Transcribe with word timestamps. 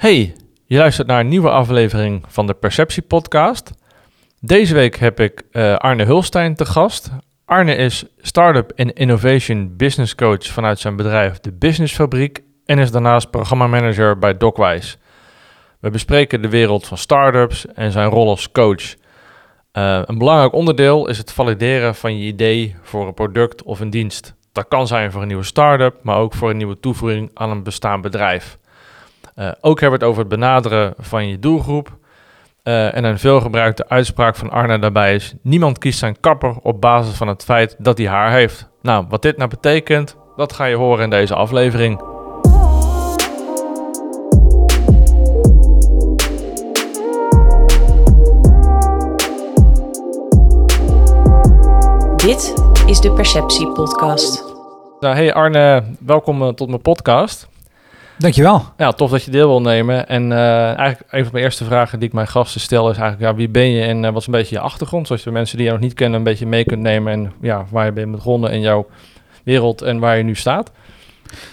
Hey, 0.00 0.36
je 0.66 0.76
luistert 0.76 1.06
naar 1.06 1.20
een 1.20 1.28
nieuwe 1.28 1.50
aflevering 1.50 2.24
van 2.28 2.46
de 2.46 2.54
Perceptie 2.54 3.02
Podcast. 3.02 3.70
Deze 4.40 4.74
week 4.74 4.96
heb 4.96 5.20
ik 5.20 5.42
uh, 5.52 5.76
Arne 5.76 6.04
Hulstein 6.04 6.54
te 6.54 6.64
gast. 6.64 7.10
Arne 7.44 7.74
is 7.74 8.04
Startup 8.18 8.70
en 8.70 8.92
Innovation 8.92 9.76
Business 9.76 10.14
Coach 10.14 10.46
vanuit 10.46 10.78
zijn 10.78 10.96
bedrijf 10.96 11.40
De 11.40 11.52
Business 11.52 11.94
Fabriek 11.94 12.42
en 12.64 12.78
is 12.78 12.90
daarnaast 12.90 13.30
programmamanager 13.30 14.18
bij 14.18 14.36
Docwise. 14.36 14.96
We 15.80 15.90
bespreken 15.90 16.42
de 16.42 16.48
wereld 16.48 16.86
van 16.86 16.98
startups 16.98 17.66
en 17.66 17.92
zijn 17.92 18.08
rol 18.08 18.28
als 18.28 18.52
coach. 18.52 18.94
Uh, 19.72 20.02
een 20.04 20.18
belangrijk 20.18 20.52
onderdeel 20.52 21.08
is 21.08 21.18
het 21.18 21.32
valideren 21.32 21.94
van 21.94 22.18
je 22.18 22.24
idee 22.24 22.76
voor 22.82 23.06
een 23.06 23.14
product 23.14 23.62
of 23.62 23.80
een 23.80 23.90
dienst. 23.90 24.34
Dat 24.52 24.68
kan 24.68 24.86
zijn 24.86 25.12
voor 25.12 25.20
een 25.22 25.28
nieuwe 25.28 25.42
start-up, 25.42 25.96
maar 26.02 26.16
ook 26.16 26.34
voor 26.34 26.50
een 26.50 26.56
nieuwe 26.56 26.80
toevoeging 26.80 27.30
aan 27.34 27.50
een 27.50 27.62
bestaand 27.62 28.02
bedrijf. 28.02 28.58
Uh, 29.40 29.50
ook 29.60 29.80
hebben 29.80 29.98
we 29.98 30.04
het 30.04 30.14
over 30.14 30.28
het 30.28 30.40
benaderen 30.40 30.94
van 30.98 31.28
je 31.28 31.38
doelgroep. 31.38 31.98
Uh, 32.64 32.96
en 32.96 33.04
een 33.04 33.18
veelgebruikte 33.18 33.88
uitspraak 33.88 34.36
van 34.36 34.50
Arne 34.50 34.78
daarbij 34.78 35.14
is: 35.14 35.34
niemand 35.42 35.78
kiest 35.78 35.98
zijn 35.98 36.20
kapper 36.20 36.56
op 36.62 36.80
basis 36.80 37.14
van 37.14 37.28
het 37.28 37.44
feit 37.44 37.76
dat 37.78 37.98
hij 37.98 38.06
haar 38.06 38.30
heeft. 38.30 38.68
Nou, 38.82 39.06
wat 39.08 39.22
dit 39.22 39.36
nou 39.36 39.50
betekent, 39.50 40.16
dat 40.36 40.52
ga 40.52 40.64
je 40.64 40.76
horen 40.76 41.04
in 41.04 41.10
deze 41.10 41.34
aflevering. 41.34 41.98
Dit 52.16 52.54
is 52.86 53.00
de 53.00 53.12
Perceptie 53.14 53.68
Podcast. 53.68 54.44
Nou, 55.00 55.14
hey 55.14 55.34
Arne, 55.34 55.82
welkom 55.98 56.42
uh, 56.42 56.48
tot 56.48 56.68
mijn 56.68 56.82
podcast. 56.82 57.48
Dankjewel. 58.20 58.64
Ja, 58.76 58.92
tof 58.92 59.10
dat 59.10 59.24
je 59.24 59.30
deel 59.30 59.48
wil 59.48 59.60
nemen. 59.60 60.08
En 60.08 60.30
uh, 60.30 60.78
eigenlijk 60.78 61.12
een 61.12 61.22
van 61.22 61.32
mijn 61.32 61.44
eerste 61.44 61.64
vragen 61.64 61.98
die 61.98 62.08
ik 62.08 62.14
mijn 62.14 62.26
gasten 62.28 62.60
stel 62.60 62.90
is 62.90 62.96
eigenlijk, 62.96 63.30
ja, 63.30 63.36
wie 63.36 63.48
ben 63.48 63.70
je 63.70 63.82
en 63.82 64.02
uh, 64.02 64.10
wat 64.10 64.20
is 64.20 64.26
een 64.26 64.32
beetje 64.32 64.54
je 64.54 64.60
achtergrond? 64.60 65.06
Zodat 65.06 65.22
je 65.22 65.30
mensen 65.30 65.56
die 65.56 65.66
je 65.66 65.72
nog 65.72 65.80
niet 65.80 65.94
kennen 65.94 66.18
een 66.18 66.24
beetje 66.24 66.46
mee 66.46 66.64
kunt 66.64 66.80
nemen 66.80 67.12
en 67.12 67.32
ja, 67.40 67.64
waar 67.70 67.84
je 67.84 67.92
bent 67.92 68.10
begonnen 68.10 68.52
in 68.52 68.60
jouw 68.60 68.86
wereld 69.44 69.82
en 69.82 69.98
waar 69.98 70.16
je 70.16 70.22
nu 70.22 70.34
staat. 70.34 70.70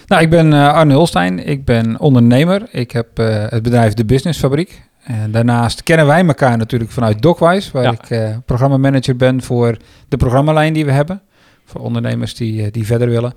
Nou, 0.06 0.22
ik 0.22 0.30
ben 0.30 0.52
uh, 0.52 0.72
Arne 0.72 0.92
Hulstein. 0.92 1.46
Ik 1.46 1.64
ben 1.64 2.00
ondernemer. 2.00 2.62
Ik 2.70 2.90
heb 2.90 3.16
het 3.50 3.62
bedrijf 3.62 3.94
De 3.94 4.04
Business 4.04 4.38
Fabriek. 4.38 4.82
En 5.04 5.30
daarnaast 5.30 5.82
kennen 5.82 6.06
wij 6.06 6.26
elkaar 6.26 6.58
natuurlijk 6.58 6.90
vanuit 6.90 7.22
Docwise, 7.22 7.70
waar 7.72 7.82
ja. 7.82 7.94
ik 8.00 8.44
programmamanager 8.44 9.16
ben 9.16 9.42
voor 9.42 9.76
de 10.08 10.16
programmalijn 10.16 10.72
die 10.72 10.84
we 10.84 10.92
hebben. 10.92 11.22
Voor 11.64 11.80
ondernemers 11.80 12.34
die, 12.34 12.70
die 12.70 12.86
verder 12.86 13.08
willen. 13.08 13.34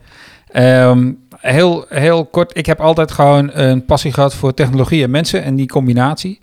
Um, 0.55 1.19
heel, 1.41 1.85
heel 1.89 2.25
kort, 2.25 2.57
ik 2.57 2.65
heb 2.65 2.79
altijd 2.79 3.11
gewoon 3.11 3.49
een 3.53 3.85
passie 3.85 4.13
gehad 4.13 4.33
voor 4.33 4.53
technologie 4.53 5.03
en 5.03 5.09
mensen 5.09 5.43
en 5.43 5.55
die 5.55 5.67
combinatie. 5.67 6.39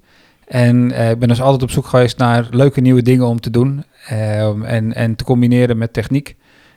En 0.46 0.91
uh, 0.91 1.10
ik 1.10 1.18
ben 1.18 1.28
dus 1.28 1.41
altijd 1.41 1.62
op 1.62 1.70
zoek 1.70 1.86
geweest 1.86 2.18
naar 2.18 2.46
leuke 2.50 2.80
nieuwe 2.80 3.02
dingen 3.02 3.26
om 3.26 3.41
te 3.41 3.50
doen 3.50 3.84
um, 4.12 4.64
en, 4.64 4.94
en 4.94 5.16
te 5.16 5.24
combineren 5.24 5.78
met 5.78 5.92
techniek. 5.92 6.36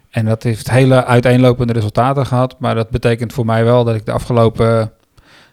En 0.10 0.26
dat 0.26 0.44
heeft 0.44 0.72
hele 0.72 1.06
uiteenlopende 1.06 1.74
resultaten 1.74 2.26
gehad, 2.26 2.56
maar 2.60 2.76
dat 2.76 2.90
betekent 2.90 3.34
voor 3.34 3.46
mij 3.46 3.64
wel 3.64 3.84
dat 3.84 3.96
ik 3.96 4.06
de 4.06 4.12
afgelopen 4.12 4.92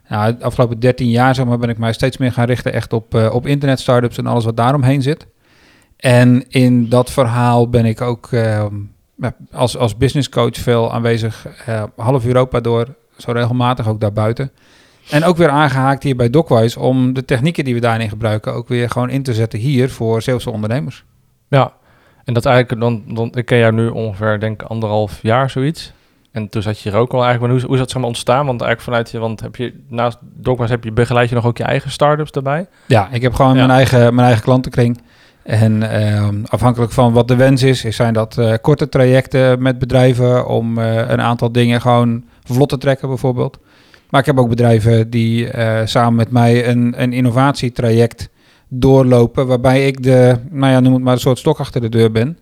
nou, 0.08 0.36
de 0.36 0.44
afgelopen 0.44 0.80
13 0.80 1.10
jaar 1.10 1.34
zeg 1.34 1.46
maar, 1.46 1.58
ben 1.58 1.68
ik 1.68 1.78
mij 1.78 1.92
steeds 1.92 2.16
meer 2.16 2.32
gaan 2.32 2.46
richten 2.46 2.72
echt 2.72 2.92
op, 2.92 3.14
uh, 3.14 3.34
op 3.34 3.46
internet 3.46 3.80
startups 3.80 4.18
en 4.18 4.26
alles 4.26 4.44
wat 4.44 4.56
daaromheen 4.56 5.02
zit. 5.02 5.26
En 5.96 6.44
in 6.48 6.88
dat 6.88 7.10
verhaal 7.10 7.68
ben 7.68 7.84
ik 7.84 8.00
ook 8.00 8.30
uh, 8.30 8.64
als, 9.52 9.76
als 9.76 9.96
business 9.96 10.28
coach 10.28 10.56
veel 10.56 10.92
aanwezig, 10.92 11.46
uh, 11.68 11.82
half 11.96 12.24
Europa 12.24 12.60
door, 12.60 12.94
zo 13.16 13.32
regelmatig 13.32 13.88
ook 13.88 14.00
daarbuiten. 14.00 14.50
En 15.10 15.24
ook 15.24 15.36
weer 15.36 15.48
aangehaakt 15.48 16.02
hier 16.02 16.16
bij 16.16 16.30
Docwise 16.30 16.80
om 16.80 17.12
de 17.12 17.24
technieken 17.24 17.64
die 17.64 17.74
we 17.74 17.80
daarin 17.80 18.08
gebruiken 18.08 18.54
ook 18.54 18.68
weer 18.68 18.90
gewoon 18.90 19.10
in 19.10 19.22
te 19.22 19.34
zetten 19.34 19.58
hier 19.58 19.90
voor 19.90 20.22
Zeeuwse 20.22 20.50
ondernemers. 20.50 21.04
Ja, 21.48 21.72
en 22.24 22.34
dat 22.34 22.46
eigenlijk, 22.46 22.80
dan, 22.80 23.02
dan, 23.06 23.32
ik 23.34 23.46
ken 23.46 23.58
jou 23.58 23.72
nu 23.72 23.88
ongeveer 23.88 24.40
denk 24.40 24.62
anderhalf 24.62 25.22
jaar 25.22 25.50
zoiets. 25.50 25.92
En 26.30 26.48
toen 26.48 26.62
zat 26.62 26.80
je 26.80 26.90
hier 26.90 26.98
ook 26.98 27.12
al 27.12 27.22
eigenlijk. 27.22 27.52
Maar 27.52 27.60
hoe, 27.60 27.66
hoe 27.66 27.74
is 27.74 27.92
dat 27.92 28.02
zo 28.02 28.06
ontstaan? 28.06 28.46
Want 28.46 28.60
eigenlijk 28.60 28.80
vanuit 28.80 29.10
je, 29.10 29.18
want 29.18 29.40
heb 29.40 29.56
je 29.56 29.84
naast 29.88 30.18
Dogma's 30.20 30.70
heb 30.70 30.84
je 30.84 30.92
begeleid 30.92 31.28
je 31.28 31.34
nog 31.34 31.46
ook 31.46 31.58
je 31.58 31.64
eigen 31.64 31.90
startups 31.90 32.30
daarbij? 32.30 32.66
Ja, 32.86 33.08
ik 33.12 33.22
heb 33.22 33.34
gewoon 33.34 33.54
ja. 33.54 33.66
mijn 33.66 33.70
eigen 33.70 34.14
mijn 34.14 34.26
eigen 34.26 34.44
klantenkring. 34.44 35.00
En 35.48 35.82
uh, 35.82 36.28
afhankelijk 36.44 36.92
van 36.92 37.12
wat 37.12 37.28
de 37.28 37.36
wens 37.36 37.62
is, 37.62 37.80
zijn 37.80 38.12
dat 38.12 38.36
uh, 38.38 38.54
korte 38.60 38.88
trajecten 38.88 39.62
met 39.62 39.78
bedrijven 39.78 40.48
om 40.48 40.78
uh, 40.78 40.94
een 40.94 41.20
aantal 41.20 41.52
dingen 41.52 41.80
gewoon 41.80 42.24
vlot 42.44 42.68
te 42.68 42.78
trekken 42.78 43.08
bijvoorbeeld. 43.08 43.58
Maar 44.10 44.20
ik 44.20 44.26
heb 44.26 44.38
ook 44.38 44.48
bedrijven 44.48 45.10
die 45.10 45.50
eh, 45.50 45.86
samen 45.86 46.14
met 46.14 46.30
mij 46.30 46.68
een, 46.68 47.02
een 47.02 47.12
innovatietraject 47.12 48.28
doorlopen, 48.68 49.46
waarbij 49.46 49.86
ik 49.86 50.02
de, 50.02 50.36
nou 50.50 50.72
ja, 50.72 50.80
noem 50.80 50.92
het 50.92 51.02
maar 51.02 51.12
een 51.12 51.20
soort 51.20 51.38
stok 51.38 51.58
achter 51.58 51.80
de 51.80 51.88
deur 51.88 52.10
ben. 52.10 52.38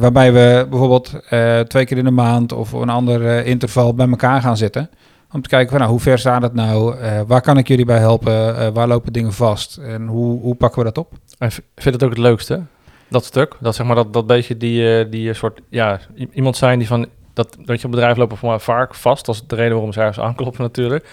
Waarbij 0.00 0.32
we 0.32 0.66
bijvoorbeeld 0.70 1.20
twee 1.68 1.84
keer 1.84 1.98
in 1.98 2.04
de 2.04 2.10
maand 2.10 2.52
of 2.52 2.72
een 2.72 2.88
ander 2.88 3.44
interval 3.46 3.94
bij 3.94 4.08
elkaar 4.08 4.42
gaan 4.42 4.56
zitten. 4.56 4.90
Om 5.32 5.42
te 5.42 5.48
kijken 5.48 5.70
van 5.70 5.78
nou, 5.78 5.90
hoe 5.90 6.00
ver 6.00 6.18
staat 6.18 6.42
het 6.42 6.54
nou? 6.54 6.94
waar 7.26 7.40
kan 7.40 7.58
ik 7.58 7.68
jullie 7.68 7.84
bij 7.84 7.98
helpen? 7.98 8.72
waar 8.72 8.88
lopen 8.88 9.12
dingen 9.12 9.32
vast? 9.32 9.76
En 9.76 10.06
hoe, 10.06 10.40
hoe 10.40 10.54
pakken 10.54 10.78
we 10.78 10.84
dat 10.84 10.98
op? 10.98 11.12
En 11.38 11.50
vind 11.50 11.94
het 11.94 12.02
ook 12.02 12.10
het 12.10 12.18
leukste, 12.18 12.62
dat 13.08 13.24
stuk? 13.24 13.56
Dat 13.60 13.74
zeg 13.74 13.86
maar 13.86 13.96
dat, 13.96 14.12
dat 14.12 14.26
beetje 14.26 14.56
die, 14.56 15.08
die 15.08 15.34
soort, 15.34 15.60
ja, 15.68 16.00
iemand 16.32 16.56
zijn 16.56 16.78
die 16.78 16.88
van, 16.88 17.06
dat, 17.32 17.56
dat 17.64 17.80
je 17.80 17.88
bedrijf 17.88 18.16
lopen 18.16 18.36
voor 18.36 18.60
vaak 18.60 18.94
vast. 18.94 19.26
Dat 19.26 19.34
is 19.34 19.42
de 19.46 19.56
reden 19.56 19.72
waarom 19.72 19.92
ze 19.92 20.00
ergens 20.00 20.20
aankloppen 20.20 20.62
natuurlijk. 20.62 21.08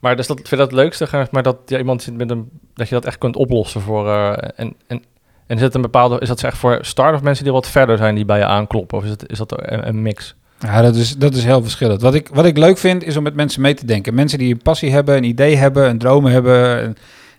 Maar 0.00 0.16
dus 0.16 0.26
dat, 0.26 0.36
vind 0.36 0.50
je 0.50 0.56
dat 0.56 0.70
het 0.70 0.76
leukste? 0.76 1.28
Maar 1.30 1.42
dat 1.42 1.56
ja, 1.66 1.78
iemand 1.78 2.02
zit 2.02 2.16
met 2.16 2.30
een, 2.30 2.50
dat 2.74 2.88
je 2.88 2.94
dat 2.94 3.04
echt 3.04 3.18
kunt 3.18 3.36
oplossen 3.36 3.80
voor, 3.80 4.08
en, 4.56 4.74
en 4.86 5.02
en 5.50 5.56
is 5.56 5.62
het 5.62 5.74
een 5.74 5.82
bepaalde, 5.82 6.18
is 6.18 6.28
dat 6.28 6.42
echt 6.42 6.58
voor 6.58 6.78
start-up 6.80 7.22
mensen 7.22 7.44
die 7.44 7.52
wat 7.52 7.68
verder 7.68 7.96
zijn 7.96 8.14
die 8.14 8.24
bij 8.24 8.38
je 8.38 8.44
aankloppen? 8.44 8.98
Of 8.98 9.04
is, 9.04 9.10
het, 9.10 9.30
is 9.30 9.38
dat 9.38 9.52
een, 9.56 10.02
mix? 10.02 10.34
Ja, 10.60 10.82
dat 10.82 10.96
is, 10.96 11.16
dat 11.16 11.34
is 11.34 11.44
heel 11.44 11.62
verschillend. 11.62 12.02
Wat 12.02 12.14
ik, 12.14 12.28
wat 12.32 12.44
ik 12.44 12.56
leuk 12.56 12.78
vind, 12.78 13.04
is 13.04 13.16
om 13.16 13.22
met 13.22 13.34
mensen 13.34 13.62
mee 13.62 13.74
te 13.74 13.86
denken. 13.86 14.14
Mensen 14.14 14.38
die 14.38 14.52
een 14.52 14.62
passie 14.62 14.90
hebben, 14.90 15.16
een 15.16 15.24
idee 15.24 15.56
hebben, 15.56 15.88
een 15.88 15.98
dromen 15.98 16.32
hebben. 16.32 16.80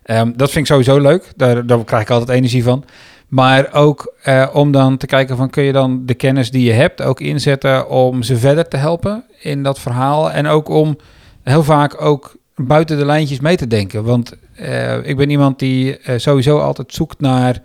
En, 0.03 0.17
um, 0.17 0.33
dat 0.37 0.51
vind 0.51 0.65
ik 0.65 0.71
sowieso 0.71 0.99
leuk. 0.99 1.31
Daar, 1.35 1.65
daar 1.65 1.83
krijg 1.83 2.03
ik 2.03 2.09
altijd 2.09 2.37
energie 2.37 2.63
van. 2.63 2.83
Maar 3.27 3.73
ook 3.73 4.13
uh, 4.25 4.47
om 4.53 4.71
dan 4.71 4.97
te 4.97 5.05
kijken 5.05 5.37
van 5.37 5.49
kun 5.49 5.63
je 5.63 5.71
dan 5.71 6.05
de 6.05 6.13
kennis 6.13 6.51
die 6.51 6.63
je 6.63 6.71
hebt 6.71 7.01
ook 7.01 7.19
inzetten 7.19 7.89
om 7.89 8.23
ze 8.23 8.37
verder 8.37 8.67
te 8.67 8.77
helpen 8.77 9.23
in 9.39 9.63
dat 9.63 9.79
verhaal. 9.79 10.31
En 10.31 10.47
ook 10.47 10.69
om 10.69 10.97
heel 11.43 11.63
vaak 11.63 12.01
ook 12.01 12.35
buiten 12.55 12.97
de 12.97 13.05
lijntjes 13.05 13.39
mee 13.39 13.57
te 13.57 13.67
denken. 13.67 14.03
Want 14.03 14.33
uh, 14.61 15.07
ik 15.07 15.17
ben 15.17 15.29
iemand 15.29 15.59
die 15.59 15.99
uh, 15.99 16.17
sowieso 16.17 16.59
altijd 16.59 16.93
zoekt 16.93 17.19
naar 17.19 17.61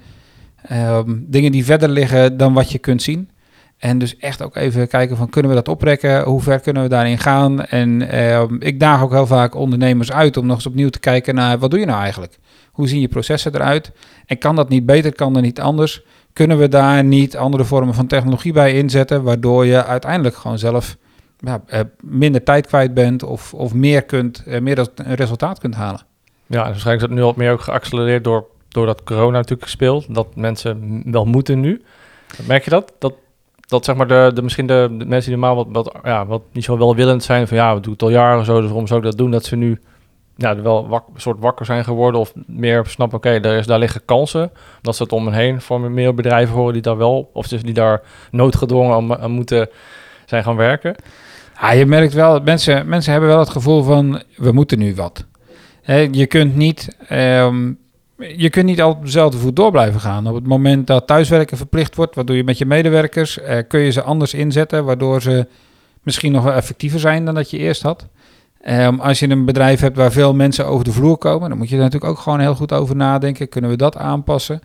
Um, 0.73 1.27
dingen 1.29 1.53
die 1.53 1.65
verder 1.65 1.89
liggen 1.89 2.37
dan 2.37 2.53
wat 2.53 2.73
je 2.73 2.79
kunt 2.79 3.03
zien. 3.03 3.31
En 3.79 3.99
dus 3.99 4.17
echt 4.17 4.43
ook 4.43 4.57
even 4.57 4.89
kijken 4.89 5.17
van 5.17 5.31
kunnen 5.31 5.51
we 5.51 5.57
dat 5.57 5.69
oprekken? 5.69 6.23
Hoe 6.23 6.43
ver 6.43 6.61
kunnen 6.61 6.83
we 6.83 6.89
daarin 6.89 7.19
gaan? 7.19 7.65
En 7.65 8.21
um, 8.21 8.57
ik 8.61 8.81
daag 8.81 9.03
ook 9.03 9.13
heel 9.13 9.27
vaak 9.27 9.55
ondernemers 9.55 10.13
uit 10.13 10.37
om 10.37 10.47
nog 10.47 10.57
eens 10.57 10.67
opnieuw 10.67 10.89
te 10.89 10.99
kijken 10.99 11.35
naar 11.35 11.59
wat 11.59 11.71
doe 11.71 11.81
je 11.81 11.87
nou 11.87 12.01
eigenlijk? 12.01 12.39
Hoe 12.71 12.89
zien 12.89 13.01
je 13.01 13.09
processen 13.09 13.55
eruit? 13.55 13.93
En 14.27 14.39
kan 14.39 14.57
dat 14.57 14.69
niet 14.69 14.87
beter? 14.87 15.13
Kan 15.13 15.33
dat 15.33 15.43
niet 15.43 15.61
anders? 15.61 16.03
Kunnen 16.33 16.59
we 16.59 16.69
daar 16.69 17.05
niet 17.05 17.37
andere 17.37 17.65
vormen 17.65 17.95
van 17.95 18.07
technologie 18.07 18.53
bij 18.53 18.75
inzetten, 18.75 19.23
waardoor 19.23 19.67
je 19.67 19.85
uiteindelijk 19.85 20.37
gewoon 20.37 20.59
zelf 20.59 20.97
ja, 21.39 21.63
minder 22.01 22.43
tijd 22.43 22.67
kwijt 22.67 22.95
bent 22.95 23.23
of, 23.23 23.55
of 23.55 23.75
meer, 23.75 24.03
kunt, 24.03 24.43
meer 24.61 24.89
resultaat 24.97 25.59
kunt 25.59 25.75
halen? 25.75 26.01
Ja, 26.47 26.63
waarschijnlijk 26.65 27.03
is 27.03 27.09
dat 27.09 27.19
nu 27.19 27.23
al 27.23 27.35
meer 27.37 27.53
ook 27.53 27.61
geaccelereerd 27.61 28.25
door 28.25 28.47
doordat 28.69 29.03
corona 29.03 29.37
natuurlijk 29.37 29.63
gespeeld, 29.63 30.15
dat 30.15 30.37
mensen 30.37 31.03
wel 31.13 31.25
moeten 31.25 31.61
nu. 31.61 31.83
Merk 32.47 32.65
je 32.65 32.71
dat? 32.71 32.93
Dat, 32.99 33.15
dat 33.67 33.85
zeg 33.85 33.97
maar 33.97 34.07
de, 34.07 34.31
de 34.35 34.43
misschien 34.43 34.67
de, 34.67 34.89
mensen 34.91 35.31
die 35.31 35.41
normaal 35.41 35.57
wat, 35.57 35.67
wat, 35.71 35.95
ja, 36.03 36.27
wat 36.27 36.43
niet 36.53 36.65
zo 36.65 36.79
welwillend 36.79 37.23
zijn 37.23 37.49
van 37.49 37.57
ja, 37.57 37.75
we 37.75 37.81
doen 37.81 37.93
het 37.93 38.03
al 38.03 38.11
jaren 38.11 38.45
zo, 38.45 38.57
dus 38.61 38.69
waarom 38.69 38.87
zou 38.87 39.01
ik 39.01 39.07
dat 39.07 39.19
doen? 39.19 39.31
Dat 39.31 39.45
ze 39.45 39.57
nu 39.57 39.81
ja, 40.37 40.63
wel 40.63 40.89
wak, 40.89 41.05
soort 41.17 41.41
wakker 41.41 41.67
zijn 41.67 41.85
geworden 41.85 42.21
of 42.21 42.33
meer 42.47 42.87
snappen, 42.87 43.19
oké, 43.19 43.41
daar, 43.41 43.67
daar 43.67 43.79
liggen 43.79 44.05
kansen. 44.05 44.51
Dat 44.83 44.97
ze 44.97 45.03
het 45.03 45.13
om 45.13 45.27
hen 45.27 45.35
heen 45.35 45.61
voor 45.61 45.81
meer 45.81 46.15
bedrijven 46.15 46.55
horen 46.55 46.73
die 46.73 46.83
daar 46.83 46.97
wel, 46.97 47.31
of 47.33 47.49
dus 47.49 47.63
die 47.63 47.75
daar 47.75 48.03
noodgedwongen 48.31 49.21
aan, 49.21 49.31
moeten 49.31 49.69
zijn 50.27 50.43
gaan 50.43 50.57
werken. 50.57 50.95
Ja, 51.61 51.73
je 51.73 51.87
merkt 51.87 52.13
wel, 52.13 52.41
mensen, 52.41 52.89
mensen 52.89 53.13
hebben 53.13 53.31
wel 53.31 53.39
het 53.39 53.49
gevoel 53.49 53.83
van, 53.83 54.23
we 54.37 54.53
moeten 54.53 54.79
nu 54.79 54.95
wat. 54.95 55.25
He, 55.83 56.09
je 56.11 56.27
kunt 56.27 56.57
niet 56.57 56.97
um, 57.13 57.79
je 58.19 58.51
kunt 58.51 58.67
niet 58.67 58.81
altijd 58.81 58.99
op 58.99 59.05
dezelfde 59.05 59.39
voet 59.39 59.57
door 59.57 59.71
blijven 59.71 60.01
gaan. 60.01 60.27
Op 60.27 60.35
het 60.35 60.47
moment 60.47 60.87
dat 60.87 61.07
thuiswerken 61.07 61.57
verplicht 61.57 61.97
wordt, 61.97 62.15
wat 62.15 62.27
doe 62.27 62.37
je 62.37 62.45
met 62.45 62.59
je 62.59 62.67
medewerkers? 62.67 63.41
Eh, 63.41 63.59
kun 63.69 63.81
je 63.81 63.91
ze 63.91 64.03
anders 64.03 64.35
inzetten, 64.35 64.85
waardoor 64.85 65.23
ze 65.23 65.47
misschien 66.03 66.33
nog 66.33 66.45
wel 66.45 66.53
effectiever 66.53 67.01
zijn 67.01 67.25
dan 67.25 67.35
dat 67.35 67.51
je 67.51 67.59
eerst 67.59 67.83
had. 67.83 68.07
Um, 68.69 69.01
als 69.01 69.19
je 69.19 69.29
een 69.29 69.45
bedrijf 69.45 69.81
hebt 69.81 69.97
waar 69.97 70.13
veel 70.13 70.35
mensen 70.35 70.67
over 70.67 70.85
de 70.85 70.93
vloer 70.93 71.17
komen, 71.17 71.49
dan 71.49 71.59
moet 71.59 71.69
je 71.69 71.77
er 71.77 71.83
natuurlijk 71.83 72.13
ook 72.13 72.19
gewoon 72.19 72.41
heel 72.41 72.55
goed 72.55 72.73
over 72.73 72.97
nadenken. 72.97 73.49
Kunnen 73.49 73.71
we 73.71 73.77
dat 73.77 73.97
aanpassen? 73.97 74.61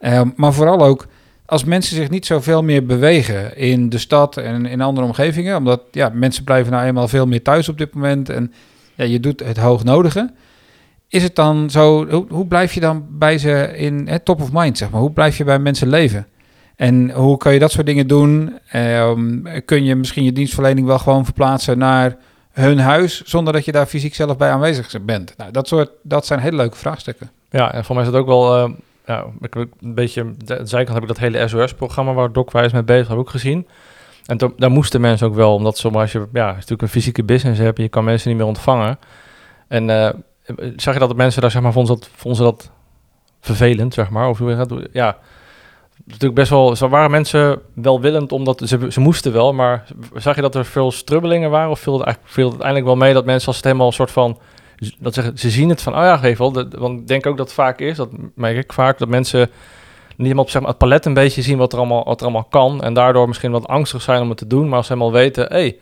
Um, 0.00 0.32
maar 0.36 0.52
vooral 0.52 0.84
ook 0.84 1.06
als 1.46 1.64
mensen 1.64 1.96
zich 1.96 2.10
niet 2.10 2.26
zoveel 2.26 2.62
meer 2.62 2.86
bewegen 2.86 3.56
in 3.56 3.88
de 3.88 3.98
stad 3.98 4.36
en 4.36 4.66
in 4.66 4.80
andere 4.80 5.06
omgevingen, 5.06 5.56
omdat 5.56 5.80
ja, 5.90 6.10
mensen 6.14 6.44
blijven 6.44 6.72
nou 6.72 6.84
eenmaal 6.86 7.08
veel 7.08 7.26
meer 7.26 7.42
thuis 7.42 7.68
op 7.68 7.78
dit 7.78 7.94
moment 7.94 8.28
en 8.28 8.52
ja, 8.94 9.04
je 9.04 9.20
doet 9.20 9.40
het 9.40 9.56
hoognodige 9.56 10.32
is 11.10 11.22
het 11.22 11.34
dan 11.34 11.70
zo, 11.70 12.08
hoe, 12.08 12.26
hoe 12.28 12.46
blijf 12.46 12.72
je 12.72 12.80
dan 12.80 13.06
bij 13.08 13.38
ze 13.38 13.72
in 13.76 14.08
hè, 14.08 14.18
top 14.18 14.40
of 14.40 14.52
mind, 14.52 14.78
zeg 14.78 14.90
maar? 14.90 15.00
Hoe 15.00 15.12
blijf 15.12 15.36
je 15.36 15.44
bij 15.44 15.58
mensen 15.58 15.88
leven? 15.88 16.26
En 16.76 17.10
hoe 17.10 17.36
kan 17.36 17.52
je 17.52 17.58
dat 17.58 17.70
soort 17.70 17.86
dingen 17.86 18.06
doen? 18.06 18.58
Ehm, 18.68 19.42
kun 19.64 19.84
je 19.84 19.94
misschien 19.94 20.24
je 20.24 20.32
dienstverlening 20.32 20.86
wel 20.86 20.98
gewoon 20.98 21.24
verplaatsen 21.24 21.78
naar 21.78 22.16
hun 22.52 22.78
huis, 22.78 23.22
zonder 23.22 23.52
dat 23.52 23.64
je 23.64 23.72
daar 23.72 23.86
fysiek 23.86 24.14
zelf 24.14 24.36
bij 24.36 24.50
aanwezig 24.50 25.04
bent? 25.04 25.34
Nou, 25.36 25.50
dat, 25.50 25.68
soort, 25.68 25.90
dat 26.02 26.26
zijn 26.26 26.40
hele 26.40 26.56
leuke 26.56 26.76
vraagstukken. 26.76 27.30
Ja, 27.50 27.72
en 27.72 27.84
voor 27.84 27.94
mij 27.94 28.04
is 28.04 28.10
het 28.10 28.20
ook 28.20 28.26
wel, 28.26 28.64
uh, 28.68 28.74
ja, 29.06 29.24
ik 29.40 29.54
heb 29.54 29.68
een 29.80 29.94
beetje, 29.94 30.34
de 30.44 30.60
zijkant 30.62 30.94
heb 30.94 31.02
ik 31.02 31.08
dat 31.08 31.18
hele 31.18 31.48
SOS-programma 31.48 32.12
waar 32.12 32.32
DocWise 32.32 32.74
mee 32.74 32.82
bezig 32.82 33.08
heb 33.08 33.18
ook 33.18 33.30
gezien. 33.30 33.66
En 34.26 34.36
to, 34.36 34.52
daar 34.56 34.70
moesten 34.70 35.00
mensen 35.00 35.26
ook 35.26 35.34
wel, 35.34 35.54
omdat 35.54 35.78
zomaar 35.78 36.00
als 36.00 36.12
je 36.12 36.26
ja, 36.32 36.52
natuurlijk 36.52 36.82
een 36.82 36.88
fysieke 36.88 37.24
business 37.24 37.60
hebt, 37.60 37.78
je 37.78 37.88
kan 37.88 38.04
mensen 38.04 38.28
niet 38.28 38.38
meer 38.38 38.46
ontvangen. 38.46 38.98
En 39.68 39.88
uh, 39.88 40.08
zag 40.76 40.94
je 40.94 41.00
dat 41.00 41.08
de 41.08 41.14
mensen 41.14 41.40
daar, 41.40 41.50
zeg 41.50 41.62
maar, 41.62 41.72
vonden 41.72 41.94
dat, 41.94 42.10
vonden 42.14 42.36
ze 42.36 42.50
dat 42.50 42.70
vervelend, 43.40 43.94
zeg 43.94 44.10
maar? 44.10 44.28
Of 44.28 44.38
hoe 44.38 44.54
gaat 44.54 44.72
Ja, 44.92 45.16
natuurlijk 46.04 46.34
best 46.34 46.50
wel, 46.50 46.76
zo 46.76 46.88
waren 46.88 47.10
mensen 47.10 47.60
welwillend, 47.74 48.32
omdat 48.32 48.62
ze, 48.64 48.86
ze 48.88 49.00
moesten 49.00 49.32
wel, 49.32 49.52
maar 49.52 49.86
zag 50.14 50.34
je 50.34 50.42
dat 50.42 50.54
er 50.54 50.64
veel 50.64 50.90
strubbelingen 50.90 51.50
waren? 51.50 51.70
Of 51.70 51.80
viel 51.80 51.92
het, 51.92 52.04
eigenlijk, 52.04 52.34
viel 52.34 52.44
het 52.44 52.62
uiteindelijk 52.62 52.96
wel 52.96 53.06
mee 53.06 53.14
dat 53.14 53.24
mensen 53.24 53.46
als 53.46 53.56
het 53.56 53.64
helemaal 53.64 53.86
een 53.86 53.92
soort 53.92 54.10
van, 54.10 54.38
dat 54.98 55.14
zeggen, 55.14 55.38
ze 55.38 55.50
zien 55.50 55.68
het 55.68 55.82
van, 55.82 55.92
oh 55.92 55.98
ja, 55.98 56.16
geef 56.16 56.38
wel, 56.38 56.52
want 56.78 57.00
ik 57.00 57.08
denk 57.08 57.26
ook 57.26 57.36
dat 57.36 57.46
het 57.46 57.54
vaak 57.54 57.80
is, 57.80 57.96
dat 57.96 58.08
merk 58.34 58.56
ik 58.56 58.72
vaak, 58.72 58.98
dat 58.98 59.08
mensen 59.08 59.40
niet 59.40 60.28
helemaal 60.28 60.44
op 60.44 60.50
zeg 60.50 60.60
maar, 60.60 60.70
het 60.70 60.78
palet 60.78 61.06
een 61.06 61.14
beetje 61.14 61.42
zien 61.42 61.58
wat 61.58 61.72
er, 61.72 61.78
allemaal, 61.78 62.04
wat 62.04 62.20
er 62.20 62.26
allemaal 62.26 62.48
kan 62.50 62.82
en 62.82 62.94
daardoor 62.94 63.28
misschien 63.28 63.50
wat 63.50 63.66
angstig 63.66 64.02
zijn 64.02 64.22
om 64.22 64.28
het 64.28 64.38
te 64.38 64.46
doen, 64.46 64.68
maar 64.68 64.76
als 64.76 64.86
ze 64.86 64.92
helemaal 64.92 65.12
weten, 65.12 65.44
hé, 65.44 65.54
hey, 65.54 65.78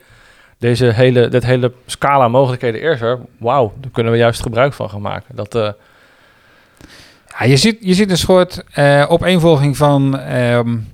deze 0.59 0.85
hele, 0.85 1.27
dit 1.27 1.45
hele 1.45 1.73
scala 1.85 2.27
mogelijkheden 2.27 2.81
is 2.81 3.01
er, 3.01 3.19
wauw, 3.37 3.73
daar 3.79 3.91
kunnen 3.91 4.11
we 4.11 4.17
juist 4.17 4.41
gebruik 4.41 4.73
van 4.73 4.89
gaan 4.89 5.01
maken. 5.01 5.35
Dat... 5.35 5.55
Uh, 5.55 5.69
ja, 7.39 7.45
je, 7.45 7.57
ziet, 7.57 7.77
je 7.79 7.93
ziet 7.93 8.09
een 8.09 8.17
soort 8.17 8.63
uh, 8.77 9.05
opeenvolging 9.07 9.77
van, 9.77 10.19
um, 10.35 10.87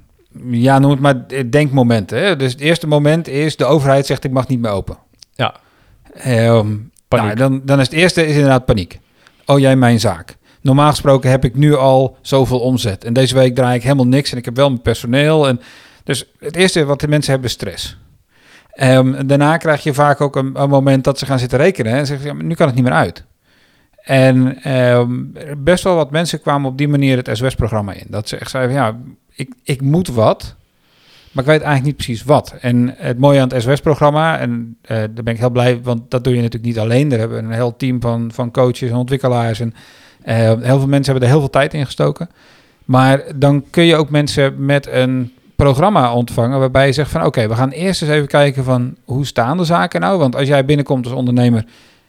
ja, 0.50 0.80
noem 0.80 0.92
het 0.92 1.00
maar 1.00 1.50
denkmomenten. 1.50 2.20
Hè? 2.20 2.36
Dus 2.36 2.52
het 2.52 2.62
eerste 2.62 2.88
moment 2.88 3.28
is 3.28 3.56
de 3.56 3.66
overheid 3.66 4.06
zegt 4.06 4.24
ik 4.24 4.32
mag 4.32 4.48
niet 4.48 4.60
meer 4.60 4.72
open. 4.72 4.98
Ja. 5.34 5.56
Um, 6.28 6.92
nou, 7.10 7.36
dan, 7.36 7.62
dan 7.64 7.80
is 7.80 7.86
het 7.86 7.96
eerste 7.96 8.26
is 8.26 8.34
inderdaad 8.34 8.66
paniek. 8.66 9.00
Oh, 9.46 9.60
jij 9.60 9.76
mijn 9.76 10.00
zaak. 10.00 10.36
Normaal 10.62 10.90
gesproken 10.90 11.30
heb 11.30 11.46
ik 11.46 11.56
nu 11.56 11.76
al 11.76 12.18
zoveel 12.22 12.60
omzet. 12.60 13.04
En 13.04 13.14
deze 13.14 13.36
week 13.36 13.56
draai 13.56 13.76
ik 13.76 13.84
helemaal 13.84 14.08
niks 14.08 14.32
en 14.32 14.38
ik 14.38 14.46
heb 14.46 14.56
wel 14.56 14.70
mijn 14.70 14.82
personeel. 14.82 15.48
En 15.48 15.62
dus 16.04 16.26
het 16.40 16.56
eerste 16.56 16.86
wat 16.86 17.00
de 17.00 17.08
mensen 17.08 17.32
hebben 17.32 17.50
is 17.50 17.56
stress. 17.56 17.98
Um, 18.84 19.28
daarna 19.28 19.58
krijg 19.58 19.84
je 19.84 19.94
vaak 19.94 20.22
ook 20.22 20.36
een, 20.36 20.62
een, 20.62 20.70
moment 20.70 21.04
dat 21.04 21.20
ze 21.20 21.26
gaan 21.26 21.40
zitten 21.40 21.58
rekenen 21.58 21.94
en 21.94 22.06
zeggen: 22.06 22.28
ja, 22.28 22.44
nu 22.44 22.56
kan 22.56 22.66
het 22.68 22.76
niet 22.76 22.84
meer 22.84 22.94
uit. 22.94 23.24
En 23.96 24.72
um, 24.76 25.34
best 25.58 25.84
wel 25.84 25.96
wat 25.96 26.12
mensen 26.12 26.42
kwamen 26.42 26.70
op 26.70 26.78
die 26.78 26.88
manier 26.88 27.18
het 27.18 27.30
SOS-programma 27.38 27.94
in. 27.94 28.06
Dat 28.08 28.28
ze 28.28 28.38
echt 28.38 28.50
zeiden: 28.50 28.76
ja, 28.76 28.98
ik, 29.36 29.54
ik 29.64 29.82
moet 29.82 30.08
wat, 30.08 30.56
maar 31.32 31.44
ik 31.44 31.50
weet 31.50 31.62
eigenlijk 31.62 31.84
niet 31.86 31.96
precies 31.96 32.24
wat. 32.24 32.56
En 32.62 32.94
het 32.98 33.18
mooie 33.18 33.40
aan 33.40 33.50
het 33.50 33.62
SOS-programma, 33.62 34.40
en 34.40 34.78
uh, 34.82 34.88
daar 34.88 35.24
ben 35.24 35.34
ik 35.34 35.40
heel 35.40 35.50
blij, 35.50 35.82
want 35.82 36.12
dat 36.12 36.24
doe 36.24 36.36
je 36.36 36.42
natuurlijk 36.42 36.66
niet 36.66 36.80
alleen. 36.80 37.10
Daar 37.10 37.20
hebben 37.20 37.46
een 37.46 37.52
heel 37.52 37.76
team 37.76 38.02
van, 38.02 38.32
van 38.34 38.52
coaches 38.52 38.90
en 38.90 38.96
ontwikkelaars. 38.96 39.60
En 39.60 39.74
uh, 40.26 40.36
heel 40.36 40.80
veel 40.80 40.88
mensen 40.88 41.12
hebben 41.12 41.22
er 41.22 41.30
heel 41.34 41.40
veel 41.40 41.50
tijd 41.50 41.74
in 41.74 41.86
gestoken. 41.86 42.30
Maar 42.86 43.24
dan 43.36 43.70
kun 43.70 43.84
je 43.84 43.96
ook 43.96 44.10
mensen 44.10 44.66
met 44.66 44.88
een 44.88 45.32
programma 45.56 46.14
ontvangen 46.14 46.60
waarbij 46.60 46.86
je 46.86 46.94
zegt 46.94 47.12
van 47.12 47.26
oké, 47.26 47.48
we 47.48 47.56
gaan 47.56 47.70
eerst 47.70 48.02
eens 48.02 48.12
even 48.12 48.28
kijken 48.28 48.64
van 48.64 48.96
hoe 49.04 49.26
staan 49.26 49.58
de 49.58 49.64
zaken 49.64 50.02
nou? 50.02 50.20
Want 50.20 50.36
als 50.36 50.48
jij 50.48 50.66
binnenkomt 50.66 51.06
als 51.06 51.14
ondernemer, 51.14 51.66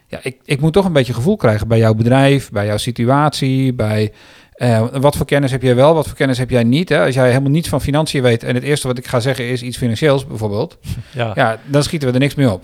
ja, 0.06 0.18
ik, 0.22 0.36
ik 0.44 0.60
moet 0.60 0.72
toch 0.72 0.84
een 0.84 0.92
beetje 0.92 1.14
gevoel 1.14 1.36
krijgen 1.36 1.68
bij 1.68 1.78
jouw 1.78 1.94
bedrijf, 1.94 2.50
bij 2.50 2.66
jouw 2.66 2.76
situatie, 2.76 3.74
bij 3.74 4.12
uh, 4.56 4.86
wat 4.92 5.16
voor 5.16 5.26
kennis 5.26 5.50
heb 5.50 5.62
jij 5.62 5.74
wel, 5.74 5.94
wat 5.94 6.06
voor 6.06 6.16
kennis 6.16 6.38
heb 6.38 6.50
jij 6.50 6.64
niet? 6.64 6.88
Hè? 6.88 7.04
Als 7.04 7.14
jij 7.14 7.28
helemaal 7.28 7.50
niets 7.50 7.68
van 7.68 7.80
financiën 7.80 8.22
weet 8.22 8.42
en 8.42 8.54
het 8.54 8.64
eerste 8.64 8.86
wat 8.86 8.98
ik 8.98 9.06
ga 9.06 9.20
zeggen 9.20 9.48
is 9.48 9.62
iets 9.62 9.76
financieels 9.76 10.26
bijvoorbeeld, 10.26 10.78
ja, 11.10 11.32
ja 11.34 11.58
dan 11.66 11.82
schieten 11.82 12.08
we 12.08 12.14
er 12.14 12.20
niks 12.20 12.34
meer 12.34 12.52
op. 12.52 12.62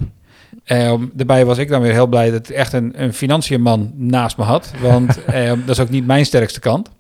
Um, 0.67 1.11
daarbij 1.15 1.45
was 1.45 1.59
ik 1.59 1.69
dan 1.69 1.83
weer 1.83 1.93
heel 1.93 2.07
blij 2.07 2.31
dat 2.31 2.49
ik 2.49 2.57
echt 2.57 2.73
een, 2.73 2.93
een 3.03 3.13
financiënman 3.13 3.93
naast 3.95 4.37
me 4.37 4.45
had, 4.45 4.73
want 4.81 5.19
um, 5.35 5.63
dat 5.67 5.77
is 5.77 5.81
ook 5.81 5.91
niet 5.91 6.07
mijn 6.07 6.27
sterkste 6.27 6.61
kant. 6.61 6.91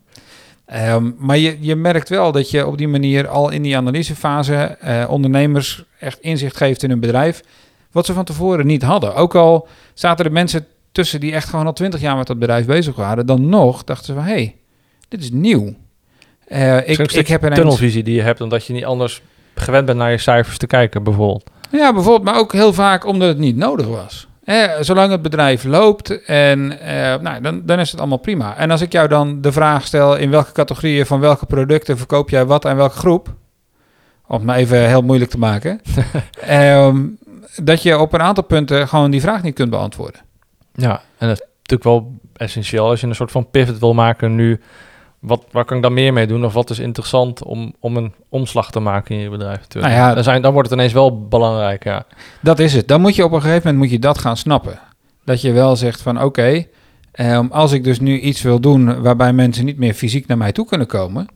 Um, 0.75 1.15
maar 1.19 1.39
je, 1.39 1.57
je 1.61 1.77
merkt 1.77 2.09
wel 2.09 2.33
dat 2.33 2.51
je 2.51 2.67
op 2.67 2.79
die 2.79 2.89
manier 2.89 3.29
al 3.29 3.51
in 3.51 3.63
die 3.63 3.77
analysefase 3.77 4.79
uh, 4.85 5.05
ondernemers 5.09 5.85
echt 5.99 6.21
inzicht 6.21 6.57
geeft 6.57 6.83
in 6.83 6.91
hun 6.91 7.01
bedrijf. 7.01 7.43
Wat 7.91 8.07
ze 8.07 8.13
van 8.13 8.25
tevoren 8.25 8.67
niet 8.67 8.83
hadden. 8.83 9.15
Ook 9.15 9.35
al 9.35 9.69
zaten 9.95 10.25
er 10.25 10.33
mensen 10.33 10.67
tussen 10.93 11.21
die 11.21 11.33
echt 11.33 11.49
gewoon 11.49 11.67
al 11.67 11.73
twintig 11.73 12.01
jaar 12.01 12.17
met 12.17 12.27
dat 12.27 12.39
bedrijf 12.39 12.67
bezig 12.67 12.97
waren. 12.97 13.27
Dan 13.27 13.49
nog 13.49 13.85
dachten 13.85 14.07
ze 14.07 14.13
van, 14.13 14.23
hé, 14.23 14.33
hey, 14.33 14.57
dit 15.09 15.21
is 15.21 15.31
nieuw. 15.31 15.75
Uh, 16.49 16.89
ik, 16.89 17.13
ik 17.13 17.29
heb 17.29 17.43
een 17.43 17.55
tunnelvisie 17.55 18.03
die 18.03 18.15
je 18.15 18.23
hebt, 18.23 18.41
omdat 18.41 18.67
je 18.67 18.73
niet 18.73 18.85
anders 18.85 19.23
gewend 19.55 19.87
bent 19.87 19.99
naar 19.99 20.11
je 20.11 20.19
cijfers 20.19 20.59
te 20.59 20.67
kijken, 20.67 21.03
bijvoorbeeld. 21.03 21.51
Ja, 21.71 21.93
bijvoorbeeld, 21.93 22.25
maar 22.25 22.39
ook 22.39 22.53
heel 22.53 22.73
vaak 22.73 23.07
omdat 23.07 23.29
het 23.29 23.39
niet 23.39 23.57
nodig 23.57 23.87
was. 23.87 24.29
Zolang 24.81 25.11
het 25.11 25.23
bedrijf 25.23 25.65
loopt, 25.65 26.25
en, 26.25 26.81
eh, 26.81 27.21
nou, 27.21 27.41
dan, 27.41 27.63
dan 27.65 27.79
is 27.79 27.91
het 27.91 28.01
allemaal 28.01 28.19
prima. 28.19 28.57
En 28.57 28.71
als 28.71 28.81
ik 28.81 28.93
jou 28.93 29.09
dan 29.09 29.41
de 29.41 29.53
vraag 29.53 29.87
stel 29.87 30.17
in 30.17 30.31
welke 30.31 30.53
categorieën 30.53 31.07
van 31.07 31.21
welke 31.21 31.47
producten 31.47 31.99
verkoop 31.99 32.31
jij 32.31 32.45
wat 32.45 32.67
aan 32.67 32.77
welke 32.77 32.97
groep, 32.97 33.35
om 34.27 34.37
het 34.37 34.45
maar 34.45 34.57
even 34.57 34.89
heel 34.89 35.03
moeilijk 35.03 35.31
te 35.31 35.39
maken, 35.39 35.81
ehm, 36.41 37.01
dat 37.63 37.83
je 37.83 37.99
op 37.99 38.13
een 38.13 38.23
aantal 38.23 38.45
punten 38.45 38.89
gewoon 38.89 39.11
die 39.11 39.21
vraag 39.21 39.43
niet 39.43 39.55
kunt 39.55 39.71
beantwoorden. 39.71 40.21
Ja, 40.75 41.03
en 41.19 41.29
dat 41.29 41.41
is 41.41 41.47
natuurlijk 41.57 41.85
wel 41.85 42.21
essentieel 42.37 42.89
als 42.89 43.01
je 43.01 43.07
een 43.07 43.15
soort 43.15 43.31
van 43.31 43.51
pivot 43.51 43.79
wil 43.79 43.95
maken 43.95 44.35
nu 44.35 44.61
wat, 45.23 45.45
waar 45.51 45.65
kan 45.65 45.77
ik 45.77 45.83
dan 45.83 45.93
meer 45.93 46.13
mee 46.13 46.27
doen? 46.27 46.45
Of 46.45 46.53
wat 46.53 46.71
is 46.71 46.79
interessant 46.79 47.43
om, 47.43 47.75
om 47.81 47.97
een 47.97 48.13
omslag 48.29 48.71
te 48.71 48.81
maken 48.81 49.15
in 49.15 49.21
je 49.21 49.31
bedrijf? 49.31 49.67
Nou 49.69 49.93
ja, 49.93 50.15
dan, 50.15 50.25
zijn, 50.25 50.43
dan 50.43 50.53
wordt 50.53 50.71
het 50.71 50.79
ineens 50.79 50.93
wel 50.93 51.27
belangrijk, 51.29 51.85
ja. 51.85 52.05
Dat 52.41 52.59
is 52.59 52.75
het. 52.75 52.89
Dan 52.89 53.01
moet 53.01 53.15
je 53.15 53.25
op 53.25 53.33
een 53.33 53.41
gegeven 53.41 53.63
moment 53.65 53.83
moet 53.83 53.91
je 53.91 53.99
dat 53.99 54.19
gaan 54.19 54.37
snappen. 54.37 54.79
Dat 55.25 55.41
je 55.41 55.53
wel 55.53 55.77
zegt 55.77 56.03
van 56.03 56.17
oké, 56.17 56.25
okay, 56.25 56.69
eh, 57.13 57.41
als 57.51 57.73
ik 57.73 57.85
dus 57.85 58.01
nu 58.01 58.19
iets 58.19 58.43
wil 58.43 58.61
doen 58.61 59.03
waarbij 59.03 59.33
mensen 59.33 59.65
niet 59.65 59.79
meer 59.79 59.95
fysiek 59.95 60.27
naar 60.27 60.39
mij 60.39 60.53
toe 60.53 60.67
kunnen 60.67 60.87
komen, 60.87 61.27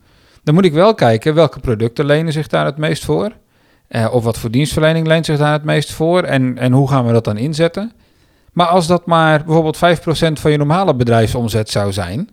dan 0.42 0.54
moet 0.54 0.64
ik 0.64 0.72
wel 0.72 0.94
kijken 0.94 1.34
welke 1.34 1.60
producten 1.60 2.04
lenen 2.04 2.32
zich 2.32 2.46
daar 2.46 2.64
het 2.64 2.76
meest 2.76 3.04
voor. 3.04 3.32
Eh, 3.88 4.08
of 4.12 4.24
wat 4.24 4.38
voor 4.38 4.50
dienstverlening 4.50 5.06
leent 5.06 5.26
zich 5.26 5.38
daar 5.38 5.52
het 5.52 5.64
meest 5.64 5.92
voor 5.92 6.22
en, 6.22 6.58
en 6.58 6.72
hoe 6.72 6.88
gaan 6.88 7.06
we 7.06 7.12
dat 7.12 7.24
dan 7.24 7.36
inzetten? 7.36 7.92
Maar 8.52 8.66
als 8.66 8.86
dat 8.86 9.06
maar 9.06 9.44
bijvoorbeeld 9.44 9.76
5% 9.76 10.40
van 10.40 10.50
je 10.50 10.56
normale 10.56 10.94
bedrijfsomzet 10.94 11.70
zou 11.70 11.92
zijn, 11.92 12.28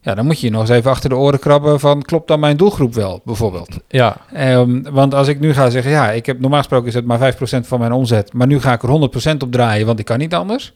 ja, 0.00 0.14
dan 0.14 0.26
moet 0.26 0.40
je 0.40 0.50
nog 0.50 0.60
eens 0.60 0.70
even 0.70 0.90
achter 0.90 1.08
de 1.08 1.16
oren 1.16 1.38
krabben 1.38 1.80
van 1.80 2.02
klopt 2.02 2.28
dan 2.28 2.40
mijn 2.40 2.56
doelgroep 2.56 2.94
wel, 2.94 3.20
bijvoorbeeld. 3.24 3.78
Ja. 3.88 4.16
Um, 4.36 4.82
want 4.90 5.14
als 5.14 5.28
ik 5.28 5.40
nu 5.40 5.54
ga 5.54 5.70
zeggen, 5.70 5.90
ja, 5.90 6.10
ik 6.10 6.26
heb 6.26 6.40
normaal 6.40 6.58
gesproken 6.58 6.88
is 6.88 6.94
het 6.94 7.04
maar 7.04 7.34
5% 7.34 7.36
van 7.66 7.78
mijn 7.78 7.92
omzet, 7.92 8.32
maar 8.32 8.46
nu 8.46 8.60
ga 8.60 8.72
ik 8.72 8.82
er 8.82 9.32
100% 9.34 9.36
op 9.38 9.52
draaien, 9.52 9.86
want 9.86 9.98
ik 9.98 10.04
kan 10.04 10.18
niet 10.18 10.34
anders. 10.34 10.72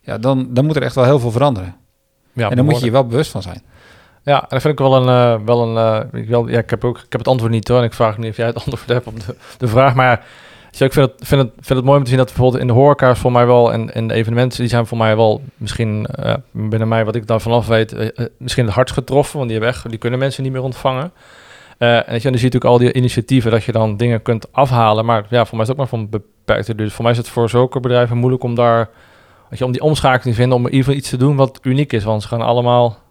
Ja, 0.00 0.18
dan, 0.18 0.46
dan 0.50 0.64
moet 0.66 0.76
er 0.76 0.82
echt 0.82 0.94
wel 0.94 1.04
heel 1.04 1.18
veel 1.18 1.30
veranderen. 1.30 1.76
Ja, 2.32 2.50
en 2.50 2.56
dan 2.56 2.64
moet 2.64 2.78
je 2.78 2.84
je 2.84 2.90
wel 2.90 3.06
bewust 3.06 3.30
van 3.30 3.42
zijn. 3.42 3.62
Ja, 4.22 4.40
en 4.40 4.46
dat 4.48 4.60
vind 4.60 4.72
ik 4.72 4.78
wel 4.78 4.96
een, 4.96 5.38
uh, 5.38 5.46
wel 5.46 5.62
een 5.62 6.04
uh, 6.12 6.20
ik, 6.20 6.28
wel, 6.28 6.48
ja, 6.48 6.58
ik 6.58 6.70
heb 6.70 6.84
ook, 6.84 6.96
ik 6.96 7.06
heb 7.08 7.20
het 7.20 7.28
antwoord 7.28 7.52
niet 7.52 7.68
hoor, 7.68 7.78
en 7.78 7.84
ik 7.84 7.92
vraag 7.92 8.18
niet 8.18 8.30
of 8.30 8.36
jij 8.36 8.46
het 8.46 8.56
antwoord 8.64 8.88
hebt 8.88 9.06
op 9.06 9.20
de, 9.20 9.36
de 9.58 9.68
vraag, 9.68 9.94
maar 9.94 10.24
dus 10.78 10.86
ik 10.86 10.92
vind 10.92 11.10
het, 11.10 11.28
vind, 11.28 11.42
het, 11.42 11.50
vind 11.54 11.78
het 11.78 11.84
mooi 11.84 11.98
om 11.98 12.02
te 12.02 12.08
zien 12.08 12.18
dat 12.18 12.26
bijvoorbeeld 12.26 12.60
in 12.60 12.66
de 12.66 12.72
horeca 12.72 13.14
voor 13.14 13.32
mij 13.32 13.46
wel 13.46 13.72
en, 13.72 13.94
en 13.94 14.08
de 14.08 14.14
evenementen 14.14 14.58
die 14.58 14.68
zijn 14.68 14.86
voor 14.86 14.98
mij 14.98 15.16
wel 15.16 15.42
misschien 15.56 16.06
uh, 16.20 16.34
binnen 16.50 16.88
mij 16.88 17.04
wat 17.04 17.14
ik 17.14 17.26
daar 17.26 17.40
vanaf 17.40 17.66
weet 17.66 17.92
uh, 17.92 18.08
misschien 18.38 18.64
het 18.64 18.74
hardst 18.74 18.94
getroffen, 18.94 19.38
want 19.38 19.50
die 19.50 19.60
hebben 19.60 19.90
die 19.90 19.98
kunnen 19.98 20.18
mensen 20.18 20.42
niet 20.42 20.52
meer 20.52 20.62
ontvangen. 20.62 21.12
En 21.78 21.88
je, 21.96 22.04
dan 22.04 22.20
zie 22.20 22.22
je 22.22 22.30
natuurlijk 22.30 22.64
al 22.64 22.78
die 22.78 22.92
initiatieven 22.92 23.50
dat 23.50 23.64
je 23.64 23.72
dan 23.72 23.96
dingen 23.96 24.22
kunt 24.22 24.52
afhalen, 24.52 25.04
maar 25.04 25.26
ja, 25.28 25.44
voor 25.44 25.56
mij 25.56 25.66
is 25.66 25.68
het 25.68 25.70
ook 25.70 25.76
maar 25.76 25.98
van 25.98 26.08
beperkte. 26.08 26.74
Dus 26.74 26.92
voor 26.92 27.02
mij 27.02 27.12
is 27.12 27.18
het 27.18 27.28
voor 27.28 27.48
zulke 27.48 27.80
bedrijven 27.80 28.16
moeilijk 28.16 28.42
om 28.42 28.54
daar, 28.54 28.88
weet 29.48 29.58
je, 29.58 29.64
om 29.64 29.72
die 29.72 29.82
omschakeling 29.82 30.36
te 30.36 30.40
vinden, 30.40 30.58
om 30.58 30.64
in 30.66 30.70
ieder 30.70 30.84
geval 30.84 30.98
iets 30.98 31.08
te 31.08 31.16
doen 31.16 31.36
wat 31.36 31.58
uniek 31.62 31.92
is, 31.92 32.04
want 32.04 32.22
ze 32.22 32.28
gaan 32.28 32.42
allemaal 32.42 33.04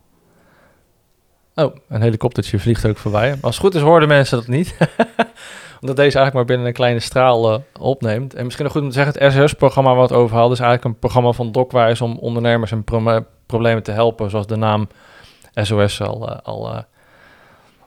Oh, 1.55 1.75
een 1.89 2.01
helikoptertje 2.01 2.59
vliegt 2.59 2.85
ook 2.85 2.97
voorbij. 2.97 3.37
Als 3.41 3.55
het 3.55 3.65
goed 3.65 3.75
is, 3.75 3.81
hoorden 3.81 4.07
mensen 4.07 4.37
dat 4.37 4.47
niet. 4.47 4.75
Omdat 5.81 5.95
deze 5.95 6.17
eigenlijk 6.17 6.33
maar 6.33 6.45
binnen 6.45 6.67
een 6.67 6.73
kleine 6.73 6.99
straal 6.99 7.53
uh, 7.53 7.59
opneemt. 7.79 8.33
En 8.33 8.43
misschien 8.43 8.63
nog 8.63 8.73
goed 8.73 8.81
om 8.81 8.89
te 8.89 8.93
zeggen, 8.93 9.23
het 9.23 9.33
SOS-programma 9.33 9.95
wat 9.95 10.09
we 10.09 10.15
overhaalden... 10.15 10.57
is 10.57 10.63
eigenlijk 10.63 10.93
een 10.93 10.99
programma 10.99 11.31
van 11.31 11.51
Docwise 11.51 12.03
om 12.03 12.17
ondernemers 12.17 12.71
en 12.71 12.83
pro 12.83 13.25
problemen 13.45 13.83
te 13.83 13.91
helpen. 13.91 14.29
Zoals 14.29 14.47
de 14.47 14.55
naam 14.55 14.87
SOS 15.53 16.01
al... 16.01 16.29
Uh, 16.29 16.37
al 16.41 16.85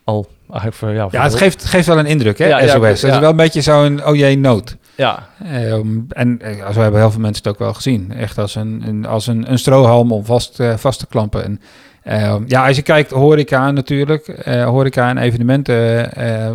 al 0.04 0.26
voor, 0.70 0.92
ja, 0.92 1.08
ja, 1.10 1.22
het 1.22 1.34
geeft, 1.34 1.64
geeft 1.64 1.86
wel 1.86 1.98
een 1.98 2.06
indruk, 2.06 2.38
hè, 2.38 2.46
ja, 2.46 2.60
SOS. 2.60 2.72
Ja, 2.72 2.80
het 2.80 3.02
is 3.02 3.18
wel 3.18 3.30
een 3.30 3.36
beetje 3.36 3.60
zo'n 3.60 4.06
oh 4.06 4.16
jee, 4.16 4.38
nood. 4.38 4.76
Ja. 4.94 5.28
Um, 5.52 6.06
en 6.08 6.38
uh, 6.42 6.70
zo 6.70 6.80
hebben 6.80 7.00
heel 7.00 7.10
veel 7.10 7.20
mensen 7.20 7.42
het 7.42 7.52
ook 7.52 7.58
wel 7.58 7.74
gezien. 7.74 8.12
Echt 8.12 8.38
als 8.38 8.54
een, 8.54 8.82
een 8.86 9.06
als 9.06 9.26
een, 9.26 9.50
een 9.50 9.58
strohalm 9.58 10.12
om 10.12 10.24
vast, 10.24 10.60
uh, 10.60 10.76
vast 10.76 10.98
te 10.98 11.06
klampen. 11.06 11.44
En 11.44 11.60
uh, 12.08 12.36
ja, 12.46 12.66
als 12.66 12.76
je 12.76 12.82
kijkt, 12.82 13.10
horeca 13.10 13.70
natuurlijk. 13.70 14.46
Uh, 14.48 14.64
horeca 14.64 15.08
en 15.08 15.18
evenementen 15.18 15.76
uh, 16.00 16.04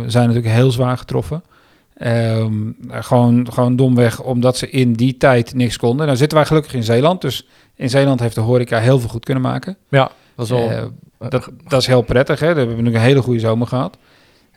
zijn 0.06 0.26
natuurlijk 0.26 0.54
heel 0.54 0.70
zwaar 0.70 0.98
getroffen. 0.98 1.42
Um, 2.02 2.76
gewoon, 2.90 3.52
gewoon 3.52 3.76
domweg 3.76 4.22
omdat 4.22 4.56
ze 4.56 4.70
in 4.70 4.92
die 4.92 5.16
tijd 5.16 5.54
niks 5.54 5.76
konden. 5.76 6.06
Dan 6.06 6.16
zitten 6.16 6.38
wij 6.38 6.46
gelukkig 6.46 6.74
in 6.74 6.82
Zeeland, 6.82 7.20
dus 7.20 7.46
In 7.74 7.90
Zeeland 7.90 8.20
heeft 8.20 8.34
de 8.34 8.40
horeca 8.40 8.78
heel 8.78 8.98
veel 8.98 9.08
goed 9.08 9.24
kunnen 9.24 9.42
maken. 9.42 9.76
Ja, 9.88 10.10
dat 10.34 10.44
is 10.44 10.50
wel... 10.50 10.70
Eh, 10.70 10.82
dat, 11.28 11.48
dat 11.68 11.80
is 11.80 11.86
heel 11.86 12.02
prettig. 12.02 12.40
Hè? 12.40 12.52
We 12.52 12.58
hebben 12.58 12.84
nu 12.84 12.94
een 12.94 13.00
hele 13.00 13.22
goede 13.22 13.40
zomer 13.40 13.66
gehad. 13.66 13.96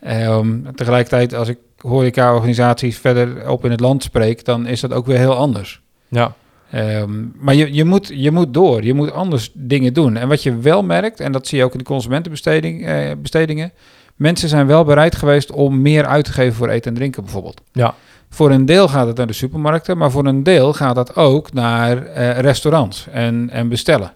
Ehm, 0.01 0.73
tegelijkertijd, 0.75 1.33
als 1.33 1.47
ik 1.47 1.57
horeca-organisaties 1.77 2.97
verder 2.97 3.49
op 3.49 3.65
in 3.65 3.71
het 3.71 3.79
land 3.79 4.03
spreek, 4.03 4.45
dan 4.45 4.65
is 4.65 4.79
dat 4.79 4.93
ook 4.93 5.05
weer 5.05 5.17
heel 5.17 5.35
anders. 5.35 5.81
ja, 6.07 6.33
Ehm, 6.71 7.11
maar 7.35 7.55
je, 7.55 7.73
je, 7.73 7.85
moet, 7.85 8.11
je 8.13 8.31
moet 8.31 8.53
door, 8.53 8.83
je 8.83 8.93
moet 8.93 9.11
anders 9.11 9.51
dingen 9.53 9.93
doen. 9.93 10.17
En 10.17 10.27
wat 10.27 10.43
je 10.43 10.57
wel 10.57 10.83
merkt, 10.83 11.19
en 11.19 11.31
dat 11.31 11.47
zie 11.47 11.57
je 11.57 11.63
ook 11.63 11.71
in 11.71 11.77
de 11.77 11.83
consumentenbesteding, 11.83 12.85
eh, 12.85 13.11
bestedingen, 13.21 13.71
mensen 14.15 14.49
zijn 14.49 14.67
wel 14.67 14.83
bereid 14.83 15.15
geweest 15.15 15.51
om 15.51 15.81
meer 15.81 16.05
uit 16.05 16.25
te 16.25 16.31
geven 16.31 16.53
voor 16.53 16.69
eten 16.69 16.91
en 16.91 16.97
drinken 16.97 17.23
bijvoorbeeld. 17.23 17.61
ja, 17.71 17.95
Voor 18.29 18.51
een 18.51 18.65
deel 18.65 18.87
gaat 18.87 19.07
het 19.07 19.17
naar 19.17 19.27
de 19.27 19.33
supermarkten, 19.33 19.97
maar 19.97 20.11
voor 20.11 20.25
een 20.25 20.43
deel 20.43 20.73
gaat 20.73 20.95
dat 20.95 21.15
ook 21.15 21.53
naar 21.53 22.05
eh, 22.05 22.39
restaurants 22.39 23.07
en, 23.11 23.49
en 23.51 23.69
bestellen. 23.69 24.11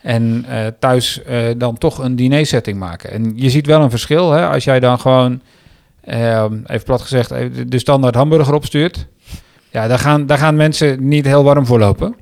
En 0.00 0.44
eh, 0.48 0.66
thuis 0.78 1.22
eh, 1.22 1.38
dan 1.56 1.78
toch 1.78 1.98
een 1.98 2.16
dinersetting 2.16 2.78
maken. 2.78 3.10
En 3.10 3.32
je 3.36 3.50
ziet 3.50 3.66
wel 3.66 3.80
een 3.82 3.90
verschil 3.90 4.30
hè, 4.32 4.46
als 4.48 4.64
jij 4.64 4.80
dan 4.80 4.98
gewoon, 5.00 5.40
ehm, 6.00 6.54
even 6.66 6.84
plat 6.84 7.00
gezegd, 7.02 7.28
de- 7.28 7.64
de 7.68 7.78
standaard 7.78 8.14
hamburger 8.14 8.54
opstuurt. 8.54 9.06
Ja, 9.74 9.86
daar 9.88 9.98
gaan, 9.98 10.26
daar 10.26 10.38
gaan 10.38 10.56
mensen 10.56 11.08
niet 11.08 11.24
heel 11.24 11.44
warm 11.44 11.66
voor 11.66 11.78
lopen. 11.78 12.16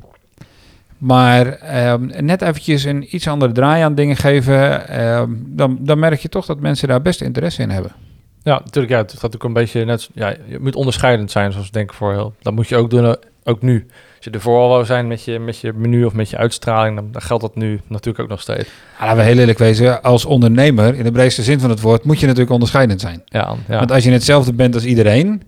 Maar 0.99 1.47
ehm, 1.47 2.25
net 2.25 2.42
eventjes 2.42 2.85
een 2.85 3.14
iets 3.14 3.28
andere 3.28 3.52
draai 3.52 3.82
aan 3.82 3.94
dingen 3.94 4.16
geven, 4.16 4.88
ehm, 4.88 5.30
dan, 5.37 5.78
dan 5.80 5.99
merk 5.99 6.21
je 6.21 6.28
toch 6.28 6.47
dat 6.47 6.61
mensen 6.61 6.88
daar 6.88 7.02
best 7.02 7.21
interesse 7.21 7.62
in 7.62 7.71
hebben. 7.71 7.92
ja, 8.42 8.61
natuurlijk. 8.64 8.92
Ja, 8.92 8.99
het 8.99 9.14
gaat 9.18 9.35
ook 9.35 9.44
een 9.44 9.52
beetje 9.52 9.85
net... 9.85 10.09
Ja, 10.14 10.35
je 10.47 10.59
moet 10.61 10.76
onderscheidend 10.76 11.30
zijn, 11.30 11.52
zoals 11.52 11.66
ik 11.66 11.73
denk 11.73 11.94
voor 11.94 12.12
heel... 12.12 12.35
Dat 12.42 12.54
moet 12.54 12.68
je 12.68 12.76
ook 12.76 12.90
doen, 12.90 13.04
eh, 13.04 13.12
ook 13.44 13.62
nu. 13.62 13.87
Als 14.16 14.25
je 14.25 14.30
ervoor 14.30 14.59
al 14.59 14.68
wou 14.68 14.85
zijn 14.85 15.06
met 15.06 15.25
je, 15.25 15.38
met 15.38 15.59
je 15.59 15.73
menu 15.73 16.04
of 16.04 16.12
met 16.12 16.30
je 16.30 16.37
uitstraling, 16.37 16.97
dan, 16.97 17.09
dan 17.12 17.23
geldt 17.23 17.42
dat 17.42 17.56
nu 17.56 17.80
natuurlijk 17.87 18.18
ook 18.25 18.30
nog 18.30 18.40
steeds. 18.40 18.68
Ja, 18.99 19.04
laten 19.04 19.16
we 19.16 19.23
heel 19.23 19.38
eerlijk 19.38 19.59
wezen, 19.59 20.02
als 20.02 20.25
ondernemer, 20.25 20.94
in 20.94 21.04
de 21.04 21.12
breedste 21.12 21.42
zin 21.42 21.61
van 21.61 21.71
het 21.71 21.80
woord, 21.80 22.04
moet 22.04 22.21
je 22.21 22.26
natuurlijk 22.26 22.52
onderscheidend 22.52 23.00
zijn. 23.00 23.23
Ja, 23.25 23.54
ja. 23.68 23.78
Want 23.78 23.92
als 23.92 24.04
je 24.04 24.11
hetzelfde 24.11 24.52
bent 24.52 24.75
als 24.75 24.85
iedereen, 24.85 25.42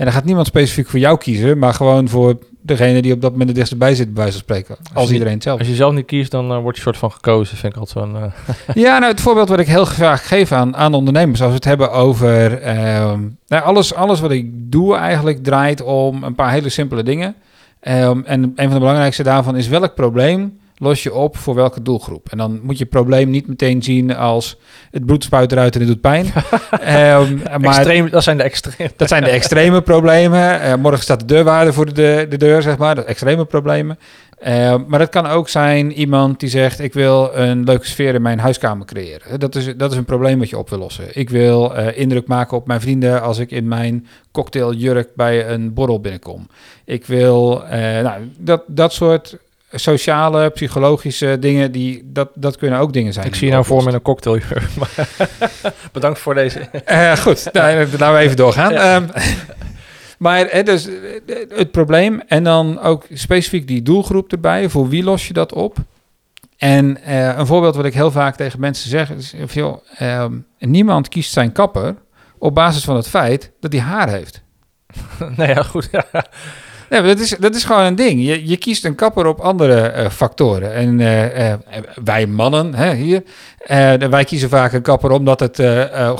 en 0.00 0.06
dan 0.06 0.14
gaat 0.14 0.24
niemand 0.24 0.46
specifiek 0.46 0.88
voor 0.88 0.98
jou 0.98 1.18
kiezen, 1.18 1.58
maar 1.58 1.74
gewoon 1.74 2.08
voor 2.08 2.38
degene 2.62 3.02
die 3.02 3.12
op 3.12 3.20
dat 3.20 3.30
moment 3.30 3.48
het 3.48 3.58
dichtst 3.58 3.78
bij 3.78 3.94
zit, 3.94 4.06
bij 4.14 4.22
wijze 4.22 4.32
van 4.32 4.40
spreken. 4.40 4.76
Als, 4.94 5.06
je- 5.06 5.12
iedereen 5.12 5.34
hetzelfde. 5.34 5.60
Als 5.62 5.70
je 5.70 5.76
zelf 5.78 5.94
niet 5.94 6.06
kiest, 6.06 6.30
dan 6.30 6.50
eh, 6.52 6.58
word 6.58 6.76
je 6.76 6.82
soort 6.82 6.96
van 6.96 7.12
gekozen, 7.12 7.56
vind 7.56 7.72
ik 7.74 7.78
altijd 7.78 8.06
zo'n... 8.06 8.16
eh, 8.22 8.74
Ja, 8.84 8.98
nou, 8.98 9.10
het 9.12 9.20
voorbeeld 9.20 9.48
wat 9.48 9.58
ik 9.60 9.66
heel 9.66 9.84
graag 9.84 10.28
geef 10.28 10.52
aan, 10.52 10.76
aan 10.76 10.94
ondernemers, 10.94 11.40
als 11.40 11.48
we 11.48 11.54
het 11.54 11.64
hebben 11.64 11.92
over 11.92 12.60
ehm, 12.62 13.20
nou, 13.48 13.62
alles, 13.64 13.94
alles 13.94 14.20
wat 14.20 14.30
ik 14.30 14.50
doe 14.52 14.96
eigenlijk 14.96 15.44
draait 15.44 15.82
om 15.82 16.22
een 16.24 16.34
paar 16.34 16.50
hele 16.52 16.68
simpele 16.68 17.02
dingen. 17.02 17.34
Ehm, 17.80 18.20
en 18.24 18.42
een 18.42 18.52
van 18.56 18.72
de 18.72 18.78
belangrijkste 18.78 19.22
daarvan 19.22 19.56
is 19.56 19.68
welk 19.68 19.94
probleem 19.94 20.58
los 20.80 21.02
je 21.02 21.14
op 21.14 21.36
voor 21.36 21.54
welke 21.54 21.82
doelgroep. 21.82 22.28
En 22.30 22.38
dan 22.38 22.60
moet 22.62 22.76
je 22.76 22.82
het 22.82 22.92
probleem 22.92 23.30
niet 23.30 23.46
meteen 23.46 23.82
zien 23.82 24.16
als 24.16 24.58
het 24.90 25.06
bloed 25.06 25.24
spuit 25.24 25.52
eruit 25.52 25.74
en 25.74 25.80
het 25.80 25.88
doet 25.88 26.00
pijn. 26.00 26.26
Ehm, 26.70 27.36
maar 27.60 27.76
extreem, 27.76 28.10
dat 28.10 28.22
zijn 28.22 28.36
de 28.36 28.42
extreme. 28.42 28.90
dat 28.96 29.08
zijn 29.08 29.24
de 29.24 29.30
extreme 29.30 29.82
problemen. 29.82 30.60
Eh, 30.60 30.74
morgen 30.74 31.02
staat 31.02 31.20
de 31.20 31.26
deurwaarde 31.26 31.72
voor 31.72 31.86
de, 31.86 31.92
de, 31.92 32.26
de 32.28 32.36
deur, 32.36 32.62
zeg 32.62 32.78
maar. 32.78 32.94
Dat 32.94 33.04
extreme 33.04 33.44
problemen. 33.44 33.98
Eh, 34.40 34.76
maar 34.86 34.98
dat 34.98 35.08
kan 35.08 35.26
ook 35.26 35.48
zijn 35.48 35.92
iemand 35.92 36.40
die 36.40 36.48
zegt: 36.48 36.80
Ik 36.80 36.92
wil 36.92 37.30
een 37.34 37.64
leuke 37.64 37.86
sfeer 37.86 38.14
in 38.14 38.22
mijn 38.22 38.38
huiskamer 38.38 38.86
creëren. 38.86 39.40
Dat 39.40 39.54
is, 39.54 39.76
dat 39.76 39.92
is 39.92 39.96
een 39.96 40.04
probleem 40.04 40.38
wat 40.38 40.48
je 40.48 40.58
op 40.58 40.70
wil 40.70 40.78
lossen. 40.78 41.18
Ik 41.18 41.30
wil 41.30 41.74
eh, 41.74 41.98
indruk 41.98 42.26
maken 42.26 42.56
op 42.56 42.66
mijn 42.66 42.80
vrienden 42.80 43.22
als 43.22 43.38
ik 43.38 43.50
in 43.50 43.68
mijn 43.68 44.06
cocktailjurk 44.32 45.14
bij 45.14 45.48
een 45.48 45.74
borrel 45.74 46.00
binnenkom. 46.00 46.46
Ik 46.84 47.06
wil 47.06 47.64
eh, 47.64 47.78
nou, 47.80 48.30
dat, 48.38 48.62
dat 48.66 48.92
soort 48.92 49.38
sociale, 49.72 50.50
psychologische 50.50 51.36
dingen, 51.40 51.72
die, 51.72 52.02
dat, 52.04 52.28
dat 52.34 52.56
kunnen 52.56 52.78
ook 52.78 52.92
dingen 52.92 53.12
zijn. 53.12 53.26
Ik 53.26 53.34
zie 53.34 53.46
je 53.46 53.52
nou 53.52 53.64
voor 53.64 53.84
me 53.84 53.96
oplost. 53.96 54.24
in 54.24 54.32
een 54.32 54.42
cocktailjurk. 54.42 54.76
maar- 54.76 55.08
Bedankt 55.92 56.18
voor 56.18 56.34
deze. 56.34 56.58
Eh, 56.84 57.16
goed, 57.16 57.48
nou, 57.52 57.76
laten 57.98 58.12
we 58.12 58.18
even 58.18 58.36
doorgaan. 58.36 58.72
Ja. 58.72 58.94
Ehm, 58.94 59.06
maar 60.18 60.46
hè, 60.48 60.62
dus, 60.62 60.86
eh, 60.88 61.36
het 61.48 61.70
probleem 61.70 62.20
en 62.26 62.44
dan 62.44 62.80
ook 62.80 63.06
specifiek 63.12 63.66
die 63.68 63.82
doelgroep 63.82 64.32
erbij. 64.32 64.68
Voor 64.68 64.88
wie 64.88 65.02
los 65.04 65.26
je 65.26 65.32
dat 65.32 65.52
op? 65.52 65.76
En 66.56 67.02
eh, 67.04 67.36
een 67.38 67.46
voorbeeld 67.46 67.76
wat 67.76 67.84
ik 67.84 67.94
heel 67.94 68.10
vaak 68.10 68.36
tegen 68.36 68.60
mensen 68.60 68.90
zeg 68.90 69.10
is 69.10 69.34
veel, 69.46 69.82
ehm, 69.96 70.32
niemand 70.58 71.08
kiest 71.08 71.32
zijn 71.32 71.52
kapper 71.52 71.94
op 72.38 72.54
basis 72.54 72.84
van 72.84 72.96
het 72.96 73.08
feit 73.08 73.50
dat 73.60 73.72
hij 73.72 73.80
haar 73.80 74.08
heeft. 74.08 74.42
nee, 75.36 75.48
ja, 75.48 75.62
goed. 75.62 75.88
Ja. 75.92 76.04
Nee, 76.90 77.02
dat, 77.02 77.18
is, 77.18 77.36
dat 77.38 77.54
is 77.54 77.64
gewoon 77.64 77.84
een 77.84 77.94
ding. 77.94 78.24
Je, 78.24 78.48
je 78.48 78.56
kiest 78.56 78.84
een 78.84 78.94
kapper 78.94 79.26
op 79.26 79.40
andere 79.40 79.80
eh, 79.80 80.10
factoren. 80.10 80.74
En 80.74 81.00
eh, 81.00 81.52
eh, 81.52 81.58
wij 82.04 82.26
mannen 82.26 82.74
hè, 82.74 82.94
hier, 82.94 83.22
wij 84.10 84.24
kiezen 84.24 84.48
vaak 84.48 84.72
een 84.72 84.82
kapper 84.82 85.10
omdat 85.10 85.40
het 85.40 85.62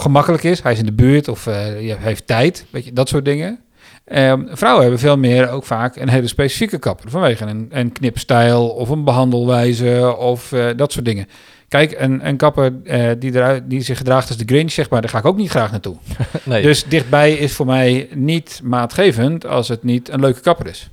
gemakkelijk 0.01 0.43
is. 0.43 0.63
Hij 0.63 0.73
is 0.73 0.79
in 0.79 0.87
de 0.87 0.93
buurt 0.93 1.29
of 1.29 1.45
je 1.81 1.97
heeft 1.99 2.27
tijd, 2.27 2.65
weet 2.71 2.85
je, 2.85 2.93
dat 2.93 3.09
soort 3.09 3.25
dingen. 3.25 3.59
Ehm, 4.05 4.47
vrouwen 4.49 4.83
hebben 4.83 5.01
veel 5.01 5.19
meer 5.19 5.51
ook 5.51 5.65
vaak 5.65 5.97
een 5.97 6.09
hele 6.09 6.27
specifieke 6.27 6.79
kapper. 6.79 7.11
Vanwege 7.11 7.45
een, 7.45 7.69
een 7.71 7.93
knipstijl 7.93 8.69
of 8.69 8.89
een 8.89 9.05
behandelwijze 9.05 10.17
of 10.19 10.55
dat 10.77 10.93
soort 10.93 11.05
dingen. 11.05 11.27
Kijk, 11.71 11.95
een, 11.99 12.27
een 12.27 12.37
kapper 12.37 12.73
eh, 12.85 13.11
die, 13.19 13.35
eruit, 13.35 13.71
die 13.71 13.81
zich 13.81 13.99
gedraagt 13.99 14.29
als 14.29 14.37
de 14.37 14.45
Grinch, 14.47 14.73
zeg 14.73 14.91
maar, 14.91 15.01
daar 15.01 15.11
ga 15.11 15.19
ik 15.19 15.25
ook 15.25 15.37
niet 15.37 15.51
graag 15.51 15.71
naartoe. 15.71 15.97
Nee. 16.43 16.63
Dus 16.63 16.85
dichtbij 16.85 17.33
is 17.33 17.53
voor 17.53 17.67
mij 17.67 18.09
niet 18.15 18.61
maatgevend 18.63 19.47
als 19.47 19.69
het 19.69 19.83
niet 19.83 20.09
een 20.09 20.21
leuke 20.21 20.41
kapper 20.41 20.67
is. 20.67 20.91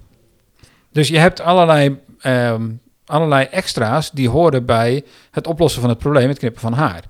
Dus 0.91 1.07
je 1.07 1.17
hebt 1.17 1.41
allerlei, 1.41 1.99
ehm, 2.19 2.69
allerlei 3.05 3.47
extra's 3.51 4.11
die 4.11 4.29
horen 4.29 4.65
bij 4.65 5.03
het 5.31 5.47
oplossen 5.47 5.81
van 5.81 5.89
het 5.89 5.99
probleem, 5.99 6.27
het 6.27 6.39
knippen 6.39 6.61
van 6.61 6.73
haar. 6.73 7.03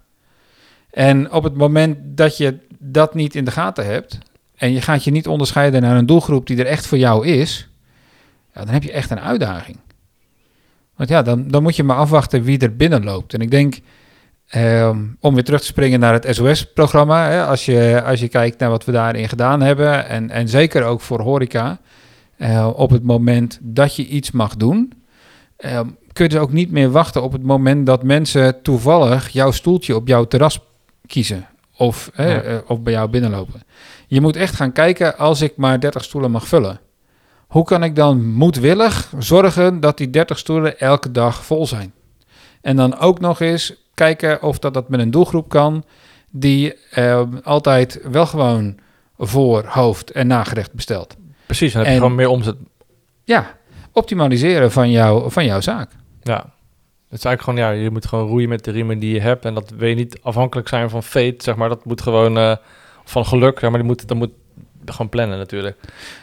En 0.90 1.32
op 1.32 1.44
het 1.44 1.56
moment 1.56 1.98
dat 2.02 2.38
je 2.38 2.58
dat 2.80 3.14
niet 3.14 3.36
in 3.36 3.46
de 3.46 3.52
gaten 3.52 3.86
hebt 3.86 4.18
en 4.56 4.74
je 4.74 4.82
gaat 4.82 5.04
je 5.04 5.12
niet 5.12 5.28
onderscheiden 5.28 5.82
naar 5.82 5.98
een 5.98 6.06
doelgroep 6.06 6.48
die 6.48 6.58
er 6.58 6.66
echt 6.66 6.88
voor 6.88 6.98
jou 6.98 7.28
is, 7.28 7.70
ja, 8.54 8.64
dan 8.64 8.74
heb 8.74 8.84
je 8.84 8.92
echt 8.92 9.12
een 9.12 9.20
uitdaging. 9.20 9.78
Want 10.98 11.10
ja, 11.10 11.22
dan, 11.22 11.48
dan 11.48 11.64
moet 11.64 11.76
je 11.76 11.84
maar 11.84 11.98
afwachten 11.98 12.44
wie 12.44 12.60
er 12.60 12.76
binnen 12.76 13.04
loopt. 13.04 13.34
En 13.34 13.40
ik 13.42 13.52
denk, 13.52 13.80
Ehm, 14.48 15.00
om 15.20 15.34
weer 15.34 15.44
terug 15.44 15.60
te 15.60 15.66
springen 15.66 16.00
naar 16.00 16.14
het 16.14 16.28
SOS-programma. 16.36 17.30
Hè, 17.30 17.46
als, 17.46 17.66
je, 17.66 18.02
als 18.06 18.20
je 18.20 18.28
kijkt 18.28 18.60
naar 18.60 18.70
wat 18.70 18.86
we 18.86 18.92
daarin 18.92 19.30
gedaan 19.30 19.62
hebben. 19.62 20.08
En, 20.08 20.30
en 20.30 20.50
zeker 20.50 20.84
ook 20.84 21.02
voor 21.02 21.22
horeca. 21.22 21.80
eh, 22.38 22.70
op 22.76 22.90
het 22.90 23.04
moment 23.04 23.60
dat 23.62 23.96
je 23.96 24.06
iets 24.08 24.32
mag 24.32 24.56
doen. 24.56 24.94
ehm, 25.58 25.86
kun 26.14 26.24
je 26.26 26.30
dus 26.30 26.40
ook 26.40 26.52
niet 26.52 26.72
meer 26.72 26.92
wachten 26.92 27.24
op 27.24 27.32
het 27.32 27.44
moment 27.44 27.86
dat 27.86 28.04
mensen 28.04 28.62
toevallig 28.62 29.30
jouw 29.30 29.52
stoeltje 29.52 29.96
op 29.96 30.08
jouw 30.08 30.24
terras 30.26 30.60
kiezen. 31.08 31.46
Of, 31.78 32.12
Ja. 32.16 32.42
eh, 32.42 32.56
of 32.68 32.82
bij 32.82 32.94
jou 32.94 33.10
binnenlopen. 33.10 33.62
Je 34.08 34.22
moet 34.22 34.36
echt 34.36 34.56
gaan 34.56 34.72
kijken 34.72 35.18
als 35.18 35.42
ik 35.42 35.54
maar 35.56 35.80
30 35.80 36.04
stoelen 36.04 36.32
mag 36.32 36.48
vullen. 36.48 36.80
Hoe 37.48 37.64
kan 37.64 37.84
ik 37.84 37.96
dan 37.96 38.26
moedwillig 38.32 39.14
zorgen 39.20 39.80
dat 39.80 39.98
die 39.98 40.10
30 40.10 40.38
stoelen 40.38 40.80
elke 40.80 41.12
dag 41.12 41.46
vol 41.46 41.68
zijn? 41.68 41.94
En 42.62 42.76
dan 42.76 42.98
ook 43.00 43.20
nog 43.20 43.40
eens 43.40 43.74
kijken 43.94 44.42
of 44.42 44.60
dat, 44.60 44.74
dat 44.74 44.90
met 44.90 45.00
een 45.00 45.12
doelgroep 45.12 45.50
kan 45.50 45.84
die 46.30 46.74
eh, 46.92 47.22
altijd 47.44 48.00
wel 48.12 48.26
gewoon 48.26 48.78
voor 49.18 49.66
hoofd 49.68 50.12
en 50.12 50.28
nagerecht 50.28 50.74
bestelt. 50.74 51.16
Precies, 51.46 51.72
dan 51.74 51.82
heb 51.82 51.90
je 51.90 51.96
En- 51.96 52.02
gewoon 52.02 52.16
meer 52.18 52.30
omzet. 52.30 52.56
Ja, 53.24 53.58
optimaliseren 53.92 54.72
van, 54.72 54.92
jou, 54.92 55.32
van 55.32 55.46
jouw 55.46 55.62
zaak. 55.62 55.92
Ja. 56.22 56.56
Het 57.10 57.18
is 57.18 57.26
eigenlijk 57.26 57.42
gewoon, 57.42 57.60
ja, 57.78 57.84
je 57.84 57.92
moet 57.92 58.06
gewoon 58.06 58.28
roeien 58.28 58.50
met 58.50 58.64
de 58.64 58.72
riemen 58.72 59.00
die 59.00 59.14
je 59.14 59.20
hebt. 59.20 59.46
En 59.46 59.54
dat 59.54 59.70
wil 59.78 59.88
je 59.88 59.96
niet 59.96 60.20
afhankelijk 60.22 60.68
zijn 60.68 60.90
van 60.90 61.04
fate, 61.04 61.36
zeg 61.38 61.56
maar. 61.56 61.70
Dat 61.70 61.86
moet 61.86 62.02
gewoon 62.02 62.38
eh, 62.38 62.56
van 63.04 63.26
geluk, 63.26 63.60
zeg 63.60 63.70
maar. 63.70 63.80
Die 63.80 63.88
moet, 63.88 64.08
dat 64.08 64.18
moet 64.18 64.32
gewoon 64.94 65.10
plannen 65.10 65.38
natuurlijk. 65.38 65.78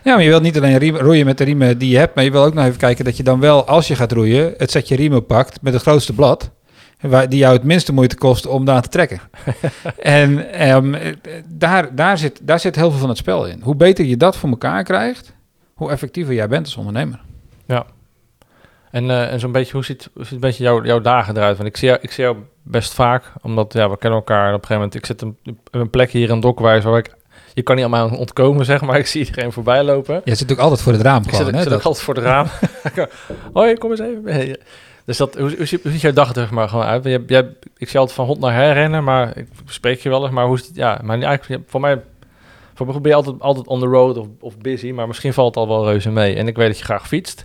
Ja, 0.05 0.15
maar 0.15 0.23
je 0.23 0.29
wilt 0.29 0.43
niet 0.43 0.57
alleen 0.57 0.79
riem- 0.79 0.97
roeien 0.97 1.27
met 1.27 1.39
de 1.39 1.45
riemen 1.45 1.79
die 1.79 1.91
je 1.91 1.99
hebt, 1.99 2.15
maar 2.15 2.25
je 2.25 2.31
wil 2.31 2.45
ook 2.45 2.55
nog 2.55 2.65
even 2.65 2.79
kijken 2.79 3.05
dat 3.05 3.17
je 3.17 3.23
dan 3.23 3.41
wel, 3.41 3.67
als 3.67 3.89
je 3.89 3.97
gaat 3.97 4.13
roeien, 4.13 4.55
het 4.57 4.71
setje 4.71 4.97
riemen 4.97 5.27
pakt 5.27 5.63
met 5.63 5.73
het 5.73 5.83
grootste 5.83 6.13
blad. 6.13 6.51
Waar, 7.01 7.29
die 7.29 7.39
jou 7.39 7.55
het 7.55 7.65
minste 7.65 7.93
moeite 7.93 8.17
kost 8.17 8.47
om 8.47 8.65
daar 8.65 8.83
te 8.83 8.89
trekken. 8.89 9.21
en 9.99 10.53
ehm, 10.53 10.95
eh, 10.95 11.13
daar, 11.49 11.95
daar, 11.95 12.19
zit, 12.19 12.41
daar 12.43 12.61
zit 12.61 12.77
heel 12.77 12.91
veel 12.91 13.01
van 13.01 13.09
het 13.09 13.19
spel 13.19 13.47
in. 13.47 13.61
Hoe 13.63 13.77
beter 13.77 14.05
je 14.05 14.17
dat 14.17 14.37
voor 14.37 14.49
elkaar 14.49 14.83
krijgt, 14.83 15.35
hoe 15.75 15.91
effectiever 15.91 16.35
jij 16.35 16.49
bent 16.49 16.65
als 16.65 16.77
ondernemer. 16.77 17.21
En, 18.95 19.11
eh, 19.11 19.33
en 19.33 19.41
zo'n 19.41 19.53
beetje, 19.53 19.73
hoe 19.73 19.85
ziet, 19.85 20.11
hoe 20.15 20.25
ziet 20.25 20.35
een 20.35 20.41
beetje 20.41 20.65
jouw, 20.65 20.85
jouw 20.85 21.01
dagen 21.01 21.37
eruit? 21.37 21.57
Want 21.57 21.69
ik 21.69 21.77
zie, 21.77 21.89
jou, 21.89 22.01
ik 22.03 22.11
zie 22.11 22.25
jou 22.25 22.37
best 22.63 22.95
vaak, 22.95 23.33
omdat 23.43 23.73
ja, 23.73 23.91
we 23.91 23.99
kennen 23.99 24.19
elkaar. 24.19 24.49
En 24.49 24.55
op 24.55 24.61
een 24.61 24.67
gegeven 24.67 24.77
moment, 24.77 24.95
ik 24.95 25.07
zit 25.07 25.23
een, 25.23 25.59
een 25.71 25.91
plek 25.91 26.11
hier 26.11 26.31
in 26.31 26.41
Dokwijs 26.41 26.85
waar 26.85 26.99
ik... 26.99 27.15
Je 27.55 27.63
kan 27.63 27.77
niet 27.77 27.85
allemaal 27.85 28.19
ontkomen, 28.19 28.65
zeg 28.65 28.81
maar. 28.81 28.99
Ik 29.05 29.07
zie 29.07 29.25
iedereen 29.27 29.53
voorbij 29.53 29.83
lopen. 29.83 30.21
Je 30.25 30.35
zit 30.35 30.53
ook 30.53 30.59
altijd 30.59 30.81
voor 30.83 30.93
het 30.93 31.01
raam 31.03 31.23
Ik 31.23 31.29
gewoon. 31.29 31.39
zit, 31.45 31.49
ik 31.49 31.55
hè, 31.55 31.61
zit 31.61 31.71
dat- 31.71 31.79
ook 31.79 31.85
altijd 31.87 32.05
voor 32.05 32.15
het 32.15 32.25
raam. 32.25 32.47
Hoi, 33.53 33.75
kom 33.79 33.91
eens 33.91 34.01
even. 34.01 34.59
Dus 35.05 35.17
dat, 35.17 35.35
hoe, 35.37 35.57
hoe, 35.57 35.67
ziet, 35.67 35.83
hoe 35.83 35.93
ziet 35.93 36.01
jouw 36.01 36.13
dag 36.13 36.35
er 36.35 36.49
maar 36.53 36.69
gewoon 36.69 36.85
uit? 36.85 37.05
Jij, 37.05 37.23
jij, 37.27 37.49
ik 37.77 37.89
zie 37.89 37.99
altijd 37.99 38.17
van 38.17 38.27
hond 38.27 38.41
naar 38.41 38.55
her 38.55 38.73
rennen, 38.73 39.05
maar 39.05 39.37
ik 39.37 39.47
spreek 39.67 40.01
je 40.01 40.09
wel 40.09 40.23
eens. 40.25 40.33
Maar 40.35 40.47
hoe 40.47 40.57
is 40.57 40.67
het? 40.67 40.77
Ja, 40.77 41.01
maar 41.03 41.21
eigenlijk, 41.23 41.63
voor 41.67 41.81
mij, 41.81 42.03
voor 42.75 42.87
mij 42.87 43.01
ben 43.01 43.11
je 43.11 43.17
altijd, 43.17 43.41
altijd 43.41 43.67
on 43.67 43.81
the 43.81 43.87
road 43.87 44.17
of, 44.17 44.27
of 44.41 44.59
busy. 44.59 44.91
Maar 44.91 45.07
misschien 45.07 45.33
valt 45.33 45.55
het 45.55 45.65
al 45.65 45.69
wel 45.69 45.85
reuze 45.85 46.11
mee. 46.11 46.35
En 46.37 46.49
ik 46.49 46.57
weet 46.57 46.69
dat 46.69 46.79
je 46.79 46.85
graag 46.85 47.09
fietst. 47.09 47.43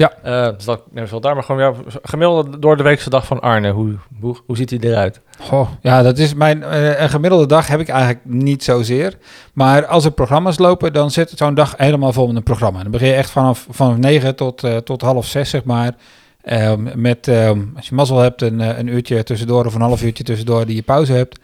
Ja. 0.00 0.12
Eh, 0.22 0.54
dus 0.56 0.64
dat 0.64 0.82
neem 0.90 1.04
ze 1.04 1.10
wel 1.10 1.20
daar, 1.20 1.34
maar 1.34 1.42
gewoon 1.42 1.60
ja, 1.60 1.74
gemiddelde 2.02 2.58
door 2.58 2.76
de 2.76 2.82
weekse 2.82 3.10
dag 3.10 3.26
van 3.26 3.40
Arne. 3.40 3.70
Hoe, 3.70 3.94
hoe, 4.20 4.36
hoe 4.46 4.56
ziet 4.56 4.70
hij 4.70 4.78
eruit? 4.78 5.20
Goh, 5.40 5.68
ja, 5.80 6.02
dat 6.02 6.18
is 6.18 6.34
mijn 6.34 6.62
eh, 6.62 7.00
een 7.00 7.08
gemiddelde 7.08 7.46
dag 7.46 7.66
heb 7.66 7.80
ik 7.80 7.88
eigenlijk 7.88 8.20
niet 8.24 8.64
zozeer. 8.64 9.16
Maar 9.52 9.86
als 9.86 10.04
er 10.04 10.10
programma's 10.10 10.58
lopen, 10.58 10.92
dan 10.92 11.10
zit 11.10 11.32
zo'n 11.34 11.54
dag 11.54 11.74
helemaal 11.76 12.12
vol 12.12 12.26
met 12.26 12.36
een 12.36 12.42
programma. 12.42 12.82
Dan 12.82 12.90
begin 12.90 13.08
je 13.08 13.14
echt 13.14 13.30
vanaf, 13.30 13.66
vanaf 13.70 13.96
9 13.96 14.36
tot, 14.36 14.64
eh, 14.64 14.76
tot 14.76 15.02
half 15.02 15.26
zes, 15.26 15.50
zeg 15.50 15.64
maar. 15.64 15.94
Ehm, 16.42 16.88
met, 16.94 17.28
ehm, 17.28 17.60
als 17.76 17.88
je 17.88 17.94
mazzel 17.94 18.18
hebt, 18.18 18.42
een, 18.42 18.60
een 18.78 18.86
uurtje 18.86 19.22
tussendoor 19.22 19.66
of 19.66 19.74
een 19.74 19.80
half 19.80 20.02
uurtje 20.02 20.24
tussendoor 20.24 20.66
die 20.66 20.76
je 20.76 20.82
pauze 20.82 21.12
hebt. 21.12 21.38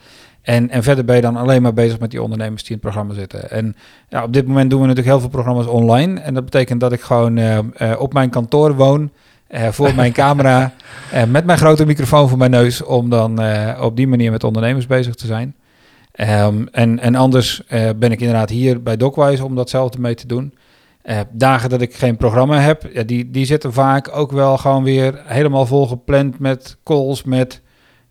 En, 0.47 0.71
en 0.71 0.83
verder 0.83 1.05
ben 1.05 1.17
je 1.17 1.23
dan 1.23 1.37
alleen 1.37 1.63
maar 1.63 1.73
bezig 1.73 1.99
met 1.99 2.11
die 2.11 2.23
ondernemers 2.23 2.63
die 2.63 2.71
in 2.71 2.77
het 2.77 2.85
programma 2.85 3.15
zitten. 3.15 3.51
En 3.51 3.77
ja, 4.09 4.23
op 4.23 4.33
dit 4.33 4.47
moment 4.47 4.71
doen 4.71 4.81
we 4.81 4.87
natuurlijk 4.87 5.13
heel 5.13 5.21
veel 5.21 5.43
programma's 5.43 5.67
online. 5.67 6.21
En 6.21 6.35
dat 6.35 6.45
betekent 6.45 6.81
dat 6.81 6.93
ik 6.93 7.01
gewoon 7.01 7.37
eh, 7.37 7.59
eh, 7.59 8.01
op 8.01 8.13
mijn 8.13 8.31
kantoor 8.31 8.75
woon. 8.75 9.11
eh, 9.47 9.69
voor 9.69 9.95
mijn 9.95 10.13
camera. 10.23 10.73
met 11.29 11.45
mijn 11.45 11.59
grote 11.59 11.87
microfoon 11.87 12.29
voor 12.29 12.39
mijn 12.39 12.51
neus. 12.51 12.83
Om 12.83 13.11
dan 13.11 13.41
op 13.81 13.97
die 13.97 14.07
manier 14.07 14.31
met 14.31 14.45
ondernemers 14.45 14.87
bezig 14.87 15.15
te 15.15 15.27
zijn. 15.27 15.55
Ehm, 16.13 16.67
en, 16.73 16.99
en 16.99 17.15
anders 17.15 17.63
ben 17.97 18.13
ik 18.13 18.21
inderdaad 18.21 18.51
hier 18.51 18.83
bij 18.83 18.97
Docwise 18.97 19.45
om 19.45 19.55
datzelfde 19.55 20.01
mee 20.01 20.15
te 20.15 20.27
doen. 20.27 20.55
Dagen 21.31 21.71
dat 21.71 21.81
ik 21.81 21.95
geen 21.95 22.17
programma 22.17 22.61
heb, 22.61 22.89
ja, 22.93 23.03
die, 23.03 23.31
die 23.31 23.47
zitten 23.47 23.73
vaak 23.73 24.17
ook 24.17 24.33
wel 24.33 24.59
gewoon 24.59 24.85
weer 24.85 25.23
helemaal 25.25 25.67
vol 25.67 25.87
gepland 25.87 26.39
met 26.39 26.77
calls 26.85 27.23
met 27.23 27.65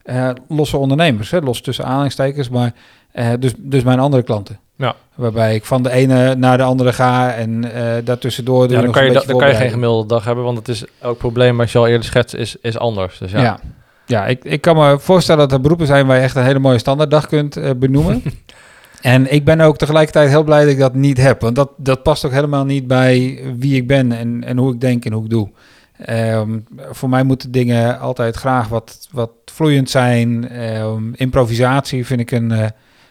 eh, 0.05 0.29
losse 0.47 0.77
ondernemers. 0.77 1.31
Hè, 1.31 1.39
los 1.39 1.62
tussen 1.62 1.85
aanhalingstekens, 1.85 2.50
maar 2.50 2.74
eh, 3.12 3.29
dus, 3.39 3.53
dus 3.57 3.83
mijn 3.83 4.00
andere 4.00 4.24
klanten. 4.24 4.59
Ja. 4.77 4.95
Waarbij 5.15 5.55
ik 5.55 5.65
van 5.65 5.83
de 5.83 5.91
ene 5.91 6.35
naar 6.35 6.57
de 6.57 6.63
andere 6.63 6.93
ga 6.93 7.33
en 7.33 7.74
eh 7.74 7.93
daartussendoor 8.03 8.69
Ja, 8.71 8.81
dan 8.81 8.91
kan, 8.91 9.05
je, 9.05 9.12
da- 9.12 9.24
dan 9.27 9.38
kan 9.38 9.47
je 9.47 9.55
geen 9.55 9.69
gemiddelde 9.69 10.07
dag 10.07 10.25
hebben, 10.25 10.43
want 10.43 10.57
het 10.57 10.67
is 10.67 10.83
elk 11.01 11.17
probleem 11.17 11.59
als 11.62 11.71
je 11.71 11.77
al 11.77 11.88
eerder 11.88 12.05
schetst, 12.05 12.35
is, 12.35 12.55
is 12.62 12.77
anders. 12.77 13.17
Dus 13.17 13.31
ja. 13.31 13.41
Ja, 13.41 13.59
ja. 14.05 14.25
ik, 14.25 14.43
ik 14.43 14.62
kan 14.62 14.75
me 14.75 15.00
voorstellen 15.00 15.41
dat 15.41 15.51
er 15.51 15.62
beroepen 15.62 15.88
zijn 15.88 16.07
waar 16.07 16.17
je 16.17 16.24
echt 16.24 16.35
een 16.35 16.43
hele 16.43 16.59
mooie 16.59 16.77
standaarddag 16.77 17.27
kunt 17.27 17.79
benoemen. 17.79 18.24
en 19.01 19.33
ik 19.33 19.45
ben 19.45 19.62
ook 19.62 19.77
tegelijkertijd 19.77 20.29
heel 20.29 20.43
blij 20.43 20.62
dat 20.63 20.71
ik 20.71 20.79
dat 20.79 20.93
niet 20.93 21.17
heb. 21.17 21.41
Want 21.41 21.55
dat, 21.55 21.69
dat 21.77 22.03
past 22.03 22.25
ook 22.25 22.31
helemaal 22.31 22.65
niet 22.65 22.88
bij 22.88 23.39
wie 23.57 23.75
ik 23.75 23.88
ben 23.88 24.12
en, 24.12 24.43
en 24.43 24.57
hoe 24.57 24.74
ik 24.74 24.81
denk 24.81 25.05
en 25.05 25.13
hoe 25.13 25.24
ik 25.24 25.29
doe. 25.29 25.50
Ehm, 25.97 26.59
voor 26.89 27.09
mij 27.09 27.23
moeten 27.23 27.51
dingen 27.51 27.99
altijd 27.99 28.35
graag 28.35 28.67
wat, 28.67 29.07
wat 29.11 29.31
vloeiend 29.45 29.89
zijn. 29.89 30.49
Ehm, 30.49 31.13
improvisatie 31.13 32.05
vind 32.05 32.19
ik 32.19 32.31
een... 32.31 32.51
eh, 32.51 32.57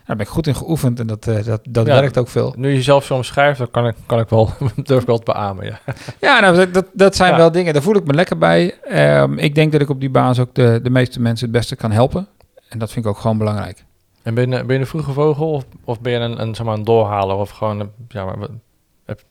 daar 0.06 0.16
ben 0.16 0.26
ik 0.26 0.32
goed 0.32 0.46
in 0.46 0.54
geoefend 0.56 1.00
en 1.00 1.06
dat, 1.06 1.26
eh, 1.26 1.44
dat, 1.44 1.60
dat 1.68 1.86
Ja. 1.86 2.00
werkt 2.00 2.18
ook 2.18 2.28
veel. 2.28 2.54
Nu 2.56 2.72
je 2.72 2.82
zelf 2.82 3.04
zo 3.04 3.14
omschrijft, 3.14 3.58
dan 3.58 3.70
kan 3.70 3.86
ik, 3.86 3.94
kan 4.06 4.18
ik 4.20 4.28
wel, 4.28 4.50
durf 4.84 5.00
ik 5.00 5.06
wel 5.06 5.18
te 5.18 5.32
beamen. 5.32 5.64
Ja. 5.66 5.78
Ja, 6.20 6.40
nou, 6.40 6.70
dat- 6.70 6.86
dat, 6.92 7.16
zijn 7.16 7.30
Ja. 7.30 7.36
wel 7.36 7.52
dingen, 7.52 7.72
daar 7.72 7.82
voel 7.82 7.96
ik 7.96 8.04
me 8.06 8.14
lekker 8.14 8.38
bij. 8.38 8.74
Ehm, 8.82 9.38
ik 9.38 9.54
denk 9.54 9.72
dat 9.72 9.80
ik 9.80 9.88
op 9.88 10.00
die 10.00 10.10
basis 10.10 10.38
ook 10.44 10.54
de, 10.54 10.80
de 10.82 10.90
meeste 10.90 11.20
mensen 11.20 11.46
het 11.48 11.56
beste 11.56 11.76
kan 11.76 11.90
helpen. 11.90 12.26
En 12.68 12.78
dat 12.78 12.92
vind 12.92 13.04
ik 13.04 13.10
ook 13.10 13.18
gewoon 13.18 13.38
belangrijk. 13.38 13.84
En 14.22 14.34
ben 14.34 14.50
je, 14.50 14.64
ben 14.64 14.74
je 14.74 14.80
een 14.80 14.86
vroege 14.86 15.12
vogel 15.12 15.50
of, 15.50 15.64
of 15.84 16.00
ben 16.00 16.12
je 16.12 16.18
een, 16.18 16.40
een, 16.40 16.54
zeg 16.54 16.66
maar, 16.66 16.74
een 16.76 16.84
doorhaler 16.84 17.36
of 17.36 17.50
gewoon, 17.50 17.80
een- 17.80 17.90
ja, 18.08 18.24
maar, 18.24 18.36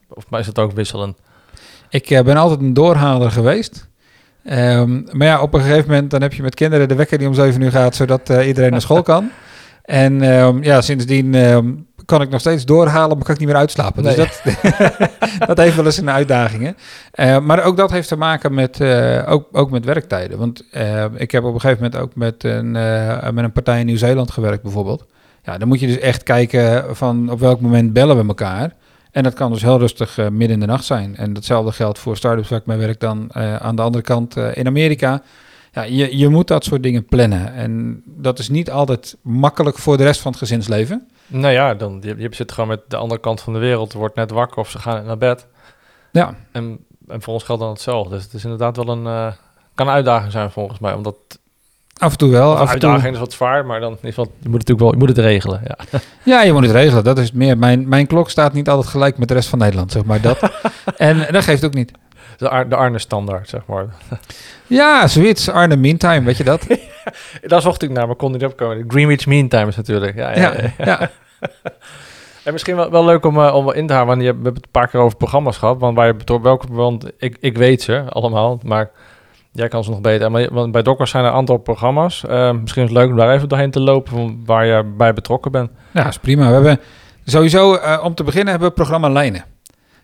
of 0.09 0.39
is 0.39 0.45
het 0.47 0.59
ook 0.59 0.71
wisselend? 0.71 1.17
Ik 1.93 2.09
eh, 2.09 2.23
ben 2.23 2.37
altijd 2.37 2.59
een 2.59 2.73
doorhaler 2.73 3.31
geweest. 3.31 3.87
Ehm, 4.43 5.01
maar 5.11 5.27
ja, 5.27 5.41
op 5.41 5.53
een 5.53 5.61
gegeven 5.61 5.89
moment 5.89 6.11
dan 6.11 6.21
heb 6.21 6.33
je 6.33 6.41
met 6.41 6.55
kinderen 6.55 6.87
de 6.87 6.95
wekker 6.95 7.17
die 7.17 7.27
om 7.27 7.33
7 7.33 7.61
uur 7.61 7.71
gaat, 7.71 7.95
zodat 7.95 8.29
eh, 8.29 8.47
iedereen 8.47 8.71
naar 8.71 8.81
school 8.81 9.01
kan. 9.01 9.29
En 9.83 10.21
ehm, 10.21 10.63
ja, 10.63 10.81
sindsdien 10.81 11.35
ehm, 11.35 11.71
kan 12.05 12.21
ik 12.21 12.29
nog 12.29 12.39
steeds 12.39 12.65
doorhalen, 12.65 13.17
maar 13.17 13.25
kan 13.25 13.33
ik 13.33 13.39
niet 13.39 13.49
meer 13.49 13.57
uitslapen. 13.57 14.03
Nee. 14.03 14.15
Dus 14.15 14.41
dat, 14.43 14.55
dat 15.47 15.57
heeft 15.57 15.75
wel 15.75 15.85
eens 15.85 15.97
een 15.97 16.09
uitdagingen. 16.09 16.77
Eh, 17.11 17.39
maar 17.39 17.63
ook 17.63 17.77
dat 17.77 17.91
heeft 17.91 18.07
te 18.07 18.15
maken 18.15 18.53
met, 18.53 18.81
ook, 19.25 19.47
ook 19.51 19.71
met 19.71 19.85
werktijden. 19.85 20.37
Want 20.37 20.65
ik 21.15 21.31
heb 21.31 21.43
op 21.43 21.53
een 21.53 21.59
gegeven 21.59 21.83
moment 21.83 22.01
ook 22.01 22.15
met 22.15 22.43
een, 22.43 22.71
met 23.33 23.43
een 23.43 23.51
partij 23.51 23.79
in 23.79 23.85
Nieuw-Zeeland 23.85 24.31
gewerkt 24.31 24.63
bijvoorbeeld. 24.63 25.05
Ja, 25.43 25.57
dan 25.57 25.67
moet 25.67 25.79
je 25.79 25.87
dus 25.87 25.99
echt 25.99 26.23
kijken 26.23 26.95
van 26.95 27.31
op 27.31 27.39
welk 27.39 27.59
moment 27.61 27.93
bellen 27.93 28.17
we 28.17 28.27
elkaar. 28.27 28.73
En 29.13 29.23
dat 29.23 29.33
kan 29.33 29.51
dus 29.51 29.61
heel 29.61 29.79
rustig 29.79 30.17
eh, 30.17 30.27
midden 30.27 30.49
in 30.49 30.59
de 30.59 30.65
nacht 30.65 30.85
zijn. 30.85 31.15
En 31.15 31.33
datzelfde 31.33 31.71
geldt 31.71 31.99
voor 31.99 32.17
startups 32.17 32.49
waar 32.49 32.59
ik 32.59 32.65
mee 32.65 32.77
werk 32.77 32.99
dan 32.99 33.29
eh, 33.31 33.55
aan 33.55 33.75
de 33.75 33.81
andere 33.81 34.03
kant 34.03 34.37
eh, 34.37 34.57
in 34.57 34.67
Amerika. 34.67 35.21
Ja, 35.71 35.81
je, 35.81 36.17
je 36.17 36.27
moet 36.29 36.47
dat 36.47 36.63
soort 36.63 36.83
dingen 36.83 37.05
plannen. 37.05 37.53
En 37.53 38.01
dat 38.05 38.39
is 38.39 38.49
niet 38.49 38.71
altijd 38.71 39.17
makkelijk 39.21 39.77
voor 39.77 39.97
de 39.97 40.03
rest 40.03 40.21
van 40.21 40.31
het 40.31 40.39
gezinsleven. 40.39 41.07
Nou 41.27 41.53
ja, 41.53 41.73
dan, 41.73 41.99
je, 42.01 42.15
je 42.17 42.27
zit 42.31 42.51
gewoon 42.51 42.69
met 42.69 42.81
de 42.87 42.95
andere 42.95 43.19
kant 43.19 43.41
van 43.41 43.53
de 43.53 43.59
wereld, 43.59 43.93
wordt 43.93 44.15
net 44.15 44.31
wakker 44.31 44.57
of 44.57 44.69
ze 44.69 44.79
gaan 44.79 45.05
naar 45.05 45.17
bed. 45.17 45.47
Ja, 46.11 46.35
En, 46.51 46.85
en 47.07 47.21
voor 47.21 47.33
ons 47.33 47.43
geldt 47.43 47.61
dan 47.61 47.71
hetzelfde. 47.71 48.15
Dus 48.15 48.23
het 48.23 48.33
is 48.33 48.43
inderdaad 48.43 48.75
wel 48.75 48.87
een, 48.87 49.33
kan 49.75 49.87
een 49.87 49.93
uitdaging 49.93 50.31
zijn 50.31 50.51
volgens 50.51 50.79
mij. 50.79 50.93
Omdat 50.93 51.15
af 51.97 52.11
en 52.11 52.17
toe 52.17 52.31
wel. 52.31 52.57
Af 52.57 52.73
en 52.73 52.79
toe, 52.79 53.09
is 53.11 53.19
wat 53.19 53.33
zwaar, 53.33 53.65
maar 53.65 53.79
dan 53.79 53.97
is 54.01 54.15
wat, 54.15 54.29
je 54.39 54.49
moet 54.49 54.59
het 54.59 54.67
natuurlijk 54.67 54.79
wel, 54.79 54.91
je 54.91 54.97
moet 54.97 55.07
het 55.09 55.17
regelen. 55.17 55.61
Ja. 55.67 55.99
ja, 56.33 56.41
je 56.43 56.53
moet 56.53 56.63
het 56.63 56.71
regelen. 56.71 57.03
Dat 57.03 57.17
is 57.17 57.31
meer. 57.31 57.57
Mijn, 57.57 57.87
mijn 57.87 58.07
klok 58.07 58.29
staat 58.29 58.53
niet 58.53 58.69
altijd 58.69 58.87
gelijk 58.89 59.17
met 59.17 59.27
de 59.27 59.33
rest 59.33 59.49
van 59.49 59.59
Nederland, 59.59 59.91
zeg 59.91 60.03
maar 60.05 60.21
dat. 60.21 60.39
en 60.97 61.25
dat 61.31 61.43
geeft 61.43 61.65
ook 61.65 61.73
niet. 61.73 61.91
De, 62.37 62.49
Ar- 62.49 62.69
de 62.69 62.75
Arne 62.75 62.99
standaard, 62.99 63.49
zeg 63.49 63.61
maar. 63.65 63.85
Ja, 64.67 65.07
zoiets. 65.07 65.49
Arne 65.49 65.75
Meantime, 65.75 66.21
weet 66.21 66.37
je 66.37 66.43
dat? 66.43 66.67
Daar 67.41 67.61
zocht 67.61 67.81
ik 67.83 67.89
naar, 67.89 68.07
maar 68.07 68.15
kon 68.15 68.31
niet 68.31 68.45
opkomen. 68.45 68.85
Greenwich 68.87 69.25
Mean 69.25 69.47
Times 69.47 69.75
natuurlijk. 69.75 70.15
Ja, 70.15 70.35
ja, 70.37 70.53
Ja. 70.77 71.09
En 72.43 72.51
misschien 72.51 72.75
wel, 72.75 72.91
wel 72.91 73.05
leuk 73.05 73.25
om, 73.25 73.37
eh, 73.37 73.55
om 73.55 73.71
in 73.73 73.87
te 73.87 73.93
halen, 73.93 74.07
want 74.07 74.19
je 74.21 74.25
hebt, 74.27 74.37
we 74.37 74.43
hebben 74.43 74.61
het 74.63 74.65
een 74.73 74.79
paar 74.81 74.87
keer 74.87 74.99
over 74.99 75.17
programma's 75.17 75.57
gehad. 75.57 75.79
Want, 75.79 75.95
waar 75.95 76.07
je, 76.07 76.13
betrok- 76.15 76.43
welke, 76.43 76.67
want 76.69 77.05
ik, 77.17 77.37
ik 77.39 77.57
weet 77.57 77.81
ze 77.81 78.03
allemaal, 78.09 78.59
maar 78.63 78.89
jij 79.53 79.67
kan 79.67 79.83
ze 79.83 79.89
nog 79.89 80.01
beter. 80.01 80.31
Maar, 80.31 80.53
want 80.53 80.71
bij 80.71 80.81
Dockers 80.81 81.11
zijn 81.11 81.23
er 81.23 81.29
een 81.29 81.35
aantal 81.35 81.57
programma's. 81.57 82.25
Eh, 82.25 82.51
misschien 82.51 82.83
is 82.83 82.89
het 82.89 82.97
leuk 82.97 83.09
om 83.09 83.15
daar 83.15 83.33
even 83.33 83.49
doorheen 83.49 83.71
te 83.71 83.79
lopen 83.79 84.11
van 84.11 84.41
waar 84.45 84.65
je 84.65 84.83
bij 84.97 85.13
betrokken 85.13 85.51
bent. 85.51 85.69
Ja, 85.91 86.07
is 86.07 86.17
prima. 86.17 86.47
We 86.47 86.53
hebben 86.53 86.79
sowieso, 87.25 87.75
eh, 87.75 88.03
om 88.03 88.15
te 88.15 88.23
beginnen, 88.23 88.49
hebben 88.49 88.67
we 88.67 88.75
programma 88.75 89.09
lijnen. 89.09 89.45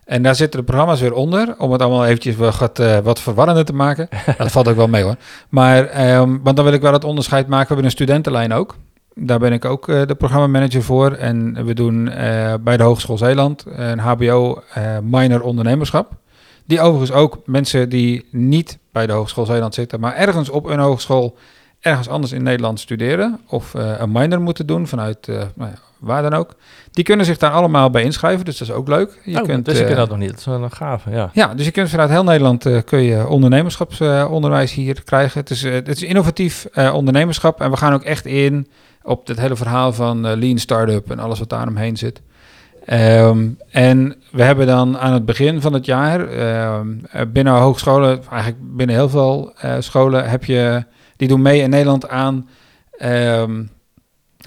En 0.06 0.24
daar 0.24 0.36
zitten 0.36 0.60
de 0.60 0.66
programma's 0.66 1.02
weer 1.02 1.14
onder, 1.14 1.56
om 1.58 1.72
het 1.72 1.82
allemaal 1.82 2.06
eventjes 2.06 2.36
wat, 2.36 2.80
eh, 2.80 2.98
wat 2.98 3.20
verwarrender 3.20 3.66
te 3.66 3.74
maken. 3.74 4.10
Dat 4.38 4.52
valt 4.52 4.68
ook 4.68 4.76
wel 4.76 4.88
mee 4.88 5.04
hoor. 5.04 5.16
Maar, 5.50 5.86
ehm, 5.86 6.38
want 6.44 6.56
dan 6.56 6.66
wil 6.66 6.74
ik 6.74 6.82
wel 6.82 6.94
het 6.94 7.04
onderscheid 7.04 7.48
maken. 7.48 7.68
We 7.68 7.74
hebben 7.74 7.86
een 7.86 7.92
studentenlijn 7.92 8.54
ook. 8.54 8.76
Daar 9.14 9.40
ben 9.40 9.54
ik 9.54 9.66
ook 9.66 9.86
de 9.86 10.16
programmamanager 10.18 10.84
voor. 10.84 11.12
En 11.12 11.66
we 11.66 11.74
doen 11.74 12.04
bij 12.62 12.78
de 12.78 12.84
Hogeschool 12.84 13.18
Zeeland 13.18 13.66
een 13.68 14.00
HBO 14.00 14.62
minor 15.04 15.42
ondernemerschap. 15.42 16.12
Die 16.70 16.82
overigens 16.82 17.12
ook 17.12 17.40
mensen 17.46 17.90
die 17.90 18.26
niet 18.32 18.78
bij 18.92 19.08
de 19.08 19.14
Hogeschool 19.14 19.46
Zeeland 19.46 19.74
zitten, 19.74 20.00
maar 20.00 20.16
ergens 20.16 20.50
op 20.50 20.66
een 20.66 20.80
hogeschool 20.80 21.38
ergens 21.80 22.08
anders 22.08 22.32
in 22.32 22.44
Nederland 22.44 22.80
studeren 22.80 23.40
of 23.48 23.76
eh, 23.76 24.00
een 24.00 24.12
minor 24.12 24.42
moeten 24.42 24.66
doen 24.66 24.88
vanuit 24.88 25.28
eh, 25.28 25.36
nou 25.36 25.70
ja, 25.72 25.78
waar 26.00 26.22
dan 26.22 26.34
ook. 26.34 26.56
Die 26.92 27.04
kunnen 27.04 27.26
zich 27.26 27.38
daar 27.38 27.52
allemaal 27.52 27.90
bij 27.90 28.04
inschrijven, 28.04 28.46
dus 28.46 28.58
dat 28.58 28.68
is 28.68 28.74
ook 28.74 28.88
leuk. 28.88 29.22
Je 29.24 29.38
oh, 29.38 29.44
kunt, 29.44 29.66
dus 29.66 29.78
ik 29.80 29.86
ken 29.86 29.92
eh, 29.92 29.98
dat 29.98 30.10
nog 30.10 30.18
niet. 30.18 30.30
Dat 30.30 30.40
is 30.40 30.46
wel 30.46 30.64
een 30.64 30.72
gave, 30.72 31.10
ja. 31.10 31.30
ja, 31.34 31.54
dus 31.54 31.66
je 31.66 31.72
kunt 31.72 31.90
vanuit 31.90 32.10
heel 32.10 32.24
Nederland 32.24 32.84
kun 32.86 33.02
je 33.02 33.28
ondernemerschapsonderwijs 33.28 34.74
hier 34.74 35.04
krijgen. 35.04 35.40
Het 35.40 35.50
is, 35.50 35.64
het 35.64 35.88
is 35.88 36.04
innovatief 36.04 36.68
ondernemerschap 36.94 37.62
en 37.62 37.72
we 37.72 37.78
gaan 37.78 37.94
ook 37.94 38.04
echt 38.04 38.26
in 38.26 38.68
op 39.04 39.28
het 39.28 39.40
hele 39.40 39.56
verhaal 39.56 39.94
van 39.94 40.38
lean 40.38 40.58
startup 40.58 41.12
en 41.12 41.20
alles 41.20 41.40
wat 41.40 41.50
daaromheen 41.50 41.98
zit. 41.98 42.22
Ehm, 42.86 43.48
en 43.72 44.16
we 44.32 44.44
hebben 44.44 44.68
dan 44.68 44.98
aan 44.98 45.14
het 45.14 45.26
begin 45.26 45.62
van 45.62 45.74
het 45.74 45.86
jaar 45.86 46.28
ehm, 46.28 46.88
eh, 47.12 47.22
binnen 47.28 47.54
hogescholen, 47.54 48.24
eigenlijk 48.32 48.76
binnen 48.76 48.96
heel 48.96 49.10
veel 49.10 49.54
eh, 49.58 49.76
scholen, 49.80 50.30
heb 50.30 50.46
je, 50.46 50.84
die 51.16 51.28
doen 51.28 51.42
mee 51.42 51.62
in 51.62 51.70
Nederland 51.70 52.10
aan 52.10 52.50
ehm, 52.92 53.64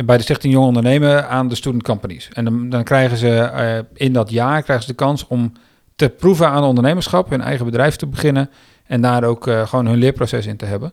bij 0.04 0.16
de 0.16 0.22
Stichting 0.22 0.52
Jong 0.52 0.66
Ondernemen 0.66 1.28
aan 1.28 1.48
de 1.48 1.54
student 1.54 1.82
companies. 1.82 2.28
En 2.32 2.44
dan, 2.44 2.68
dan 2.68 2.84
krijgen 2.84 3.16
ze 3.16 3.38
eh, 3.38 3.78
in 3.94 4.12
dat 4.12 4.30
jaar 4.30 4.62
krijgen 4.62 4.84
ze 4.84 4.90
de 4.90 4.96
kans 4.96 5.26
om 5.26 5.52
te 5.96 6.08
proeven 6.08 6.48
aan 6.48 6.62
ondernemerschap, 6.62 7.30
hun 7.30 7.40
eigen 7.40 7.64
bedrijf 7.64 7.96
te 7.96 8.06
beginnen 8.06 8.50
en 8.86 9.00
daar 9.00 9.24
ook 9.24 9.46
eh, 9.46 9.66
gewoon 9.66 9.86
hun 9.86 9.98
leerproces 9.98 10.46
in 10.46 10.56
te 10.56 10.64
hebben. 10.64 10.92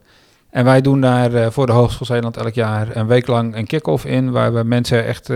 En 0.49 0.65
wij 0.65 0.82
doen 0.82 1.02
daar 1.02 1.52
voor 1.52 1.65
de 1.65 1.71
Hogeschool 1.71 2.08
Zeeland 2.08 2.38
elk 2.38 2.54
jaar 2.54 2.95
een 2.95 3.08
week 3.08 3.28
lang 3.28 3.56
een 3.56 3.67
kick-off 3.67 4.06
in, 4.06 4.32
waar 4.32 4.54
we 4.54 4.63
mensen 4.63 5.06
echt 5.06 5.30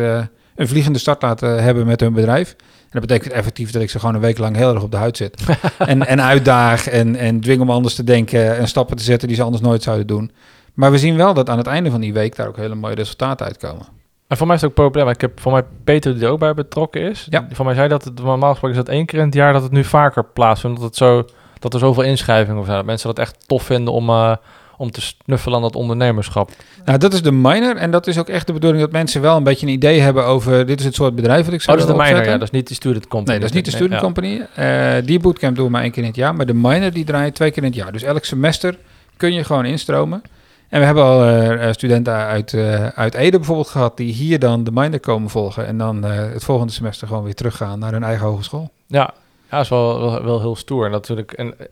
een 0.55 0.67
vliegende 0.67 0.99
start 0.99 1.21
laten 1.21 1.63
hebben 1.63 1.85
met 1.85 1.99
hun 1.99 2.13
bedrijf. 2.13 2.55
En 2.59 2.99
dat 2.99 3.01
betekent 3.01 3.33
effectief 3.33 3.71
dat 3.71 3.81
ik 3.81 3.89
ze 3.89 3.99
gewoon 3.99 4.15
een 4.15 4.21
week 4.21 4.37
lang 4.37 4.55
heel 4.55 4.73
erg 4.73 4.83
op 4.83 4.91
de 4.91 4.97
huid 4.97 5.17
zit. 5.17 5.43
en, 5.77 6.07
en 6.07 6.21
uitdaag 6.21 6.87
en, 6.87 7.15
en 7.15 7.41
dwing 7.41 7.61
om 7.61 7.69
anders 7.69 7.95
te 7.95 8.03
denken 8.03 8.57
en 8.57 8.67
stappen 8.67 8.97
te 8.97 9.03
zetten 9.03 9.27
die 9.27 9.37
ze 9.37 9.43
anders 9.43 9.63
nooit 9.63 9.83
zouden 9.83 10.07
doen. 10.07 10.31
Maar 10.73 10.91
we 10.91 10.97
zien 10.97 11.15
wel 11.15 11.33
dat 11.33 11.49
aan 11.49 11.57
het 11.57 11.67
einde 11.67 11.91
van 11.91 12.01
die 12.01 12.13
week 12.13 12.35
daar 12.35 12.47
ook 12.47 12.57
hele 12.57 12.75
mooie 12.75 12.95
resultaten 12.95 13.45
uitkomen. 13.45 13.85
En 14.27 14.37
voor 14.37 14.47
mij 14.47 14.55
is 14.55 14.61
het 14.61 14.69
ook 14.69 14.75
populair. 14.75 15.09
Ik 15.09 15.21
heb 15.21 15.39
voor 15.39 15.51
mij 15.51 15.63
Peter 15.83 16.13
die 16.13 16.23
er 16.23 16.29
ook 16.29 16.39
bij 16.39 16.53
betrokken 16.53 17.01
is. 17.01 17.27
Ja. 17.29 17.47
Voor 17.51 17.65
mij 17.65 17.73
zei 17.73 17.87
dat 17.87 18.03
het 18.03 18.23
normaal 18.23 18.49
gesproken 18.49 18.77
is 18.77 18.85
dat 18.85 18.93
één 18.95 19.05
keer 19.05 19.19
in 19.19 19.25
het 19.25 19.33
jaar 19.33 19.53
dat 19.53 19.63
het 19.63 19.71
nu 19.71 19.83
vaker 19.83 20.23
plaatsvindt. 20.23 20.79
Dat, 20.79 20.85
het 20.85 20.95
zo, 20.95 21.25
dat 21.59 21.73
er 21.73 21.79
zoveel 21.79 22.03
inschrijvingen 22.03 22.59
of 22.59 22.65
zijn. 22.65 22.77
Dat 22.77 22.85
mensen 22.85 23.07
dat 23.07 23.19
echt 23.19 23.47
tof 23.47 23.63
vinden 23.63 23.93
om, 23.93 24.09
eh, 24.09 24.35
om 24.83 24.91
te 24.91 25.01
snuffelen 25.01 25.55
aan 25.55 25.61
dat 25.61 25.75
ondernemerschap? 25.75 26.51
Nou, 26.85 26.97
dat 26.97 27.13
is 27.13 27.21
de 27.21 27.31
minor. 27.31 27.75
En 27.75 27.91
dat 27.91 28.07
is 28.07 28.17
ook 28.17 28.29
echt 28.29 28.47
de 28.47 28.53
bedoeling 28.53 28.81
dat 28.81 28.91
mensen 28.91 29.21
wel 29.21 29.37
een 29.37 29.43
beetje 29.43 29.67
een 29.67 29.73
idee 29.73 29.99
hebben 29.99 30.25
over... 30.25 30.65
dit 30.65 30.79
is 30.79 30.85
het 30.85 30.95
soort 30.95 31.15
bedrijf 31.15 31.45
wat 31.45 31.53
ik 31.53 31.59
Oh, 31.59 31.65
zou 31.65 31.77
dat 31.77 31.87
is 31.87 31.93
de 31.93 31.97
minor, 31.97 32.13
ja. 32.13 32.17
opzetten. 32.17 32.39
Dat 32.39 32.53
is 32.53 32.59
niet 32.59 32.67
de 32.67 32.73
student 32.73 33.07
company. 33.07 33.31
Nee, 33.31 33.39
dat 33.39 33.49
is 33.49 33.55
niet 33.55 33.65
de 33.65 33.71
student 33.71 33.93
ja. 33.93 33.99
company. 33.99 34.47
Eh, 34.55 35.05
die 35.05 35.19
bootcamp 35.19 35.55
doen 35.55 35.65
we 35.65 35.71
maar 35.71 35.81
één 35.81 35.91
keer 35.91 36.01
in 36.01 36.07
het 36.07 36.17
jaar. 36.17 36.35
Maar 36.35 36.45
de 36.45 36.53
minor 36.53 36.91
die 36.91 37.05
draait 37.05 37.35
twee 37.35 37.51
keer 37.51 37.63
in 37.63 37.69
het 37.69 37.77
jaar. 37.77 37.91
Dus 37.91 38.03
elk 38.03 38.25
semester 38.25 38.77
kun 39.17 39.33
je 39.33 39.43
gewoon 39.43 39.65
instromen. 39.65 40.21
En 40.69 40.79
we 40.79 40.85
hebben 40.85 41.03
al 41.03 41.23
eh, 41.23 41.67
eh, 41.67 41.73
studenten 41.73 42.13
uit, 42.13 42.53
uit 42.95 43.13
Ede 43.13 43.37
bijvoorbeeld 43.37 43.69
gehad... 43.69 43.97
die 43.97 44.13
hier 44.13 44.39
dan 44.39 44.63
de 44.63 44.71
minor 44.71 44.99
komen 44.99 45.29
volgen... 45.29 45.67
en 45.67 45.77
dan 45.77 46.03
het 46.03 46.43
volgende 46.43 46.73
semester 46.73 47.07
gewoon 47.07 47.23
weer 47.23 47.35
teruggaan 47.35 47.79
naar 47.79 47.91
hun 47.91 48.03
eigen 48.03 48.25
hogeschool. 48.25 48.71
Ja, 48.87 49.13
ja 49.53 49.59
is 49.59 49.69
wel, 49.69 49.99
wel, 49.99 50.23
wel 50.23 50.39
heel 50.39 50.55
stoer. 50.55 50.85
En 50.85 50.91
natuurlijk, 50.91 51.31
en, 51.31 51.47
eh, 51.47 51.65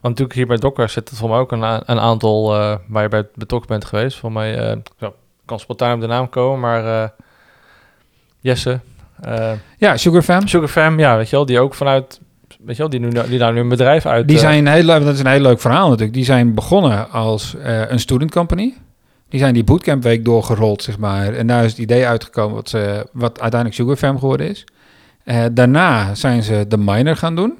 want 0.00 0.02
natuurlijk 0.02 0.34
hier 0.34 0.46
bij 0.46 0.56
Docker 0.56 0.88
zit 0.88 1.08
het 1.08 1.18
voor 1.18 1.28
mij 1.28 1.38
ook 1.38 1.52
een, 1.52 1.62
een 1.62 2.00
aantal 2.00 2.54
eh, 2.54 2.76
waar 2.88 3.02
je 3.02 3.08
bij 3.08 3.26
betrokken 3.34 3.68
bent 3.68 3.84
geweest. 3.84 4.18
Voor 4.18 4.32
mij 4.32 4.58
eh, 4.58 4.76
zo, 5.00 5.14
kan 5.44 5.60
spontaan 5.60 5.94
op 5.94 6.00
de 6.00 6.06
naam 6.06 6.28
komen, 6.28 6.60
maar 6.60 7.12
Jesse, 8.40 8.80
Ja, 9.78 9.96
Sugar 9.96 10.22
Fam. 10.22 10.46
Sugar 10.48 10.68
Fam, 10.68 10.98
ja, 10.98 11.16
weet 11.16 11.30
je 11.30 11.36
wel, 11.36 11.46
die 11.46 11.60
ook 11.60 11.74
vanuit, 11.74 12.20
weet 12.64 12.76
je 12.76 12.82
wel, 12.82 12.90
die, 12.90 13.00
nu, 13.00 13.08
die 13.28 13.38
daar 13.38 13.52
nu 13.52 13.60
een 13.60 13.68
bedrijf 13.68 14.06
uit. 14.06 14.28
Die 14.28 14.38
zijn 14.38 14.66
heel, 14.66 14.82
leuk- 14.82 15.04
dat 15.04 15.14
is 15.14 15.20
een 15.20 15.26
heel 15.26 15.40
leuk 15.40 15.60
verhaal 15.60 15.88
natuurlijk. 15.88 16.16
Die 16.16 16.24
zijn 16.24 16.54
begonnen 16.54 17.10
als 17.10 17.54
een 17.88 18.00
student 18.00 18.30
company. 18.30 18.74
Die 19.28 19.40
zijn 19.40 19.54
die 19.54 19.64
bootcampweek 19.64 20.24
doorgerold, 20.24 20.82
zeg 20.82 20.98
maar. 20.98 21.34
En 21.34 21.46
daar 21.46 21.64
is 21.64 21.70
het 21.70 21.80
idee 21.80 22.06
uitgekomen 22.06 22.54
wat, 22.54 22.68
ze, 22.68 23.06
wat 23.12 23.40
uiteindelijk 23.40 23.80
Sugar 23.80 23.96
Fam 23.96 24.18
geworden 24.18 24.48
is. 24.48 24.64
Eh, 25.26 25.44
daarna 25.52 26.14
zijn 26.14 26.42
ze 26.42 26.64
de 26.68 26.78
minor 26.78 27.16
gaan 27.16 27.34
doen. 27.34 27.58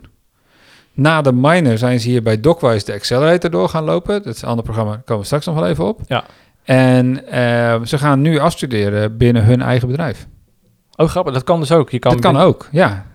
Na 0.93 1.23
de 1.23 1.33
minor 1.33 1.79
zijn 1.79 2.01
ze 2.01 2.09
hier 2.09 2.23
bij 2.23 2.41
Docwise 2.41 2.85
de 2.85 2.93
Accelerator 2.93 3.51
door 3.51 3.69
gaan 3.69 3.85
lopen. 3.85 4.23
Dat 4.23 4.35
is 4.35 4.43
een 4.43 4.49
ander 4.49 4.65
programma, 4.65 4.91
daar 4.91 5.03
komen 5.03 5.21
we 5.21 5.27
straks 5.27 5.47
nog 5.47 5.55
wel 5.55 5.67
even 5.67 5.85
op. 5.85 6.01
Ja. 6.07 6.25
En 6.65 7.29
eh, 7.29 7.81
ze 7.85 7.99
gaan 7.99 8.21
nu 8.21 8.39
afstuderen 8.39 9.17
binnen 9.17 9.45
hun 9.45 9.63
eigen 9.63 9.89
bedrijf. 9.89 10.27
Oh, 10.97 11.09
grappig, 11.09 11.33
dat 11.33 11.45
kan 11.45 11.61
dus 11.61 11.73
ook. 11.73 11.91
Je 11.91 11.99
kan 11.99 12.13
dat 12.13 12.21
kan 12.21 12.37
ook, 12.37 12.69
ja. 12.71 13.07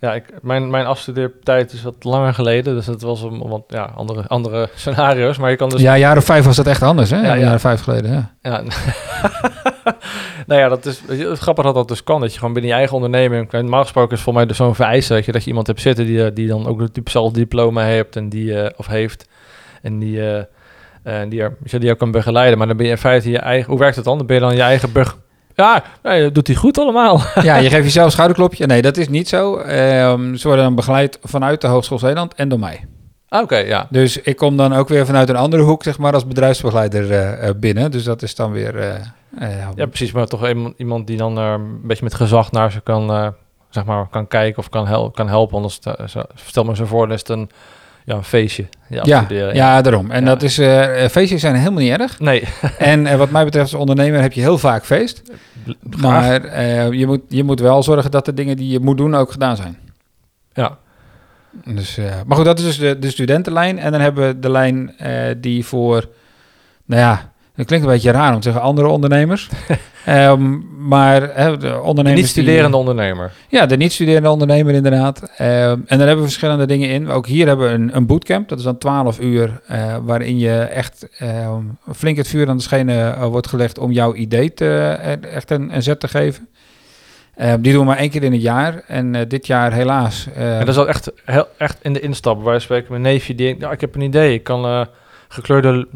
Ja, 0.00 0.14
ik, 0.14 0.24
mijn, 0.42 0.70
mijn 0.70 0.86
afstudeertijd 0.86 1.72
is 1.72 1.82
wat 1.82 2.04
langer 2.04 2.34
geleden, 2.34 2.74
dus 2.74 2.86
het 2.86 3.02
was 3.02 3.22
een, 3.22 3.38
want, 3.38 3.64
ja, 3.68 3.92
andere, 3.94 4.26
andere 4.26 4.68
scenario's. 4.74 5.38
Maar 5.38 5.50
je 5.50 5.56
kan 5.56 5.68
dus 5.68 5.80
Ja, 5.80 6.16
of 6.16 6.24
vijf 6.24 6.44
was 6.44 6.56
dat 6.56 6.66
echt 6.66 6.82
anders, 6.82 7.10
hè? 7.10 7.16
Ja, 7.16 7.22
Ja, 7.22 7.28
ja. 7.28 7.34
Een 7.34 7.40
jaar 7.40 7.54
of 7.54 7.60
vijf 7.60 7.80
geleden, 7.82 8.12
ja. 8.12 8.30
Ja. 8.42 8.62
nou 10.46 10.60
ja, 10.60 10.68
dat 10.68 10.86
is 10.86 11.02
het 11.08 11.38
grappig 11.38 11.64
dat 11.64 11.74
dat 11.74 11.88
dus 11.88 12.04
kan. 12.04 12.20
Dat 12.20 12.32
je 12.32 12.38
gewoon 12.38 12.54
binnen 12.54 12.70
je 12.70 12.76
eigen 12.76 12.96
onderneming... 12.96 13.52
Normaal 13.52 13.82
gesproken 13.82 14.16
is 14.16 14.22
voor 14.22 14.34
mij 14.34 14.46
dus 14.46 14.56
zo'n 14.56 14.74
vereiste... 14.74 15.14
Dat 15.14 15.24
je, 15.24 15.32
dat 15.32 15.42
je 15.42 15.48
iemand 15.48 15.66
hebt 15.66 15.80
zitten 15.80 16.06
die, 16.06 16.24
eh, 16.24 16.30
die 16.34 16.48
dan 16.48 16.66
ook 16.66 16.80
het 16.80 17.00
zelf 17.04 17.32
diploma 17.32 17.82
heeft... 17.82 18.16
En 18.16 18.28
die, 18.28 18.62
eh, 18.62 18.70
of 18.76 18.86
heeft. 18.86 19.28
En 19.82 19.98
die, 19.98 20.20
eh, 20.20 20.38
eh, 21.02 21.30
die, 21.30 21.42
er, 21.42 21.56
weet 21.60 21.70
je, 21.70 21.78
die 21.78 21.86
jou 21.86 21.98
kan 21.98 22.10
begeleiden. 22.10 22.58
Maar 22.58 22.66
dan 22.66 22.76
ben 22.76 22.86
je 22.86 22.92
in 22.92 22.98
feite 22.98 23.30
je 23.30 23.38
eigen... 23.38 23.70
Hoe 23.70 23.78
werkt 23.78 23.96
het 23.96 24.04
dan? 24.04 24.18
Dan 24.18 24.26
ben 24.26 24.36
je 24.36 24.42
dan 24.42 24.54
je 24.54 24.62
eigen 24.62 24.92
bug... 24.92 25.18
Ja, 25.54 25.84
nee, 26.02 26.22
dat 26.22 26.34
doet 26.34 26.46
hij 26.46 26.56
goed 26.56 26.78
allemaal. 26.78 27.20
Ja, 27.42 27.56
je 27.56 27.70
geeft 27.70 27.84
jezelf 27.84 28.06
een 28.06 28.12
schouderklopje. 28.12 28.66
Nee, 28.66 28.82
dat 28.82 28.96
is 28.96 29.08
niet 29.08 29.28
zo. 29.28 29.56
Ehm, 29.56 30.34
ze 30.34 30.46
worden 30.46 30.64
dan 30.64 30.74
begeleid 30.74 31.18
vanuit 31.22 31.60
de 31.60 31.66
Hogeschool 31.66 31.98
Zeeland 31.98 32.34
en 32.34 32.48
door 32.48 32.58
mij. 32.58 32.84
Ah, 33.28 33.42
Oké, 33.42 33.56
ja. 33.56 33.86
Dus 33.90 34.20
ik 34.20 34.36
kom 34.36 34.56
dan 34.56 34.72
ook 34.72 34.88
weer 34.88 35.06
vanuit 35.06 35.28
een 35.28 35.36
andere 35.36 35.62
hoek, 35.62 35.82
zeg 35.82 35.98
maar, 35.98 36.12
als 36.12 36.26
bedrijfsbegeleider 36.26 37.58
binnen. 37.58 37.90
Dus 37.90 38.04
dat 38.04 38.22
is 38.22 38.34
dan 38.34 38.52
weer... 38.52 39.00
Ja, 39.74 39.86
precies. 39.86 40.12
Maar 40.12 40.26
toch 40.26 40.48
iemand, 40.48 40.74
iemand 40.78 41.06
die 41.06 41.16
dan 41.16 41.38
eh, 41.38 41.50
een 41.50 41.80
beetje 41.86 42.04
met 42.04 42.14
gezag 42.14 42.52
naar 42.52 42.72
ze 42.72 42.80
kan, 42.80 43.10
eh, 43.10 43.28
zeg 43.68 43.84
maar, 43.84 44.08
kan 44.08 44.26
kijken 44.26 44.58
of 44.58 44.68
kan, 44.68 44.86
hel 44.86 45.10
kan 45.10 45.28
helpen. 45.28 45.56
Anders 45.56 45.78
eh, 45.78 46.06
stel 46.34 46.64
me 46.64 46.76
zo 46.76 46.84
voor, 46.84 47.06
dan 47.06 47.14
is 47.14 47.20
het 47.20 47.28
een, 47.28 47.50
ja, 48.04 48.14
een 48.14 48.24
feestje. 48.24 48.66
Ja, 48.88 49.02
ja, 49.04 49.18
afstuderen, 49.18 49.54
ja, 49.54 49.82
daarom. 49.82 50.10
En 50.10 50.20
Ja. 50.20 50.26
dat 50.26 50.42
is... 50.42 50.58
eh, 50.58 51.04
eh, 51.04 51.10
feestjes 51.10 51.40
zijn 51.40 51.54
helemaal 51.54 51.80
niet 51.82 51.98
erg. 51.98 52.20
Nee, 52.20 52.44
En 52.78 53.06
eh, 53.06 53.16
wat 53.16 53.30
mij 53.30 53.44
betreft 53.44 53.72
als 53.72 53.80
ondernemer 53.80 54.20
heb 54.20 54.32
je 54.32 54.40
heel 54.40 54.58
vaak 54.58 54.84
feest. 54.84 55.22
Maar 56.00 56.44
eh, 56.44 56.90
je, 56.92 57.06
moet, 57.06 57.20
je 57.28 57.44
moet 57.44 57.60
wel 57.60 57.82
zorgen 57.82 58.10
dat 58.10 58.24
de 58.24 58.34
dingen 58.34 58.56
die 58.56 58.68
je 58.68 58.80
moet 58.80 58.96
doen 58.96 59.14
ook 59.14 59.32
gedaan 59.32 59.56
zijn. 59.56 59.78
Ja, 60.52 60.78
Dus, 61.64 61.98
eh, 61.98 62.14
maar 62.26 62.36
goed, 62.36 62.44
dat 62.46 62.58
is 62.58 62.64
dus 62.64 62.78
de, 62.78 62.98
de 62.98 63.10
studentenlijn. 63.10 63.78
En 63.78 63.92
dan 63.92 64.00
hebben 64.00 64.26
we 64.26 64.38
de 64.38 64.50
lijn 64.50 64.96
eh, 64.98 65.34
die 65.36 65.64
voor, 65.66 66.08
nou 66.84 67.00
ja, 67.00 67.32
dat 67.56 67.66
klinkt 67.66 67.86
een 67.86 67.92
beetje 67.92 68.10
raar 68.10 68.30
om 68.30 68.40
te 68.40 68.42
zeggen 68.42 68.62
andere 68.62 68.88
ondernemers. 68.88 69.48
Ehm, 70.04 70.58
maar 70.88 71.34
hè, 71.34 71.56
de 71.56 71.80
ondernemers. 71.80 72.22
niet-studerende 72.22 72.76
ondernemer. 72.76 73.32
ja, 73.48 73.66
de 73.66 73.76
niet-studerende 73.76 74.30
ondernemer 74.30 74.74
inderdaad. 74.74 75.30
Ehm, 75.36 75.78
en 75.86 75.98
daar 75.98 75.98
hebben 75.98 76.16
we 76.16 76.22
verschillende 76.22 76.66
dingen 76.66 76.88
in. 76.88 77.08
Ook 77.08 77.26
hier 77.26 77.46
hebben 77.46 77.66
we 77.68 77.74
een, 77.74 77.96
een 77.96 78.06
bootcamp. 78.06 78.48
Dat 78.48 78.58
is 78.58 78.64
dan 78.64 78.78
12 78.78 79.20
uur, 79.20 79.60
eh, 79.66 79.96
waarin 80.02 80.38
je 80.38 80.58
echt 80.58 81.08
ehm, 81.18 81.62
flink 81.94 82.16
het 82.16 82.28
vuur 82.28 82.48
aan 82.48 82.56
de 82.56 82.62
schenen 82.62 83.16
eh, 83.16 83.26
wordt 83.26 83.46
gelegd 83.46 83.78
om 83.78 83.92
jouw 83.92 84.14
idee 84.14 84.54
te, 84.54 84.98
eh, 85.02 85.34
echt 85.34 85.50
een, 85.50 85.74
een 85.74 85.82
zet 85.82 86.00
te 86.00 86.08
geven. 86.08 86.48
Die 87.60 87.72
doen 87.72 87.80
we 87.80 87.86
maar 87.86 87.96
één 87.96 88.10
keer 88.10 88.22
in 88.22 88.32
het 88.32 88.42
jaar. 88.42 88.82
En 88.86 89.28
dit 89.28 89.46
jaar 89.46 89.72
helaas. 89.72 90.26
En 90.34 90.58
dat 90.58 90.68
is 90.68 90.76
wel 90.76 90.88
echt, 90.88 91.12
heel, 91.24 91.46
echt 91.58 91.78
in 91.82 91.92
de 91.92 92.00
instap. 92.00 92.42
Wij 92.42 92.58
spreken 92.58 92.90
mijn 92.90 93.02
neefje, 93.02 93.34
die 93.34 93.46
denkt, 93.46 93.62
ja, 93.62 93.70
ik 93.70 93.80
heb 93.80 93.94
een 93.94 94.00
idee. 94.00 94.34
Ik 94.34 94.42
kan 94.42 94.88
gekleurde 95.32 95.88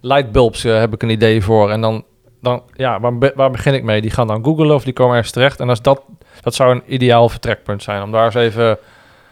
lightbulbs, 0.00 0.64
eh, 0.64 0.78
heb 0.78 0.94
ik 0.94 1.02
een 1.02 1.10
idee 1.10 1.42
voor. 1.42 1.70
En 1.70 1.80
dan, 1.80 2.04
dan 2.40 2.62
ja, 2.72 3.00
waar, 3.00 3.18
be- 3.18 3.32
waar 3.34 3.50
begin 3.50 3.74
ik 3.74 3.82
mee? 3.82 4.00
Die 4.00 4.10
gaan 4.10 4.26
dan 4.26 4.44
googlen 4.44 4.74
of 4.74 4.84
die 4.84 4.92
komen 4.92 5.14
ergens 5.14 5.32
terecht. 5.32 5.60
En 5.60 5.68
als 5.68 5.82
dat, 5.82 6.02
dat 6.40 6.54
zou 6.54 6.74
een 6.74 6.82
ideaal 6.86 7.28
vertrekpunt 7.28 7.82
zijn. 7.82 8.02
Om 8.02 8.12
daar 8.12 8.24
eens 8.24 8.34
even... 8.34 8.78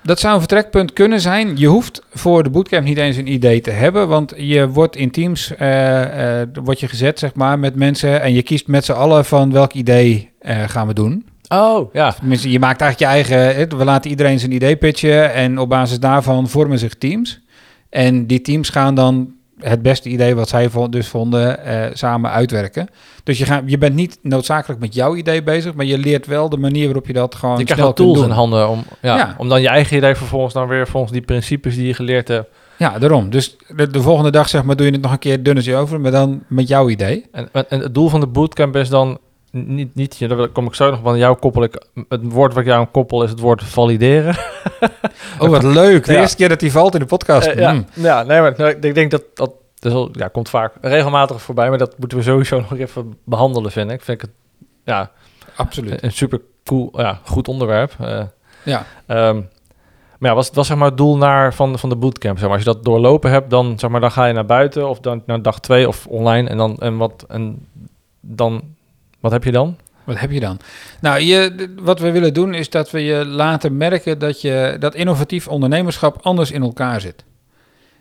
Dat 0.03 0.21
zou 0.21 0.33
een 0.35 0.41
vertrekpunt 0.41 0.93
kunnen 0.93 1.21
zijn. 1.21 1.57
Je 1.57 1.67
hoeft 1.67 2.03
voor 2.11 2.43
de 2.43 2.51
bootcamp 2.51 2.85
niet 2.85 2.99
eens 2.99 3.17
een 3.17 3.33
idee 3.33 3.61
te 3.61 3.71
hebben, 3.71 4.09
want 4.09 4.33
je 4.37 4.69
wordt 4.69 4.97
in 4.97 5.11
teams 5.11 5.55
eh, 5.57 6.41
eh, 6.41 6.49
word 6.63 6.81
je 6.81 6.89
gezet 6.89 7.19
zeg 7.19 7.35
maar, 7.35 7.59
met 7.59 7.75
mensen 7.75 8.21
en 8.21 8.33
je 8.33 8.43
kiest 8.43 8.67
met 8.67 8.85
z'n 8.85 8.93
allen 8.93 9.25
van 9.25 9.53
welk 9.53 9.73
idee 9.73 10.31
gaan 10.67 10.87
we 10.87 10.95
doen. 10.95 11.27
Oh, 11.49 11.95
ja. 11.95 12.13
Tenminste, 12.13 12.51
je 12.51 12.59
maakt 12.59 12.81
eigenlijk 12.81 13.13
je 13.13 13.33
eigen. 13.35 13.79
We 13.79 13.85
laten 13.85 14.11
iedereen 14.11 14.39
zijn 14.39 14.53
idee 14.53 14.77
pitchen 14.77 15.33
en 15.33 15.59
op 15.59 15.69
basis 15.69 16.01
daarvan 16.01 16.49
vormen 16.49 16.79
zich 16.79 16.95
teams. 16.95 17.41
En 17.91 18.27
die 18.27 18.41
teams 18.41 18.69
gaan 18.69 18.95
dan 18.95 19.35
het 19.61 19.83
beste 19.83 20.09
idee 20.09 20.35
wat 20.35 20.49
zij 20.49 20.71
vo- 20.71 20.89
dus 20.89 21.09
vonden 21.09 21.65
eh, 21.65 21.91
samen 21.93 22.31
uitwerken. 22.31 22.89
Dus 23.23 23.39
je, 23.39 23.45
gaat, 23.45 23.63
je 23.67 23.79
bent 23.79 23.95
niet 23.95 24.19
noodzakelijk 24.23 24.81
met 24.81 24.95
jouw 24.95 25.17
idee 25.17 25.43
bezig, 25.43 25.75
maar 25.75 25.85
je 25.87 25.99
leert 25.99 26.27
wel 26.27 26.49
de 26.49 26.57
manier 26.57 26.85
waarop 26.85 27.07
je 27.07 27.13
dat 27.13 27.35
gewoon 27.35 27.59
Je 27.59 27.65
krijgt 27.65 27.83
wel 27.83 27.93
tools 27.93 28.23
in 28.23 28.31
handen 28.31 28.69
om, 28.69 28.85
ja, 29.03 29.17
Ja. 29.17 29.35
om 29.39 29.49
dan 29.49 29.61
je 29.63 29.69
eigen 29.69 29.97
idee 29.97 30.15
vervolgens 30.15 30.55
dan 30.55 30.69
weer 30.69 30.87
volgens 30.89 31.13
die 31.13 31.23
principes 31.23 31.75
die 31.75 31.87
je 31.87 31.95
geleerd 31.95 32.29
hebt. 32.29 32.49
Ja, 32.77 32.99
daarom. 32.99 33.31
Dus 33.31 33.57
de, 33.77 33.91
de 33.91 34.01
volgende 34.03 34.31
dag 34.31 34.49
zeg 34.49 34.63
maar, 34.63 34.77
doe 34.77 34.87
je 34.87 34.93
het 34.93 35.03
nog 35.03 35.13
een 35.13 35.19
keer 35.19 35.43
dunnetje 35.43 35.77
over, 35.77 36.01
maar 36.01 36.11
dan 36.11 36.43
met 36.47 36.69
jouw 36.69 36.89
idee. 36.89 37.27
En 37.33 37.49
en 37.69 37.81
het 37.81 37.95
doel 37.95 38.09
van 38.09 38.21
de 38.21 38.27
bootcamp 38.27 38.77
is 38.77 38.89
dan 38.89 39.19
niet, 39.51 39.95
niet 39.95 40.29
daar 40.29 40.49
kom 40.49 40.67
ik 40.67 40.75
zo 40.75 40.91
nog, 40.91 41.01
want 41.01 41.19
jou 41.19 41.37
koppel 41.37 41.63
ik, 41.63 41.83
het 42.09 42.33
woord 42.33 42.53
wat 42.53 42.63
ik 42.63 42.69
jou 42.69 42.79
aan 42.81 42.91
koppel 42.91 43.23
is 43.23 43.31
het 43.31 43.41
woord 43.41 43.63
valideren. 43.65 44.37
Oh, 45.41 45.49
wat 45.49 45.63
leuk. 45.63 46.05
De 46.05 46.13
Ja. 46.13 46.21
eerste 46.21 46.37
keer 46.37 46.49
dat 46.49 46.61
die 46.61 46.73
valt 46.73 46.95
in 46.95 47.01
de 47.01 47.07
podcast. 47.07 47.47
Eh, 47.47 47.59
ja, 47.59 47.73
Mm. 47.73 47.87
ja, 47.95 48.23
nee, 48.23 48.41
maar 48.41 48.55
nou, 48.57 48.71
ik 48.81 48.95
denk 48.95 49.11
dat 49.11 49.23
dat, 49.35 49.53
wel- 49.79 50.09
ja, 50.13 50.29
komt 50.29 50.49
vaak 50.49 50.73
regelmatig 50.81 51.43
voorbij, 51.43 51.69
maar 51.69 51.79
dat 51.79 51.99
moeten 51.99 52.19
we 52.19 52.25
sowieso 52.25 52.61
nog 52.71 52.77
even 52.79 53.19
behandelen, 53.25 53.71
vind 53.71 53.91
ik. 53.91 54.03
Vind 54.03 54.23
ik 54.23 54.29
het 54.29 54.37
ja, 54.85 55.11
Absoluut. 55.57 56.03
een 56.03 56.13
super 56.13 56.41
cool, 56.65 56.91
ja, 56.93 57.21
goed 57.25 57.49
onderwerp. 57.49 57.93
Eh, 58.01 58.23
Ja. 58.63 58.85
Ehm, 59.07 59.35
maar 60.19 60.31
ja, 60.31 60.35
was, 60.35 60.51
was 60.53 60.67
zeg 60.67 60.77
maar 60.77 60.89
het 60.89 60.97
doel 60.97 61.17
naar, 61.17 61.55
van, 61.55 61.79
van 61.79 61.89
de 61.89 61.97
bootcamp? 61.97 62.39
Zeg 62.39 62.47
maar. 62.49 62.57
Als 62.57 62.67
je 62.67 62.73
dat 62.73 62.85
doorlopen 62.85 63.31
hebt, 63.31 63.51
dan, 63.51 63.79
zeg 63.79 63.91
maar, 63.91 64.01
dan 64.01 64.11
ga 64.13 64.25
je 64.25 64.33
naar 64.33 64.47
buiten 64.47 64.89
of 64.89 65.01
dan 65.01 65.23
naar 65.27 65.43
dag 65.43 65.61
twee 65.61 65.89
of 65.89 66.07
online. 66.07 66.49
En, 66.49 66.57
dan, 66.57 66.77
en, 66.77 66.97
wat, 66.97 67.25
en 67.29 67.67
dan, 68.21 68.63
wat 69.21 69.33
heb 69.33 69.45
je 69.45 69.53
dan? 69.53 69.77
Wat 70.05 70.19
heb 70.19 70.31
je 70.31 70.41
dan? 70.41 70.59
Nou, 71.01 71.21
je, 71.21 71.69
wat 71.81 72.01
we 72.01 72.11
willen 72.11 72.35
doen 72.35 72.55
is 72.55 72.71
dat 72.71 72.91
we 72.91 73.05
je 73.05 73.25
laten 73.25 73.77
merken 73.77 74.19
dat, 74.19 74.41
je, 74.41 74.77
dat 74.79 74.95
innovatief 74.95 75.49
ondernemerschap 75.49 76.19
anders 76.23 76.51
in 76.51 76.63
elkaar 76.63 77.01
zit. 77.01 77.25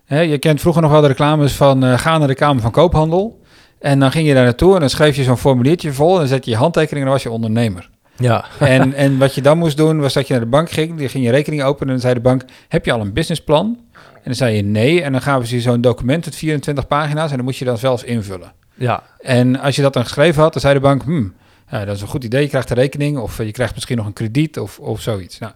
Je 0.07 0.37
kent 0.37 0.61
vroeger 0.61 0.81
nog 0.81 0.91
wel 0.91 1.01
de 1.01 1.07
reclames 1.07 1.53
van 1.53 1.83
eh, 1.83 1.97
ga 1.97 2.17
naar 2.17 2.27
de 2.27 2.35
Kamer 2.35 2.61
van 2.61 2.71
Koophandel. 2.71 3.41
En 3.79 3.99
dan 3.99 4.11
ging 4.11 4.27
je 4.27 4.33
daar 4.33 4.43
naartoe 4.43 4.73
en 4.73 4.79
dan 4.79 4.89
schreef 4.89 5.15
je 5.15 5.23
zo'n 5.23 5.37
formuliertje 5.37 5.93
vol 5.93 6.13
en 6.13 6.19
dan 6.19 6.27
zet 6.27 6.45
je 6.45 6.51
je 6.51 6.57
handtekening 6.57 6.99
en 6.99 7.03
dan 7.05 7.13
was 7.13 7.23
je 7.23 7.31
ondernemer. 7.31 7.89
Ja, 8.17 8.45
En, 8.59 8.93
en 8.93 9.17
wat 9.17 9.35
je 9.35 9.41
dan 9.41 9.57
moest 9.57 9.77
doen 9.77 9.99
was 9.99 10.13
dat 10.13 10.27
je 10.27 10.33
naar 10.33 10.41
de 10.41 10.49
bank 10.49 10.69
ging, 10.69 10.97
die 10.97 11.09
ging 11.09 11.23
je 11.23 11.31
rekening 11.31 11.63
openen 11.63 11.87
en 11.87 11.93
dan 11.93 12.01
zei 12.01 12.13
de 12.13 12.19
bank, 12.19 12.43
heb 12.67 12.85
je 12.85 12.91
al 12.91 13.01
een 13.01 13.13
businessplan? 13.13 13.77
En 13.93 14.23
dan 14.23 14.35
zei 14.35 14.55
je 14.55 14.61
nee 14.61 15.01
en 15.01 15.11
dan 15.11 15.21
gaven 15.21 15.47
ze 15.47 15.55
je 15.55 15.61
zo'n 15.61 15.81
document 15.81 16.25
met 16.25 16.35
24 16.35 16.87
pagina's 16.87 17.29
en 17.29 17.35
dan 17.35 17.45
moest 17.45 17.59
je 17.59 17.65
dan 17.65 17.77
zelfs 17.77 18.03
invullen. 18.03 18.53
Ja, 18.77 19.03
En 19.19 19.59
als 19.59 19.75
je 19.75 19.81
dat 19.81 19.93
dan 19.93 20.03
geschreven 20.03 20.41
had, 20.41 20.53
dan 20.53 20.61
zei 20.61 20.73
de 20.73 20.79
bank, 20.79 21.03
hmm, 21.03 21.33
dat 21.69 21.95
is 21.95 22.01
een 22.01 22.07
goed 22.07 22.23
idee, 22.23 22.41
je 22.41 22.47
krijgt 22.47 22.69
een 22.69 22.75
rekening 22.75 23.17
of 23.17 23.39
eh, 23.39 23.45
je 23.45 23.51
krijgt 23.51 23.73
misschien 23.73 23.97
nog 23.97 24.05
een 24.05 24.13
krediet 24.13 24.59
of, 24.59 24.79
of 24.79 25.01
zoiets. 25.01 25.39
Nou, 25.39 25.53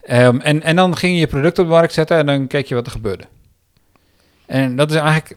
ehm, 0.00 0.40
en, 0.40 0.62
en 0.62 0.76
dan 0.76 0.96
ging 0.96 1.12
je 1.12 1.18
je 1.18 1.26
product 1.26 1.58
op 1.58 1.64
de 1.64 1.70
markt 1.70 1.92
zetten 1.92 2.16
en 2.16 2.26
dan 2.26 2.46
keek 2.46 2.66
je 2.66 2.74
wat 2.74 2.86
er 2.86 2.92
gebeurde. 2.92 3.24
En 4.46 4.76
dat 4.76 4.90
is 4.90 4.96
eigenlijk, 4.96 5.36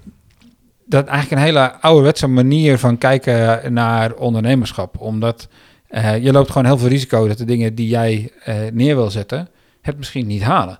dat 0.86 1.08
eigenlijk 1.08 1.42
een 1.42 1.48
hele 1.48 1.72
ouderwetse 1.74 2.28
manier 2.28 2.78
van 2.78 2.98
kijken 2.98 3.74
naar 3.74 4.14
ondernemerschap. 4.14 5.00
Omdat 5.00 5.48
eh, 5.88 6.24
je 6.24 6.32
loopt 6.32 6.48
gewoon 6.48 6.66
heel 6.66 6.78
veel 6.78 6.88
risico 6.88 7.28
dat 7.28 7.38
de 7.38 7.46
dingen 7.46 7.76
die 7.76 7.88
jij 7.88 8.32
eh, 8.44 8.56
neer 8.72 8.96
wil 8.96 9.10
zetten, 9.10 9.50
het 9.82 9.98
misschien 9.98 10.28
niet 10.28 10.44
halen. 10.44 10.80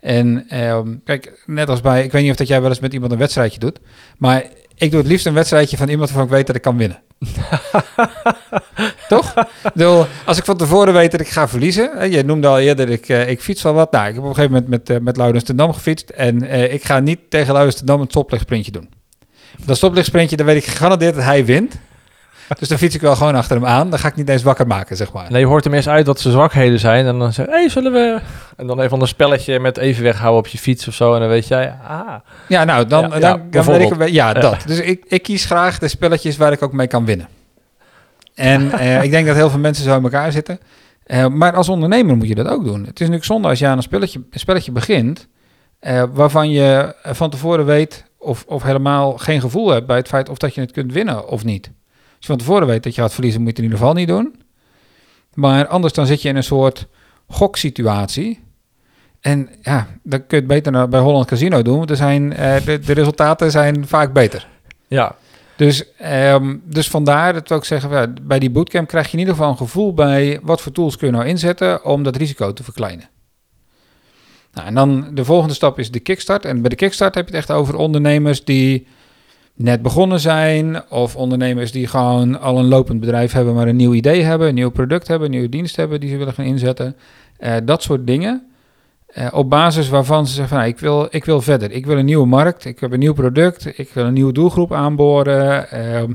En 0.00 0.48
ehm, 0.48 0.94
kijk, 1.04 1.42
net 1.46 1.68
als 1.68 1.80
bij, 1.80 2.04
ik 2.04 2.12
weet 2.12 2.22
niet 2.22 2.30
of 2.30 2.36
dat 2.36 2.48
jij 2.48 2.60
wel 2.60 2.70
eens 2.70 2.80
met 2.80 2.92
iemand 2.92 3.12
een 3.12 3.18
wedstrijdje 3.18 3.58
doet, 3.58 3.80
maar 4.18 4.44
ik 4.80 4.90
doe 4.90 5.00
het 5.00 5.08
liefst 5.08 5.26
een 5.26 5.34
wedstrijdje 5.34 5.76
van 5.76 5.88
iemand 5.88 6.08
waarvan 6.10 6.26
ik 6.26 6.32
weet 6.34 6.46
dat 6.46 6.56
ik 6.56 6.62
kan 6.62 6.76
winnen. 6.76 7.02
Toch? 9.08 9.34
Bedoel, 9.74 10.06
als 10.24 10.38
ik 10.38 10.44
van 10.44 10.56
tevoren 10.56 10.92
weet 10.92 11.10
dat 11.10 11.20
ik 11.20 11.28
ga 11.28 11.48
verliezen. 11.48 12.10
Je 12.10 12.24
noemde 12.24 12.46
al 12.46 12.58
eerder, 12.58 12.88
ik, 12.88 13.08
eh, 13.08 13.28
ik 13.28 13.40
fiets 13.40 13.62
wel 13.62 13.72
wat. 13.72 13.92
Nou, 13.92 14.08
ik 14.08 14.14
heb 14.14 14.22
op 14.22 14.28
een 14.28 14.34
gegeven 14.34 14.54
moment 14.54 14.70
met, 14.70 14.90
uh, 14.90 15.04
met 15.04 15.16
Laurens 15.16 15.44
ten 15.44 15.56
Dam 15.56 15.72
gefietst. 15.72 16.08
En 16.08 16.42
eh, 16.42 16.72
ik 16.72 16.84
ga 16.84 16.98
niet 16.98 17.18
tegen 17.28 17.52
Laurens 17.52 17.76
ten 17.76 17.86
Dam 17.86 18.00
een 18.00 18.06
stoplichtprintje 18.08 18.72
doen. 18.72 18.88
Dat 19.64 19.76
stoplichtprintje, 19.76 20.36
dan 20.36 20.46
weet 20.46 20.56
ik 20.56 20.64
gegarandeerd 20.64 21.14
dat 21.14 21.24
hij 21.24 21.44
wint. 21.44 21.74
Dus 22.58 22.68
dan 22.68 22.78
fiets 22.78 22.94
ik 22.94 23.00
wel 23.00 23.16
gewoon 23.16 23.34
achter 23.34 23.56
hem 23.56 23.66
aan. 23.66 23.90
Dan 23.90 23.98
ga 23.98 24.08
ik 24.08 24.16
niet 24.16 24.28
eens 24.28 24.42
wakker 24.42 24.66
maken, 24.66 24.96
zeg 24.96 25.12
maar. 25.12 25.30
Nee, 25.30 25.40
je 25.40 25.46
hoort 25.46 25.64
hem 25.64 25.74
eerst 25.74 25.88
uit 25.88 26.06
wat 26.06 26.20
zijn 26.20 26.32
zwakheden 26.32 26.78
zijn. 26.78 27.06
En 27.06 27.18
dan 27.18 27.32
zeg 27.32 27.46
je, 27.46 27.52
hey, 27.52 27.68
zullen 27.68 27.92
we... 27.92 28.20
En 28.56 28.66
dan 28.66 28.80
even 28.80 29.00
een 29.00 29.06
spelletje 29.06 29.60
met 29.60 29.76
even 29.76 30.02
weghouden 30.02 30.38
op 30.38 30.46
je 30.46 30.58
fiets 30.58 30.88
of 30.88 30.94
zo. 30.94 31.14
En 31.14 31.20
dan 31.20 31.28
weet 31.28 31.48
jij, 31.48 31.74
ah... 31.88 32.14
Ja, 32.48 32.64
nou, 32.64 32.86
dan, 32.86 33.02
Ja, 33.02 33.08
dan, 33.08 33.20
ja, 33.50 33.62
dan, 33.62 33.80
ik... 33.80 34.08
Ja, 34.08 34.32
dat. 34.32 34.56
Dus 34.66 34.80
ik, 34.80 35.04
ik 35.08 35.22
kies 35.22 35.44
graag 35.44 35.78
de 35.78 35.88
spelletjes 35.88 36.36
waar 36.36 36.52
ik 36.52 36.62
ook 36.62 36.72
mee 36.72 36.86
kan 36.86 37.04
winnen. 37.04 37.28
En 38.34 38.72
eh, 38.78 39.02
ik 39.02 39.10
denk 39.10 39.26
dat 39.26 39.36
heel 39.36 39.50
veel 39.50 39.58
mensen 39.58 39.84
zo 39.84 39.96
in 39.96 40.02
elkaar 40.02 40.32
zitten. 40.32 40.60
Eh, 41.04 41.26
maar 41.26 41.52
als 41.52 41.68
ondernemer 41.68 42.16
moet 42.16 42.28
je 42.28 42.34
dat 42.34 42.48
ook 42.48 42.64
doen. 42.64 42.80
Het 42.80 42.86
is 42.86 42.98
natuurlijk 42.98 43.24
zonde 43.24 43.48
als 43.48 43.58
je 43.58 43.66
aan 43.66 43.76
een 43.76 43.82
spelletje, 43.82 44.22
een 44.30 44.40
spelletje 44.40 44.72
begint... 44.72 45.28
eh, 45.78 46.02
waarvan 46.12 46.50
je 46.50 46.94
van 47.02 47.30
tevoren 47.30 47.64
weet 47.66 48.04
of, 48.18 48.44
of 48.46 48.62
helemaal 48.62 49.18
geen 49.18 49.40
gevoel 49.40 49.70
hebt... 49.70 49.86
bij 49.86 49.96
het 49.96 50.08
feit 50.08 50.28
of 50.28 50.38
dat 50.38 50.54
je 50.54 50.60
het 50.60 50.72
kunt 50.72 50.92
winnen 50.92 51.28
of 51.28 51.44
niet. 51.44 51.70
Als 52.20 52.28
je 52.28 52.36
van 52.36 52.38
tevoren 52.38 52.66
weet 52.66 52.82
dat 52.82 52.94
je 52.94 53.00
gaat 53.00 53.12
verliezen, 53.14 53.40
moet 53.40 53.56
je 53.56 53.62
het 53.62 53.64
in 53.64 53.70
ieder 53.72 53.86
geval 53.86 54.00
niet 54.00 54.08
doen. 54.08 54.42
Maar 55.34 55.66
anders 55.66 55.92
dan 55.92 56.06
zit 56.06 56.22
je 56.22 56.28
in 56.28 56.36
een 56.36 56.42
soort 56.42 56.86
goksituatie... 57.26 58.48
En 59.20 59.48
ja, 59.62 59.86
dan 60.02 60.18
kun 60.18 60.28
je 60.28 60.36
het 60.36 60.46
beter 60.46 60.88
bij 60.88 61.00
Holland 61.00 61.26
Casino 61.26 61.62
doen. 61.62 61.76
Want 61.76 61.90
er 61.90 61.96
zijn, 61.96 62.32
eh, 62.32 62.64
de, 62.64 62.78
de 62.78 62.92
resultaten 62.92 63.50
zijn 63.50 63.86
vaak 63.86 64.12
beter. 64.12 64.48
Ja, 64.88 65.16
Dus, 65.56 65.94
ehm, 65.96 66.56
dus 66.64 66.88
vandaar 66.88 67.32
dat 67.32 67.48
we 67.48 67.54
ook 67.54 67.64
zeggen, 67.64 67.90
ja, 67.90 68.12
bij 68.22 68.38
die 68.38 68.50
bootcamp 68.50 68.88
krijg 68.88 69.06
je 69.06 69.12
in 69.12 69.18
ieder 69.18 69.34
geval 69.34 69.50
een 69.50 69.56
gevoel 69.56 69.94
bij 69.94 70.38
wat 70.42 70.60
voor 70.60 70.72
tools 70.72 70.96
kun 70.96 71.06
je 71.06 71.12
nou 71.12 71.26
inzetten 71.26 71.84
om 71.84 72.02
dat 72.02 72.16
risico 72.16 72.52
te 72.52 72.64
verkleinen. 72.64 73.08
Nou, 74.52 74.66
en 74.66 74.74
dan 74.74 75.10
de 75.14 75.24
volgende 75.24 75.54
stap 75.54 75.78
is 75.78 75.90
de 75.90 76.00
kickstart. 76.00 76.44
En 76.44 76.60
bij 76.60 76.70
de 76.70 76.76
kickstart 76.76 77.14
heb 77.14 77.28
je 77.28 77.36
het 77.36 77.48
echt 77.48 77.58
over 77.58 77.76
ondernemers 77.76 78.44
die 78.44 78.86
net 79.62 79.82
begonnen 79.82 80.20
zijn 80.20 80.90
of 80.90 81.16
ondernemers 81.16 81.72
die 81.72 81.86
gewoon 81.86 82.40
al 82.40 82.58
een 82.58 82.68
lopend 82.68 83.00
bedrijf 83.00 83.32
hebben, 83.32 83.54
maar 83.54 83.68
een 83.68 83.76
nieuw 83.76 83.94
idee 83.94 84.22
hebben, 84.22 84.48
een 84.48 84.54
nieuw 84.54 84.70
product 84.70 85.08
hebben, 85.08 85.26
een 85.26 85.32
nieuwe 85.32 85.48
dienst 85.48 85.76
hebben 85.76 86.00
die 86.00 86.10
ze 86.10 86.16
willen 86.16 86.32
gaan 86.32 86.44
inzetten. 86.44 86.96
Eh, 87.36 87.54
dat 87.64 87.82
soort 87.82 88.06
dingen. 88.06 88.46
Eh, 89.06 89.26
op 89.32 89.50
basis 89.50 89.88
waarvan 89.88 90.26
ze 90.26 90.32
zeggen 90.32 90.48
van 90.48 90.58
nou, 90.58 90.70
ik, 90.70 90.78
wil, 90.78 91.06
ik 91.10 91.24
wil 91.24 91.40
verder. 91.40 91.70
Ik 91.70 91.86
wil 91.86 91.98
een 91.98 92.04
nieuwe 92.04 92.26
markt, 92.26 92.64
ik 92.64 92.80
heb 92.80 92.92
een 92.92 92.98
nieuw 92.98 93.12
product, 93.12 93.78
ik 93.78 93.90
wil 93.92 94.04
een 94.04 94.12
nieuwe 94.12 94.32
doelgroep 94.32 94.72
aanboren. 94.72 95.70
ehm, 95.70 96.12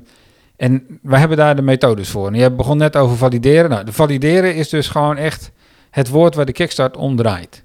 en 0.55 0.99
wij 1.01 1.19
hebben 1.19 1.38
daar 1.38 1.55
de 1.55 1.62
methodes 1.62 2.10
voor. 2.10 2.27
En 2.27 2.36
je 2.36 2.51
begon 2.51 2.77
net 2.77 2.95
over 2.95 3.17
valideren. 3.17 3.69
Nou, 3.69 3.84
de 3.84 3.93
valideren 3.93 4.55
is 4.55 4.69
dus 4.69 4.88
gewoon 4.88 5.17
echt 5.17 5.51
het 5.89 6.10
woord 6.10 6.36
waar 6.36 6.45
de 6.45 6.51
kickstart 6.51 6.97
om 6.97 7.15
draait. 7.15 7.63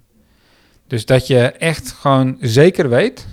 Dus 0.87 1.07
dat 1.07 1.27
je 1.27 1.39
echt 1.39 1.93
gewoon 1.93 2.37
zeker 2.41 2.89
weet 2.89 3.27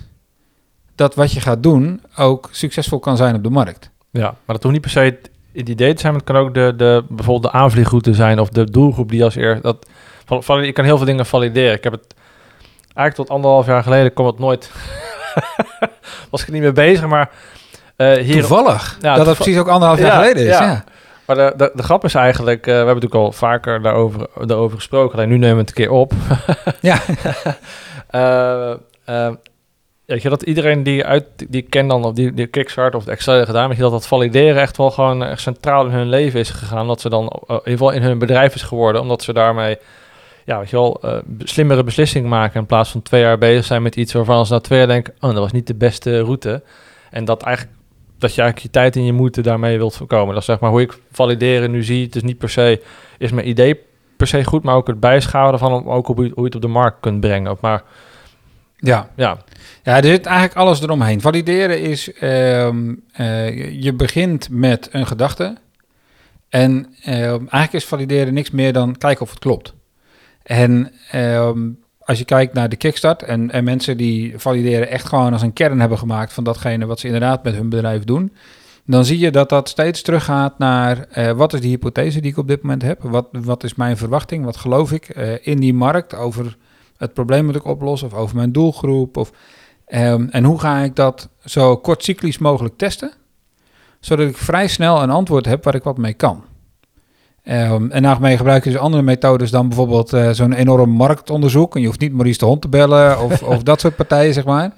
dat 0.98 1.14
wat 1.14 1.32
je 1.32 1.40
gaat 1.40 1.62
doen 1.62 2.02
ook 2.16 2.48
succesvol 2.52 2.98
kan 2.98 3.16
zijn 3.16 3.34
op 3.34 3.42
de 3.42 3.50
markt. 3.50 3.90
ja, 4.10 4.22
maar 4.22 4.34
dat 4.56 4.62
hoeft 4.62 4.72
niet 4.74 4.80
per 4.82 4.90
se 4.90 5.00
het, 5.00 5.30
het 5.52 5.68
idee 5.68 5.94
te 5.94 6.00
zijn. 6.00 6.12
Maar 6.12 6.22
het 6.22 6.30
kan 6.32 6.40
ook 6.42 6.54
de, 6.54 6.72
de, 6.76 7.04
bijvoorbeeld 7.08 7.52
de 7.52 7.58
aanvliegroute 7.58 8.14
zijn 8.14 8.38
of 8.40 8.48
de 8.48 8.70
doelgroep 8.70 9.10
die 9.10 9.24
als 9.24 9.34
eerst... 9.34 9.62
Dat, 9.62 9.86
val- 10.24 10.42
val- 10.42 10.60
je 10.60 10.72
kan 10.72 10.84
heel 10.84 10.96
veel 10.96 11.06
dingen 11.06 11.26
valideren. 11.26 11.72
Ik 11.74 11.84
heb 11.84 11.92
het 11.92 12.14
eigenlijk 12.94 13.14
tot 13.14 13.28
anderhalf 13.36 13.66
jaar 13.66 13.82
geleden 13.82 14.12
kwam 14.12 14.26
het 14.26 14.38
nooit... 14.38 14.70
was 16.30 16.40
ik 16.40 16.46
er 16.46 16.52
niet 16.52 16.62
mee 16.62 16.72
bezig, 16.72 17.06
maar... 17.06 17.30
eh 17.96 18.12
hier, 18.16 18.38
Toevallig. 18.40 18.96
Ja, 19.00 19.14
dat 19.14 19.26
het 19.26 19.34
precies 19.36 19.58
ook 19.58 19.68
anderhalf 19.68 19.98
jaar 20.00 20.08
Ja, 20.08 20.16
geleden 20.18 20.42
is. 20.46 20.58
ja. 20.58 20.62
Ja. 20.64 20.84
Maar 21.26 21.36
de, 21.36 21.52
de, 21.56 21.72
de 21.74 21.82
grap 21.82 22.04
is 22.04 22.14
eigenlijk, 22.14 22.58
eh, 22.60 22.72
we 22.72 22.76
hebben 22.76 22.94
natuurlijk 22.94 23.22
al 23.24 23.32
vaker 23.32 23.82
daarover, 23.82 24.26
daarover 24.44 24.76
gesproken, 24.76 25.16
alleen 25.16 25.28
nu 25.28 25.38
nemen 25.38 25.54
we 25.54 25.60
het 25.60 25.68
een 25.68 25.74
keer 25.74 25.90
op. 25.90 26.12
Ja. 26.80 26.98
Eh, 29.04 29.28
weet 30.08 30.22
je, 30.22 30.28
dat 30.28 30.42
iedereen 30.42 30.82
die 30.82 31.04
uit, 31.04 31.24
die 31.48 31.62
kent 31.62 31.88
dan, 31.90 32.04
of 32.04 32.12
die, 32.12 32.34
die 32.34 32.46
Kickstart 32.46 32.94
of 32.94 33.04
de 33.04 33.10
Excel 33.10 33.44
gedaan, 33.44 33.68
weet 33.68 33.76
je, 33.76 33.82
dat 33.82 33.92
dat 33.92 34.06
valideren 34.06 34.62
echt 34.62 34.76
wel 34.76 34.90
gewoon 34.90 35.24
echt 35.24 35.40
centraal 35.40 35.86
in 35.86 35.92
hun 35.92 36.08
leven 36.08 36.40
is 36.40 36.50
gegaan. 36.50 36.86
Dat 36.86 37.00
ze 37.00 37.08
dan 37.08 37.26
eh, 37.26 37.38
in 37.48 37.54
ieder 37.54 37.72
geval 37.72 37.90
in 37.90 38.02
hun 38.02 38.18
bedrijf 38.18 38.54
is 38.54 38.62
geworden, 38.62 39.00
omdat 39.00 39.22
ze 39.22 39.32
daarmee, 39.32 39.78
ja, 40.44 40.58
weet 40.58 40.70
je 40.70 40.76
wel, 40.76 41.00
eh, 41.02 41.18
slimmere 41.38 41.84
beslissingen 41.84 42.28
maken 42.28 42.60
in 42.60 42.66
plaats 42.66 42.90
van 42.90 43.02
twee 43.02 43.20
jaar 43.20 43.38
bezig 43.38 43.64
zijn 43.64 43.82
met 43.82 43.96
iets 43.96 44.12
waarvan 44.12 44.46
ze 44.46 44.52
na 44.52 44.60
twee 44.60 44.78
jaar 44.78 44.88
denken, 44.88 45.14
oh, 45.20 45.30
dat 45.30 45.38
was 45.38 45.52
niet 45.52 45.66
de 45.66 45.74
beste 45.74 46.20
route. 46.20 46.62
En 47.10 47.24
dat 47.24 47.42
eigenlijk 47.42 47.76
dat 48.18 48.34
je 48.34 48.40
eigenlijk 48.42 48.72
je 48.72 48.80
tijd 48.80 48.96
en 48.96 49.04
je 49.04 49.12
moeite 49.12 49.40
daarmee 49.40 49.76
wilt 49.76 49.96
voorkomen. 49.96 50.28
Dat 50.28 50.38
is 50.38 50.44
zeg 50.44 50.60
maar 50.60 50.70
hoe 50.70 50.80
ik 50.80 50.98
valideren 51.12 51.70
nu 51.70 51.82
zie. 51.82 52.04
Het 52.04 52.16
is 52.16 52.22
niet 52.22 52.38
per 52.38 52.50
se, 52.50 52.82
is 53.18 53.32
mijn 53.32 53.48
idee 53.48 53.80
per 54.16 54.26
se 54.26 54.44
goed, 54.44 54.62
maar 54.62 54.74
ook 54.74 54.86
het 54.86 55.00
bijschouwen 55.00 55.52
ervan, 55.52 55.72
om 55.72 55.90
ook 55.90 56.06
hoe 56.06 56.24
je, 56.24 56.30
hoe 56.30 56.40
je 56.40 56.44
het 56.44 56.54
op 56.54 56.60
de 56.60 56.68
markt 56.68 57.00
kunt 57.00 57.20
brengen. 57.20 57.56
Maar 57.60 57.82
ja. 58.76 59.08
ja, 59.16 59.38
Ja, 59.88 59.96
er 59.96 60.04
zit 60.04 60.26
eigenlijk 60.26 60.56
alles 60.56 60.82
eromheen. 60.82 61.20
Valideren 61.20 61.80
is, 61.80 62.12
ehm, 62.12 62.94
eh, 63.12 63.82
je- 63.82 63.92
begint 63.94 64.48
met 64.50 64.88
een 64.92 65.06
gedachte. 65.06 65.56
En 66.48 66.86
ehm, 67.02 67.38
eigenlijk 67.38 67.72
is 67.72 67.84
valideren 67.84 68.34
niks 68.34 68.50
meer 68.50 68.72
dan 68.72 68.96
kijken 68.96 69.22
of 69.22 69.30
het 69.30 69.38
klopt. 69.38 69.74
En 70.42 70.92
ehm, 71.10 71.58
als 71.98 72.18
je 72.18 72.24
kijkt 72.24 72.54
naar 72.54 72.68
de 72.68 72.76
kickstart 72.76 73.22
en, 73.22 73.50
en 73.50 73.64
mensen 73.64 73.96
die 73.96 74.38
valideren 74.38 74.88
echt 74.88 75.06
gewoon 75.06 75.32
als 75.32 75.42
een 75.42 75.52
kern 75.52 75.80
hebben 75.80 75.98
gemaakt 75.98 76.32
van 76.32 76.44
datgene 76.44 76.86
wat 76.86 77.00
ze 77.00 77.06
inderdaad 77.06 77.44
met 77.44 77.54
hun 77.54 77.68
bedrijf 77.68 78.04
doen, 78.04 78.32
dan 78.86 79.04
zie 79.04 79.18
je 79.18 79.30
dat 79.30 79.48
dat 79.48 79.68
steeds 79.68 80.02
teruggaat 80.02 80.58
naar 80.58 81.06
eh, 81.10 81.30
wat 81.30 81.52
is 81.52 81.60
de 81.60 81.68
hypothese 81.68 82.20
die 82.20 82.30
ik 82.30 82.38
op 82.38 82.48
dit 82.48 82.62
moment 82.62 82.82
heb? 82.82 83.02
Wat, 83.02 83.28
wat 83.30 83.64
is 83.64 83.74
mijn 83.74 83.96
verwachting? 83.96 84.44
Wat 84.44 84.56
geloof 84.56 84.92
ik 84.92 85.08
eh, 85.08 85.46
in 85.46 85.58
die 85.60 85.74
markt 85.74 86.14
over 86.14 86.56
het 86.96 87.14
probleem 87.14 87.46
dat 87.46 87.56
ik 87.56 87.64
oplos 87.64 88.02
of 88.02 88.14
over 88.14 88.36
mijn 88.36 88.52
doelgroep? 88.52 89.16
Of, 89.16 89.30
ehm, 89.88 90.26
en 90.30 90.44
hoe 90.44 90.60
ga 90.60 90.78
ik 90.78 90.96
dat 90.96 91.28
zo 91.44 91.76
kort 91.76 92.04
cyclisch 92.04 92.38
mogelijk 92.38 92.76
testen? 92.76 93.12
Zodat 94.00 94.28
ik 94.28 94.36
vrij 94.36 94.68
snel 94.68 95.02
een 95.02 95.10
antwoord 95.10 95.46
heb 95.46 95.64
waar 95.64 95.74
ik 95.74 95.82
wat 95.82 95.98
mee 95.98 96.14
kan. 96.14 96.44
Ehm, 97.42 97.90
en 97.90 98.02
daarmee 98.02 98.36
gebruiken 98.36 98.72
ze 98.72 98.78
andere 98.78 99.02
methodes 99.02 99.50
dan 99.50 99.68
bijvoorbeeld 99.68 100.12
eh, 100.12 100.30
zo'n 100.30 100.52
enorm 100.52 100.90
marktonderzoek. 100.90 101.74
En 101.74 101.80
je 101.80 101.86
hoeft 101.86 102.00
niet 102.00 102.12
Maurice 102.12 102.38
de 102.38 102.44
Hond 102.44 102.62
te 102.62 102.68
bellen 102.68 103.18
of, 103.24 103.42
of 103.42 103.62
dat 103.62 103.80
soort 103.80 103.96
partijen, 103.96 104.34
zeg 104.34 104.44
maar. 104.44 104.72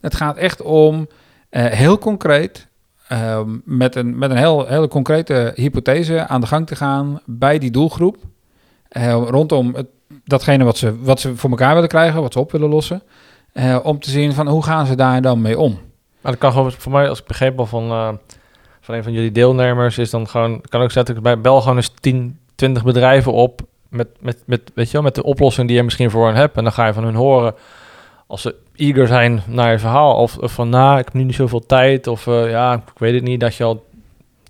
Het 0.00 0.14
gaat 0.14 0.36
echt 0.36 0.62
om 0.62 1.08
eh, 1.48 1.64
heel 1.64 1.98
concreet, 1.98 2.66
ehm, 3.08 3.48
met 3.64 3.94
een, 3.94 4.18
met 4.18 4.30
een 4.30 4.36
heel, 4.36 4.66
hele 4.66 4.88
concrete 4.88 5.52
hypothese 5.54 6.26
aan 6.26 6.40
de 6.40 6.46
gang 6.46 6.66
te 6.66 6.76
gaan 6.76 7.20
bij 7.26 7.58
die 7.58 7.70
doelgroep. 7.70 8.16
rondom 9.26 9.74
het, 9.74 9.86
datgene 10.24 10.64
wat 10.64 10.78
ze, 10.78 11.00
wat 11.00 11.20
ze 11.20 11.36
voor 11.36 11.50
elkaar 11.50 11.74
willen 11.74 11.88
krijgen, 11.88 12.22
wat 12.22 12.32
ze 12.32 12.38
op 12.38 12.52
willen 12.52 12.68
lossen. 12.68 13.02
Eh, 13.52 13.78
om 13.82 14.00
te 14.00 14.10
zien 14.10 14.32
van 14.32 14.48
hoe 14.48 14.62
gaan 14.62 14.86
ze 14.86 14.94
daar 14.94 15.22
dan 15.22 15.40
mee 15.40 15.58
om. 15.58 15.72
maar 16.20 16.32
dat 16.32 16.40
kan 16.40 16.52
gewoon 16.52 16.72
voor 16.72 16.92
mij, 16.92 17.08
als 17.08 17.20
ik 17.20 17.26
begreep 17.26 17.58
al 17.58 17.66
van, 17.66 17.90
eh, 17.90 18.08
van 18.80 18.94
een 18.94 19.02
van 19.02 19.12
jullie 19.12 19.32
deelnemers, 19.32 19.98
is 19.98 20.10
dan 20.10 20.28
gewoon, 20.28 20.60
kan 20.60 20.82
ook 20.82 20.90
zetten, 20.90 21.16
ik 21.16 21.22
bij 21.22 21.40
bel 21.40 21.60
gewoon 21.60 21.76
eens 21.76 21.92
10, 22.00 22.38
20 22.54 22.84
bedrijven 22.84 23.32
op 23.32 23.60
met, 23.90 24.08
met, 24.20 24.42
met, 24.46 24.60
weet 24.74 24.86
je 24.86 24.92
wel, 24.92 25.02
met 25.02 25.14
de 25.14 25.22
oplossing 25.22 25.66
die 25.66 25.76
je 25.76 25.82
misschien 25.82 26.10
voor 26.10 26.26
hen 26.26 26.36
hebt. 26.36 26.56
En 26.56 26.62
dan 26.62 26.72
ga 26.72 26.86
je 26.86 26.92
van 26.92 27.04
hun 27.04 27.14
horen 27.14 27.54
als 28.26 28.42
ze 28.42 28.54
eager 28.76 29.06
zijn 29.06 29.42
naar 29.46 29.72
je 29.72 29.78
verhaal. 29.78 30.14
Of, 30.14 30.38
of 30.38 30.52
van, 30.52 30.68
nou, 30.68 30.98
ik 30.98 31.04
heb 31.04 31.14
nu 31.14 31.22
niet 31.22 31.34
zoveel 31.34 31.66
tijd. 31.66 32.06
Of 32.06 32.26
eh, 32.26 32.50
ja, 32.50 32.74
ik 32.74 32.98
weet 32.98 33.14
het 33.14 33.22
niet. 33.22 33.40
Dat 33.40 33.54
je 33.54 33.64
al... 33.64 33.84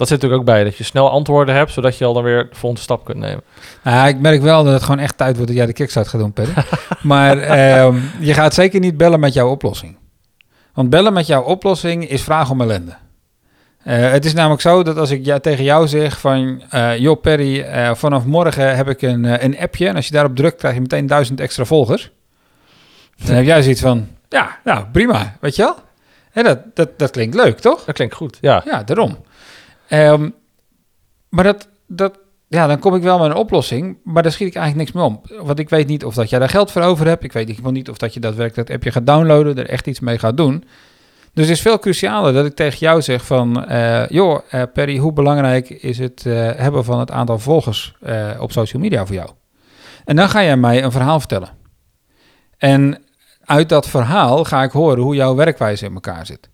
Dat 0.00 0.08
zit 0.08 0.22
natuurlijk 0.22 0.48
ook 0.48 0.54
bij, 0.56 0.64
dat 0.64 0.76
je 0.76 0.84
snel 0.84 1.10
antwoorden 1.10 1.54
hebt, 1.54 1.72
zodat 1.72 1.98
je 1.98 2.04
al 2.04 2.12
dan 2.12 2.22
weer 2.22 2.48
de 2.50 2.56
volgende 2.56 2.80
stap 2.80 3.04
kunt 3.04 3.18
nemen. 3.18 3.42
Nou 3.82 4.08
ik 4.08 4.18
merk 4.18 4.42
wel 4.42 4.64
dat 4.64 4.72
het 4.72 4.82
gewoon 4.82 4.98
echt 4.98 5.16
tijd 5.16 5.32
wordt 5.32 5.48
dat 5.48 5.56
jij 5.56 5.66
de 5.66 5.72
kickstart 5.72 6.08
gaat 6.08 6.20
doen, 6.20 6.32
Perry. 6.32 6.52
maar 7.02 7.38
ehm, 7.38 7.98
je 8.20 8.34
gaat 8.34 8.54
zeker 8.54 8.80
niet 8.80 8.96
bellen 8.96 9.20
met 9.20 9.32
jouw 9.32 9.50
oplossing. 9.50 9.96
Want 10.74 10.90
bellen 10.90 11.12
met 11.12 11.26
jouw 11.26 11.42
oplossing 11.42 12.08
is 12.08 12.22
vraag 12.22 12.50
om 12.50 12.60
ellende. 12.60 12.96
Eh, 13.82 14.10
het 14.10 14.24
is 14.24 14.34
namelijk 14.34 14.60
zo 14.60 14.82
dat 14.82 14.96
als 14.96 15.10
ik 15.10 15.24
ja, 15.24 15.38
tegen 15.38 15.64
jou 15.64 15.88
zeg 15.88 16.20
van... 16.20 16.62
eh 16.70 16.98
joh 16.98 17.20
Perry, 17.20 17.60
eh, 17.60 17.94
vanaf 17.94 18.24
morgen 18.24 18.76
heb 18.76 18.88
ik 18.88 19.02
een, 19.02 19.44
een 19.44 19.58
appje... 19.58 19.88
en 19.88 19.96
als 19.96 20.06
je 20.06 20.12
daarop 20.12 20.36
drukt 20.36 20.56
krijg 20.56 20.74
je 20.74 20.80
meteen 20.80 21.06
duizend 21.06 21.40
extra 21.40 21.64
volgers. 21.64 22.10
Dan 23.24 23.34
heb 23.34 23.44
jij 23.44 23.62
zoiets 23.62 23.80
van... 23.80 24.08
Ja, 24.28 24.58
nou 24.64 24.84
prima, 24.92 25.36
weet 25.40 25.56
je 25.56 25.62
wel? 25.62 25.76
Hè, 26.30 26.42
dat, 26.42 26.58
dat, 26.74 26.98
dat 26.98 27.10
klinkt 27.10 27.34
leuk, 27.34 27.58
toch? 27.58 27.84
Dat 27.84 27.94
klinkt 27.94 28.14
goed, 28.14 28.38
ja. 28.40 28.62
Ja, 28.64 28.82
daarom. 28.82 29.16
Ehm, 29.90 30.31
maar 31.29 31.44
dat, 31.44 31.68
dat, 31.87 32.18
ja, 32.48 32.66
dan 32.66 32.79
kom 32.79 32.94
ik 32.94 33.03
wel 33.03 33.18
met 33.18 33.31
een 33.31 33.37
oplossing, 33.37 33.98
maar 34.05 34.22
daar 34.22 34.33
schiet 34.33 34.48
ik 34.48 34.55
eigenlijk 34.55 34.85
niks 34.85 35.05
meer 35.05 35.12
om. 35.12 35.44
Want 35.46 35.59
ik 35.59 35.68
weet 35.68 35.87
niet 35.87 36.05
of 36.05 36.14
dat 36.14 36.31
jij 36.31 36.38
daar 36.38 36.48
geld 36.48 36.70
voor 36.70 36.83
over 36.83 37.07
hebt. 37.07 37.24
Ik 37.24 37.33
weet 37.33 37.70
niet 37.70 37.88
of 37.88 37.98
dat 37.98 38.14
je 38.14 38.20
daadwerkelijk 38.20 38.68
dat 38.68 38.76
appje 38.76 38.92
gaat 38.92 39.07
downloaden, 39.07 39.57
er 39.57 39.68
echt 39.68 39.87
iets 39.87 40.00
mee 40.00 40.18
gaat 40.18 40.37
doen. 40.37 40.64
Dus 41.33 41.44
het 41.46 41.57
is 41.57 41.61
veel 41.61 41.79
crucialer 41.79 42.33
dat 42.33 42.46
ik 42.46 42.55
tegen 42.55 42.79
jou 42.79 43.03
zeg 43.03 43.26
van, 43.26 43.64
eh, 43.66 44.09
joh, 44.09 44.40
eh, 44.50 44.62
Perry, 44.74 44.98
hoe 44.98 45.12
belangrijk 45.12 45.70
is 45.70 45.98
het 45.98 46.26
eh, 46.26 46.33
hebben 46.35 46.85
van 46.85 46.98
het 46.98 47.11
aantal 47.11 47.38
volgers 47.38 47.94
op 48.38 48.53
social 48.53 48.83
media 48.83 49.07
voor 49.07 49.14
jou? 49.14 49.31
En 50.05 50.16
dan 50.16 50.29
ga 50.29 50.42
jij 50.42 50.57
mij 50.57 50.85
een 50.85 50.92
verhaal 50.92 51.18
vertellen. 51.18 51.48
En 52.59 53.03
uit 53.44 53.68
dat 53.68 53.88
verhaal 53.88 54.44
ga 54.44 54.62
ik 54.62 54.70
horen 54.70 55.03
hoe 55.03 55.14
jouw 55.14 55.35
werkwijze 55.35 55.85
in 55.85 55.94
elkaar 55.94 56.26
zit. 56.26 56.50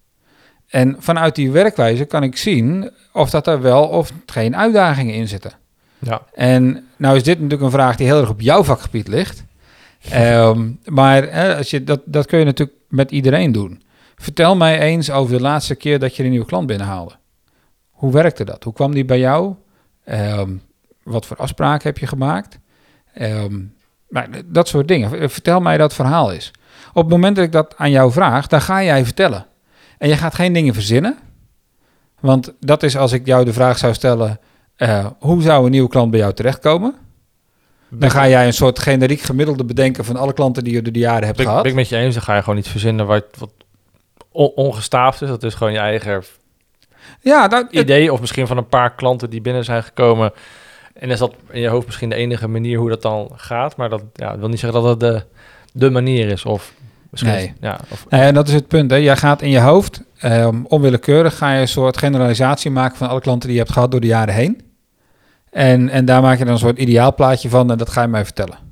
En 0.68 0.96
vanuit 0.98 1.34
die 1.34 1.50
werkwijze 1.50 2.04
kan 2.04 2.22
ik 2.22 2.36
zien 2.36 2.90
of 3.12 3.30
dat 3.30 3.46
er 3.46 3.60
wel 3.60 3.84
of 3.84 4.12
geen 4.26 4.56
uitdagingen 4.56 5.14
in 5.14 5.28
zitten. 5.28 5.52
Ja. 5.98 6.22
En 6.34 6.86
nou 6.96 7.16
is 7.16 7.22
dit 7.22 7.36
natuurlijk 7.36 7.62
een 7.62 7.70
vraag 7.70 7.96
die 7.96 8.06
heel 8.06 8.20
erg 8.20 8.30
op 8.30 8.40
jouw 8.40 8.64
vakgebied 8.64 9.08
ligt. 9.08 9.44
Ehm, 10.10 10.70
maar 10.84 11.22
hè, 11.32 11.56
als 11.56 11.70
je, 11.70 11.84
dat, 11.84 12.00
dat 12.04 12.26
kun 12.26 12.38
je 12.38 12.44
natuurlijk 12.44 12.78
met 12.88 13.10
iedereen 13.10 13.52
doen. 13.52 13.82
Vertel 14.16 14.56
mij 14.56 14.80
eens 14.80 15.10
over 15.10 15.36
de 15.36 15.42
laatste 15.42 15.74
keer 15.74 15.98
dat 15.98 16.16
je 16.16 16.24
een 16.24 16.30
nieuwe 16.30 16.46
klant 16.46 16.66
binnenhaalde. 16.66 17.14
Hoe 17.90 18.12
werkte 18.12 18.44
dat? 18.44 18.64
Hoe 18.64 18.72
kwam 18.72 18.94
die 18.94 19.04
bij 19.04 19.18
jou? 19.18 19.54
Ehm, 20.04 20.50
wat 21.02 21.26
voor 21.26 21.36
afspraken 21.36 21.88
heb 21.88 21.98
je 21.98 22.06
gemaakt? 22.06 22.58
Ehm, 23.14 23.60
maar 24.08 24.28
dat 24.44 24.68
soort 24.68 24.88
dingen. 24.88 25.30
Vertel 25.30 25.60
mij 25.60 25.76
dat 25.76 25.94
verhaal 25.94 26.32
eens. 26.32 26.50
Op 26.88 27.02
het 27.02 27.08
moment 27.12 27.36
dat 27.36 27.44
ik 27.44 27.52
dat 27.52 27.74
aan 27.76 27.90
jou 27.90 28.12
vraag, 28.12 28.46
dan 28.46 28.60
ga 28.60 28.82
jij 28.82 29.04
vertellen. 29.04 29.46
En 29.98 30.08
je 30.08 30.16
gaat 30.16 30.34
geen 30.34 30.52
dingen 30.52 30.74
verzinnen. 30.74 31.18
Want 32.20 32.52
dat 32.60 32.82
is 32.82 32.96
als 32.96 33.12
ik 33.12 33.26
jou 33.26 33.44
de 33.44 33.52
vraag 33.52 33.78
zou 33.78 33.94
stellen: 33.94 34.40
eh, 34.76 35.06
hoe 35.18 35.42
zou 35.42 35.64
een 35.64 35.70
nieuwe 35.70 35.88
klant 35.88 36.10
bij 36.10 36.20
jou 36.20 36.32
terechtkomen? 36.32 36.94
Dan 37.88 38.10
ga 38.10 38.28
jij 38.28 38.46
een 38.46 38.52
soort 38.52 38.78
generiek 38.78 39.20
gemiddelde 39.20 39.64
bedenken 39.64 40.04
van 40.04 40.16
alle 40.16 40.32
klanten 40.32 40.64
die 40.64 40.72
je 40.74 40.82
door 40.82 40.92
de 40.92 40.98
jaren 40.98 41.24
hebt 41.24 41.36
Ben, 41.36 41.40
ik- 41.46 41.50
gehad. 41.50 41.62
ben 41.62 41.70
ik 41.72 41.78
met 41.78 41.88
je 41.88 41.96
eens, 41.96 42.14
dan 42.14 42.22
ga 42.22 42.34
je 42.36 42.42
gewoon 42.42 42.58
iets 42.58 42.68
verzinnen 42.68 43.06
wat, 43.06 43.24
wat 43.38 43.50
on- 44.30 44.52
ongestaafd 44.54 45.22
is. 45.22 45.28
Dat 45.28 45.42
is 45.42 45.54
gewoon 45.54 45.72
je 45.72 45.78
eigen 45.78 46.22
ja, 47.20 47.48
dat, 47.48 47.62
het- 47.62 47.72
idee. 47.72 48.12
Of 48.12 48.20
misschien 48.20 48.46
van 48.46 48.56
een 48.56 48.68
paar 48.68 48.94
klanten 48.94 49.30
die 49.30 49.40
binnen 49.40 49.64
zijn 49.64 49.82
gekomen. 49.82 50.32
En 50.94 51.10
is 51.10 51.18
dat 51.18 51.34
in 51.50 51.60
je 51.60 51.68
hoofd 51.68 51.86
misschien 51.86 52.08
de 52.08 52.14
enige 52.14 52.48
manier 52.48 52.78
hoe 52.78 52.88
dat 52.88 53.02
dan 53.02 53.30
gaat. 53.34 53.76
Maar 53.76 53.88
dat 53.88 54.02
ja, 54.14 54.38
wil 54.38 54.48
niet 54.48 54.60
zeggen 54.60 54.82
dat 54.82 54.90
het 54.90 55.00
de, 55.00 55.24
de 55.72 55.90
manier 55.90 56.28
is. 56.28 56.44
Of. 56.44 56.72
Nee. 57.22 57.52
Ja, 57.60 57.80
of, 57.88 58.06
en 58.08 58.34
dat 58.34 58.48
is 58.48 58.54
het 58.54 58.68
punt. 58.68 58.90
Hè. 58.90 58.96
Jij 58.96 59.16
gaat 59.16 59.42
in 59.42 59.50
je 59.50 59.60
hoofd, 59.60 60.02
ehm, 60.18 60.62
onwillekeurig, 60.64 61.36
ga 61.36 61.52
je 61.52 61.60
een 61.60 61.68
soort 61.68 61.96
generalisatie 61.96 62.70
maken 62.70 62.96
van 62.96 63.08
alle 63.08 63.20
klanten 63.20 63.48
die 63.48 63.56
je 63.56 63.62
hebt 63.62 63.74
gehad 63.74 63.90
door 63.90 64.00
de 64.00 64.06
jaren 64.06 64.34
heen. 64.34 64.60
En, 65.50 65.88
en 65.88 66.04
daar 66.04 66.22
maak 66.22 66.38
je 66.38 66.44
dan 66.44 66.52
een 66.52 66.58
soort 66.58 66.78
ideaalplaatje 66.78 67.48
van 67.48 67.70
en 67.70 67.78
dat 67.78 67.90
ga 67.90 68.02
je 68.02 68.08
mij 68.08 68.24
vertellen. 68.24 68.58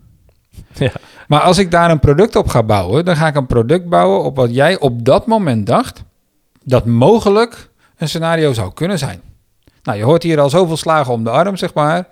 Ja. 0.72 0.90
Maar 1.28 1.40
als 1.40 1.58
ik 1.58 1.70
daar 1.70 1.90
een 1.90 2.00
product 2.00 2.36
op 2.36 2.48
ga 2.48 2.62
bouwen, 2.62 3.04
dan 3.04 3.16
ga 3.16 3.26
ik 3.26 3.34
een 3.34 3.46
product 3.46 3.88
bouwen 3.88 4.22
op 4.22 4.36
wat 4.36 4.54
jij 4.54 4.78
op 4.78 5.04
dat 5.04 5.26
moment 5.26 5.66
dacht 5.66 6.04
dat 6.64 6.86
mogelijk 6.86 7.70
een 7.96 8.08
scenario 8.08 8.52
zou 8.52 8.72
kunnen 8.72 8.98
zijn. 8.98 9.20
Nou, 9.82 9.98
je 9.98 10.04
hoort 10.04 10.22
hier 10.22 10.40
al 10.40 10.50
zoveel 10.50 10.76
slagen 10.76 11.12
om 11.12 11.24
de 11.24 11.30
arm, 11.30 11.56
zeg 11.56 11.74
maar. 11.74 12.06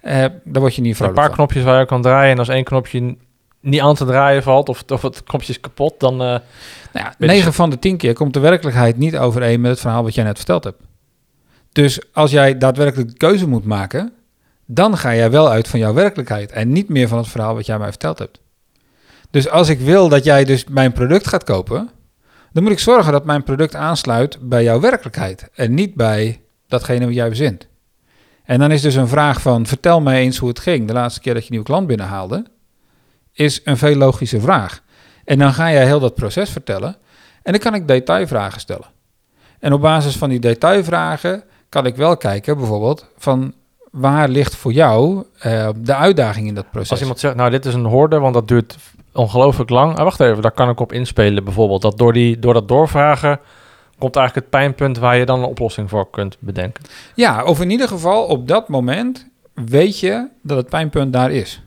Eh, 0.00 0.24
daar 0.44 0.60
word 0.60 0.74
je 0.74 0.80
niet 0.80 0.90
een 0.90 0.96
vrolijk 0.96 1.16
paar 1.16 1.26
van. 1.26 1.34
knopjes 1.34 1.64
waar 1.64 1.80
je 1.80 1.86
kan 1.86 2.02
draaien. 2.02 2.32
En 2.32 2.38
als 2.38 2.48
één 2.48 2.64
knopje 2.64 3.16
niet 3.64 3.80
aan 3.80 3.94
te 3.94 4.04
draaien 4.04 4.42
valt. 4.42 4.68
Of, 4.68 4.82
of 4.88 5.02
het 5.02 5.24
knopje 5.24 5.52
is 5.52 5.60
kapot. 5.60 6.00
Dan... 6.00 6.12
eh, 6.12 6.18
Nou 6.18 6.40
ja, 6.92 7.14
Weet 7.18 7.28
9 7.30 7.44
je- 7.46 7.52
van 7.52 7.70
de 7.70 7.78
10 7.78 7.96
keer 7.96 8.14
komt 8.14 8.34
de 8.34 8.40
werkelijkheid 8.40 8.96
niet 8.96 9.16
overeen 9.16 9.60
met 9.60 9.70
het 9.70 9.80
verhaal 9.80 10.02
wat 10.02 10.14
jij 10.14 10.24
net 10.24 10.36
verteld 10.36 10.64
hebt. 10.64 10.82
Dus 11.72 12.00
als 12.12 12.30
jij 12.30 12.58
daadwerkelijk 12.58 13.08
de 13.10 13.16
keuze 13.16 13.48
moet 13.48 13.64
maken, 13.64 14.12
dan 14.66 14.96
ga 14.96 15.14
jij 15.14 15.30
wel 15.30 15.48
uit 15.50 15.68
van 15.68 15.78
jouw 15.78 15.92
werkelijkheid 15.94 16.52
en 16.52 16.72
niet 16.72 16.88
meer 16.88 17.08
van 17.08 17.18
het 17.18 17.28
verhaal 17.28 17.54
wat 17.54 17.66
jij 17.66 17.78
mij 17.78 17.88
verteld 17.88 18.18
hebt. 18.18 18.40
Dus 19.30 19.48
als 19.50 19.68
ik 19.68 19.80
wil 19.80 20.08
dat 20.08 20.24
jij 20.24 20.44
dus 20.44 20.64
mijn 20.64 20.92
product 20.92 21.26
gaat 21.26 21.44
kopen, 21.44 21.90
dan 22.52 22.62
moet 22.62 22.72
ik 22.72 22.78
zorgen 22.78 23.12
dat 23.12 23.24
mijn 23.24 23.42
product 23.42 23.74
aansluit 23.74 24.38
bij 24.40 24.62
jouw 24.62 24.80
werkelijkheid 24.80 25.48
en 25.54 25.74
niet 25.74 25.94
bij 25.94 26.40
datgene 26.68 27.04
wat 27.04 27.14
jij 27.14 27.28
bezint. 27.28 27.68
En 28.44 28.58
dan 28.58 28.70
is 28.70 28.80
dus 28.82 28.94
een 28.94 29.08
vraag 29.08 29.40
van 29.40 29.66
vertel 29.66 30.00
mij 30.00 30.20
eens 30.20 30.38
hoe 30.38 30.48
het 30.48 30.58
ging 30.58 30.86
de 30.86 30.92
laatste 30.92 31.20
keer 31.20 31.34
dat 31.34 31.42
je 31.42 31.48
een 31.48 31.54
nieuwe 31.54 31.68
klant 31.70 31.86
binnenhaalde, 31.86 32.44
is 33.34 33.60
een 33.64 33.76
veel 33.76 33.96
logische 33.96 34.40
vraag. 34.40 34.82
En 35.24 35.38
dan 35.38 35.52
ga 35.52 35.72
jij 35.72 35.84
heel 35.84 36.00
dat 36.00 36.14
proces 36.14 36.50
vertellen. 36.50 36.96
En 37.42 37.52
dan 37.52 37.60
kan 37.60 37.74
ik 37.74 37.88
detailvragen 37.88 38.60
stellen. 38.60 38.86
En 39.58 39.72
op 39.72 39.80
basis 39.80 40.16
van 40.16 40.28
die 40.28 40.40
detailvragen 40.40 41.42
kan 41.68 41.86
ik 41.86 41.96
wel 41.96 42.16
kijken, 42.16 42.56
bijvoorbeeld, 42.56 43.06
van 43.16 43.54
waar 43.90 44.28
ligt 44.28 44.56
voor 44.56 44.72
jou 44.72 45.24
eh, 45.38 45.68
de 45.76 45.94
uitdaging 45.94 46.46
in 46.46 46.54
dat 46.54 46.70
proces? 46.70 46.90
Als 46.90 47.00
iemand 47.00 47.18
zegt, 47.18 47.34
nou 47.34 47.50
dit 47.50 47.66
is 47.66 47.74
een 47.74 47.84
horde, 47.84 48.18
want 48.18 48.34
dat 48.34 48.48
duurt 48.48 48.76
ongelooflijk 49.12 49.70
lang. 49.70 49.96
Ah, 49.96 50.04
wacht 50.04 50.20
even, 50.20 50.42
daar 50.42 50.52
kan 50.52 50.68
ik 50.68 50.80
op 50.80 50.92
inspelen 50.92 51.44
bijvoorbeeld. 51.44 51.82
Dat 51.82 51.98
door, 51.98 52.12
die, 52.12 52.38
door 52.38 52.54
dat 52.54 52.68
doorvragen 52.68 53.40
komt 53.98 54.16
eigenlijk 54.16 54.46
het 54.46 54.60
pijnpunt 54.60 54.98
waar 54.98 55.16
je 55.16 55.26
dan 55.26 55.38
een 55.38 55.48
oplossing 55.48 55.90
voor 55.90 56.10
kunt 56.10 56.36
bedenken. 56.40 56.84
Ja, 57.14 57.44
of 57.44 57.60
in 57.60 57.70
ieder 57.70 57.88
geval 57.88 58.24
op 58.24 58.48
dat 58.48 58.68
moment 58.68 59.28
weet 59.54 60.00
je 60.00 60.28
dat 60.42 60.56
het 60.56 60.68
pijnpunt 60.68 61.12
daar 61.12 61.30
is. 61.30 61.62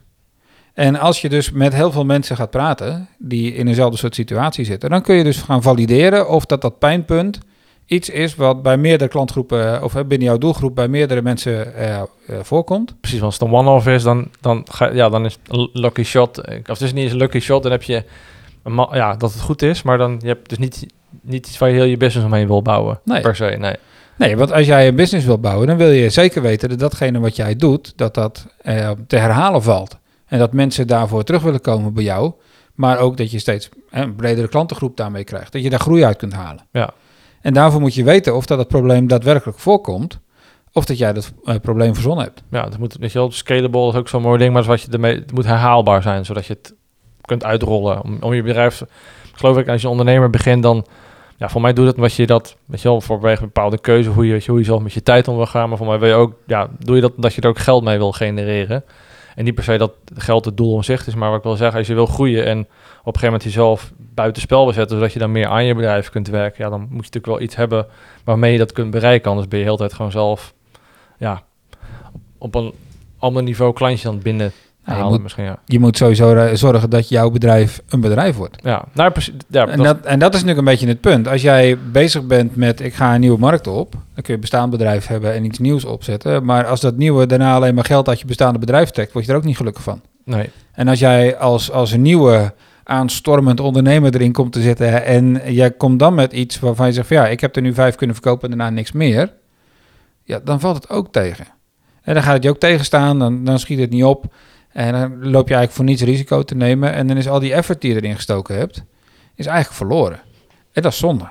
En 0.78 0.98
als 0.98 1.20
je 1.20 1.28
dus 1.28 1.50
met 1.50 1.74
heel 1.74 1.92
veel 1.92 2.04
mensen 2.04 2.36
gaat 2.36 2.50
praten 2.50 3.08
die 3.18 3.54
in 3.54 3.66
dezelfde 3.66 3.98
soort 3.98 4.14
situatie 4.14 4.64
zitten, 4.64 4.90
dan 4.90 5.02
kun 5.02 5.14
je 5.14 5.24
dus 5.24 5.36
gaan 5.38 5.62
valideren 5.62 6.28
of 6.28 6.46
dat 6.46 6.60
dat 6.60 6.78
pijnpunt 6.78 7.38
iets 7.86 8.10
is 8.10 8.34
wat 8.34 8.62
bij 8.62 8.76
meerdere 8.76 9.10
klantgroepen 9.10 9.82
of 9.82 9.94
eh, 9.94 10.04
binnen 10.04 10.26
jouw 10.28 10.38
doelgroep 10.38 10.74
bij 10.74 10.88
meerdere 10.88 11.22
mensen 11.22 11.74
eh, 11.74 11.96
eh, 11.96 12.04
voorkomt. 12.42 12.94
Precies, 13.00 13.22
als 13.22 13.34
het 13.38 13.42
een 13.42 13.54
one-off 13.54 13.86
is, 13.86 14.02
dan, 14.02 14.28
dan, 14.40 14.66
ga, 14.70 14.92
ja, 14.92 15.08
dan 15.08 15.24
is 15.24 15.38
lucky 15.72 16.02
shot. 16.02 16.38
Of 16.48 16.66
het 16.66 16.80
is 16.80 16.92
niet 16.92 17.02
eens 17.02 17.12
een 17.12 17.18
lucky 17.18 17.40
shot, 17.40 17.62
dan 17.62 17.72
heb 17.72 17.82
je 17.82 18.04
een 18.62 18.86
ja, 18.92 19.14
dat 19.14 19.32
het 19.32 19.42
goed 19.42 19.62
is, 19.62 19.82
maar 19.82 19.98
dan 19.98 20.18
je 20.20 20.28
hebt 20.28 20.48
dus 20.48 20.58
niet, 20.58 20.86
niet 21.20 21.46
iets 21.46 21.58
waar 21.58 21.68
je 21.68 21.74
heel 21.74 21.84
je 21.84 21.96
business 21.96 22.26
omheen 22.26 22.46
wil 22.46 22.62
bouwen. 22.62 23.00
Nee. 23.04 23.20
Per 23.20 23.36
se, 23.36 23.44
nee. 23.44 23.76
Nee, 24.16 24.36
want 24.36 24.52
als 24.52 24.66
jij 24.66 24.88
een 24.88 24.96
business 24.96 25.26
wil 25.26 25.38
bouwen, 25.38 25.66
dan 25.66 25.76
wil 25.76 25.90
je 25.90 26.10
zeker 26.10 26.42
weten 26.42 26.68
dat 26.68 26.78
datgene 26.78 27.20
wat 27.20 27.36
jij 27.36 27.56
doet, 27.56 27.92
dat 27.96 28.14
dat 28.14 28.46
te 29.06 29.16
herhalen 29.16 29.62
valt. 29.62 29.96
En 30.28 30.38
dat 30.38 30.52
mensen 30.52 30.86
daarvoor 30.86 31.24
terug 31.24 31.42
willen 31.42 31.60
komen 31.60 31.92
bij 31.92 32.04
jou. 32.04 32.32
Maar 32.74 32.98
ook 32.98 33.16
dat 33.16 33.30
je 33.30 33.38
steeds 33.38 33.68
een 33.90 34.14
bredere 34.14 34.48
klantengroep 34.48 34.96
daarmee 34.96 35.24
krijgt. 35.24 35.52
Dat 35.52 35.62
je 35.62 35.70
daar 35.70 35.80
groei 35.80 36.04
uit 36.04 36.16
kunt 36.16 36.32
halen. 36.32 36.66
Ja. 36.72 36.90
En 37.40 37.54
daarvoor 37.54 37.80
moet 37.80 37.94
je 37.94 38.04
weten 38.04 38.36
of 38.36 38.46
dat 38.46 38.58
het 38.58 38.68
probleem 38.68 39.06
daadwerkelijk 39.06 39.58
voorkomt. 39.58 40.20
Of 40.72 40.84
dat 40.84 40.98
jij 40.98 41.12
dat 41.12 41.32
eh, 41.44 41.54
probleem 41.62 41.94
verzonnen 41.94 42.24
hebt. 42.24 42.42
Ja, 42.50 42.64
het 42.64 42.78
moet, 42.78 42.96
weet 43.00 43.12
je 43.12 43.18
wel, 43.18 43.30
scalable 43.30 43.88
is 43.88 43.94
ook 43.94 44.08
zo'n 44.08 44.22
mooi 44.22 44.38
ding, 44.38 44.52
maar 44.52 44.62
wat 44.62 44.80
je 44.80 44.90
ermee, 44.90 45.14
het 45.14 45.32
moet 45.32 45.44
herhaalbaar 45.44 46.02
zijn, 46.02 46.24
zodat 46.24 46.46
je 46.46 46.52
het 46.52 46.74
kunt 47.20 47.44
uitrollen. 47.44 48.02
Om, 48.02 48.16
om 48.20 48.34
je 48.34 48.42
bedrijf, 48.42 48.82
geloof 49.32 49.58
ik, 49.58 49.68
als 49.68 49.82
je 49.82 49.88
ondernemer 49.88 50.30
begint, 50.30 50.62
dan, 50.62 50.86
ja, 51.36 51.48
voor 51.48 51.60
mij 51.60 51.72
doet 51.72 51.86
het 51.86 51.96
wat 51.96 52.14
je 52.14 52.26
dat, 52.26 52.56
weet 52.66 52.82
je 52.82 52.88
wel, 52.88 53.00
voorwege 53.00 53.40
een 53.40 53.46
bepaalde 53.46 53.78
keuze, 53.78 54.10
hoe 54.10 54.26
je, 54.26 54.42
hoe 54.46 54.58
je 54.58 54.64
zelf 54.64 54.82
met 54.82 54.92
je 54.92 55.02
tijd 55.02 55.28
om 55.28 55.36
wil 55.36 55.46
gaan, 55.46 55.68
maar 55.68 55.78
voor 55.78 55.86
mij 55.86 55.98
wil 55.98 56.08
je 56.08 56.14
ook, 56.14 56.32
ja, 56.46 56.68
doe 56.78 56.94
je 56.94 57.00
dat 57.00 57.12
dat 57.16 57.34
je 57.34 57.40
er 57.40 57.48
ook 57.48 57.58
geld 57.58 57.84
mee 57.84 57.98
wil 57.98 58.12
genereren. 58.12 58.84
En 59.38 59.44
niet 59.44 59.54
per 59.54 59.64
se 59.64 59.76
dat 59.76 59.92
geld 60.14 60.44
het 60.44 60.56
doel 60.56 60.72
om 60.72 60.82
zich 60.82 61.06
is, 61.06 61.14
maar 61.14 61.28
wat 61.28 61.38
ik 61.38 61.44
wil 61.44 61.56
zeggen, 61.56 61.78
als 61.78 61.86
je 61.86 61.94
wil 61.94 62.06
groeien 62.06 62.44
en 62.44 62.58
op 62.58 62.66
een 62.66 63.04
gegeven 63.04 63.26
moment 63.26 63.42
jezelf 63.42 63.92
buitenspel 63.96 64.64
wil 64.64 64.72
zetten, 64.72 64.96
zodat 64.96 65.12
je 65.12 65.18
dan 65.18 65.32
meer 65.32 65.46
aan 65.46 65.64
je 65.64 65.74
bedrijf 65.74 66.10
kunt 66.10 66.28
werken, 66.28 66.64
ja, 66.64 66.70
dan 66.70 66.80
moet 66.80 66.88
je 66.90 66.96
natuurlijk 66.96 67.26
wel 67.26 67.40
iets 67.40 67.56
hebben 67.56 67.86
waarmee 68.24 68.52
je 68.52 68.58
dat 68.58 68.72
kunt 68.72 68.90
bereiken, 68.90 69.30
anders 69.30 69.48
ben 69.48 69.58
je 69.58 69.64
de 69.64 69.70
hele 69.70 69.82
tijd 69.82 69.94
gewoon 69.94 70.10
zelf, 70.10 70.54
ja, 71.18 71.42
op 72.38 72.54
een 72.54 72.72
ander 73.18 73.42
niveau 73.42 73.72
klantje 73.72 74.08
dan 74.08 74.18
binnen 74.18 74.52
Ja, 74.88 74.96
je 74.96 75.02
moet- 75.10 75.22
misschien, 75.22 75.44
ja. 75.44 75.58
Je 75.64 75.78
moet 75.78 75.96
sowieso 75.96 76.54
zorgen 76.54 76.90
dat 76.90 77.08
jouw 77.08 77.30
bedrijf 77.30 77.82
een 77.88 78.00
bedrijf 78.00 78.36
wordt. 78.36 78.56
Ja, 78.62 78.84
nou. 78.92 79.12
Ja, 79.48 79.66
En 79.66 79.76
dat- 79.76 79.86
dat, 79.86 80.04
en 80.06 80.18
dat 80.18 80.34
is 80.34 80.40
natuurlijk 80.40 80.58
een 80.58 80.72
beetje 80.72 80.86
het 80.88 81.00
punt. 81.00 81.28
Als 81.28 81.42
jij 81.42 81.78
bezig 81.92 82.26
bent 82.26 82.56
met 82.56 82.80
ik 82.80 82.94
ga 82.94 83.14
een 83.14 83.20
nieuwe 83.20 83.38
markt 83.38 83.66
op, 83.66 83.90
dan 83.92 84.00
kun 84.14 84.24
je 84.26 84.32
een 84.32 84.40
bestaand 84.40 84.70
bedrijf 84.70 85.06
hebben 85.06 85.34
en 85.34 85.44
iets 85.44 85.58
nieuws 85.58 85.84
opzetten. 85.84 86.44
Maar 86.44 86.66
als 86.66 86.80
dat 86.80 86.96
nieuwe 86.96 87.26
daarna 87.26 87.54
alleen 87.54 87.74
maar 87.74 87.84
geld 87.84 88.08
uit 88.08 88.20
je 88.20 88.26
bestaande 88.26 88.58
bedrijf 88.58 88.90
trekt, 88.90 89.12
word 89.12 89.24
je 89.24 89.30
er 89.32 89.36
ook 89.38 89.44
niet 89.44 89.56
gelukkig 89.56 89.82
van. 89.82 90.00
nee. 90.24 90.50
En 90.72 90.88
als 90.88 90.98
jij 90.98 91.36
als, 91.36 91.70
als 91.70 91.92
een 91.92 92.02
nieuwe 92.02 92.54
aanstormend 92.84 93.60
ondernemer 93.60 94.14
erin 94.14 94.32
komt 94.32 94.52
te 94.52 94.60
zitten 94.60 95.04
en 95.04 95.40
jij 95.52 95.70
komt 95.70 95.98
dan 95.98 96.14
met 96.14 96.32
iets 96.32 96.58
waarvan 96.58 96.86
je 96.86 96.92
zegt 96.92 97.06
van 97.06 97.16
ja, 97.16 97.26
ik 97.26 97.40
heb 97.40 97.56
er 97.56 97.62
nu 97.62 97.74
vijf 97.74 97.94
kunnen 97.94 98.16
verkopen 98.16 98.50
en 98.50 98.56
daarna 98.58 98.74
niks 98.74 98.92
meer. 98.92 99.32
Ja, 100.24 100.40
dan 100.44 100.60
valt 100.60 100.76
het 100.76 100.88
ook 100.90 101.12
tegen. 101.12 101.46
En 102.02 102.14
dan 102.14 102.22
gaat 102.22 102.34
het 102.34 102.42
je 102.42 102.48
ook 102.50 102.58
tegenstaan, 102.58 103.18
dan, 103.18 103.44
dan 103.44 103.58
schiet 103.58 103.78
het 103.78 103.90
niet 103.90 104.04
op. 104.04 104.24
En 104.78 104.92
dan 104.92 105.30
loop 105.30 105.48
je 105.48 105.54
eigenlijk 105.54 105.72
voor 105.72 105.84
niets 105.84 106.02
risico 106.02 106.42
te 106.42 106.54
nemen. 106.54 106.92
En 106.92 107.06
dan 107.06 107.16
is 107.16 107.28
al 107.28 107.40
die 107.40 107.52
effort 107.52 107.80
die 107.80 107.90
je 107.90 107.96
erin 107.96 108.14
gestoken 108.14 108.56
hebt, 108.56 108.84
is 109.34 109.46
eigenlijk 109.46 109.76
verloren. 109.76 110.20
En 110.72 110.82
dat 110.82 110.92
is 110.92 110.98
zonde. 110.98 111.28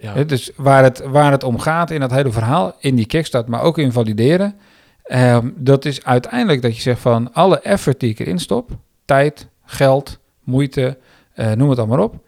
Ja. 0.00 0.24
Dus 0.24 0.50
waar 0.56 0.82
het, 0.82 1.02
waar 1.06 1.30
het 1.30 1.44
om 1.44 1.58
gaat 1.58 1.90
in 1.90 2.00
dat 2.00 2.10
hele 2.10 2.30
verhaal, 2.30 2.76
in 2.78 2.94
die 2.94 3.06
kickstart, 3.06 3.46
maar 3.46 3.62
ook 3.62 3.78
in 3.78 3.92
valideren, 3.92 4.54
ehm, 5.02 5.48
dat 5.54 5.84
is 5.84 6.04
uiteindelijk 6.04 6.62
dat 6.62 6.76
je 6.76 6.82
zegt 6.82 7.00
van 7.00 7.32
alle 7.32 7.60
effort 7.60 8.00
die 8.00 8.10
ik 8.10 8.18
erin 8.18 8.38
stop, 8.38 8.70
tijd, 9.04 9.48
geld, 9.64 10.18
moeite, 10.44 10.98
eh, 11.34 11.52
noem 11.52 11.70
het 11.70 11.78
allemaal 11.78 12.02
op, 12.02 12.24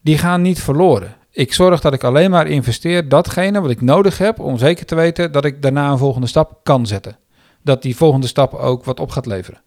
die 0.00 0.18
gaan 0.18 0.42
niet 0.42 0.60
verloren. 0.60 1.16
Ik 1.30 1.52
zorg 1.52 1.80
dat 1.80 1.92
ik 1.92 2.04
alleen 2.04 2.30
maar 2.30 2.46
investeer 2.46 3.08
datgene 3.08 3.60
wat 3.60 3.70
ik 3.70 3.80
nodig 3.80 4.18
heb 4.18 4.40
om 4.40 4.58
zeker 4.58 4.86
te 4.86 4.94
weten 4.94 5.32
dat 5.32 5.44
ik 5.44 5.62
daarna 5.62 5.90
een 5.90 5.98
volgende 5.98 6.26
stap 6.26 6.60
kan 6.62 6.86
zetten. 6.86 7.18
Dat 7.62 7.82
die 7.82 7.96
volgende 7.96 8.26
stap 8.26 8.54
ook 8.54 8.84
wat 8.84 9.00
op 9.00 9.10
gaat 9.10 9.26
leveren. 9.26 9.64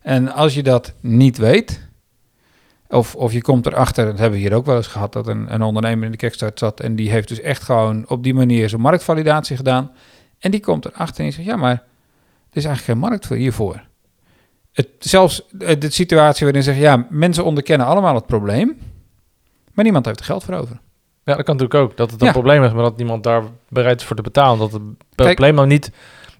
En 0.00 0.32
als 0.32 0.54
je 0.54 0.62
dat 0.62 0.94
niet 1.00 1.38
weet, 1.38 1.88
of, 2.88 3.14
of 3.14 3.32
je 3.32 3.42
komt 3.42 3.66
erachter, 3.66 4.04
dat 4.04 4.18
hebben 4.18 4.38
we 4.38 4.44
hier 4.46 4.54
ook 4.54 4.66
wel 4.66 4.76
eens 4.76 4.86
gehad, 4.86 5.12
dat 5.12 5.26
een, 5.26 5.54
een 5.54 5.62
ondernemer 5.62 6.04
in 6.04 6.10
de 6.10 6.16
kickstart 6.16 6.58
zat 6.58 6.80
en 6.80 6.96
die 6.96 7.10
heeft 7.10 7.28
dus 7.28 7.40
echt 7.40 7.62
gewoon 7.62 8.08
op 8.08 8.22
die 8.22 8.34
manier 8.34 8.68
zijn 8.68 8.80
marktvalidatie 8.80 9.56
gedaan. 9.56 9.90
En 10.38 10.50
die 10.50 10.60
komt 10.60 10.84
erachter 10.84 11.18
en 11.18 11.24
die 11.24 11.32
zegt, 11.32 11.46
ja 11.48 11.56
maar, 11.56 11.70
er 12.50 12.56
is 12.56 12.64
eigenlijk 12.64 12.84
geen 12.84 13.08
markt 13.10 13.26
voor 13.26 13.36
hiervoor. 13.36 13.82
het, 14.72 14.88
zelfs 14.98 15.46
eh, 15.58 15.80
de 15.80 15.90
situatie 15.90 16.44
waarin 16.44 16.62
ze 16.62 16.72
zeggen, 16.72 16.90
ja, 16.90 17.06
mensen 17.10 17.44
onderkennen 17.44 17.86
allemaal 17.86 18.14
het 18.14 18.26
probleem, 18.26 18.78
maar 19.72 19.84
niemand 19.84 20.04
heeft 20.06 20.18
er 20.18 20.24
geld 20.24 20.44
voor 20.44 20.54
over. 20.54 20.80
Ja, 21.24 21.34
dat 21.34 21.44
kan 21.44 21.56
natuurlijk 21.56 21.90
ook. 21.90 21.96
Dat 21.96 22.10
het 22.10 22.20
een 22.20 22.26
Ja. 22.26 22.32
probleem 22.32 22.64
is, 22.64 22.72
maar 22.72 22.82
dat 22.82 22.96
niemand 22.96 23.22
daar 23.22 23.42
bereid 23.68 24.00
is 24.00 24.06
voor 24.06 24.16
te 24.16 24.22
betalen. 24.22 24.58
Dat 24.58 24.72
het 24.72 24.82
probleem 25.14 25.54
nou 25.54 25.66
niet 25.66 25.90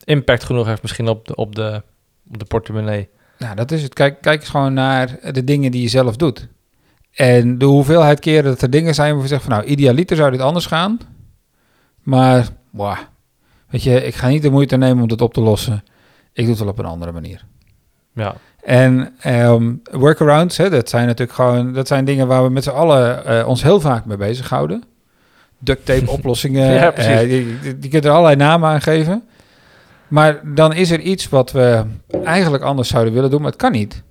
impact 0.04 0.44
genoeg 0.44 0.66
heeft 0.66 0.82
misschien 0.82 1.08
op 1.08 1.26
de, 1.26 1.34
op 1.34 1.54
de, 1.54 1.82
op 2.30 2.38
de 2.38 2.44
portemonnee. 2.44 3.08
Nou, 3.38 3.54
dat 3.56 3.70
is 3.70 3.82
het. 3.82 3.94
Kijk, 3.94 4.20
kijk 4.20 4.40
eens 4.40 4.50
gewoon 4.50 4.72
naar 4.72 5.16
de 5.32 5.44
dingen 5.44 5.70
die 5.70 5.82
je 5.82 5.88
zelf 5.88 6.16
doet. 6.16 6.48
En 7.14 7.58
de 7.58 7.64
hoeveelheid 7.64 8.20
keren 8.20 8.44
dat 8.50 8.62
er 8.62 8.70
dingen 8.70 8.94
zijn 8.94 9.12
waar 9.14 9.22
je 9.22 9.28
zegt 9.28 9.42
van, 9.42 9.52
nou, 9.52 9.64
idealiter 9.64 10.16
zou 10.16 10.30
dit 10.30 10.40
anders 10.40 10.66
gaan. 10.66 10.98
Maar, 12.02 12.46
boah, 12.70 12.98
weet 13.68 13.82
je, 13.82 14.04
ik 14.04 14.14
ga 14.14 14.28
niet 14.28 14.42
de 14.42 14.50
moeite 14.50 14.76
nemen 14.76 15.02
om 15.02 15.08
dit 15.08 15.20
op 15.20 15.34
te 15.34 15.40
lossen. 15.40 15.84
Ik 16.32 16.42
doe 16.42 16.48
het 16.54 16.58
wel 16.58 16.68
op 16.68 16.78
een 16.78 16.84
andere 16.84 17.12
manier. 17.12 17.44
Ja, 18.14 18.34
En 18.62 19.12
ehm, 19.20 19.72
workarounds, 19.90 20.56
hè, 20.56 20.70
dat 20.70 20.88
zijn 20.88 21.06
natuurlijk 21.06 21.32
gewoon, 21.38 21.72
dat 21.72 21.86
zijn 21.86 22.04
dingen 22.04 22.26
waar 22.26 22.42
we 22.44 22.50
met 22.50 22.64
z'n 22.64 22.70
allen 22.70 23.24
eh, 23.26 23.48
ons 23.48 23.62
heel 23.62 23.80
vaak 23.80 24.04
mee 24.04 24.16
bezighouden. 24.16 24.82
Duct 25.58 25.84
tape 25.86 26.10
oplossingen, 26.16 26.72
Ja, 26.72 27.18
je- 27.62 27.76
je 27.80 27.88
kunt 27.88 28.04
er 28.04 28.10
allerlei 28.10 28.36
namen 28.36 28.68
aan 28.68 28.82
geven. 28.82 29.22
Maar 30.08 30.54
dan 30.54 30.72
is 30.72 30.90
er 30.90 31.00
iets 31.00 31.28
wat 31.28 31.52
we 31.52 31.84
eigenlijk 32.24 32.62
anders 32.62 32.88
zouden 32.88 33.12
willen 33.12 33.30
doen, 33.30 33.40
maar 33.40 33.50
het 33.50 33.60
kan 33.60 33.72
niet. 33.72 34.02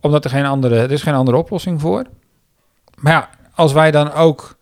Omdat 0.00 0.24
er 0.24 0.30
geen 0.30 0.44
andere, 0.44 0.76
er 0.76 0.92
is 0.92 1.02
geen 1.02 1.14
andere 1.14 1.36
oplossing 1.36 1.80
voor. 1.80 2.04
Maar 2.98 3.12
ja, 3.12 3.28
als 3.54 3.72
wij 3.72 3.90
dan 3.90 4.12
ook 4.12 4.56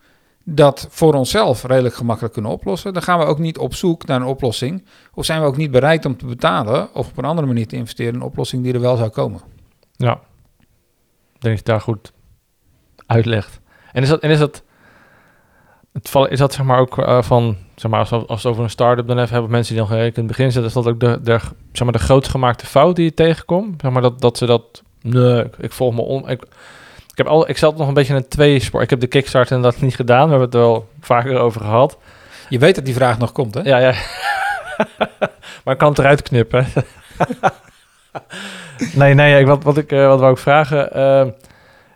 dat 0.44 0.86
voor 0.90 1.14
onszelf 1.14 1.64
redelijk 1.64 1.94
gemakkelijk 1.94 2.34
kunnen 2.34 2.52
oplossen, 2.52 2.92
dan 2.92 3.02
gaan 3.02 3.18
we 3.18 3.24
ook 3.24 3.38
niet 3.38 3.58
op 3.58 3.74
zoek 3.74 4.06
naar 4.06 4.20
een 4.20 4.26
oplossing. 4.26 4.84
Of 5.14 5.24
zijn 5.24 5.40
we 5.40 5.46
ook 5.46 5.56
niet 5.56 5.70
bereid 5.70 6.04
om 6.04 6.16
te 6.16 6.26
betalen 6.26 6.94
of 6.94 7.08
op 7.08 7.18
een 7.18 7.24
andere 7.24 7.46
manier 7.46 7.66
te 7.66 7.76
investeren 7.76 8.12
in 8.12 8.20
een 8.20 8.26
oplossing 8.26 8.62
die 8.62 8.74
er 8.74 8.80
wel 8.80 8.96
zou 8.96 9.10
komen. 9.10 9.40
ja. 9.96 10.20
Denk 11.38 11.56
dat 11.56 11.66
je 11.66 11.72
daar 11.72 11.80
goed 11.80 12.12
uitlegt. 13.06 13.60
En 13.92 14.02
is 14.02 14.08
dat, 14.08 14.20
en 14.20 14.30
is 14.30 14.38
dat, 14.38 14.62
het 15.92 16.14
is 16.30 16.38
dat 16.38 16.52
zeg 16.52 16.66
maar 16.66 16.78
ook 16.78 16.98
eh, 16.98 17.22
van, 17.22 17.56
zeg 17.83 17.91
maar, 17.91 18.01
als 18.01 18.11
we, 18.11 18.16
als 18.16 18.26
we 18.26 18.35
het 18.35 18.47
over 18.47 18.62
een 18.62 18.70
start-up 18.70 19.07
dan 19.07 19.18
even 19.18 19.33
hebben, 19.33 19.51
mensen 19.51 19.74
die 19.74 19.83
nog 19.83 19.93
in 19.93 19.99
het 19.99 20.26
begin 20.26 20.53
zitten, 20.53 20.64
is 20.64 20.72
dat 20.72 20.87
ook 20.87 21.01
de, 21.01 21.18
de, 21.22 21.39
zeg 21.72 21.83
maar, 21.85 21.93
de 21.93 21.99
grootst 21.99 22.30
gemaakte 22.30 22.66
fout 22.66 22.97
die 22.97 23.05
je 23.05 23.14
tegenkomt? 23.14 23.80
Zeg 23.80 23.91
maar 23.91 24.03
dat, 24.03 24.20
dat 24.20 24.39
ze 24.39 24.47
dat, 24.47 24.83
nee, 25.01 25.45
ik, 25.45 25.57
ik 25.59 25.72
volg 25.72 25.95
me 25.95 26.01
om, 26.01 26.28
ik, 26.28 26.43
ik 27.11 27.16
heb 27.18 27.26
al, 27.26 27.49
ik 27.49 27.59
zat 27.59 27.76
nog 27.76 27.89
een 27.89 27.95
beetje 27.95 28.14
in 28.14 28.18
een 28.18 28.28
tweespor. 28.28 28.83
Ik 28.83 28.91
heb 28.91 29.01
de 29.01 29.07
Kickstarter 29.07 29.57
inderdaad 29.57 29.80
niet 29.80 29.95
gedaan, 29.95 30.24
we 30.24 30.30
hebben 30.30 30.47
het 30.47 30.55
er 30.55 30.61
wel 30.61 30.89
vaker 31.01 31.39
over 31.39 31.61
gehad. 31.61 31.99
Je 32.49 32.59
weet 32.59 32.74
dat 32.74 32.85
die 32.85 32.95
vraag 32.95 33.18
nog 33.18 33.33
komt, 33.33 33.55
hè? 33.55 33.61
Ja, 33.61 33.78
ja. 33.78 33.93
maar 35.64 35.74
ik 35.74 35.78
kan 35.78 35.89
het 35.89 35.99
eruit 35.99 36.22
knippen. 36.22 36.66
nee, 38.95 39.14
nee, 39.14 39.41
ik, 39.41 39.47
wat, 39.47 39.62
wat 39.62 39.76
ik 39.76 39.93
eh, 39.93 40.07
wat 40.07 40.20
wou 40.20 40.33
ik 40.33 40.39
vragen. 40.39 40.93
eh, 40.93 41.26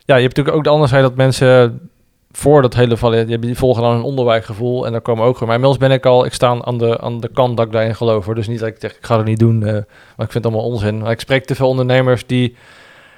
ja, 0.05 0.15
je 0.17 0.23
hebt 0.23 0.37
natuurlijk 0.37 0.57
ook 0.57 0.65
de 0.65 0.71
andere 0.71 0.89
zijde 0.89 1.09
dat 1.09 1.17
mensen 1.17 1.91
voor 2.37 2.63
dat 2.63 2.75
hele 2.75 2.97
valide, 2.97 3.39
die 3.39 3.57
volgen 3.57 3.83
dan 3.83 3.95
een 3.95 4.03
onderwijsgevoel 4.03 4.87
en 4.87 4.93
daar 4.93 5.01
komen 5.01 5.25
ook 5.25 5.33
gewoon. 5.33 5.49
Maar 5.49 5.57
inmiddels 5.57 5.89
ben 5.89 5.97
ik 5.97 6.07
al, 6.07 6.25
ik 6.25 6.33
sta 6.33 6.61
aan 6.61 6.79
de, 6.79 7.01
aan 7.01 7.21
de 7.21 7.29
kant 7.29 7.57
dat 7.57 7.67
ik 7.67 7.73
daarin 7.73 7.95
geloof. 7.95 8.25
Hoor. 8.25 8.35
Dus 8.35 8.49
niet 8.49 8.59
dat 8.59 8.69
ik 8.69 8.77
zeg, 8.79 8.97
ik 8.97 9.07
ga 9.07 9.17
het 9.17 9.27
niet 9.27 9.39
doen, 9.39 9.63
eh, 9.63 9.73
maar 9.73 10.27
ik 10.27 10.33
vind 10.33 10.35
het 10.35 10.47
allemaal 10.47 10.65
onzin. 10.65 10.99
Maar 10.99 11.11
ik 11.11 11.21
spreek 11.21 11.45
te 11.45 11.55
veel 11.55 11.69
ondernemers 11.69 12.27
die, 12.27 12.49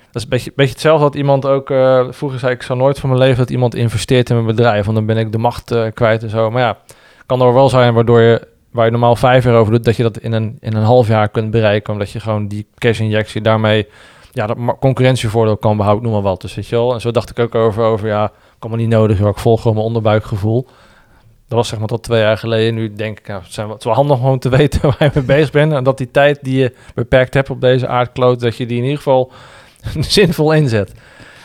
dat 0.06 0.14
is 0.14 0.22
een 0.22 0.28
beetje, 0.28 0.52
beetje 0.54 0.72
hetzelfde 0.72 1.04
dat 1.04 1.14
iemand 1.14 1.46
ook, 1.46 1.70
eh, 1.70 2.06
vroeger 2.10 2.38
zei 2.38 2.52
ik, 2.52 2.62
zou 2.62 2.78
nooit 2.78 2.98
van 2.98 3.08
mijn 3.08 3.20
leven 3.20 3.38
dat 3.38 3.50
iemand 3.50 3.74
investeert 3.74 4.30
in 4.30 4.34
mijn 4.34 4.56
bedrijf, 4.56 4.84
want 4.84 4.96
dan 4.96 5.06
ben 5.06 5.16
ik 5.16 5.32
de 5.32 5.38
macht 5.38 5.70
eh, 5.70 5.84
kwijt 5.94 6.22
en 6.22 6.30
zo. 6.30 6.50
Maar 6.50 6.62
ja, 6.62 6.76
kan 7.26 7.40
er 7.40 7.54
wel 7.54 7.68
zijn 7.68 7.94
waardoor 7.94 8.20
je, 8.20 8.48
waar 8.70 8.84
je 8.84 8.90
normaal 8.90 9.16
vijf 9.16 9.44
jaar 9.44 9.54
over 9.54 9.72
doet, 9.72 9.84
dat 9.84 9.96
je 9.96 10.02
dat 10.02 10.18
in 10.18 10.32
een, 10.32 10.56
in 10.60 10.76
een 10.76 10.82
half 10.82 11.08
jaar 11.08 11.28
kunt 11.28 11.50
bereiken, 11.50 11.92
omdat 11.92 12.10
je 12.10 12.20
gewoon 12.20 12.48
die 12.48 12.66
cash-injectie 12.74 13.40
daarmee, 13.40 13.86
ja, 14.32 14.46
dat 14.46 14.56
concurrentievoordeel 14.80 15.56
kan 15.56 15.76
behouden, 15.76 16.04
noem 16.04 16.12
maar 16.12 16.30
wat. 16.30 16.40
Dus 16.40 16.54
weet 16.54 16.66
je 16.66 16.76
wel, 16.76 16.94
en 16.94 17.00
zo 17.00 17.10
dacht 17.10 17.30
ik 17.30 17.38
ook 17.38 17.54
over, 17.54 17.82
over 17.82 18.08
ja, 18.08 18.32
kan 18.58 18.70
me 18.70 18.76
niet 18.76 18.88
nodig, 18.88 19.18
joh, 19.18 19.28
ik 19.28 19.38
volg 19.38 19.60
gewoon 19.60 19.76
mijn 19.76 19.86
onderbuikgevoel. 19.86 20.66
Dat 21.48 21.58
was 21.58 21.68
zeg 21.68 21.78
maar 21.78 21.88
tot 21.88 22.02
twee 22.02 22.20
jaar 22.20 22.38
geleden. 22.38 22.74
Nu 22.74 22.92
denk 22.92 23.18
ik, 23.18 23.26
nou, 23.26 23.42
het, 23.42 23.52
zijn, 23.52 23.68
het 23.68 23.78
is 23.78 23.84
wel 23.84 23.94
handig 23.94 24.16
gewoon 24.16 24.38
te 24.38 24.48
weten 24.58 24.80
waar 24.82 24.96
je 24.98 25.10
mee 25.14 25.24
bezig 25.24 25.50
bent. 25.50 25.72
En 25.72 25.84
dat 25.84 25.98
die 25.98 26.10
tijd 26.10 26.38
die 26.42 26.58
je 26.58 26.74
beperkt 26.94 27.34
hebt 27.34 27.50
op 27.50 27.60
deze 27.60 27.88
aardkloot, 27.88 28.40
dat 28.40 28.56
je 28.56 28.66
die 28.66 28.76
in 28.76 28.82
ieder 28.82 28.96
geval 28.96 29.32
zinvol 30.00 30.52
inzet. 30.52 30.92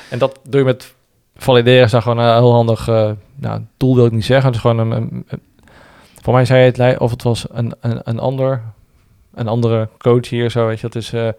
En 0.09 0.20
dat 0.20 0.39
doe 0.43 0.59
je 0.59 0.66
met 0.66 0.93
valideren 1.36 1.84
is 1.84 1.91
dan 1.91 2.01
gewoon 2.01 2.18
een 2.18 2.36
heel 2.36 2.53
handig 2.53 2.88
uh, 2.88 3.11
nou, 3.36 3.61
doel 3.78 3.95
wil 3.95 4.05
ik 4.05 4.11
niet 4.11 4.26
zeggen. 4.26 4.45
Het 4.45 4.55
is 4.55 4.61
gewoon 4.61 4.91
een, 4.91 5.26
voor 6.22 6.34
mij 6.34 6.45
zei 6.45 6.72
het 6.72 6.99
of 6.99 7.11
het 7.11 7.24
was 7.24 7.45
een, 7.51 7.74
een, 7.82 8.01
een 8.03 8.20
ander 8.20 8.61
een 9.34 9.47
andere 9.47 9.89
coach 9.97 10.30
hier 10.30 10.49
zo 10.49 10.68
weet 10.68 10.80
je 10.80 10.88
dat 10.88 11.01
is 11.01 11.14
uh, 11.14 11.22
meer 11.22 11.34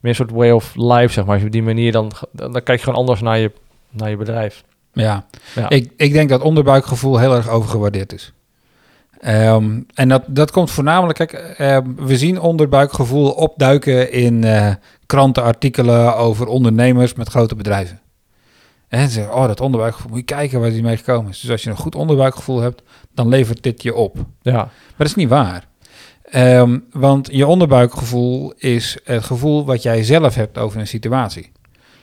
een 0.00 0.14
soort 0.14 0.30
way 0.30 0.50
of 0.50 0.74
life 0.74 1.12
zeg 1.12 1.24
maar 1.24 1.38
je 1.38 1.48
die 1.48 1.62
manier 1.62 1.92
dan 1.92 2.12
dan, 2.32 2.52
dan 2.52 2.62
kijk 2.62 2.78
je 2.78 2.84
gewoon 2.84 2.98
anders 2.98 3.20
naar 3.20 3.38
je 3.38 3.52
naar 3.90 4.10
je 4.10 4.16
bedrijf. 4.16 4.64
Ja, 5.02 5.26
ja. 5.54 5.68
Ik, 5.68 5.92
ik 5.96 6.12
denk 6.12 6.28
dat 6.28 6.40
onderbuikgevoel 6.40 7.18
heel 7.18 7.34
erg 7.34 7.48
overgewaardeerd 7.48 8.12
is. 8.12 8.32
Um, 9.26 9.86
en 9.94 10.08
dat, 10.08 10.22
dat 10.26 10.50
komt 10.50 10.70
voornamelijk, 10.70 11.18
kijk, 11.18 11.56
uh, 11.60 11.78
we 11.96 12.16
zien 12.16 12.40
onderbuikgevoel 12.40 13.30
opduiken 13.30 14.12
in 14.12 14.44
uh, 14.44 14.74
krantenartikelen 15.06 16.16
over 16.16 16.46
ondernemers 16.46 17.14
met 17.14 17.28
grote 17.28 17.54
bedrijven. 17.54 18.00
En 18.88 19.06
ze 19.06 19.12
zeggen, 19.12 19.34
oh, 19.34 19.46
dat 19.46 19.60
onderbuikgevoel, 19.60 20.10
moet 20.10 20.18
je 20.18 20.24
kijken 20.24 20.60
waar 20.60 20.70
die 20.70 20.82
mee 20.82 20.96
gekomen 20.96 21.30
is. 21.30 21.40
Dus 21.40 21.50
als 21.50 21.62
je 21.62 21.70
een 21.70 21.76
goed 21.76 21.94
onderbuikgevoel 21.94 22.60
hebt, 22.60 22.82
dan 23.14 23.28
levert 23.28 23.62
dit 23.62 23.82
je 23.82 23.94
op. 23.94 24.16
Ja. 24.42 24.52
Maar 24.52 24.70
dat 24.96 25.06
is 25.06 25.14
niet 25.14 25.28
waar. 25.28 25.66
Um, 26.34 26.84
want 26.92 27.28
je 27.32 27.46
onderbuikgevoel 27.46 28.52
is 28.56 28.98
het 29.04 29.24
gevoel 29.24 29.64
wat 29.64 29.82
jij 29.82 30.04
zelf 30.04 30.34
hebt 30.34 30.58
over 30.58 30.80
een 30.80 30.86
situatie. 30.86 31.52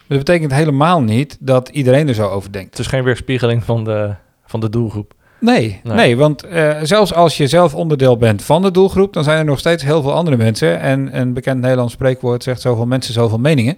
Dat 0.08 0.18
betekent 0.18 0.54
helemaal 0.54 1.02
niet 1.02 1.38
dat 1.40 1.70
iedereen 1.70 2.08
er 2.08 2.14
zo 2.14 2.28
over 2.28 2.52
denkt. 2.52 2.70
Het 2.70 2.80
is 2.80 2.88
geen 2.88 3.04
weerspiegeling 3.04 3.64
van 3.64 3.84
de, 3.84 4.14
van 4.46 4.60
de 4.60 4.70
doelgroep. 4.70 5.14
Nee, 5.40 5.80
nee. 5.84 5.96
nee 5.96 6.18
want 6.18 6.46
uh, 6.46 6.78
zelfs 6.84 7.14
als 7.14 7.38
je 7.38 7.48
zelf 7.48 7.76
onderdeel 7.76 8.18
bent 8.18 8.44
van 8.44 8.62
de 8.62 8.72
doelgroep, 8.72 9.14
dan 9.14 9.24
zijn 9.24 9.38
er 9.38 9.46
nog 9.46 9.60
steeds 9.60 9.84
heel 9.84 10.02
veel 10.02 10.14
andere 10.14 10.38
mensen. 10.38 10.80
En 10.80 11.20
een 11.20 11.34
bekend 11.34 11.62
Nederlands 11.62 11.94
spreekwoord 11.94 12.44
zegt 12.44 12.62
zoveel 12.62 12.86
mensen, 12.86 13.14
zoveel 13.14 13.40
meningen. 13.40 13.78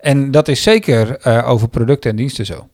En 0.00 0.30
dat 0.30 0.48
is 0.48 0.62
zeker 0.62 1.26
uh, 1.26 1.48
over 1.48 1.68
producten 1.68 2.10
en 2.10 2.16
diensten 2.16 2.46
zo. 2.46 2.68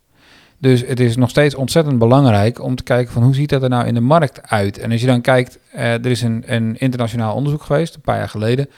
Dus 0.59 0.87
het 0.87 1.01
is 1.01 1.17
nog 1.17 1.31
steeds 1.31 1.55
ontzettend 1.55 1.99
belangrijk 1.99 2.63
om 2.63 2.75
te 2.75 2.83
kijken 2.83 3.13
van 3.13 3.23
hoe 3.23 3.35
ziet 3.35 3.49
dat 3.49 3.63
er 3.63 3.69
nou 3.69 3.87
in 3.87 3.95
de 3.95 4.01
markt 4.01 4.51
uit. 4.51 4.79
En 4.79 4.93
als 4.93 5.01
je 5.01 5.07
dan 5.07 5.21
kijkt, 5.21 5.59
uh, 5.75 5.93
er 5.93 6.07
is 6.07 6.23
een, 6.23 6.43
een 6.47 6.79
internationaal 6.79 7.35
onderzoek 7.35 7.63
geweest, 7.63 7.95
een 7.95 8.01
paar 8.01 8.19
jaar 8.19 8.29
geleden. 8.29 8.69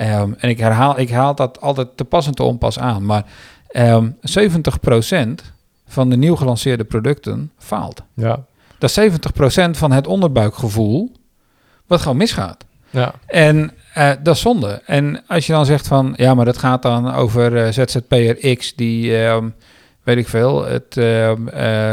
Um, 0.00 0.34
en 0.38 0.48
ik 0.48 0.58
herhaal, 0.58 0.98
ik 0.98 1.10
haal 1.10 1.34
dat 1.34 1.60
altijd 1.60 1.88
te 1.96 2.04
pas 2.04 2.26
en 2.26 2.34
te 2.34 2.42
onpas 2.42 2.78
aan. 2.78 3.04
Maar 3.04 3.24
um, 3.72 4.16
70% 4.20 5.44
van 5.88 6.10
de 6.10 6.16
nieuw 6.16 6.36
gelanceerde 6.36 6.84
producten 6.84 7.50
faalt. 7.58 8.02
Ja. 8.14 8.44
Dat 8.78 8.90
is 8.90 9.10
70% 9.10 9.70
van 9.70 9.92
het 9.92 10.06
onderbuikgevoel 10.06 11.12
wat 11.86 12.00
gewoon 12.00 12.16
misgaat. 12.16 12.64
Ja. 12.90 13.14
En 13.26 13.72
uh, 13.98 14.10
dat 14.22 14.34
is 14.34 14.40
zonde. 14.40 14.82
En 14.86 15.22
als 15.26 15.46
je 15.46 15.52
dan 15.52 15.66
zegt 15.66 15.86
van, 15.86 16.14
ja, 16.16 16.34
maar 16.34 16.44
dat 16.44 16.58
gaat 16.58 16.82
dan 16.82 17.14
over 17.14 17.52
uh, 17.52 17.72
ZZP'er 17.72 18.56
X 18.56 18.74
die, 18.74 19.10
uh, 19.10 19.36
weet 20.02 20.16
ik 20.16 20.28
veel, 20.28 20.64
het, 20.64 20.96
uh, 20.96 21.34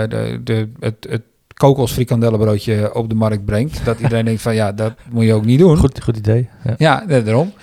de, 0.09 0.39
de, 0.43 0.69
het, 0.80 1.07
het 1.09 1.21
kokosfrikandellenbroodje 1.53 2.95
op 2.95 3.09
de 3.09 3.15
markt 3.15 3.45
brengt. 3.45 3.86
Dat 3.86 3.99
iedereen 3.99 4.26
denkt 4.32 4.41
van, 4.41 4.55
ja, 4.55 4.71
dat 4.71 4.93
moet 5.09 5.23
je 5.23 5.34
ook 5.34 5.45
niet 5.45 5.59
doen. 5.59 5.78
Goed, 5.78 6.03
goed 6.03 6.17
idee. 6.17 6.49
Ja, 6.78 7.03
ja 7.07 7.21
daarom. 7.21 7.53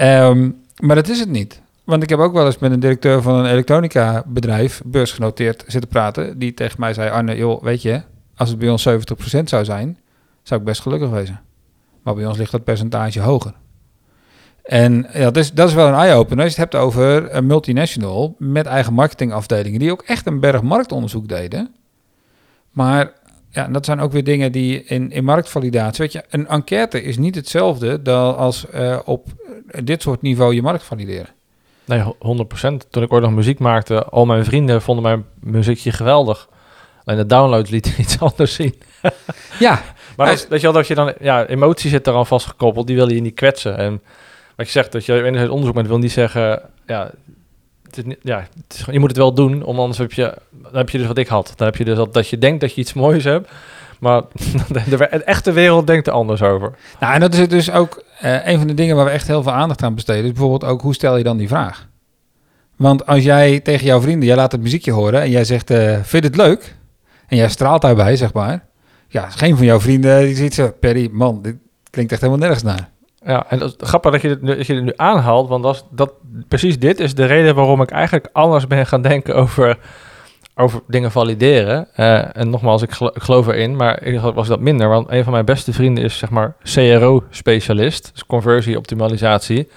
Um, 0.00 0.56
maar 0.80 0.96
dat 0.96 1.08
is 1.08 1.20
het 1.20 1.28
niet. 1.28 1.59
Want 1.90 2.02
ik 2.02 2.08
heb 2.08 2.18
ook 2.18 2.32
wel 2.32 2.46
eens 2.46 2.58
met 2.58 2.72
een 2.72 2.80
directeur 2.80 3.22
van 3.22 3.34
een 3.34 3.50
elektronica 3.50 4.22
bedrijf, 4.26 4.82
beursgenoteerd, 4.84 5.64
zitten 5.66 5.90
praten. 5.90 6.38
Die 6.38 6.54
tegen 6.54 6.80
mij 6.80 6.94
zei, 6.94 7.10
Arne, 7.10 7.36
joh, 7.36 7.62
weet 7.62 7.82
je, 7.82 8.02
als 8.36 8.48
het 8.48 8.58
bij 8.58 8.68
ons 8.68 8.88
70% 8.88 8.92
zou 9.44 9.64
zijn, 9.64 9.98
zou 10.42 10.60
ik 10.60 10.66
best 10.66 10.80
gelukkig 10.80 11.10
wezen. 11.10 11.40
Maar 12.02 12.14
bij 12.14 12.26
ons 12.26 12.38
ligt 12.38 12.50
dat 12.50 12.64
percentage 12.64 13.20
hoger. 13.20 13.54
En 14.62 15.06
ja, 15.12 15.24
dat, 15.24 15.36
is, 15.36 15.52
dat 15.52 15.68
is 15.68 15.74
wel 15.74 15.88
een 15.88 15.94
eye-opener. 15.94 16.44
Als 16.44 16.54
je 16.54 16.60
het 16.60 16.72
hebt 16.72 16.84
over 16.84 17.34
een 17.34 17.46
multinational 17.46 18.34
met 18.38 18.66
eigen 18.66 18.92
marketingafdelingen, 18.92 19.78
die 19.78 19.92
ook 19.92 20.02
echt 20.02 20.26
een 20.26 20.40
berg 20.40 20.62
marktonderzoek 20.62 21.28
deden. 21.28 21.74
Maar 22.70 23.12
ja, 23.48 23.68
dat 23.68 23.84
zijn 23.84 24.00
ook 24.00 24.12
weer 24.12 24.24
dingen 24.24 24.52
die 24.52 24.84
in, 24.84 25.10
in 25.10 25.24
marktvalidatie. 25.24 26.04
Weet 26.04 26.12
je, 26.12 26.24
een 26.28 26.46
enquête 26.46 27.02
is 27.02 27.18
niet 27.18 27.34
hetzelfde 27.34 28.02
dan 28.02 28.36
als 28.36 28.66
uh, 28.74 28.98
op 29.04 29.26
dit 29.84 30.02
soort 30.02 30.22
niveau 30.22 30.54
je 30.54 30.62
markt 30.62 30.82
valideren. 30.82 31.38
Nee, 31.90 32.02
100%. 32.02 32.88
Toen 32.90 33.02
ik 33.02 33.12
ooit 33.12 33.22
nog 33.22 33.32
muziek 33.32 33.58
maakte, 33.58 34.04
al 34.04 34.26
mijn 34.26 34.44
vrienden 34.44 34.82
vonden 34.82 35.02
mijn 35.02 35.24
muziekje 35.40 35.92
geweldig. 35.92 36.48
Alleen 37.04 37.18
de 37.18 37.26
downloads 37.26 37.70
lieten 37.70 37.92
iets 38.02 38.20
anders 38.20 38.54
zien. 38.54 38.74
ja. 39.58 39.82
maar 40.16 40.30
als, 40.30 40.48
weet 40.48 40.60
je 40.60 40.66
wel, 40.66 40.74
dat 40.74 40.86
je 40.86 40.94
dan, 40.94 41.12
ja, 41.20 41.46
emotie 41.46 41.90
zit 41.90 42.06
eraan 42.06 42.26
vastgekoppeld, 42.26 42.86
die 42.86 42.96
wil 42.96 43.10
je 43.10 43.20
niet 43.20 43.34
kwetsen. 43.34 43.76
En 43.76 44.02
wat 44.56 44.66
je 44.66 44.72
zegt, 44.72 44.92
dat 44.92 45.04
je 45.04 45.22
in 45.22 45.34
het 45.34 45.50
onderzoek 45.50 45.74
bent, 45.74 45.86
wil 45.86 45.98
niet 45.98 46.12
zeggen, 46.12 46.62
ja, 46.86 47.10
het 47.82 47.96
is 47.96 48.04
niet, 48.04 48.18
ja 48.22 48.48
het 48.66 48.74
is, 48.74 48.84
je 48.92 48.98
moet 48.98 49.08
het 49.08 49.18
wel 49.18 49.34
doen, 49.34 49.62
om 49.62 49.78
anders 49.78 49.98
heb 49.98 50.12
je, 50.12 50.34
dan 50.50 50.76
heb 50.76 50.90
je 50.90 50.98
dus 50.98 51.06
wat 51.06 51.18
ik 51.18 51.28
had. 51.28 51.52
Dan 51.56 51.66
heb 51.66 51.76
je 51.76 51.84
dus 51.84 51.96
dat, 51.96 52.14
dat 52.14 52.28
je 52.28 52.38
denkt 52.38 52.60
dat 52.60 52.74
je 52.74 52.80
iets 52.80 52.92
moois 52.92 53.24
hebt, 53.24 53.50
maar 54.00 54.22
de, 54.68 54.82
de, 54.88 54.96
de 54.96 55.06
echte 55.06 55.52
wereld 55.52 55.86
denkt 55.86 56.06
er 56.06 56.12
anders 56.12 56.42
over. 56.42 56.74
Nou, 57.00 57.14
en 57.14 57.20
dat 57.20 57.34
is 57.34 57.48
dus 57.48 57.70
ook 57.70 58.02
uh, 58.24 58.46
een 58.46 58.58
van 58.58 58.66
de 58.66 58.74
dingen 58.74 58.96
waar 58.96 59.04
we 59.04 59.10
echt 59.10 59.26
heel 59.26 59.42
veel 59.42 59.52
aandacht 59.52 59.82
aan 59.82 59.94
besteden. 59.94 60.24
Is 60.24 60.32
bijvoorbeeld 60.32 60.64
ook, 60.64 60.80
hoe 60.80 60.94
stel 60.94 61.16
je 61.16 61.24
dan 61.24 61.36
die 61.36 61.48
vraag? 61.48 61.88
Want 62.76 63.06
als 63.06 63.22
jij 63.22 63.60
tegen 63.60 63.86
jouw 63.86 64.00
vrienden, 64.00 64.26
jij 64.26 64.36
laat 64.36 64.52
het 64.52 64.60
muziekje 64.60 64.92
horen 64.92 65.20
en 65.20 65.30
jij 65.30 65.44
zegt, 65.44 65.70
eh 65.70 65.98
vind 66.02 66.24
het 66.24 66.36
leuk? 66.36 66.76
En 67.26 67.36
jij 67.36 67.48
straalt 67.48 67.82
daarbij, 67.82 68.16
zeg 68.16 68.32
maar. 68.32 68.64
Ja, 69.08 69.30
geen 69.30 69.56
van 69.56 69.66
jouw 69.66 69.80
vrienden 69.80 70.20
die 70.20 70.34
ziet 70.34 70.54
zo, 70.54 70.72
Perry, 70.80 71.08
man, 71.12 71.42
dit 71.42 71.56
klinkt 71.90 72.12
echt 72.12 72.20
helemaal 72.20 72.42
nergens 72.42 72.62
naar. 72.62 72.88
Ja, 73.24 73.46
en 73.48 73.58
dat 73.58 73.74
grappig 73.78 74.12
dat 74.12 74.22
je 74.22 74.28
dit 74.28 74.42
nu, 74.42 74.56
dat 74.56 74.66
je 74.66 74.74
nu 74.74 74.92
aanhaalt, 74.96 75.48
want 75.48 75.62
dat, 75.62 75.86
dat, 75.90 76.12
precies 76.48 76.78
dit 76.78 77.00
is 77.00 77.14
de 77.14 77.24
reden 77.24 77.54
waarom 77.54 77.82
ik 77.82 77.90
eigenlijk 77.90 78.28
anders 78.32 78.66
ben 78.66 78.86
gaan 78.86 79.02
denken 79.02 79.34
over, 79.36 79.78
over 80.60 80.80
dingen 80.86 81.10
valideren. 81.10 81.88
Eh, 81.94 82.36
en 82.36 82.50
nogmaals, 82.50 82.82
ik, 82.82 82.90
gelo- 82.90 83.12
ik 83.14 83.22
geloof 83.22 83.46
erin, 83.46 83.76
maar 83.76 84.02
ik 84.02 84.20
was 84.20 84.48
dat 84.48 84.60
minder, 84.60 84.88
want 84.88 85.10
een 85.10 85.24
van 85.24 85.32
mijn 85.32 85.44
beste 85.44 85.72
vrienden 85.72 86.04
is 86.04 86.18
zeg 86.18 86.30
maar 86.30 86.54
CRO-specialist, 86.62 88.10
dus 88.12 88.26
conversie-optimalisatie. 88.26 89.68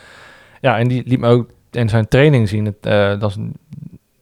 Ja, 0.62 0.78
en 0.78 0.88
die 0.88 1.04
liet 1.06 1.20
me 1.20 1.28
ook 1.28 1.50
in 1.72 1.90
zijn 1.90 2.08
training 2.08 2.50
zien, 2.50 2.76
eh, 2.82 3.20
dat, 3.20 3.38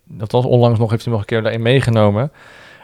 dat 0.07 0.31
was 0.31 0.45
onlangs 0.45 0.79
nog, 0.79 0.89
heeft 0.89 1.03
hij 1.03 1.11
nog 1.11 1.21
een 1.21 1.27
keer 1.27 1.41
daarin 1.41 1.61
meegenomen. 1.61 2.31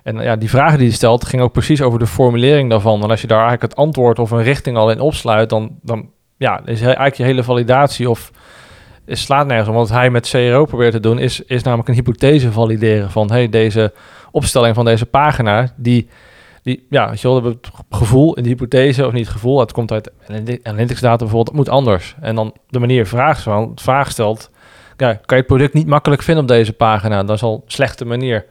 En 0.04 0.18
ja, 0.22 0.36
die 0.36 0.50
vragen 0.50 0.78
die 0.78 0.88
hij 0.88 0.96
stelt, 0.96 1.26
ging 1.26 1.42
ook 1.42 1.52
precies 1.52 1.82
over 1.82 2.00
de 2.00 2.08
formulering 2.08 2.70
daarvan. 2.70 3.04
En 3.04 3.10
als 3.10 3.22
je 3.22 3.28
daar 3.28 3.48
eigenlijk 3.48 3.72
het 3.72 3.82
antwoord 3.86 4.20
of 4.20 4.32
een 4.32 4.44
richting 4.44 4.78
al 4.78 4.92
in 4.92 5.00
opsluit, 5.00 5.50
dan, 5.50 5.80
dan 5.82 6.10
ja, 6.38 6.62
is 6.66 6.82
eigenlijk 6.82 7.16
je 7.16 7.24
hele 7.24 7.44
validatie 7.44 8.10
of 8.10 8.32
is, 9.08 9.22
slaat 9.22 9.48
nergens 9.48 9.70
om. 9.70 9.76
Wat 9.76 9.90
hij 9.90 10.10
met 10.10 10.30
CRO 10.30 10.66
probeert 10.66 10.92
te 10.92 11.00
doen, 11.00 11.20
is, 11.20 11.42
is 11.42 11.64
namelijk 11.64 11.88
een 11.90 11.94
hypothese 11.96 12.52
valideren 12.52 13.12
van 13.12 13.32
hey, 13.32 13.50
deze 13.50 13.94
opstelling 14.32 14.76
van 14.76 14.86
deze 14.86 15.06
pagina, 15.06 15.74
die, 15.76 16.10
die 16.64 16.86
ja, 16.90 17.12
je 17.16 17.28
wel, 17.28 17.44
het 17.44 17.70
gevoel 17.90 18.34
in 18.34 18.44
de 18.44 18.50
hypothese, 18.50 19.06
of 19.06 19.12
niet 19.12 19.26
het 19.26 19.34
gevoel, 19.34 19.60
het 19.60 19.72
komt 19.72 19.92
uit 19.92 20.12
analy- 20.28 20.60
analytics 20.64 21.02
data 21.02 21.18
bijvoorbeeld, 21.26 21.56
moet 21.56 21.70
anders. 21.70 22.16
En 22.22 22.36
dan 22.36 22.54
de 22.70 22.80
manier 22.80 23.08
vraag, 23.08 23.46
vraag 23.76 24.12
stelt, 24.12 24.50
ja, 24.98 25.14
kan 25.14 25.22
je 25.26 25.36
het 25.36 25.46
product 25.46 25.74
niet 25.74 25.88
makkelijk 25.88 26.22
vinden 26.22 26.44
op 26.44 26.50
deze 26.50 26.74
pagina? 26.74 27.24
Dat 27.24 27.36
is 27.36 27.44
al 27.44 27.54
een 27.54 27.72
slechte 27.72 28.06
manier. 28.06 28.46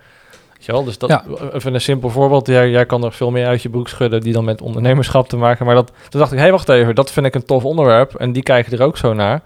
Wel? 0.66 0.84
Dus 0.84 0.98
dat, 0.98 1.10
Ja. 1.10 1.24
even 1.52 1.74
een 1.74 1.80
simpel 1.80 2.10
voorbeeld. 2.10 2.46
Jij, 2.46 2.70
jij 2.70 2.86
kan 2.86 3.04
er 3.04 3.12
veel 3.12 3.30
meer 3.30 3.46
uit 3.46 3.62
je 3.62 3.68
broek 3.68 3.88
schudden 3.88 4.20
die 4.20 4.32
dan 4.32 4.44
met 4.44 4.60
ondernemerschap 4.62 5.28
te 5.28 5.36
maken. 5.36 5.66
Maar 5.66 5.74
dat, 5.74 5.92
toen 6.08 6.20
dacht 6.20 6.32
ik, 6.32 6.36
hé, 6.36 6.42
hey, 6.42 6.52
wacht 6.52 6.68
even, 6.68 6.94
dat 6.94 7.12
vind 7.12 7.26
ik 7.26 7.34
een 7.34 7.44
tof 7.44 7.64
onderwerp. 7.64 8.14
En 8.14 8.32
die 8.32 8.42
kijken 8.42 8.78
er 8.78 8.84
ook 8.84 8.96
zo 8.96 9.12
naar. 9.12 9.42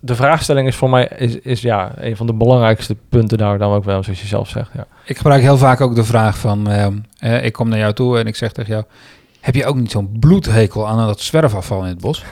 De, 0.00 0.14
vraagstelling 0.14 0.68
is 0.68 0.76
voor 0.76 0.90
mij 0.90 1.10
is, 1.16 1.38
is 1.38 1.60
ja, 1.60 1.92
een 1.96 2.16
van 2.16 2.26
de 2.26 2.34
belangrijkste 2.34 2.96
punten 3.08 3.38
daar 3.38 3.58
dan 3.58 3.72
ook 3.72 3.84
wel, 3.84 4.02
zoals 4.02 4.20
je 4.20 4.26
zelf 4.26 4.48
zegt. 4.48 4.70
Ja. 4.74 4.86
Ik 5.04 5.16
gebruik 5.16 5.42
heel 5.42 5.58
vaak 5.58 5.80
ook 5.80 5.94
de 5.94 6.04
vraag 6.04 6.38
van, 6.38 6.70
ehm, 6.70 6.96
eh, 7.18 7.44
ik 7.44 7.52
kom 7.52 7.68
naar 7.68 7.78
jou 7.78 7.92
toe 7.92 8.18
en 8.18 8.26
ik 8.26 8.36
zeg 8.36 8.52
tegen 8.52 8.72
jou, 8.72 8.84
heb 9.40 9.54
je 9.54 9.66
ook 9.66 9.76
niet 9.76 9.90
zo'n 9.90 10.16
bloedhekel 10.20 10.88
aan 10.88 11.06
dat 11.06 11.20
zwerfafval 11.20 11.82
in 11.82 11.88
het 11.88 12.00
bos? 12.00 12.24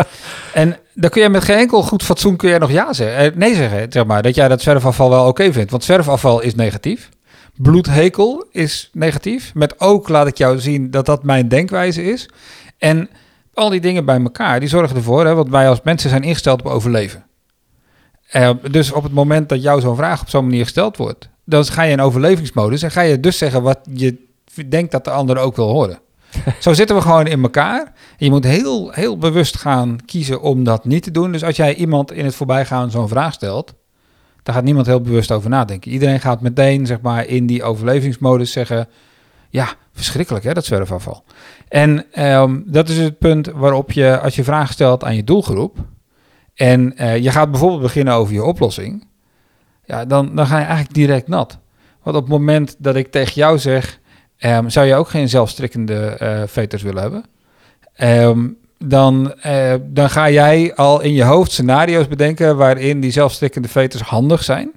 en 0.54 0.76
dan 0.94 1.10
kun 1.10 1.22
je 1.22 1.28
met 1.28 1.44
geen 1.44 1.56
enkel 1.56 1.82
goed 1.82 2.02
fatsoen 2.02 2.36
kun 2.36 2.50
je 2.50 2.58
nog 2.58 2.70
ja 2.70 2.92
zeggen, 2.92 3.16
eh, 3.32 3.36
nee 3.36 3.54
zeggen, 3.54 3.92
zeg 3.92 4.04
maar, 4.04 4.22
dat 4.22 4.34
jij 4.34 4.48
dat 4.48 4.60
zwerfafval 4.60 5.10
wel 5.10 5.26
oké 5.26 5.52
vindt. 5.52 5.70
Want 5.70 5.84
zwerfafval 5.84 6.40
is 6.40 6.54
negatief. 6.54 7.08
Bloedhekel 7.56 8.46
is 8.50 8.90
negatief. 8.92 9.54
Met 9.54 9.80
ook 9.80 10.08
laat 10.08 10.26
ik 10.26 10.36
jou 10.38 10.58
zien 10.58 10.90
dat 10.90 11.06
dat 11.06 11.22
mijn 11.22 11.48
denkwijze 11.48 12.02
is. 12.04 12.28
En 12.78 13.08
al 13.54 13.68
die 13.70 13.80
dingen 13.80 14.04
bij 14.04 14.20
elkaar, 14.20 14.60
die 14.60 14.68
zorgen 14.68 14.96
ervoor, 14.96 15.26
hè, 15.26 15.34
want 15.34 15.48
wij 15.48 15.68
als 15.68 15.80
mensen 15.82 16.10
zijn 16.10 16.22
ingesteld 16.22 16.60
op 16.60 16.66
overleven. 16.66 17.24
Eh, 18.28 18.50
dus 18.70 18.92
op 18.92 19.02
het 19.02 19.12
moment 19.12 19.48
dat 19.48 19.62
jou 19.62 19.80
zo'n 19.80 19.96
vraag 19.96 20.20
op 20.20 20.28
zo'n 20.28 20.44
manier 20.44 20.62
gesteld 20.62 20.96
wordt, 20.96 21.28
dan 21.44 21.64
ga 21.64 21.82
je 21.82 21.92
in 21.92 22.00
overlevingsmodus 22.00 22.82
en 22.82 22.90
ga 22.90 23.00
je 23.00 23.20
dus 23.20 23.38
zeggen 23.38 23.62
wat 23.62 23.78
je 23.94 24.30
denkt 24.68 24.92
dat 24.92 25.04
de 25.04 25.10
ander 25.10 25.38
ook 25.38 25.56
wil 25.56 25.68
horen. 25.68 25.98
Zo 26.60 26.72
zitten 26.72 26.96
we 26.96 27.02
gewoon 27.02 27.26
in 27.26 27.42
elkaar. 27.42 27.80
En 28.18 28.24
je 28.24 28.30
moet 28.30 28.44
heel, 28.44 28.90
heel 28.90 29.18
bewust 29.18 29.56
gaan 29.56 29.98
kiezen 30.04 30.40
om 30.40 30.64
dat 30.64 30.84
niet 30.84 31.02
te 31.02 31.10
doen. 31.10 31.32
Dus 31.32 31.44
als 31.44 31.56
jij 31.56 31.74
iemand 31.74 32.12
in 32.12 32.24
het 32.24 32.34
voorbijgaan 32.34 32.90
zo'n 32.90 33.08
vraag 33.08 33.32
stelt, 33.32 33.74
daar 34.42 34.54
gaat 34.54 34.64
niemand 34.64 34.86
heel 34.86 35.00
bewust 35.00 35.32
over 35.32 35.50
nadenken. 35.50 35.90
Iedereen 35.90 36.20
gaat 36.20 36.40
meteen 36.40 36.86
zeg 36.86 37.00
maar, 37.00 37.26
in 37.26 37.46
die 37.46 37.62
overlevingsmodus 37.62 38.52
zeggen: 38.52 38.88
Ja, 39.52 39.74
verschrikkelijk 39.92 40.44
hè, 40.44 40.52
dat 40.52 40.64
zwerfafval. 40.64 41.24
En 41.68 42.04
ehm, 42.12 42.60
dat 42.64 42.88
is 42.88 42.98
het 42.98 43.18
punt 43.18 43.46
waarop 43.46 43.92
je, 43.92 44.20
als 44.20 44.34
je 44.34 44.44
vragen 44.44 44.74
stelt 44.74 45.04
aan 45.04 45.16
je 45.16 45.24
doelgroep. 45.24 45.78
en 46.54 46.96
eh, 46.96 47.16
je 47.16 47.30
gaat 47.30 47.50
bijvoorbeeld 47.50 47.82
beginnen 47.82 48.14
over 48.14 48.34
je 48.34 48.44
oplossing. 48.44 49.06
ja, 49.84 50.04
dan, 50.04 50.34
dan 50.34 50.46
ga 50.46 50.58
je 50.58 50.64
eigenlijk 50.64 50.94
direct 50.94 51.28
nat. 51.28 51.58
Want 52.02 52.16
op 52.16 52.22
het 52.22 52.32
moment 52.32 52.76
dat 52.78 52.96
ik 52.96 53.10
tegen 53.10 53.34
jou 53.34 53.58
zeg. 53.58 54.00
ehm, 54.38 54.68
zou 54.68 54.86
je 54.86 54.94
ook 54.94 55.08
geen 55.08 55.28
zelfstrikkende 55.28 56.06
eh 56.06 56.42
veters 56.46 56.82
willen 56.82 57.02
hebben? 57.02 57.24
Ehm, 57.94 58.48
dan, 58.78 59.34
eh, 59.40 59.74
dan 59.82 60.10
ga 60.10 60.30
jij 60.30 60.74
al 60.74 61.00
in 61.00 61.12
je 61.12 61.24
hoofd 61.24 61.52
scenario's 61.52 62.08
bedenken 62.08 62.56
waarin 62.56 63.00
die 63.00 63.10
zelfstrikkende 63.10 63.68
veters 63.68 64.02
handig 64.02 64.44
zijn. 64.44 64.70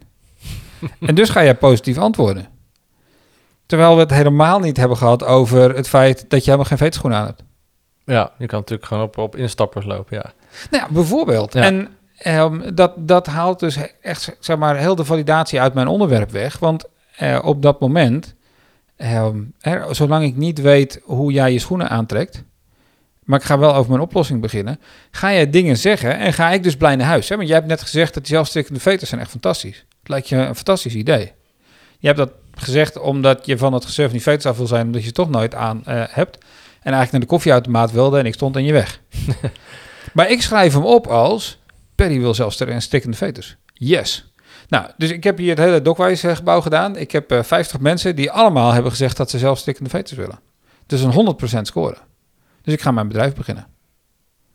en 1.07 1.15
dus 1.15 1.29
ga 1.29 1.43
jij 1.43 1.55
positief 1.55 1.97
antwoorden. 1.97 2.54
Terwijl 3.65 3.93
we 3.93 3.99
het 3.99 4.11
helemaal 4.11 4.59
niet 4.59 4.77
hebben 4.77 4.97
gehad 4.97 5.23
over 5.23 5.75
het 5.75 5.87
feit 5.87 6.29
dat 6.29 6.39
je 6.39 6.45
helemaal 6.45 6.65
geen 6.65 6.77
veterschoen 6.77 7.13
aan 7.13 7.25
hebt. 7.25 7.43
ja, 8.05 8.31
je 8.37 8.45
kan 8.45 8.59
natuurlijk 8.59 8.87
gewoon 8.87 9.03
op, 9.03 9.17
op 9.17 9.35
instappers 9.35 9.85
lopen, 9.85 10.17
ja. 10.17 10.33
Nou 10.69 10.83
ja, 10.83 10.93
bijvoorbeeld. 10.93 11.53
Ja. 11.53 11.61
En 11.61 11.87
ehm, 12.17 12.75
dat, 12.75 12.93
dat 12.97 13.25
haalt 13.25 13.59
dus 13.59 13.77
echt 14.01 14.35
zeg 14.39 14.57
maar, 14.57 14.77
heel 14.77 14.95
de 14.95 15.05
validatie 15.05 15.61
uit 15.61 15.73
mijn 15.73 15.87
onderwerp 15.87 16.31
weg. 16.31 16.59
Want 16.59 16.85
eh, 17.15 17.39
op 17.43 17.61
dat 17.61 17.79
moment, 17.79 18.35
ehm, 18.95 19.41
zolang 19.91 20.23
ik 20.23 20.35
niet 20.35 20.61
weet 20.61 21.01
hoe 21.03 21.31
jij 21.31 21.51
je 21.51 21.59
schoenen 21.59 21.89
aantrekt, 21.89 22.43
maar 23.23 23.39
ik 23.39 23.45
ga 23.45 23.59
wel 23.59 23.75
over 23.75 23.91
mijn 23.91 24.03
oplossing 24.03 24.41
beginnen, 24.41 24.79
ga 25.11 25.29
je 25.29 25.49
dingen 25.49 25.77
zeggen 25.77 26.17
en 26.17 26.33
ga 26.33 26.51
ik 26.51 26.63
dus 26.63 26.77
blij 26.77 26.95
naar 26.95 27.07
huis. 27.07 27.29
Hè? 27.29 27.35
Want 27.35 27.47
jij 27.47 27.57
hebt 27.57 27.69
net 27.69 27.81
gezegd 27.81 28.13
dat 28.13 28.23
die 28.23 28.33
zelfstrikkende 28.33 28.79
veters 28.79 29.09
zijn 29.09 29.21
echt 29.21 29.29
fantastisch. 29.29 29.85
Het 29.99 30.09
lijkt 30.09 30.29
je 30.29 30.35
een 30.35 30.55
fantastisch 30.55 30.95
idee. 30.95 31.33
Je 32.05 32.11
hebt 32.11 32.29
dat 32.29 32.61
gezegd 32.63 32.99
omdat 32.99 33.45
je 33.45 33.57
van 33.57 33.73
het 33.73 33.85
gezeur 33.85 34.05
van 34.05 34.13
die 34.13 34.23
veters 34.23 34.45
af 34.45 34.57
wil 34.57 34.67
zijn, 34.67 34.85
omdat 34.85 35.01
je 35.01 35.07
het 35.07 35.15
toch 35.15 35.29
nooit 35.29 35.55
aan 35.55 35.85
eh, 35.85 36.03
hebt. 36.09 36.37
En 36.37 36.93
eigenlijk 36.93 37.11
naar 37.11 37.21
de 37.21 37.27
koffieautomaat 37.27 37.91
wilde 37.91 38.19
en 38.19 38.25
ik 38.25 38.33
stond 38.33 38.55
in 38.55 38.63
je 38.63 38.71
weg. 38.73 38.99
Maar 40.13 40.29
ik 40.29 40.41
schrijf 40.41 40.73
hem 40.73 40.83
op 40.83 41.07
als 41.07 41.59
Perry 41.95 42.19
wil 42.19 42.33
zelfs 42.33 42.59
en 42.59 42.81
stikkende 42.81 43.17
veters. 43.17 43.55
Yes. 43.73 44.33
Nou, 44.67 44.89
dus 44.97 45.11
ik 45.11 45.23
heb 45.23 45.37
hier 45.37 45.49
het 45.49 45.59
hele 45.59 45.81
Dokwijs 45.81 46.23
gebouw 46.25 46.61
gedaan. 46.61 46.95
Ik 46.95 47.11
heb 47.11 47.31
eh 47.31 47.43
50 47.43 47.79
mensen 47.79 48.15
die 48.15 48.31
allemaal 48.31 48.71
hebben 48.71 48.91
gezegd 48.91 49.17
dat 49.17 49.29
ze 49.29 49.37
zelf 49.37 49.57
stikkende 49.57 49.89
veters 49.89 50.17
willen. 50.17 50.39
Dus 50.85 51.01
een 51.01 51.35
100% 51.57 51.61
score. 51.61 51.97
Dus 52.61 52.73
ik 52.73 52.81
ga 52.81 52.91
mijn 52.91 53.07
bedrijf 53.07 53.35
beginnen. 53.35 53.67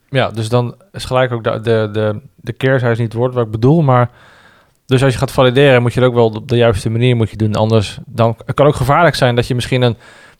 Ja, 0.09 0.29
dus 0.29 0.49
dan 0.49 0.75
is 0.91 1.05
gelijk 1.05 1.31
ook 1.31 1.43
de, 1.43 1.59
de, 1.59 1.89
de, 1.91 2.21
de 2.35 2.53
keerzijde 2.53 3.01
niet 3.01 3.11
het 3.11 3.21
woord 3.21 3.33
wat 3.33 3.45
ik 3.45 3.51
bedoel, 3.51 3.81
maar 3.81 4.11
dus 4.91 5.03
als 5.03 5.13
je 5.13 5.19
gaat 5.19 5.31
valideren, 5.31 5.81
moet 5.81 5.93
je 5.93 5.99
het 5.99 6.09
ook 6.09 6.15
wel 6.15 6.25
op 6.25 6.47
de 6.47 6.55
juiste 6.55 6.89
manier 6.89 7.15
moet 7.15 7.29
je 7.29 7.37
doen. 7.37 7.55
Anders 7.55 7.97
dan 8.05 8.35
het 8.45 8.55
kan 8.55 8.65
ook 8.67 8.75
gevaarlijk 8.75 9.15
zijn 9.15 9.35
dat 9.35 9.47
je 9.47 9.55
misschien 9.55 9.81
een 9.81 9.97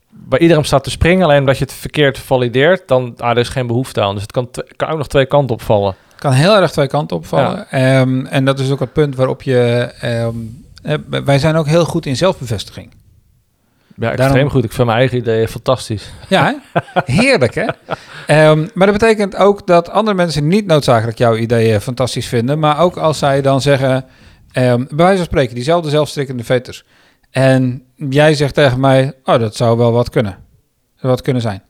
bij 0.09 0.39
iedereen 0.39 0.63
staat 0.65 0.83
te 0.83 0.89
springen, 0.89 1.23
alleen 1.25 1.39
omdat 1.39 1.57
je 1.57 1.63
het 1.63 1.73
verkeerd 1.73 2.19
valideert, 2.19 2.87
dan 2.87 3.13
ah, 3.17 3.29
er 3.29 3.37
is 3.37 3.49
geen 3.49 3.67
behoefte 3.67 4.01
aan. 4.01 4.13
Dus 4.13 4.21
het 4.21 4.31
kan, 4.31 4.49
kan 4.75 4.89
ook 4.89 4.97
nog 4.97 5.07
twee 5.07 5.25
kanten 5.25 5.55
opvallen. 5.55 5.95
kan 6.17 6.31
heel 6.31 6.55
erg 6.55 6.71
twee 6.71 6.87
kanten 6.87 7.17
opvallen. 7.17 7.69
Ehm, 7.69 8.25
en 8.25 8.45
dat 8.45 8.59
is 8.59 8.71
ook 8.71 8.79
het 8.79 8.93
punt 8.93 9.15
waarop 9.15 9.41
je... 9.41 9.91
ehm, 9.99 10.35
eh, 10.83 11.21
wij 11.25 11.39
zijn 11.39 11.55
ook 11.55 11.67
heel 11.67 11.85
goed 11.85 12.05
in 12.05 12.15
zelfbevestiging. 12.15 12.91
Ja, 13.95 14.07
extreem 14.07 14.31
Daarom- 14.31 14.49
goed. 14.49 14.63
Ik 14.63 14.71
vind 14.71 14.87
mijn 14.87 14.99
eigen 14.99 15.17
ideeën 15.17 15.47
fantastisch. 15.47 16.11
Ja, 16.27 16.55
hè? 16.73 16.81
heerlijk 17.21 17.55
hè? 17.55 17.65
Ehm, 18.27 18.67
maar 18.73 18.87
dat 18.87 18.97
betekent 18.97 19.35
ook 19.35 19.67
dat 19.67 19.89
andere 19.89 20.15
mensen 20.15 20.47
niet 20.47 20.65
noodzakelijk 20.65 21.17
jouw 21.17 21.35
ideeën 21.35 21.81
fantastisch 21.81 22.27
vinden. 22.27 22.59
Maar 22.59 22.79
ook 22.79 22.97
als 22.97 23.17
zij 23.17 23.41
dan 23.41 23.61
zeggen, 23.61 24.05
ehm, 24.51 24.77
bij 24.77 24.95
wijze 24.95 25.17
van 25.17 25.25
spreken, 25.25 25.55
diezelfde 25.55 25.89
zelfstrikkende 25.89 26.43
veters. 26.43 26.83
En 27.29 27.85
jij 27.95 28.33
zegt 28.33 28.53
tegen 28.53 28.79
mij, 28.79 29.13
oh 29.23 29.39
dat 29.39 29.55
zou 29.55 29.77
wel 29.77 29.91
wat 29.91 30.09
kunnen. 30.09 30.37
Wat 31.01 31.21
kunnen 31.21 31.41
zijn. 31.41 31.63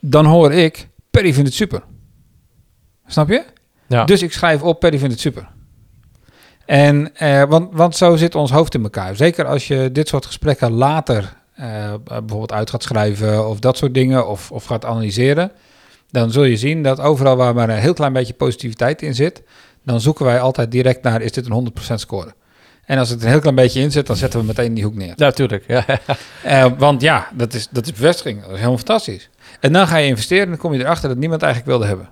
Dan 0.00 0.24
hoor 0.24 0.52
ik, 0.52 0.88
Perry 1.10 1.32
vindt 1.32 1.48
het 1.48 1.56
super. 1.58 1.82
Snap 3.06 3.28
je? 3.28 3.44
Ja, 3.86 4.04
Dus 4.04 4.22
ik 4.22 4.32
schrijf 4.32 4.62
op, 4.62 4.80
Perry 4.80 4.98
vindt 4.98 5.12
het 5.12 5.22
super. 5.22 5.48
En, 6.66 7.16
eh, 7.16 7.42
want, 7.44 7.68
want 7.72 7.96
zo 7.96 8.16
zit 8.16 8.34
ons 8.34 8.50
hoofd 8.50 8.74
in 8.74 8.82
elkaar. 8.82 9.16
Zeker 9.16 9.46
als 9.46 9.68
je 9.68 9.92
dit 9.92 10.08
soort 10.08 10.26
gesprekken 10.26 10.72
later 10.72 11.36
eh, 11.54 11.94
bijvoorbeeld 12.04 12.52
uit 12.52 12.70
gaat 12.70 12.82
schrijven 12.82 13.48
of 13.48 13.58
dat 13.58 13.76
soort 13.76 13.94
dingen, 13.94 14.28
of, 14.28 14.52
of 14.52 14.64
gaat 14.64 14.84
analyseren, 14.84 15.52
dan 16.10 16.30
zul 16.30 16.44
je 16.44 16.56
zien 16.56 16.82
dat 16.82 17.00
overal 17.00 17.36
waar 17.36 17.54
maar 17.54 17.68
een 17.68 17.78
heel 17.78 17.92
klein 17.92 18.12
beetje 18.12 18.34
positiviteit 18.34 19.02
in 19.02 19.14
zit, 19.14 19.42
dan 19.88 20.00
zoeken 20.00 20.24
wij 20.24 20.40
altijd 20.40 20.70
direct 20.70 21.02
naar, 21.02 21.22
is 21.22 21.32
dit 21.32 21.50
een 21.50 21.72
100% 21.90 21.94
score? 21.94 22.34
En 22.84 22.98
als 22.98 23.08
het 23.08 23.22
een 23.22 23.28
heel 23.28 23.40
klein 23.40 23.54
beetje 23.54 23.80
in 23.80 23.90
zit, 23.90 24.06
dan 24.06 24.16
zetten 24.16 24.40
we 24.40 24.46
meteen 24.46 24.74
die 24.74 24.84
hoek 24.84 24.94
neer. 24.94 25.12
ja 25.16 25.30
tuurlijk. 25.30 25.64
Ja. 25.66 25.84
Eh, 26.42 26.66
want 26.78 27.00
ja, 27.02 27.28
dat 27.34 27.54
is, 27.54 27.68
dat 27.70 27.86
is 27.86 27.92
bevestiging. 27.92 28.40
Dat 28.40 28.50
is 28.50 28.56
helemaal 28.56 28.76
fantastisch. 28.76 29.30
En 29.60 29.72
dan 29.72 29.86
ga 29.86 29.96
je 29.96 30.06
investeren 30.06 30.44
en 30.44 30.48
dan 30.48 30.58
kom 30.58 30.72
je 30.72 30.78
erachter 30.78 31.08
dat 31.08 31.18
niemand 31.18 31.42
eigenlijk 31.42 31.72
wilde 31.72 31.86
hebben. 31.86 32.10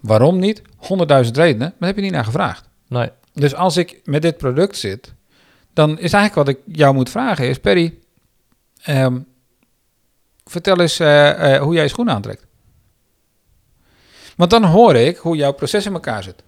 Waarom 0.00 0.38
niet? 0.38 0.62
100.000 0.62 0.66
redenen, 1.32 1.58
maar 1.58 1.74
daar 1.78 1.88
heb 1.88 1.96
je 1.96 2.02
niet 2.02 2.12
naar 2.12 2.24
gevraagd. 2.24 2.68
Nee. 2.88 3.10
Dus 3.32 3.54
als 3.54 3.76
ik 3.76 4.00
met 4.04 4.22
dit 4.22 4.36
product 4.36 4.76
zit, 4.76 5.14
dan 5.72 5.90
is 5.90 6.12
eigenlijk 6.12 6.34
wat 6.34 6.48
ik 6.48 6.76
jou 6.76 6.94
moet 6.94 7.10
vragen 7.10 7.48
is... 7.48 7.58
Perry, 7.58 7.98
ehm, 8.82 9.18
vertel 10.44 10.80
eens 10.80 10.98
eh, 10.98 11.54
eh, 11.54 11.62
hoe 11.62 11.74
jij 11.74 11.82
je 11.82 11.88
schoenen 11.88 12.14
aantrekt. 12.14 12.46
Want 14.36 14.50
dan 14.50 14.64
hoor 14.64 14.94
ik 14.94 15.16
hoe 15.16 15.36
jouw 15.36 15.52
proces 15.52 15.86
in 15.86 15.92
elkaar 15.92 16.22
zit. 16.22 16.42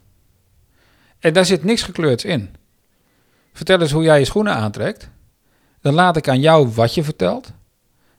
En 1.19 1.33
daar 1.33 1.45
zit 1.45 1.65
niks 1.65 1.83
gekleurds 1.83 2.25
in. 2.25 2.57
Vertel 3.53 3.81
eens 3.81 3.93
hoe 3.93 4.03
jij 4.03 4.19
je 4.19 4.25
schoenen 4.25 4.55
aantrekt. 4.55 5.11
Dan 5.81 5.95
laat 5.95 6.17
ik 6.17 6.29
aan 6.29 6.41
jou 6.41 6.69
wat 6.69 6.95
je 6.95 7.05
vertelt. 7.05 7.53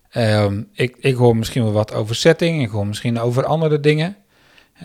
Ehm, 0.10 0.62
ik, 0.74 0.96
ik 1.00 1.16
hoor 1.16 1.38
misschien 1.38 1.64
wel 1.64 1.72
wat 1.72 1.94
over 1.94 2.16
setting. 2.16 2.62
Ik 2.62 2.70
hoor 2.70 2.88
misschien 2.88 3.20
over 3.20 3.46
andere 3.46 3.80
dingen. 3.80 4.16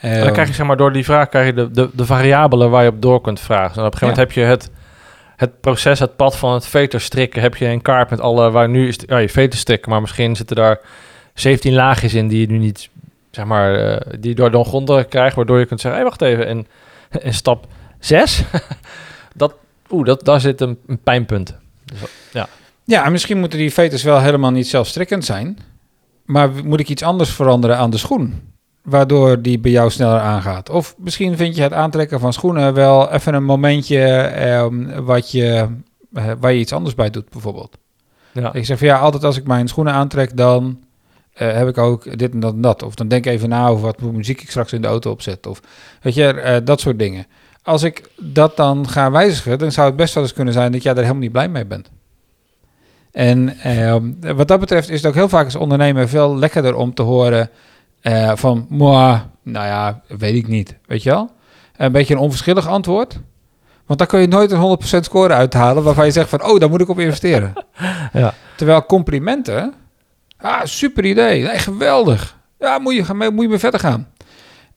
En 0.00 0.10
dan 0.10 0.22
Ehm, 0.22 0.32
krijg 0.32 0.48
je 0.48 0.54
zeg 0.54 0.66
maar 0.66 0.76
door 0.76 0.92
die 0.92 1.04
vraag 1.04 1.28
krijg 1.28 1.46
je 1.46 1.52
de, 1.52 1.70
de, 1.70 1.90
de 1.92 2.06
variabelen 2.06 2.70
waar 2.70 2.82
je 2.82 2.88
op 2.88 3.02
door 3.02 3.20
kunt 3.20 3.40
vragen. 3.40 3.80
En 3.80 3.86
op 3.86 3.92
een 3.92 3.98
gegeven 3.98 4.08
moment 4.08 4.16
heb 4.16 4.32
je 4.32 4.50
het, 4.50 4.70
het 5.36 5.60
proces, 5.60 5.98
het 5.98 6.16
pad 6.16 6.36
van 6.36 6.52
het 6.52 6.66
veterstrikken, 6.66 7.42
heb 7.42 7.56
je 7.56 7.66
een 7.66 7.82
kaart 7.82 8.10
met 8.10 8.20
alle, 8.20 8.50
waar 8.50 8.68
nu 8.68 8.88
is 8.88 8.98
ja, 9.06 9.18
je 9.18 9.28
veterstrikken, 9.28 9.90
maar 9.90 10.00
misschien 10.00 10.36
zitten 10.36 10.56
daar 10.56 10.80
17 11.34 11.74
laagjes 11.74 12.14
in 12.14 12.28
die 12.28 12.40
je 12.40 12.46
nu 12.46 12.58
niet, 12.58 12.88
zeg 13.30 13.44
maar, 13.44 13.74
eh, 13.74 14.12
die 14.20 14.34
door 14.34 14.50
de 14.50 14.64
grond 14.64 15.08
krijgt, 15.08 15.36
waardoor 15.36 15.58
je 15.58 15.66
kunt 15.66 15.80
zeggen, 15.80 16.00
hé, 16.00 16.06
wacht 16.06 16.22
even, 16.22 16.46
in, 16.46 16.66
in 17.20 17.34
stap 17.34 17.66
6, 18.04 18.44
dat, 19.36 19.54
oeh, 19.90 20.06
dat, 20.06 20.24
daar 20.24 20.40
zit 20.40 20.60
een, 20.60 20.78
een 20.86 20.98
pijnpunt. 20.98 21.54
Ja, 22.84 23.04
en 23.04 23.12
misschien 23.12 23.38
moeten 23.38 23.58
die 23.58 23.72
veters 23.72 24.02
wel 24.02 24.20
helemaal 24.20 24.50
niet 24.50 24.68
zelfstrikkend 24.68 25.24
zijn. 25.24 25.58
Maar 26.24 26.50
moet 26.64 26.80
ik 26.80 26.88
iets 26.88 27.02
anders 27.02 27.30
veranderen 27.30 27.76
aan 27.76 27.90
de 27.90 27.96
schoen? 27.96 28.52
Waardoor 28.82 29.42
die 29.42 29.58
bij 29.58 29.70
jou 29.70 29.90
sneller 29.90 30.20
aangaat. 30.20 30.70
Of 30.70 30.94
misschien 30.98 31.36
vind 31.36 31.56
je 31.56 31.62
het 31.62 31.72
aantrekken 31.72 32.20
van 32.20 32.32
schoenen 32.32 32.74
wel 32.74 33.12
even 33.12 33.34
een 33.34 33.44
momentje 33.44 34.00
ehm, 34.16 35.02
wat 35.04 35.30
je, 35.30 35.68
eh, 36.12 36.32
waar 36.40 36.52
je 36.52 36.58
iets 36.58 36.72
anders 36.72 36.94
bij 36.94 37.10
doet, 37.10 37.30
bijvoorbeeld. 37.30 37.78
Ja, 38.32 38.52
Ik 38.52 38.64
zeg 38.64 38.78
van 38.78 38.86
ja, 38.86 38.98
altijd 38.98 39.24
als 39.24 39.36
ik 39.36 39.46
mijn 39.46 39.68
schoenen 39.68 39.92
aantrek, 39.92 40.36
dan 40.36 40.78
eh, 41.32 41.52
heb 41.52 41.68
ik 41.68 41.78
ook 41.78 42.18
dit 42.18 42.32
en 42.32 42.40
dat 42.40 42.54
en 42.54 42.60
dat. 42.60 42.82
Of 42.82 42.94
dan 42.94 43.08
denk 43.08 43.26
ik 43.26 43.32
even 43.32 43.48
na 43.48 43.66
over 43.66 43.84
wat 43.84 43.96
voor 44.00 44.14
muziek 44.14 44.42
ik 44.42 44.50
straks 44.50 44.72
in 44.72 44.82
de 44.82 44.88
auto 44.88 45.10
opzet. 45.10 45.46
Of 45.46 45.60
weet 46.02 46.14
je, 46.14 46.26
eh, 46.32 46.56
dat 46.64 46.80
soort 46.80 46.98
dingen. 46.98 47.26
Als 47.64 47.82
ik 47.82 48.10
dat 48.16 48.56
dan 48.56 48.88
ga 48.88 49.10
wijzigen, 49.10 49.58
dan 49.58 49.72
zou 49.72 49.86
het 49.86 49.96
best 49.96 50.14
wel 50.14 50.22
eens 50.22 50.32
kunnen 50.32 50.54
zijn 50.54 50.72
dat 50.72 50.82
jij 50.82 50.92
er 50.92 50.98
helemaal 50.98 51.22
niet 51.22 51.32
blij 51.32 51.48
mee 51.48 51.66
bent. 51.66 51.90
En 53.12 53.58
ehm, 53.58 54.12
wat 54.36 54.48
dat 54.48 54.60
betreft 54.60 54.90
is 54.90 54.96
het 54.96 55.06
ook 55.06 55.14
heel 55.14 55.28
vaak 55.28 55.44
als 55.44 55.56
ondernemer 55.56 56.08
veel 56.08 56.36
lekkerder 56.36 56.74
om 56.74 56.94
te 56.94 57.02
horen 57.02 57.50
eh, 58.00 58.32
van, 58.34 58.66
"Mwah, 58.68 59.20
nou 59.42 59.66
ja, 59.66 60.00
weet 60.18 60.34
ik 60.34 60.48
niet, 60.48 60.76
weet 60.86 61.02
je 61.02 61.10
wel? 61.10 61.30
Een 61.76 61.92
beetje 61.92 62.14
een 62.14 62.20
onverschillig 62.20 62.68
antwoord. 62.68 63.18
Want 63.86 63.98
dan 63.98 64.08
kun 64.08 64.20
je 64.20 64.26
nooit 64.26 64.50
een 64.50 64.78
100% 64.98 65.04
score 65.04 65.34
uithalen 65.34 65.82
waarvan 65.82 66.04
je 66.04 66.10
zegt 66.10 66.28
van, 66.28 66.44
oh, 66.44 66.60
daar 66.60 66.70
moet 66.70 66.80
ik 66.80 66.88
op 66.88 66.98
investeren. 66.98 67.52
ja. 68.12 68.34
Terwijl 68.56 68.86
complimenten, 68.86 69.74
ah, 70.36 70.64
super 70.64 71.04
idee, 71.04 71.42
nee, 71.42 71.58
geweldig. 71.58 72.36
Ja, 72.58 72.78
moet 72.78 72.94
je, 72.94 73.14
moet 73.14 73.42
je 73.42 73.48
mee 73.48 73.58
verder 73.58 73.80
gaan. 73.80 74.08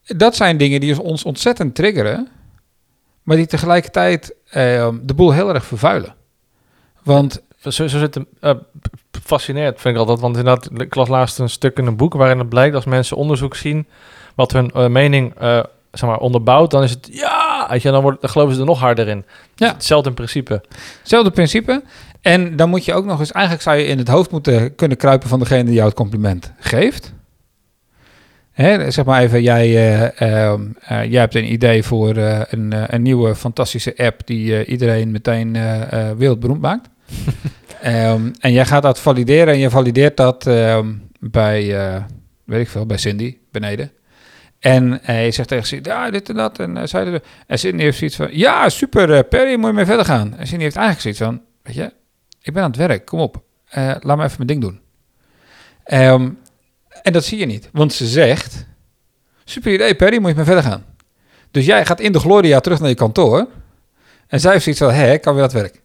Dat 0.05 0.35
zijn 0.35 0.57
dingen 0.57 0.79
die 0.79 1.01
ons 1.01 1.23
ontzettend 1.23 1.75
triggeren, 1.75 2.27
maar 3.27 3.37
die 3.37 3.45
tegelijkertijd 3.45 4.35
eh, 4.49 4.89
de 5.01 5.13
boel 5.13 5.31
heel 5.31 5.53
erg 5.53 5.65
vervuilen. 5.65 6.15
Want 7.03 7.41
Zo, 7.61 7.87
zo 7.87 7.87
zit 7.87 8.19
fascinerend 9.23 9.81
vind 9.81 9.93
ik 9.93 9.99
altijd, 9.99 10.19
want 10.19 10.37
inderdaad, 10.37 10.69
ik 10.81 10.95
las 10.95 11.07
laatst 11.07 11.39
een 11.39 11.49
stuk 11.49 11.77
in 11.77 11.85
een 11.85 11.97
boek 11.97 12.13
waarin 12.13 12.39
het 12.39 12.49
blijkt 12.49 12.75
als 12.75 12.85
mensen 12.85 13.17
onderzoek 13.17 13.55
zien 13.55 13.87
wat 14.35 14.51
hun 14.51 14.71
eh, 14.71 14.87
mening 14.87 15.33
eh, 15.39 15.63
zeg 15.91 16.09
maar, 16.09 16.19
onderbouwt, 16.19 16.71
dan 16.71 16.83
is 16.83 16.91
het 16.91 17.09
ja, 17.11 17.67
weet 17.69 17.81
je, 17.81 17.91
dan, 17.91 18.01
wordt, 18.01 18.21
dan 18.21 18.29
geloven 18.29 18.53
ze 18.53 18.59
er 18.59 18.65
nog 18.65 18.79
harder 18.79 19.07
in. 19.07 19.25
Ja. 19.55 19.67
Hetzelfde 19.73 20.09
in 20.09 20.15
principe. 20.15 20.61
hetzelfde 20.99 21.31
principe. 21.31 21.83
En 22.21 22.55
dan 22.55 22.69
moet 22.69 22.85
je 22.85 22.93
ook 22.93 23.05
nog 23.05 23.19
eens, 23.19 23.31
eigenlijk 23.31 23.63
zou 23.63 23.77
je 23.77 23.85
in 23.85 23.97
het 23.97 24.07
hoofd 24.07 24.31
moeten 24.31 24.75
kunnen 24.75 24.97
kruipen 24.97 25.29
van 25.29 25.39
degene 25.39 25.63
die 25.63 25.73
jou 25.73 25.87
het 25.87 25.97
compliment 25.97 26.51
geeft. 26.59 27.13
Hè, 28.57 28.91
zeg 28.91 29.05
maar 29.05 29.21
even, 29.21 29.41
jij, 29.41 29.65
eh, 29.65 30.21
ehm, 30.21 30.61
eh, 30.79 31.11
jij 31.11 31.19
hebt 31.19 31.35
een 31.35 31.51
idee 31.51 31.83
voor 31.83 32.15
eh, 32.15 32.41
een, 32.49 32.93
een 32.93 33.01
nieuwe 33.01 33.35
fantastische 33.35 33.97
app 33.97 34.27
die 34.27 34.65
iedereen 34.65 35.11
meteen 35.11 35.57
wereldberoemd 36.17 36.61
maakt. 36.61 36.89
Ehm, 37.81 38.31
en 38.39 38.51
jij 38.51 38.65
gaat 38.65 38.83
dat 38.83 38.99
valideren 38.99 39.53
en 39.53 39.59
je 39.59 39.69
valideert 39.69 40.17
dat 40.17 40.47
ehm, 40.47 40.93
bij, 41.19 41.67
weet 42.43 42.61
ik 42.61 42.67
veel, 42.67 42.85
bij 42.85 42.97
Cindy 42.97 43.37
beneden. 43.51 43.91
En 44.59 44.99
je 45.05 45.31
zegt 45.31 45.47
tegen 45.47 45.65
Cindy, 45.65 45.89
ja, 45.89 46.09
dit 46.09 46.29
en 46.29 46.35
dat. 46.35 46.59
En, 46.59 46.89
zij 46.89 47.21
en 47.47 47.59
Cindy 47.59 47.83
heeft 47.83 47.97
zoiets 47.97 48.15
van, 48.15 48.27
ja, 48.31 48.69
super, 48.69 49.23
Perry, 49.23 49.55
moet 49.55 49.67
je 49.67 49.73
mee 49.75 49.85
verder 49.85 50.05
gaan. 50.05 50.37
En 50.37 50.47
Cindy 50.47 50.63
heeft 50.63 50.75
eigenlijk 50.75 51.01
zoiets 51.01 51.19
van, 51.19 51.41
weet 51.63 51.75
je, 51.75 51.93
ik 52.41 52.53
ben 52.53 52.63
aan 52.63 52.69
het 52.69 52.79
werk, 52.79 53.05
kom 53.05 53.19
op. 53.19 53.41
Laat 53.73 54.17
me 54.17 54.23
even 54.23 54.45
mijn 54.45 54.47
ding 54.47 54.61
doen. 54.61 54.79
Ehm, 55.83 56.29
en 57.07 57.13
dat 57.13 57.25
zie 57.25 57.37
je 57.37 57.45
niet, 57.45 57.69
want 57.71 57.93
ze 57.93 58.05
zegt, 58.07 58.65
super 59.43 59.73
idee, 59.73 59.95
Perry, 59.95 60.19
moet 60.19 60.29
je 60.29 60.35
mee 60.35 60.45
verder 60.45 60.63
gaan. 60.63 60.85
Dus 61.51 61.65
jij 61.65 61.85
gaat 61.85 61.99
in 61.99 62.11
de 62.11 62.19
Gloria 62.19 62.59
terug 62.59 62.79
naar 62.79 62.89
je 62.89 62.95
kantoor. 62.95 63.47
En 64.27 64.39
zij 64.39 64.51
heeft 64.51 64.63
zoiets 64.63 64.81
van, 64.81 64.91
hé, 64.93 65.17
kan 65.17 65.33
weer 65.33 65.43
het 65.43 65.51
werk. 65.51 65.81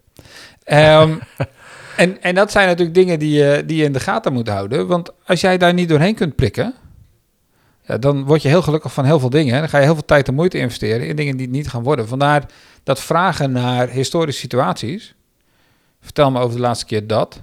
Ehm, 0.65 1.15
en, 1.97 2.23
en 2.23 2.35
dat 2.35 2.51
zijn 2.51 2.67
natuurlijk 2.67 2.95
dingen 2.95 3.19
die 3.19 3.31
je, 3.31 3.63
die 3.67 3.77
je 3.77 3.85
in 3.85 3.93
de 3.93 4.01
gaten 4.01 4.33
moet 4.33 4.49
houden. 4.49 4.87
Want 4.87 5.11
als 5.27 5.41
jij 5.41 5.59
daar 5.59 5.75
niet 5.75 5.89
doorheen 5.89 6.15
kunt 6.15 6.37
prikken, 6.37 6.75
ja, 7.87 7.99
dan 7.99 8.25
word 8.25 8.43
je 8.43 8.49
heel 8.49 8.63
gelukkig 8.63 8.93
van 8.93 9.05
heel 9.05 9.21
veel 9.21 9.31
dingen. 9.31 9.59
Dan 9.59 9.69
ga 9.69 9.79
je 9.79 9.85
heel 9.85 9.95
veel 9.95 10.05
tijd 10.05 10.29
en 10.29 10.35
moeite 10.35 10.59
investeren 10.59 11.07
in 11.07 11.17
dingen 11.17 11.37
die 11.37 11.47
het 11.47 11.55
niet 11.55 11.69
gaan 11.69 11.83
worden. 11.83 12.09
Vandaar 12.09 12.47
dat 12.83 13.01
vragen 13.01 13.53
naar 13.53 13.89
historische 13.89 14.41
situaties. 14.41 15.15
Vertel 16.01 16.31
me 16.31 16.41
over 16.41 16.57
de 16.57 16.63
laatste 16.63 16.87
keer 16.87 17.07
dat. 17.07 17.43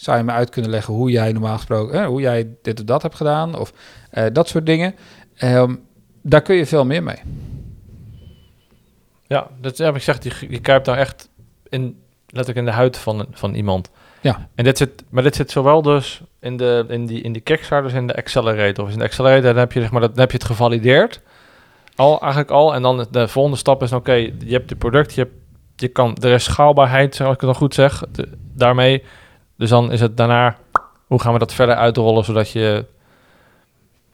Zou 0.00 0.18
je 0.18 0.24
me 0.24 0.32
uit 0.32 0.50
kunnen 0.50 0.70
leggen 0.70 0.94
hoe 0.94 1.10
jij 1.10 1.32
normaal 1.32 1.56
gesproken, 1.56 1.98
hè, 2.00 2.06
hoe 2.06 2.20
jij 2.20 2.48
dit 2.62 2.78
of 2.80 2.84
dat 2.84 3.02
hebt 3.02 3.14
gedaan? 3.14 3.58
Of 3.58 3.72
eh, 4.10 4.24
dat 4.32 4.48
soort 4.48 4.66
dingen. 4.66 4.94
Ehm, 5.36 5.74
daar 6.22 6.42
kun 6.42 6.56
je 6.56 6.66
veel 6.66 6.84
meer 6.84 7.02
mee. 7.02 7.16
Ja, 9.26 9.46
dat 9.60 9.78
heb 9.78 9.88
ik 9.88 10.02
gezegd, 10.02 10.24
je, 10.24 10.46
je 10.50 10.60
kruipt 10.60 10.86
nou 10.86 10.98
echt 10.98 11.28
in, 11.68 12.00
letterlijk 12.26 12.58
in 12.58 12.64
de 12.72 12.78
huid 12.78 12.96
van, 12.96 13.26
van 13.30 13.54
iemand. 13.54 13.90
Ja. 14.20 14.48
En 14.54 14.64
dit 14.64 14.78
zit, 14.78 15.04
maar 15.08 15.22
dit 15.22 15.36
zit 15.36 15.50
zowel 15.50 15.82
dus 15.82 16.22
in 16.40 16.56
de, 16.56 16.84
in 16.88 17.06
die, 17.06 17.20
in 17.22 17.32
die 17.32 17.42
Kickstarter 17.42 17.84
als 17.84 17.98
in 18.00 18.06
de 18.06 18.16
Accelerator. 18.16 18.84
Of 18.84 18.92
in 18.92 18.98
de 18.98 19.04
Accelerator 19.04 19.42
dan 19.42 19.56
heb 19.56 19.72
je, 19.72 19.80
zeg 19.80 19.90
maar, 19.90 20.00
dat, 20.00 20.10
dan 20.10 20.20
heb 20.20 20.30
je 20.30 20.36
het 20.36 20.46
gevalideerd. 20.46 21.20
Al, 21.94 22.20
eigenlijk 22.20 22.50
al. 22.50 22.74
En 22.74 22.82
dan 22.82 23.06
de 23.10 23.28
volgende 23.28 23.58
stap 23.58 23.82
is, 23.82 23.92
oké, 23.92 24.12
je 24.12 24.32
hebt 24.52 24.70
het 24.70 24.78
product, 24.78 25.14
je, 25.14 25.20
hebt, 25.20 25.34
je 25.76 25.88
kan, 25.88 26.16
er 26.20 26.32
is 26.32 26.44
schaalbaarheid, 26.44 27.14
zoals 27.14 27.34
ik 27.34 27.40
het 27.40 27.50
dan 27.50 27.58
goed 27.58 27.74
zeg, 27.74 28.02
de- 28.12 28.28
daarmee. 28.54 29.02
Dus 29.60 29.70
dan 29.70 29.92
is 29.92 30.00
het 30.00 30.16
daarna, 30.16 30.56
hoe 31.06 31.20
gaan 31.20 31.32
we 31.32 31.38
dat 31.38 31.54
verder 31.54 31.74
uitrollen, 31.74 32.24
zodat 32.24 32.50
je 32.50 32.84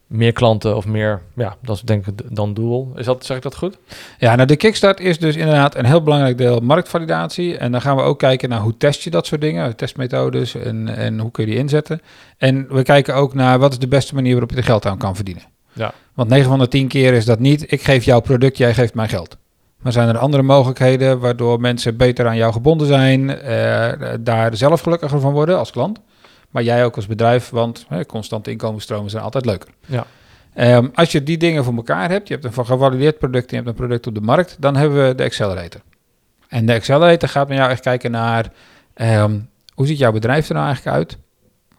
meer 0.07 0.33
klanten 0.33 0.77
of 0.77 0.87
meer, 0.87 1.23
ja, 1.35 1.57
dat 1.63 1.77
is 1.77 1.83
denk 1.83 2.07
ik 2.07 2.37
dan 2.37 2.55
doel. 2.55 2.93
Is 2.97 3.05
dat, 3.05 3.25
zeg 3.25 3.37
ik 3.37 3.43
dat 3.43 3.57
goed? 3.57 3.79
Ja, 4.19 4.35
nou 4.35 4.47
de 4.47 4.57
kickstart 4.57 5.01
is 5.01 5.19
dus 5.19 5.37
inderdaad 5.37 5.75
een 5.75 5.85
heel 5.85 6.03
belangrijk 6.03 6.39
deel 6.39 6.61
marktvalidatie. 6.61 7.59
En 7.59 7.73
dan 7.73 7.81
gaan 7.81 7.97
we 7.97 8.03
ook 8.03 8.19
kijken 8.19 8.49
naar 8.49 8.61
hoe 8.61 8.77
test 8.77 9.03
je 9.03 9.11
dat 9.11 9.27
soort 9.27 9.41
dingen, 9.41 9.77
testmethodes 9.77 10.55
en, 10.55 10.89
en 10.97 11.19
hoe 11.19 11.31
kun 11.31 11.45
je 11.45 11.51
die 11.51 11.59
inzetten. 11.61 12.01
En 12.37 12.67
we 12.69 12.83
kijken 12.83 13.15
ook 13.15 13.35
naar 13.35 13.59
wat 13.59 13.73
is 13.73 13.79
de 13.79 13.89
beste 13.89 14.15
manier 14.15 14.33
waarop 14.33 14.51
je 14.51 14.57
er 14.57 14.65
geld 14.65 14.87
aan 14.87 14.99
kan 14.99 15.15
verdienen. 15.15 15.43
Ja. 15.73 15.93
Want 16.15 16.29
9 16.29 16.49
van 16.49 16.59
de 16.59 16.69
10 16.69 16.89
keer 16.89 17.13
is 17.13 17.25
dat 17.25 17.39
niet, 17.39 17.73
ik 17.73 17.83
geef 17.83 18.05
jouw 18.05 18.21
product, 18.21 18.57
jij 18.57 18.75
geeft 18.75 18.95
mij 18.95 19.09
geld. 19.09 19.37
Maar 19.87 19.95
zijn 19.95 20.09
er 20.09 20.19
andere 20.19 20.43
mogelijkheden 20.43 21.19
waardoor 21.19 21.61
mensen 21.61 21.97
beter 21.97 22.27
aan 22.27 22.37
jou 22.37 22.53
gebonden 22.53 22.87
zijn, 22.87 23.31
eh, 23.31 24.15
daar 24.21 24.57
zelf 24.57 24.81
gelukkiger 24.81 25.21
van 25.21 25.33
worden 25.33 25.59
als 25.59 25.71
klant. 25.71 26.01
Maar 26.51 26.63
jij 26.63 26.85
ook 26.85 26.97
als 26.97 27.07
bedrijf, 27.07 27.51
want 27.51 27.87
constante 28.07 28.51
inkomensstromen 28.51 29.11
zijn 29.11 29.23
altijd 29.23 29.45
leuker. 29.45 29.69
Ja. 29.87 30.07
Ehm, 30.55 30.89
als 30.95 31.13
je 31.13 31.23
die 31.23 31.37
dingen 31.37 31.65
voor 31.65 31.75
elkaar 31.75 32.11
hebt, 32.11 32.29
je 32.29 32.35
hebt 32.35 32.47
een 32.57 32.67
gevalideerd 32.67 33.19
product 33.19 33.51
en 33.51 33.57
je 33.57 33.57
hebt 33.57 33.69
een 33.69 33.87
product 33.87 34.07
op 34.07 34.15
de 34.15 34.21
markt, 34.21 34.57
dan 34.59 34.77
hebben 34.77 35.07
we 35.07 35.15
de 35.15 35.25
Accelerator. 35.25 35.81
En 36.49 36.67
de 36.67 36.75
Accelerator 36.75 37.29
gaat 37.29 37.49
met 37.49 37.57
jou 37.57 37.71
echt 37.71 37.81
kijken 37.81 38.11
naar 38.11 38.53
ehm, 38.95 39.39
hoe 39.75 39.87
ziet 39.87 39.99
jouw 39.99 40.13
bedrijf 40.13 40.49
er 40.49 40.55
nou 40.55 40.67
eigenlijk 40.67 40.97
uit 40.97 41.19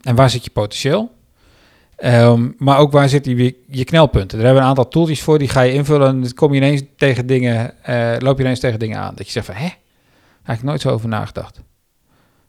en 0.01 0.15
waar 0.15 0.29
zit 0.29 0.43
je 0.43 0.51
potentieel. 0.51 1.11
Ehm, 1.97 2.49
maar 2.57 2.77
ook 2.77 2.91
waar 2.91 3.09
zitten 3.09 3.37
je, 3.37 3.55
je 3.67 3.83
knelpunten. 3.83 4.37
Daar 4.37 4.45
hebben 4.45 4.55
we 4.55 4.61
een 4.61 4.75
aantal 4.77 4.87
tooltjes 4.87 5.21
voor, 5.21 5.39
die 5.39 5.49
ga 5.49 5.61
je 5.61 5.73
invullen 5.73 6.07
en 6.07 6.21
dan 6.21 6.33
kom 6.33 6.51
je 6.53 6.57
ineens 6.57 6.81
tegen 6.97 7.27
dingen, 7.27 7.83
eh, 7.83 8.15
loop 8.19 8.37
je 8.37 8.43
ineens 8.43 8.59
tegen 8.59 8.79
dingen 8.79 8.97
aan. 8.97 9.15
Dat 9.15 9.25
je 9.25 9.31
zegt 9.31 9.45
van, 9.45 9.55
hè, 9.55 9.67
daar 10.47 10.55
heb 10.55 10.57
ik 10.57 10.63
nooit 10.63 10.81
zo 10.81 10.89
over 10.89 11.09
nagedacht. 11.09 11.61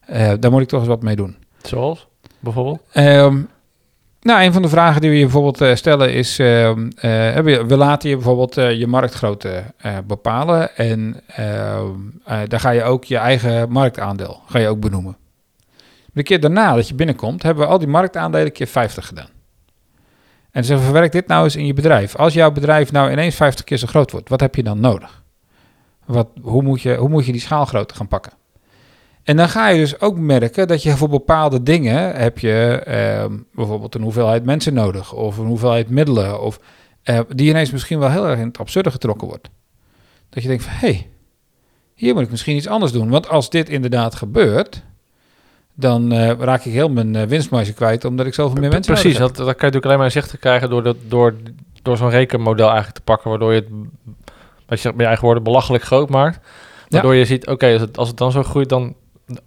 Eh, 0.09 0.33
daar 0.41 0.51
moet 0.51 0.63
ik 0.63 0.69
toch 0.69 0.81
eens 0.81 0.89
wat 0.89 1.03
mee 1.03 1.17
doen. 1.17 1.37
Zoals, 1.63 2.07
bijvoorbeeld? 2.41 2.81
Ehm, 2.93 3.43
nou, 4.21 4.43
een 4.43 4.53
van 4.53 4.63
de 4.63 4.69
vragen 4.69 5.01
die 5.01 5.11
we 5.11 5.17
je 5.17 5.23
bijvoorbeeld 5.23 5.61
eh, 5.61 5.75
stellen 5.75 6.13
is: 6.13 6.39
ehm, 6.39 6.91
eh, 6.97 7.39
we 7.67 7.77
laten 7.77 8.09
je 8.09 8.15
bijvoorbeeld 8.15 8.55
je 8.55 8.87
marktgrootte 8.87 9.65
bepalen. 10.07 10.77
En 10.77 11.21
daar 12.49 12.61
ga 12.61 12.71
je 12.71 12.83
ook 12.83 13.05
je 13.05 13.17
eigen 13.17 13.71
marktaandeel 13.71 14.41
ga 14.47 14.59
je 14.59 14.69
ook 14.69 14.81
benoemen. 14.81 15.17
De 16.13 16.23
keer 16.23 16.41
daarna 16.41 16.75
dat 16.75 16.89
je 16.89 16.95
binnenkomt, 16.95 17.43
hebben 17.43 17.65
we 17.65 17.71
al 17.71 17.79
die 17.79 17.89
marktaandelen 17.89 18.53
keer 18.53 18.67
50 18.67 19.07
gedaan. 19.07 19.29
En 20.51 20.65
ze 20.65 20.79
verwerk 20.79 21.13
dit 21.13 21.27
nou 21.27 21.45
eens 21.45 21.57
in 21.57 21.67
je 21.67 21.73
bedrijf. 21.73 22.17
Als 22.17 22.35
jouw 22.35 22.51
bedrijf 22.51 22.93
nou 22.93 23.11
ineens 23.11 23.35
50 23.35 23.65
keer 23.65 23.77
zo 23.77 23.87
groot 23.87 24.11
wordt, 24.11 24.29
wat 24.29 24.41
heb 24.41 24.55
je 24.55 24.63
dan 24.63 24.81
nodig? 24.81 25.23
Wat, 26.05 26.29
hoe, 26.41 26.63
moet 26.63 26.83
je, 26.83 26.95
hoe 26.95 27.09
moet 27.09 27.27
je 27.27 27.33
die 27.33 27.41
schaalgrootte 27.41 27.95
gaan 27.95 28.09
pakken? 28.09 28.33
En 29.23 29.37
dan 29.37 29.49
ga 29.49 29.69
je 29.69 29.79
dus 29.79 30.01
ook 30.01 30.19
merken 30.19 30.69
dat 30.69 30.83
je 30.83 30.97
voor 30.97 31.09
bepaalde 31.09 31.63
dingen 31.63 32.15
heb 32.15 32.39
je 32.39 32.83
ehm, 32.85 33.37
bijvoorbeeld 33.55 33.95
een 33.95 34.03
hoeveelheid 34.03 34.45
mensen 34.45 34.75
nodig 34.75 35.13
of 35.13 35.39
een 35.39 35.47
hoeveelheid 35.47 35.91
middelen 35.91 36.41
of 36.41 36.61
eh, 37.03 37.21
die 37.35 37.49
ineens 37.49 37.71
misschien 37.71 37.99
wel 37.99 38.11
heel 38.11 38.29
erg 38.29 38.39
in 38.39 38.47
het 38.47 38.59
absurde 38.59 38.91
getrokken 38.91 39.29
wordt. 39.29 39.51
Dat 40.29 40.43
je 40.43 40.49
denkt 40.49 40.65
van, 40.65 40.73
hé, 40.73 40.79
hey, 40.79 41.09
hier 41.95 42.15
moet 42.15 42.23
ik 42.23 42.31
misschien 42.31 42.57
iets 42.57 42.67
anders 42.67 42.93
doen. 42.93 43.09
Want 43.09 43.29
als 43.29 43.51
dit 43.51 43.69
inderdaad 43.69 44.15
gebeurt, 44.15 44.83
dan 45.81 46.13
eh, 46.13 46.31
raak 46.39 46.65
ik 46.65 46.73
heel 46.73 46.89
mijn 46.89 47.15
uh, 47.15 47.23
winstmarge 47.23 47.73
kwijt, 47.73 48.05
omdat 48.05 48.27
ik 48.27 48.35
zoveel 48.35 48.61
meer 48.61 48.71
mensen 48.71 48.93
Precies, 48.93 49.19
dat, 49.19 49.29
dat 49.29 49.37
kan 49.37 49.47
je 49.47 49.53
natuurlijk 49.53 49.85
alleen 49.85 49.97
maar 49.97 50.07
inzicht 50.07 50.31
te 50.31 50.39
krijgen 50.39 50.71
door, 50.71 50.83
dat, 50.83 50.97
door, 51.09 51.35
door 51.83 51.97
zo'n 51.97 52.11
rekenmodel 52.11 52.67
eigenlijk 52.67 52.97
te 52.97 53.03
pakken, 53.05 53.31
waardoor 53.31 53.55
je 53.55 53.61
het, 53.61 53.69
wat 54.67 54.77
je 54.77 54.77
zegt, 54.77 54.95
met 54.95 55.01
je 55.01 55.07
eigen 55.07 55.25
woorden, 55.25 55.43
belachelijk 55.43 55.85
groot 55.85 56.09
maakt. 56.09 56.39
Waardoor 56.89 57.15
je 57.15 57.25
ziet, 57.25 57.47
oké, 57.47 57.73
als, 57.73 57.81
het, 57.81 57.99
als 57.99 58.09
het 58.09 58.17
dan 58.17 58.33
zo 58.33 58.43
groeit, 58.43 58.69
dan 58.69 58.95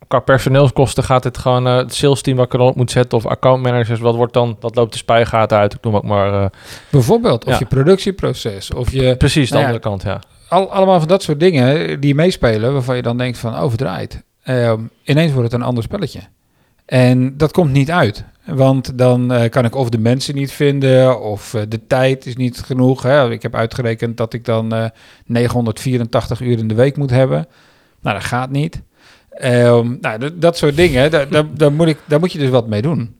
qua 0.07 0.19
personeelskosten 0.19 1.03
gaat 1.03 1.23
het 1.23 1.37
gewoon 1.37 1.67
uh, 1.67 1.75
het 1.75 1.93
sales 1.93 2.21
team 2.21 2.37
wat 2.37 2.45
ik 2.45 2.53
erop 2.53 2.75
moet 2.75 2.91
zetten 2.91 3.17
of 3.17 3.25
account 3.25 3.63
managers, 3.63 3.99
wat 3.99 4.15
wordt 4.15 4.33
dan, 4.33 4.57
dat 4.59 4.75
loopt 4.75 4.91
de 4.91 4.97
spuigaten 4.97 5.57
uit, 5.57 5.73
ik 5.73 5.83
noem 5.83 5.95
ook 5.95 6.03
maar. 6.03 6.51
Bijvoorbeeld, 6.89 7.45
of 7.45 7.51
Ja. 7.51 7.59
je 7.59 7.65
productieproces, 7.65 8.73
of 8.73 8.91
je... 8.91 9.15
precies, 9.17 9.49
de 9.49 9.55
Nou 9.55 9.67
ja, 9.67 9.73
andere 9.73 9.89
kant, 9.89 10.03
ja. 10.03 10.19
Al, 10.49 10.71
allemaal 10.71 10.99
van 10.99 11.07
dat 11.07 11.23
soort 11.23 11.39
dingen 11.39 11.99
die 11.99 12.15
meespelen, 12.15 12.73
waarvan 12.73 12.95
je 12.95 13.01
dan 13.01 13.17
denkt 13.17 13.37
van 13.37 13.55
overdraait. 13.55 14.23
Ehm 14.43 14.81
ineens 15.03 15.31
wordt 15.31 15.51
het 15.51 15.61
een 15.61 15.67
ander 15.67 15.83
spelletje. 15.83 16.19
En 16.85 17.37
dat 17.37 17.51
komt 17.51 17.71
niet 17.71 17.91
uit. 17.91 18.23
Want 18.45 18.97
dan 18.97 19.33
eh, 19.33 19.49
kan 19.49 19.65
ik 19.65 19.75
of 19.75 19.89
de 19.89 19.97
mensen 19.97 20.35
niet 20.35 20.51
vinden, 20.51 21.21
of 21.21 21.53
eh, 21.53 21.61
de 21.67 21.87
tijd 21.87 22.25
is 22.25 22.35
niet 22.35 22.59
genoeg. 22.59 23.03
Hè. 23.03 23.31
Ik 23.31 23.41
heb 23.41 23.55
uitgerekend 23.55 24.17
dat 24.17 24.33
ik 24.33 24.45
dan 24.45 24.73
eh 24.73 24.85
984 25.25 26.41
uur 26.41 26.57
in 26.57 26.67
de 26.67 26.73
week 26.73 26.97
moet 26.97 27.09
hebben. 27.09 27.47
Nou, 28.01 28.15
dat 28.15 28.25
gaat 28.25 28.49
niet. 28.49 28.81
Ehm, 29.29 29.95
nou, 30.01 30.37
dat, 30.39 30.57
soort 30.57 30.75
dingen, 30.75 31.11
daar, 31.11 31.27
daar, 31.53 31.71
moet 31.71 31.87
ik, 31.87 31.97
daar 32.05 32.19
moet 32.19 32.31
je 32.31 32.39
dus 32.39 32.49
wat 32.49 32.67
mee 32.67 32.81
doen. 32.81 33.15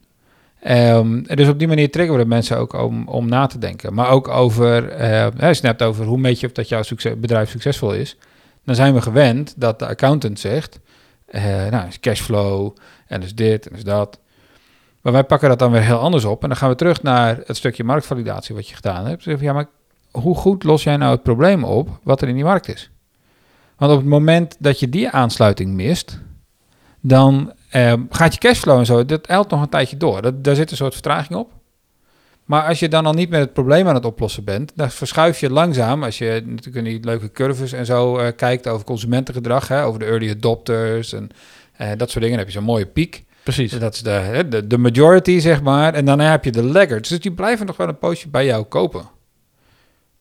Ehm, 0.60 1.22
dus 1.24 1.48
op 1.48 1.60
die 1.60 1.68
manier 1.68 1.92
triggeren 1.92 2.18
we 2.18 2.24
de 2.24 2.30
mensen 2.30 2.58
ook 2.58 2.74
om, 2.74 3.08
om 3.08 3.30
na 3.30 3.48
te 3.48 3.58
denken. 3.58 3.94
Maar 3.94 4.10
ook 4.10 4.28
over, 4.28 4.90
eh, 4.90 5.28
je 5.38 5.68
het 5.68 5.82
over 5.82 6.06
hoe 6.06 6.18
meet 6.18 6.40
je 6.40 6.48
of 6.48 6.54
dat 6.54 6.70
jouw 6.70 6.84
bedrijf 7.18 7.50
succesvol 7.50 7.94
is. 7.94 8.18
Dan 8.66 8.76
zijn 8.76 8.94
we 8.94 9.02
gewend 9.02 9.54
dat 9.58 9.80
de 9.80 9.88
accountant 9.88 10.40
zegt, 10.40 10.76
eh 10.76 10.81
nou, 11.70 11.88
is 11.88 12.00
cashflow 12.00 12.76
en 13.08 13.24
is 13.24 13.36
dit 13.36 13.68
en 13.68 13.76
is 13.76 13.84
dat. 13.84 14.20
Maar 15.02 15.14
wij 15.14 15.24
pakken 15.24 15.50
dat 15.50 15.60
dan 15.60 15.72
weer 15.72 15.82
heel 15.82 16.00
anders 16.00 16.26
op. 16.26 16.42
En 16.44 16.50
dan 16.50 16.58
gaan 16.58 16.70
we 16.70 16.76
terug 16.76 17.04
naar 17.04 17.40
het 17.46 17.58
stukje 17.58 17.84
marktvalidatie 17.84 18.56
wat 18.56 18.70
je 18.70 18.76
gedaan 18.76 19.06
hebt. 19.06 19.24
Zeg, 19.24 19.42
ja, 19.42 19.54
maar 19.54 19.68
hoe 20.12 20.36
goed 20.36 20.64
los 20.64 20.84
jij 20.84 20.98
nou 20.98 21.12
het 21.12 21.24
probleem 21.24 21.64
op 21.64 21.90
wat 22.04 22.22
er 22.22 22.28
in 22.28 22.36
die 22.36 22.44
markt 22.44 22.68
is? 22.68 22.90
Want 23.78 23.92
op 23.92 23.98
het 23.98 24.08
moment 24.08 24.56
dat 24.60 24.80
je 24.80 24.90
die 24.90 25.10
aansluiting 25.10 25.74
mist, 25.74 26.20
dan 27.00 27.54
eh, 27.70 27.94
gaat 28.10 28.34
je 28.34 28.40
cashflow 28.40 28.78
en 28.78 28.86
zo, 28.86 29.06
dat 29.06 29.26
eilt 29.26 29.50
nog 29.50 29.62
een 29.62 29.70
tijdje 29.70 29.98
door. 29.98 30.22
Dat, 30.22 30.44
daar 30.44 30.56
zit 30.56 30.72
een 30.72 30.78
soort 30.78 30.94
vertraging 30.94 31.40
op. 31.40 31.52
Maar 32.46 32.68
als 32.68 32.80
je 32.80 32.90
dan 32.90 33.06
al 33.06 33.14
niet 33.14 33.30
met 33.30 33.40
het 33.40 33.54
probleem 33.54 33.88
aan 33.88 33.96
het 33.96 34.06
oplossen 34.06 34.44
bent, 34.44 34.72
dan 34.76 34.92
verschuif 34.92 35.40
je 35.40 35.50
langzaam, 35.50 36.04
als 36.04 36.18
je 36.18 36.44
natuurlijk 36.46 36.76
in 36.76 36.84
die 36.84 37.04
leuke 37.04 37.32
curves 37.32 37.72
en 37.72 37.86
zo 37.86 38.18
eh, 38.18 38.36
kijkt 38.36 38.68
over 38.68 38.86
consumentengedrag, 38.86 39.68
hè, 39.68 39.84
over 39.84 40.00
de 40.00 40.06
early 40.06 40.30
adopters 40.30 41.14
en 41.14 41.30
eh, 41.72 41.90
dat 41.98 42.10
soort 42.10 42.24
dingen, 42.24 42.30
dan 42.30 42.38
heb 42.38 42.48
je 42.48 42.54
zo'n 42.54 42.64
mooie 42.64 42.86
piek. 42.86 43.24
Precies. 43.44 43.72
Dat 43.72 43.94
is 43.94 44.02
de, 44.02 44.46
de, 44.50 44.68
de 44.68 44.78
majority, 44.78 45.40
zeg 45.40 45.62
maar. 45.62 45.94
En 45.94 46.06
dan 46.06 46.20
heb 46.20 46.44
je 46.44 46.52
de 46.52 46.64
laggards. 46.64 47.10
Dus 47.10 47.20
die 47.20 47.32
blijven 47.32 47.66
nog 47.66 47.78
wel 47.78 47.88
een 47.88 47.98
poosje 47.98 48.30
bij 48.30 48.46
jou 48.46 48.64
kopen. 48.64 49.04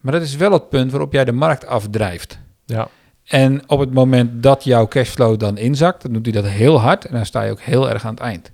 Maar 0.01 0.13
dat 0.13 0.23
is 0.23 0.37
wel 0.37 0.53
het 0.53 0.69
punt 0.69 0.91
waarop 0.91 1.13
jij 1.13 1.25
de 1.25 1.33
markt 1.33 1.67
afdrijft. 1.67 2.39
Ja. 2.65 2.89
En 3.25 3.63
op 3.67 3.79
het 3.79 3.93
moment 3.93 4.43
dat 4.43 4.65
jouw 4.65 4.89
cashflow 4.89 5.39
dan 5.39 5.59
inzakt, 5.59 6.03
dan 6.03 6.13
doet 6.13 6.25
hij 6.25 6.43
dat 6.43 6.51
heel 6.51 6.81
hard 6.81 7.05
en 7.05 7.15
dan 7.15 7.27
sta 7.27 7.43
je 7.43 7.51
ook 7.51 7.61
heel 7.61 7.91
erg 7.91 8.05
aan 8.05 8.15
het 8.15 8.23
eind. 8.23 8.51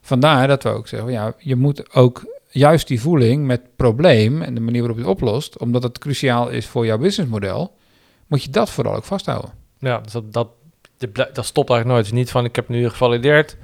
Vandaar 0.00 0.48
dat 0.48 0.62
we 0.62 0.68
ook 0.68 0.88
zeggen, 0.88 1.12
ja, 1.12 1.34
je 1.38 1.56
moet 1.56 1.94
ook 1.94 2.24
juist 2.50 2.88
die 2.88 3.00
voeling 3.00 3.46
met 3.46 3.60
probleem 3.76 4.42
en 4.42 4.54
de 4.54 4.60
manier 4.60 4.80
waarop 4.80 4.98
je 4.98 5.04
het 5.04 5.12
oplost, 5.12 5.58
omdat 5.58 5.82
het 5.82 5.98
cruciaal 5.98 6.48
is 6.48 6.66
voor 6.66 6.86
jouw 6.86 6.98
businessmodel, 6.98 7.76
moet 8.26 8.42
je 8.42 8.50
dat 8.50 8.70
vooral 8.70 8.94
ook 8.94 9.04
vasthouden. 9.04 9.50
Ja, 9.78 9.98
dus 9.98 10.12
dat, 10.12 10.32
dat, 10.32 10.48
dat 11.14 11.44
stopt 11.44 11.70
eigenlijk 11.70 11.86
nooit. 11.86 12.04
Is 12.04 12.12
niet 12.12 12.30
van, 12.30 12.44
ik 12.44 12.56
heb 12.56 12.68
nu 12.68 12.88
gevalideerd. 12.88 13.56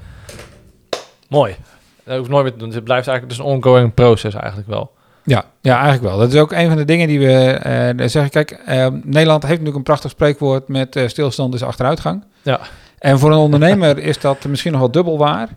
Mooi. 1.29 1.57
Dat 2.05 2.19
hoeft 2.19 2.31
nooit 2.31 2.43
meer 2.43 2.53
te 2.53 2.59
doen. 2.59 2.67
Dus 2.67 2.77
het 2.77 2.85
blijft 2.85 3.09
eigenlijk 3.09 3.39
dus 3.39 3.47
een 3.47 3.53
ongoing 3.53 3.95
proces 3.95 4.35
eigenlijk 4.35 4.69
wel. 4.69 4.95
Ja, 5.27 5.45
ja, 5.61 5.75
eigenlijk 5.75 6.03
wel. 6.03 6.19
Dat 6.19 6.33
is 6.33 6.41
ook 6.41 6.53
een 6.53 6.69
van 6.69 6.77
de 6.77 6.85
dingen 6.85 7.09
die 7.09 7.19
we 7.19 7.35
eh, 7.35 8.09
zeggen. 8.09 8.31
Kijk, 8.31 8.51
eh, 8.51 8.87
Nederland 9.03 9.43
heeft 9.43 9.53
natuurlijk 9.53 9.77
een 9.77 9.83
prachtig 9.83 10.11
spreekwoord 10.11 10.69
met 10.69 10.97
eh, 10.97 11.09
stilstand 11.09 11.55
is 11.55 11.63
achteruitgang. 11.63 12.25
Ja. 12.43 12.61
En 12.99 13.19
voor 13.19 13.31
een 13.31 13.39
ondernemer 13.39 13.99
is 13.99 14.21
dat 14.21 14.45
misschien 14.45 14.73
nog 14.73 14.81
wel 14.81 14.91
dubbel 14.91 15.19
waar. 15.19 15.49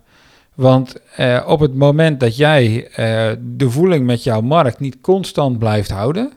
Want 0.59 0.95
eh, 1.15 1.43
op 1.47 1.59
het 1.59 1.75
moment 1.75 2.19
dat 2.19 2.35
jij 2.37 2.87
eh, 2.87 3.37
de 3.39 3.69
voeling 3.69 4.05
met 4.05 4.23
jouw 4.23 4.41
markt 4.41 4.79
niet 4.79 5.01
constant 5.01 5.59
blijft 5.59 5.89
houden, 5.91 6.31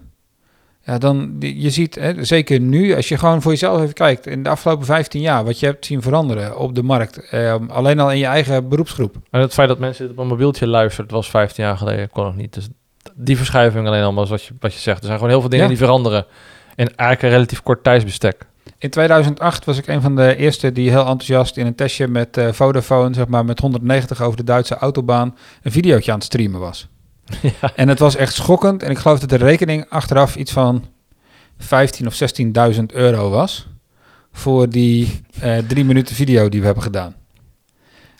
ja, 0.84 0.98
dan 0.98 1.36
je 1.38 1.70
ziet, 1.70 1.94
hè, 1.94 2.24
zeker 2.24 2.60
nu, 2.60 2.94
als 2.94 3.08
je 3.08 3.18
gewoon 3.18 3.42
voor 3.42 3.50
jezelf 3.50 3.82
even 3.82 3.94
kijkt, 3.94 4.26
in 4.26 4.42
de 4.42 4.48
afgelopen 4.48 4.86
15 4.86 5.20
jaar, 5.20 5.44
wat 5.44 5.60
je 5.60 5.66
hebt 5.66 5.86
zien 5.86 6.02
veranderen 6.02 6.58
op 6.58 6.74
de 6.74 6.82
markt, 6.82 7.30
eh, 7.30 7.54
alleen 7.68 8.00
al 8.00 8.10
in 8.12 8.18
je 8.18 8.26
eigen 8.26 8.68
beroepsgroep. 8.68 9.16
En 9.30 9.40
het 9.40 9.52
feit 9.52 9.68
dat 9.68 9.78
mensen 9.78 10.10
op 10.10 10.18
een 10.18 10.26
mobieltje 10.26 10.66
luisteren, 10.66 11.06
dat 11.08 11.16
was 11.16 11.30
15 11.30 11.64
jaar 11.64 11.76
geleden, 11.76 12.10
kon 12.10 12.24
nog 12.24 12.36
niet. 12.36 12.54
Dus 12.54 12.68
die 13.14 13.36
verschuiving 13.36 13.86
alleen 13.86 14.02
al, 14.02 14.14
was 14.14 14.30
wat 14.30 14.42
je, 14.42 14.54
wat 14.60 14.72
je 14.72 14.80
zegt. 14.80 14.98
Er 14.98 15.04
zijn 15.06 15.16
gewoon 15.16 15.32
heel 15.32 15.40
veel 15.40 15.50
dingen 15.50 15.64
Ja. 15.64 15.70
die 15.70 15.80
veranderen. 15.80 16.26
In 16.74 16.86
eigenlijk 16.96 17.22
een 17.22 17.28
relatief 17.30 17.62
kort 17.62 17.84
tijdsbestek. 17.84 18.46
In 18.82 18.90
2008 18.90 19.64
was 19.64 19.78
ik 19.78 19.86
een 19.86 20.00
van 20.00 20.16
de 20.16 20.36
eerste 20.36 20.72
die 20.72 20.90
heel 20.90 20.98
enthousiast 21.06 21.56
in 21.56 21.66
een 21.66 21.74
testje 21.74 22.08
met 22.08 22.36
eh, 22.36 22.52
Vodafone, 22.52 23.14
zeg 23.14 23.26
maar 23.26 23.44
met 23.44 23.58
190 23.58 24.22
over 24.22 24.36
de 24.36 24.44
Duitse 24.44 24.74
autobaan, 24.76 25.36
een 25.62 25.72
videootje 25.72 26.10
aan 26.12 26.16
het 26.16 26.26
streamen 26.26 26.60
was. 26.60 26.88
ja. 27.60 27.72
En 27.76 27.88
het 27.88 27.98
was 27.98 28.16
echt 28.16 28.34
schokkend. 28.34 28.82
En 28.82 28.90
ik 28.90 28.98
geloof 28.98 29.18
dat 29.20 29.28
de 29.28 29.36
rekening 29.36 29.86
achteraf 29.88 30.36
iets 30.36 30.52
van 30.52 30.84
15 31.58 32.06
of 32.06 32.20
16.000 32.74 32.82
euro 32.86 33.30
was. 33.30 33.68
Voor 34.32 34.68
die 34.68 35.20
eh, 35.40 35.58
drie 35.58 35.84
minuten 35.84 36.14
video 36.14 36.48
die 36.48 36.60
we 36.60 36.66
hebben 36.66 36.84
gedaan. 36.84 37.14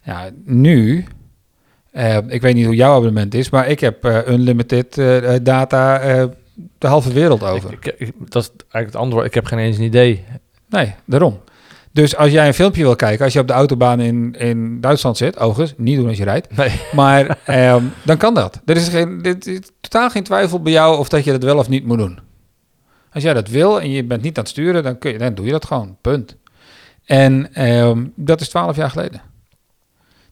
Ja, 0.05 0.31
nu. 0.45 1.05
eh, 1.91 2.19
ik 2.29 2.41
weet 2.41 2.55
niet 2.55 2.67
hoe 2.67 2.75
jouw 2.75 2.93
abonnement 2.95 3.35
is, 3.35 3.51
maar 3.51 3.69
ik 3.69 3.81
heb 3.81 4.05
eh, 4.05 4.19
unlimited 4.29 4.95
data 5.43 5.99
de 6.79 6.87
halve 6.87 7.13
wereld 7.13 7.43
over. 7.43 7.73
Ik, 7.73 7.87
ik- 7.87 7.99
ik- 7.99 8.15
dat 8.31 8.43
is 8.43 8.49
eigenlijk 8.59 8.87
het 8.93 8.97
antwoord. 8.97 9.27
Ik 9.27 9.35
heb 9.35 9.45
geen 9.47 9.59
eens 9.59 9.77
een 9.77 9.85
idee. 9.85 10.25
Nee, 10.73 10.95
daarom. 11.05 11.41
Dus 11.93 12.17
als 12.17 12.31
jij 12.31 12.47
een 12.47 12.55
filmpje 12.55 12.83
wil 12.83 12.97
kijken, 12.97 13.25
als 13.25 13.33
je 13.33 13.41
op 13.41 13.47
de 13.47 13.53
autobaan 13.53 14.01
in, 14.01 14.35
in 14.39 14.81
Duitsland 14.81 15.17
zit, 15.17 15.39
overigens, 15.39 15.79
niet 15.79 15.97
doen 15.97 16.09
als 16.09 16.17
je 16.17 16.25
rijdt, 16.25 16.57
Nee. 16.57 16.81
maar 16.93 17.39
ehm, 17.45 17.85
dan 18.05 18.17
kan 18.17 18.35
dat. 18.35 18.61
Er 18.65 18.77
is, 18.77 18.89
geen, 18.89 19.23
dit 19.23 19.47
is 19.47 19.59
totaal 19.81 20.11
geen 20.11 20.23
twijfel 20.23 20.61
bij 20.63 20.73
jou 20.73 20.99
of 20.99 21.09
dat 21.09 21.25
je 21.25 21.31
dat 21.31 21.43
wel 21.43 21.59
of 21.59 21.69
niet 21.69 21.85
moet 21.87 21.99
doen. 21.99 22.19
Als 23.13 23.23
jij 23.23 23.35
dat 23.35 23.49
wil 23.49 23.81
en 23.81 23.91
je 23.91 24.05
bent 24.05 24.23
niet 24.23 24.37
aan 24.37 24.43
het 24.43 24.53
sturen, 24.53 24.83
dan, 24.83 24.99
kun 24.99 25.13
je, 25.13 25.19
dan 25.19 25.35
doe 25.35 25.47
je 25.47 25.53
dat 25.53 25.65
gewoon. 25.65 25.97
Punt. 26.01 26.37
En 27.05 27.55
ehm, 27.55 28.05
dat 28.15 28.41
is 28.41 28.49
twaalf 28.49 28.77
jaar 28.77 28.91
geleden. 28.91 29.23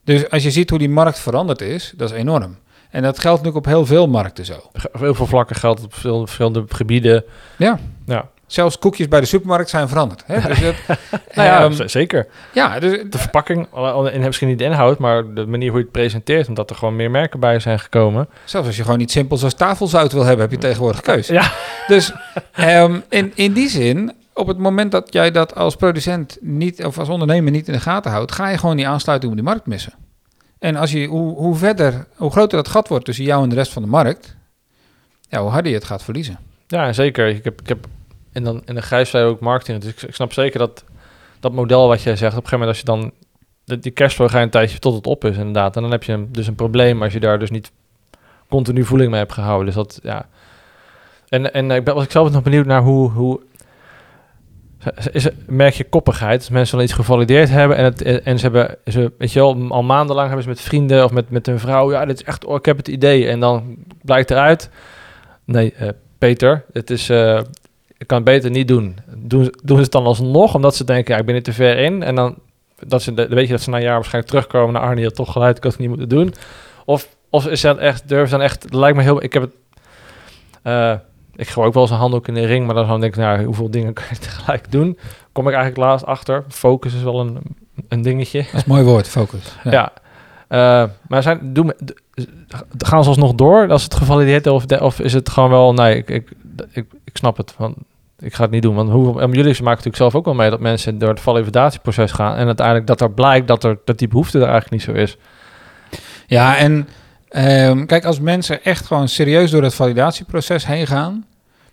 Dus 0.03 0.29
als 0.29 0.43
je 0.43 0.51
ziet 0.51 0.69
hoe 0.69 0.79
die 0.79 0.89
markt 0.89 1.19
veranderd 1.19 1.61
is, 1.61 1.93
dat 1.97 2.11
is 2.11 2.17
enorm. 2.17 2.57
En 2.89 3.01
dat 3.01 3.19
geldt 3.19 3.43
natuurlijk 3.43 3.65
op 3.65 3.73
heel 3.73 3.85
veel 3.85 4.07
markten 4.07 4.45
zo. 4.45 4.53
Op 4.93 4.99
heel 4.99 5.13
veel 5.13 5.25
vlakken 5.25 5.55
geldt 5.55 5.83
op 5.83 5.93
veel, 5.93 6.19
verschillende 6.19 6.63
gebieden. 6.67 7.23
Ja. 7.57 7.79
Ja. 8.05 8.29
Zelfs 8.51 8.79
koekjes 8.79 9.07
bij 9.07 9.19
de 9.19 9.25
supermarkt 9.25 9.69
zijn 9.69 9.87
veranderd. 9.87 10.23
Hè? 10.25 10.47
Dus 10.47 10.59
dat, 10.59 10.75
Nou 11.35 11.47
ja, 11.47 11.63
ehm, 11.63 11.87
zeker. 11.87 12.27
ja, 12.53 12.79
dus, 12.79 13.03
De 13.09 13.17
verpakking, 13.17 13.67
en 14.11 14.21
misschien 14.21 14.47
niet 14.47 14.57
de 14.57 14.63
inhoud, 14.63 14.97
maar 14.97 15.33
de 15.33 15.45
manier 15.45 15.69
hoe 15.69 15.77
je 15.77 15.83
het 15.83 15.93
presenteert, 15.93 16.47
omdat 16.47 16.69
er 16.69 16.75
gewoon 16.75 16.95
meer 16.95 17.11
merken 17.11 17.39
bij 17.39 17.59
zijn 17.59 17.79
gekomen. 17.79 18.27
Zelfs 18.45 18.67
als 18.67 18.77
je 18.77 18.83
gewoon 18.83 18.99
iets 18.99 19.13
simpels 19.13 19.43
als 19.43 19.53
tafelzout 19.53 20.11
wil 20.11 20.23
hebben, 20.23 20.41
heb 20.41 20.51
je 20.51 20.57
tegenwoordig 20.57 21.01
keus. 21.01 21.27
Ja. 21.27 21.51
Dus 21.87 22.11
ehm, 22.51 22.99
in, 23.09 23.31
in 23.35 23.53
die 23.53 23.69
zin, 23.69 24.13
op 24.33 24.47
het 24.47 24.57
moment 24.57 24.91
dat 24.91 25.13
jij 25.13 25.31
dat 25.31 25.55
als 25.55 25.75
producent 25.75 26.37
niet, 26.41 26.85
of 26.85 26.97
als 26.99 27.09
ondernemer 27.09 27.51
niet 27.51 27.67
in 27.67 27.73
de 27.73 27.79
gaten 27.79 28.11
houdt, 28.11 28.31
ga 28.31 28.49
je 28.49 28.57
gewoon 28.57 28.75
die 28.75 28.87
aansluiting 28.87 29.31
op 29.31 29.37
die 29.37 29.47
markt 29.47 29.65
missen. 29.65 29.93
En 30.59 30.75
als 30.75 30.91
je, 30.91 31.07
hoe, 31.07 31.35
hoe 31.35 31.55
verder, 31.55 32.05
hoe 32.15 32.31
groter 32.31 32.57
dat 32.57 32.67
gat 32.67 32.87
wordt 32.87 33.05
tussen 33.05 33.25
jou 33.25 33.43
en 33.43 33.49
de 33.49 33.55
rest 33.55 33.73
van 33.73 33.81
de 33.81 33.87
markt, 33.87 34.35
ja, 35.29 35.41
hoe 35.41 35.49
harder 35.49 35.71
je 35.71 35.77
het 35.77 35.87
gaat 35.87 36.03
verliezen. 36.03 36.39
Ja, 36.67 36.93
zeker. 36.93 37.27
Ik 37.27 37.43
heb, 37.43 37.61
ik 37.61 37.67
heb 37.67 37.87
en 38.31 38.43
dan 38.43 38.61
in 38.65 38.75
de 38.75 38.81
grijsvlei 38.81 39.25
ook 39.25 39.39
marketing. 39.39 39.81
Dus 39.81 40.03
ik, 40.03 40.13
snap 40.13 40.33
zeker 40.33 40.59
dat 40.59 40.83
dat 41.39 41.51
model 41.51 41.87
wat 41.87 42.01
jij 42.01 42.15
zegt, 42.15 42.37
op 42.37 42.43
een 42.43 42.49
gegeven 42.49 42.59
moment 42.59 42.69
als 42.69 42.79
je 42.79 42.85
dan 42.85 43.11
de- 43.63 43.79
die 43.79 43.93
cashflow 43.93 44.29
ga 44.29 44.41
een 44.41 44.49
tijdje 44.49 44.79
tot 44.79 44.95
het 44.95 45.07
op 45.07 45.25
is 45.25 45.37
inderdaad. 45.37 45.75
En 45.75 45.81
dan 45.81 45.91
heb 45.91 46.03
je 46.03 46.25
dus 46.29 46.47
een 46.47 46.55
probleem 46.55 47.03
als 47.03 47.13
je 47.13 47.19
daar 47.19 47.39
dus 47.39 47.51
niet 47.51 47.71
continu 48.49 48.83
voeling 48.83 49.09
mee 49.09 49.19
hebt 49.19 49.33
gehouden. 49.33 49.65
Dus 49.65 49.75
dat, 49.75 49.99
ja. 50.03 50.25
En, 51.29 51.53
en 51.53 51.71
ik 51.71 51.83
ben, 51.83 51.93
was 51.93 52.03
ik 52.03 52.11
zelf 52.11 52.31
nog 52.31 52.43
benieuwd 52.43 52.65
naar 52.65 52.81
hoe, 52.81 53.09
hoe 53.09 53.41
is, 55.11 55.27
merk 55.47 55.73
je 55.73 55.83
koppigheid. 55.83 56.39
Als 56.39 56.49
mensen 56.49 56.75
dan 56.77 56.85
iets 56.85 56.95
gevalideerd 56.95 57.49
hebben 57.49 57.77
en, 57.77 57.83
het, 57.83 58.01
en 58.01 58.39
ze 58.39 58.43
hebben, 58.43 58.77
ze, 58.85 59.11
weet 59.17 59.31
je 59.31 59.39
al 59.41 59.83
maandenlang 59.83 60.27
hebben 60.27 60.43
ze 60.43 60.49
met 60.49 60.61
vrienden 60.61 61.03
of 61.03 61.11
met, 61.11 61.29
met 61.29 61.45
hun 61.45 61.59
vrouw, 61.59 61.91
ja, 61.91 62.05
dit 62.05 62.19
is 62.19 62.25
echt, 62.25 62.45
oh, 62.45 62.55
ik 62.55 62.65
heb 62.65 62.77
het 62.77 62.87
idee. 62.87 63.27
En 63.27 63.39
dan 63.39 63.75
blijkt 64.01 64.31
eruit, 64.31 64.69
nee, 65.45 65.73
eh, 65.73 65.89
Peter, 66.17 66.65
het 66.73 66.89
is, 66.89 67.09
eh, 67.09 67.41
ik 68.01 68.07
kan 68.07 68.17
het 68.17 68.25
beter 68.25 68.49
niet 68.49 68.67
doen. 68.67 68.97
Doen, 69.17 69.53
doen 69.63 69.77
ze 69.77 69.83
het 69.83 69.91
dan 69.91 70.05
alsnog, 70.05 70.55
omdat 70.55 70.75
ze 70.75 70.83
denken, 70.83 71.13
ja, 71.13 71.19
ik 71.19 71.25
ben 71.25 71.35
er 71.35 71.43
te 71.43 71.53
ver 71.53 71.77
in. 71.77 72.03
En 72.03 72.15
dan, 72.15 72.35
dat 72.87 73.01
ze, 73.01 73.13
de- 73.13 73.27
weet 73.27 73.45
je 73.45 73.51
dat 73.51 73.61
ze 73.61 73.69
na 73.69 73.77
een 73.77 73.83
jaar 73.83 73.93
waarschijnlijk 73.93 74.33
terugkomen 74.33 74.73
naar 74.73 74.81
Arnie, 74.81 75.11
toch 75.11 75.31
gelijk, 75.31 75.57
ik 75.57 75.63
had 75.63 75.71
het 75.71 75.81
niet 75.81 75.89
moeten 75.89 76.09
doen. 76.09 76.33
Of, 76.85 77.15
of 77.29 77.47
is 77.47 77.61
dat 77.61 77.77
echt, 77.77 78.07
durf 78.07 78.29
dan 78.29 78.41
echt, 78.41 78.63
het 78.63 78.73
lijkt 78.73 78.97
me 78.97 79.03
heel, 79.03 79.23
ik 79.23 79.33
heb 79.33 79.41
het, 79.41 79.51
eh, 80.63 80.93
ik 81.35 81.49
gooi 81.49 81.67
ook 81.67 81.73
wel 81.73 81.81
eens 81.83 81.91
een 81.91 81.97
handdoek 81.97 82.27
in 82.27 82.33
de 82.33 82.45
ring, 82.45 82.65
maar 82.65 82.75
dan 82.75 82.99
denk 82.99 83.13
ik, 83.15 83.19
nou, 83.21 83.43
hoeveel 83.43 83.71
dingen 83.71 83.93
kan 83.99 84.03
je 84.09 84.17
tegelijk 84.17 84.71
doen? 84.71 84.97
Kom 85.31 85.47
ik 85.47 85.53
eigenlijk 85.53 85.83
laatst 85.83 86.05
achter. 86.05 86.43
Focus 86.47 86.93
is 86.93 87.03
wel 87.03 87.19
een, 87.19 87.37
een 87.87 88.01
dingetje. 88.01 88.39
Dat 88.39 88.53
is 88.53 88.61
een 88.61 88.63
mooi 88.67 88.83
woord, 88.83 89.07
focus. 89.07 89.55
Ja. 89.63 89.91
Eh, 90.47 90.83
maar 91.07 91.23
zijn, 91.23 91.53
doen, 91.53 91.73
gaan 92.77 93.03
ze 93.03 93.09
alsnog 93.09 93.33
door 93.33 93.71
als 93.71 93.83
het 93.83 93.95
gevalideerd? 93.95 94.47
Of, 94.47 94.65
of 94.79 94.99
is 94.99 95.13
het 95.13 95.29
gewoon 95.29 95.49
wel, 95.49 95.73
nee, 95.73 95.95
ik, 95.97 96.09
ik, 96.09 96.31
ik, 96.71 96.85
ik 97.03 97.17
snap 97.17 97.37
het. 97.37 97.53
Want 97.57 97.75
ik 98.21 98.33
ga 98.33 98.43
het 98.43 98.51
niet 98.51 98.61
doen. 98.61 98.75
Want 98.75 98.89
hoe, 98.89 99.21
en 99.21 99.31
jullie 99.31 99.51
maken 99.51 99.63
natuurlijk 99.63 99.95
zelf 99.95 100.15
ook 100.15 100.25
wel 100.25 100.33
mee 100.33 100.49
dat 100.49 100.59
mensen 100.59 100.97
door 100.97 101.09
het 101.09 101.19
validatieproces 101.19 102.11
gaan. 102.11 102.35
En 102.35 102.45
uiteindelijk 102.45 102.87
dat 102.87 103.01
er 103.01 103.11
blijkt 103.11 103.47
dat, 103.47 103.63
er, 103.63 103.77
dat 103.85 103.99
die 103.99 104.07
behoefte 104.07 104.37
er 104.37 104.47
eigenlijk 104.47 104.71
niet 104.71 104.95
zo 104.95 105.01
is. 105.01 105.17
Ja, 106.27 106.57
en 106.57 106.87
ehm, 107.29 107.85
kijk, 107.85 108.05
als 108.05 108.19
mensen 108.19 108.63
echt 108.63 108.85
gewoon 108.85 109.07
serieus 109.07 109.51
door 109.51 109.63
het 109.63 109.73
validatieproces 109.73 110.65
heen 110.65 110.87
gaan, 110.87 111.25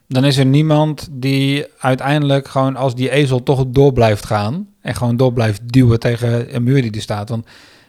dan 0.09 0.25
is 0.25 0.37
er 0.37 0.47
niemand 0.47 1.09
die 1.11 1.67
uiteindelijk 1.79 2.49
gewoon 2.49 2.77
als 2.77 2.95
die 2.95 3.11
ezel 3.11 3.43
toch 3.43 3.65
door 3.69 3.93
blijft 3.93 4.27
gaan 4.27 4.69
en 4.81 4.95
gewoon 4.95 5.17
door 5.17 5.33
blijft 5.33 5.73
duwen 5.73 6.01
tegen 6.01 6.55
een 6.55 6.63
muur 6.63 6.83
die 6.83 6.91
er 6.91 7.01
staat. 7.01 7.29
Want 7.29 7.47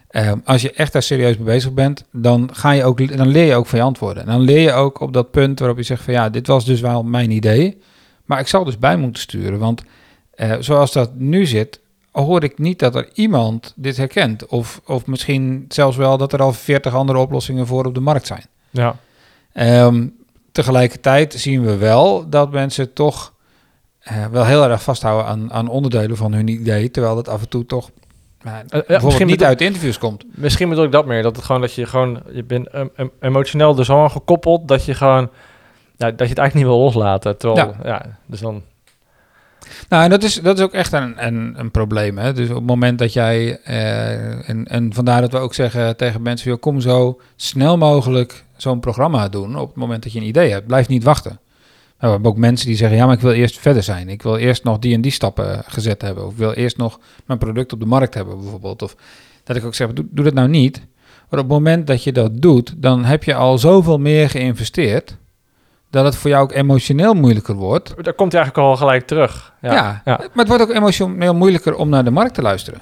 ehm, 0.08 0.38
als 0.44 0.62
je 0.62 0.72
echt 0.72 0.92
daar 0.92 1.02
serieus 1.02 1.36
mee 1.36 1.44
bezig 1.46 1.72
bent, 1.72 2.04
dan, 2.12 2.48
ga 2.52 2.70
je 2.70 2.84
ook, 2.84 3.16
dan 3.16 3.28
leer 3.28 3.46
je 3.46 3.54
ook 3.54 3.66
van 3.66 3.78
je 3.78 3.84
antwoorden. 3.84 4.22
En 4.22 4.28
dan 4.28 4.40
leer 4.40 4.60
je 4.60 4.72
ook 4.72 5.00
op 5.00 5.12
dat 5.12 5.30
punt 5.30 5.58
waarop 5.58 5.76
je 5.78 5.82
zegt 5.82 6.02
van 6.02 6.14
ja, 6.14 6.28
dit 6.28 6.46
was 6.46 6.64
dus 6.64 6.80
wel 6.80 7.02
mijn 7.02 7.30
idee, 7.30 7.78
maar 8.30 8.40
ik 8.40 8.48
zal 8.48 8.64
dus 8.64 8.78
bij 8.78 8.96
moeten 8.96 9.22
sturen. 9.22 9.58
Want 9.58 9.82
eh, 10.34 10.52
zoals 10.60 10.92
dat 10.92 11.10
nu 11.14 11.46
zit, 11.46 11.80
hoor 12.12 12.44
ik 12.44 12.58
niet 12.58 12.78
dat 12.78 12.94
er 12.94 13.08
iemand 13.14 13.72
dit 13.76 13.96
herkent. 13.96 14.46
Of, 14.46 14.80
of 14.86 15.06
misschien 15.06 15.64
zelfs 15.68 15.96
wel 15.96 16.18
dat 16.18 16.32
er 16.32 16.42
al 16.42 16.52
40 16.52 16.94
andere 16.94 17.18
oplossingen 17.18 17.66
voor 17.66 17.84
op 17.84 17.94
de 17.94 18.00
markt 18.00 18.26
zijn. 18.26 18.44
Ja, 18.70 18.96
Ehm, 19.52 20.06
tegelijkertijd 20.52 21.34
zien 21.34 21.62
we 21.64 21.76
wel 21.76 22.28
dat 22.28 22.50
mensen 22.52 22.92
toch 22.92 23.32
eh, 24.00 24.26
wel 24.26 24.44
heel 24.44 24.64
erg 24.64 24.82
vasthouden 24.82 25.26
aan, 25.26 25.52
aan 25.52 25.68
onderdelen 25.68 26.16
van 26.16 26.32
hun 26.32 26.48
idee, 26.48 26.90
terwijl 26.90 27.14
dat 27.14 27.28
af 27.28 27.40
en 27.40 27.48
toe 27.48 27.66
toch 27.66 27.90
bijvoorbeeld 28.42 29.02
misschien 29.02 29.26
niet 29.26 29.34
bedoel- 29.36 29.46
uit 29.46 29.60
interviews 29.60 29.98
komt. 29.98 30.24
misschien 30.34 30.68
bedoel 30.68 30.84
ik 30.84 30.92
dat 30.92 31.06
meer. 31.06 31.22
Dat 31.22 31.36
het 31.36 31.44
gewoon 31.44 31.60
dat 31.60 31.74
je 31.74 31.86
gewoon, 31.86 32.22
je 32.32 32.44
bent 32.44 32.68
em- 32.68 32.90
em- 32.96 33.10
emotioneel 33.20 33.84
zo 33.84 34.02
aan 34.02 34.10
gekoppeld 34.10 34.68
dat 34.68 34.84
je 34.84 34.94
gewoon, 34.94 35.28
ja, 36.00 36.10
dat 36.10 36.18
je 36.18 36.34
het 36.34 36.38
eigenlijk 36.38 36.54
niet 36.54 36.64
wil 36.64 36.78
loslaten. 36.78 37.38
Terwijl, 37.38 37.74
ja, 37.84 38.06
dus 38.26 38.40
dan, 38.40 38.62
Nou, 39.88 40.04
en 40.04 40.10
dat 40.10 40.22
is, 40.22 40.34
dat 40.34 40.58
is 40.58 40.64
ook 40.64 40.72
echt 40.72 40.92
een, 40.92 41.26
een, 41.26 41.54
een 41.56 41.70
probleem. 41.70 42.18
Hè? 42.18 42.32
Dus 42.32 42.48
op 42.48 42.54
het 42.54 42.66
moment 42.66 42.98
dat 42.98 43.12
jij, 43.12 43.60
eh, 43.64 44.48
en, 44.48 44.66
en 44.66 44.94
vandaar 44.94 45.20
dat 45.20 45.32
we 45.32 45.38
ook 45.38 45.54
zeggen 45.54 45.96
tegen 45.96 46.22
mensen, 46.22 46.50
joh, 46.50 46.60
kom 46.60 46.80
zo 46.80 47.20
snel 47.36 47.76
mogelijk 47.76 48.44
zo'n 48.56 48.80
programma 48.80 49.28
doen 49.28 49.56
op 49.56 49.68
het 49.68 49.76
moment 49.76 50.02
dat 50.02 50.12
je 50.12 50.18
een 50.18 50.26
idee 50.26 50.50
hebt. 50.50 50.66
Blijf 50.66 50.88
niet 50.88 51.04
wachten. 51.04 51.30
Nou, 51.30 51.42
we 51.98 52.08
hebben 52.08 52.30
ook 52.30 52.36
mensen 52.36 52.66
die 52.66 52.76
zeggen, 52.76 52.96
ja, 52.96 53.06
maar 53.06 53.14
ik 53.14 53.20
wil 53.20 53.32
eerst 53.32 53.58
verder 53.58 53.82
zijn. 53.82 54.08
Ik 54.08 54.22
wil 54.22 54.36
eerst 54.36 54.64
nog 54.64 54.78
die 54.78 54.94
en 54.94 55.00
die 55.00 55.12
stappen 55.12 55.62
gezet 55.66 56.02
hebben. 56.02 56.26
Of 56.26 56.32
ik 56.32 56.38
wil 56.38 56.52
eerst 56.52 56.76
nog 56.76 56.98
mijn 57.26 57.38
product 57.38 57.72
op 57.72 57.80
de 57.80 57.86
markt 57.86 58.14
hebben 58.14 58.40
bijvoorbeeld. 58.40 58.82
Of 58.82 58.96
dat 59.44 59.56
ik 59.56 59.64
ook 59.64 59.74
zeg, 59.74 59.92
doe, 59.92 60.06
doe 60.10 60.24
dat 60.24 60.34
nou 60.34 60.48
niet. 60.48 60.78
Maar 61.28 61.40
op 61.40 61.48
het 61.48 61.58
moment 61.58 61.86
dat 61.86 62.04
je 62.04 62.12
dat 62.12 62.42
doet, 62.42 62.74
dan 62.76 63.04
heb 63.04 63.24
je 63.24 63.34
al 63.34 63.58
zoveel 63.58 63.98
meer 63.98 64.30
geïnvesteerd... 64.30 65.16
dat 65.90 66.04
het 66.04 66.16
voor 66.16 66.30
jou 66.30 66.42
ook 66.42 66.52
emotioneel 66.52 67.14
moeilijker 67.14 67.54
wordt 67.54 68.04
daar 68.04 68.14
komt 68.14 68.32
hij 68.32 68.40
eigenlijk 68.40 68.70
al 68.70 68.76
gelijk 68.76 69.06
terug. 69.06 69.52
Ja, 69.60 69.72
ja, 69.72 70.02
ja. 70.04 70.16
maar 70.16 70.30
het 70.34 70.48
wordt 70.48 70.62
ook 70.62 70.74
emotioneel 70.74 71.34
moeilijker 71.34 71.74
om 71.74 71.88
naar 71.88 72.04
de 72.04 72.10
markt 72.10 72.34
te 72.34 72.42
luisteren. 72.42 72.80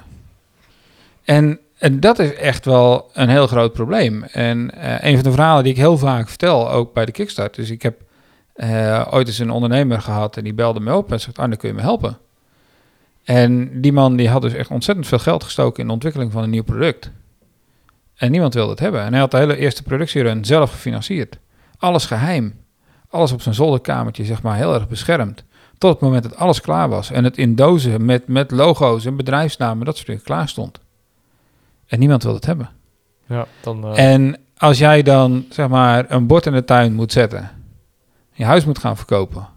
En, 1.23 1.59
en 1.77 1.99
dat 1.99 2.19
is 2.19 2.33
echt 2.33 2.65
wel 2.65 3.09
een 3.13 3.29
heel 3.29 3.47
groot 3.47 3.73
probleem. 3.73 4.23
En 4.23 4.71
eh, 4.71 5.09
een 5.09 5.15
van 5.15 5.23
de 5.23 5.31
verhalen 5.31 5.63
die 5.63 5.73
ik 5.73 5.79
heel 5.79 5.97
vaak 5.97 6.27
vertel, 6.27 6.71
ook 6.71 6.93
bij 6.93 7.05
de 7.05 7.11
Kickstart, 7.11 7.55
dus 7.55 7.69
ik 7.69 7.81
heb 7.81 8.01
eh, 8.53 9.07
ooit 9.11 9.27
eens 9.27 9.39
een 9.39 9.49
ondernemer 9.49 10.01
gehad 10.01 10.37
en 10.37 10.43
die 10.43 10.53
belde 10.53 10.79
me 10.79 10.95
op 10.95 11.11
en 11.11 11.19
zegt, 11.19 11.37
Arne, 11.37 11.57
kun 11.57 11.69
je 11.69 11.75
me 11.75 11.81
helpen? 11.81 12.17
En 13.23 13.81
die 13.81 13.93
man 13.93 14.15
die 14.15 14.29
had 14.29 14.41
dus 14.41 14.53
echt 14.53 14.69
ontzettend 14.69 15.07
veel 15.07 15.19
geld 15.19 15.43
gestoken 15.43 15.81
in 15.81 15.87
de 15.87 15.93
ontwikkeling 15.93 16.31
van 16.31 16.43
een 16.43 16.49
nieuw 16.49 16.63
product. 16.63 17.11
En 18.15 18.31
niemand 18.31 18.53
wilde 18.53 18.71
het 18.71 18.79
hebben. 18.79 19.01
En 19.01 19.11
hij 19.11 19.19
had 19.19 19.31
de 19.31 19.37
hele 19.37 19.57
eerste 19.57 19.83
productierun 19.83 20.45
zelf 20.45 20.71
gefinancierd. 20.71 21.37
Alles 21.77 22.05
geheim. 22.05 22.53
Alles 23.09 23.31
op 23.31 23.41
zijn 23.41 23.55
zolderkamertje, 23.55 24.25
zeg 24.25 24.41
maar, 24.41 24.55
heel 24.55 24.73
erg 24.73 24.87
beschermd. 24.87 25.43
Tot 25.77 25.91
het 25.91 26.01
moment 26.01 26.23
dat 26.23 26.35
alles 26.35 26.61
klaar 26.61 26.89
was. 26.89 27.11
En 27.11 27.23
het 27.23 27.37
in 27.37 27.55
dozen 27.55 28.05
met, 28.05 28.27
met 28.27 28.51
logo's 28.51 29.05
en 29.05 29.15
bedrijfsnamen, 29.15 29.85
dat 29.85 29.95
soort 29.95 30.07
dingen 30.07 30.23
klaar 30.23 30.49
stond. 30.49 30.79
En 31.87 31.99
niemand 31.99 32.23
wilde 32.23 32.37
het 32.37 32.45
hebben. 32.45 32.69
ja 33.25 33.47
dan, 33.61 33.85
eh, 33.85 34.13
En 34.13 34.37
als 34.57 34.77
jij 34.77 35.01
dan, 35.01 35.45
zeg 35.49 35.67
maar, 35.67 36.05
een 36.07 36.27
bord 36.27 36.45
in 36.45 36.53
de 36.53 36.65
tuin 36.65 36.93
moet 36.93 37.11
zetten. 37.11 37.51
Je 38.33 38.45
huis 38.45 38.65
moet 38.65 38.79
gaan 38.79 38.97
verkopen. 38.97 39.47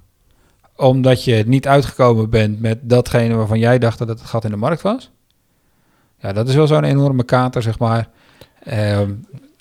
Omdat 0.77 1.25
je 1.25 1.45
niet 1.47 1.69
uitgekomen 1.69 2.31
bent 2.31 2.61
met 2.61 2.79
datgene 2.83 3.35
waarvan 3.35 3.59
jij 3.59 3.79
dacht 3.79 3.99
dat 3.99 4.09
het 4.09 4.19
het 4.19 4.29
gat 4.29 4.45
in 4.45 4.51
de 4.51 4.57
markt 4.57 4.83
was. 4.83 5.11
Ja, 6.19 6.33
dat 6.33 6.49
is 6.49 6.55
wel 6.55 6.67
zo'n 6.67 6.85
enorme 6.85 7.25
kater, 7.25 7.63
zeg 7.63 7.79
maar. 7.79 8.09
Ehm, 8.63 9.11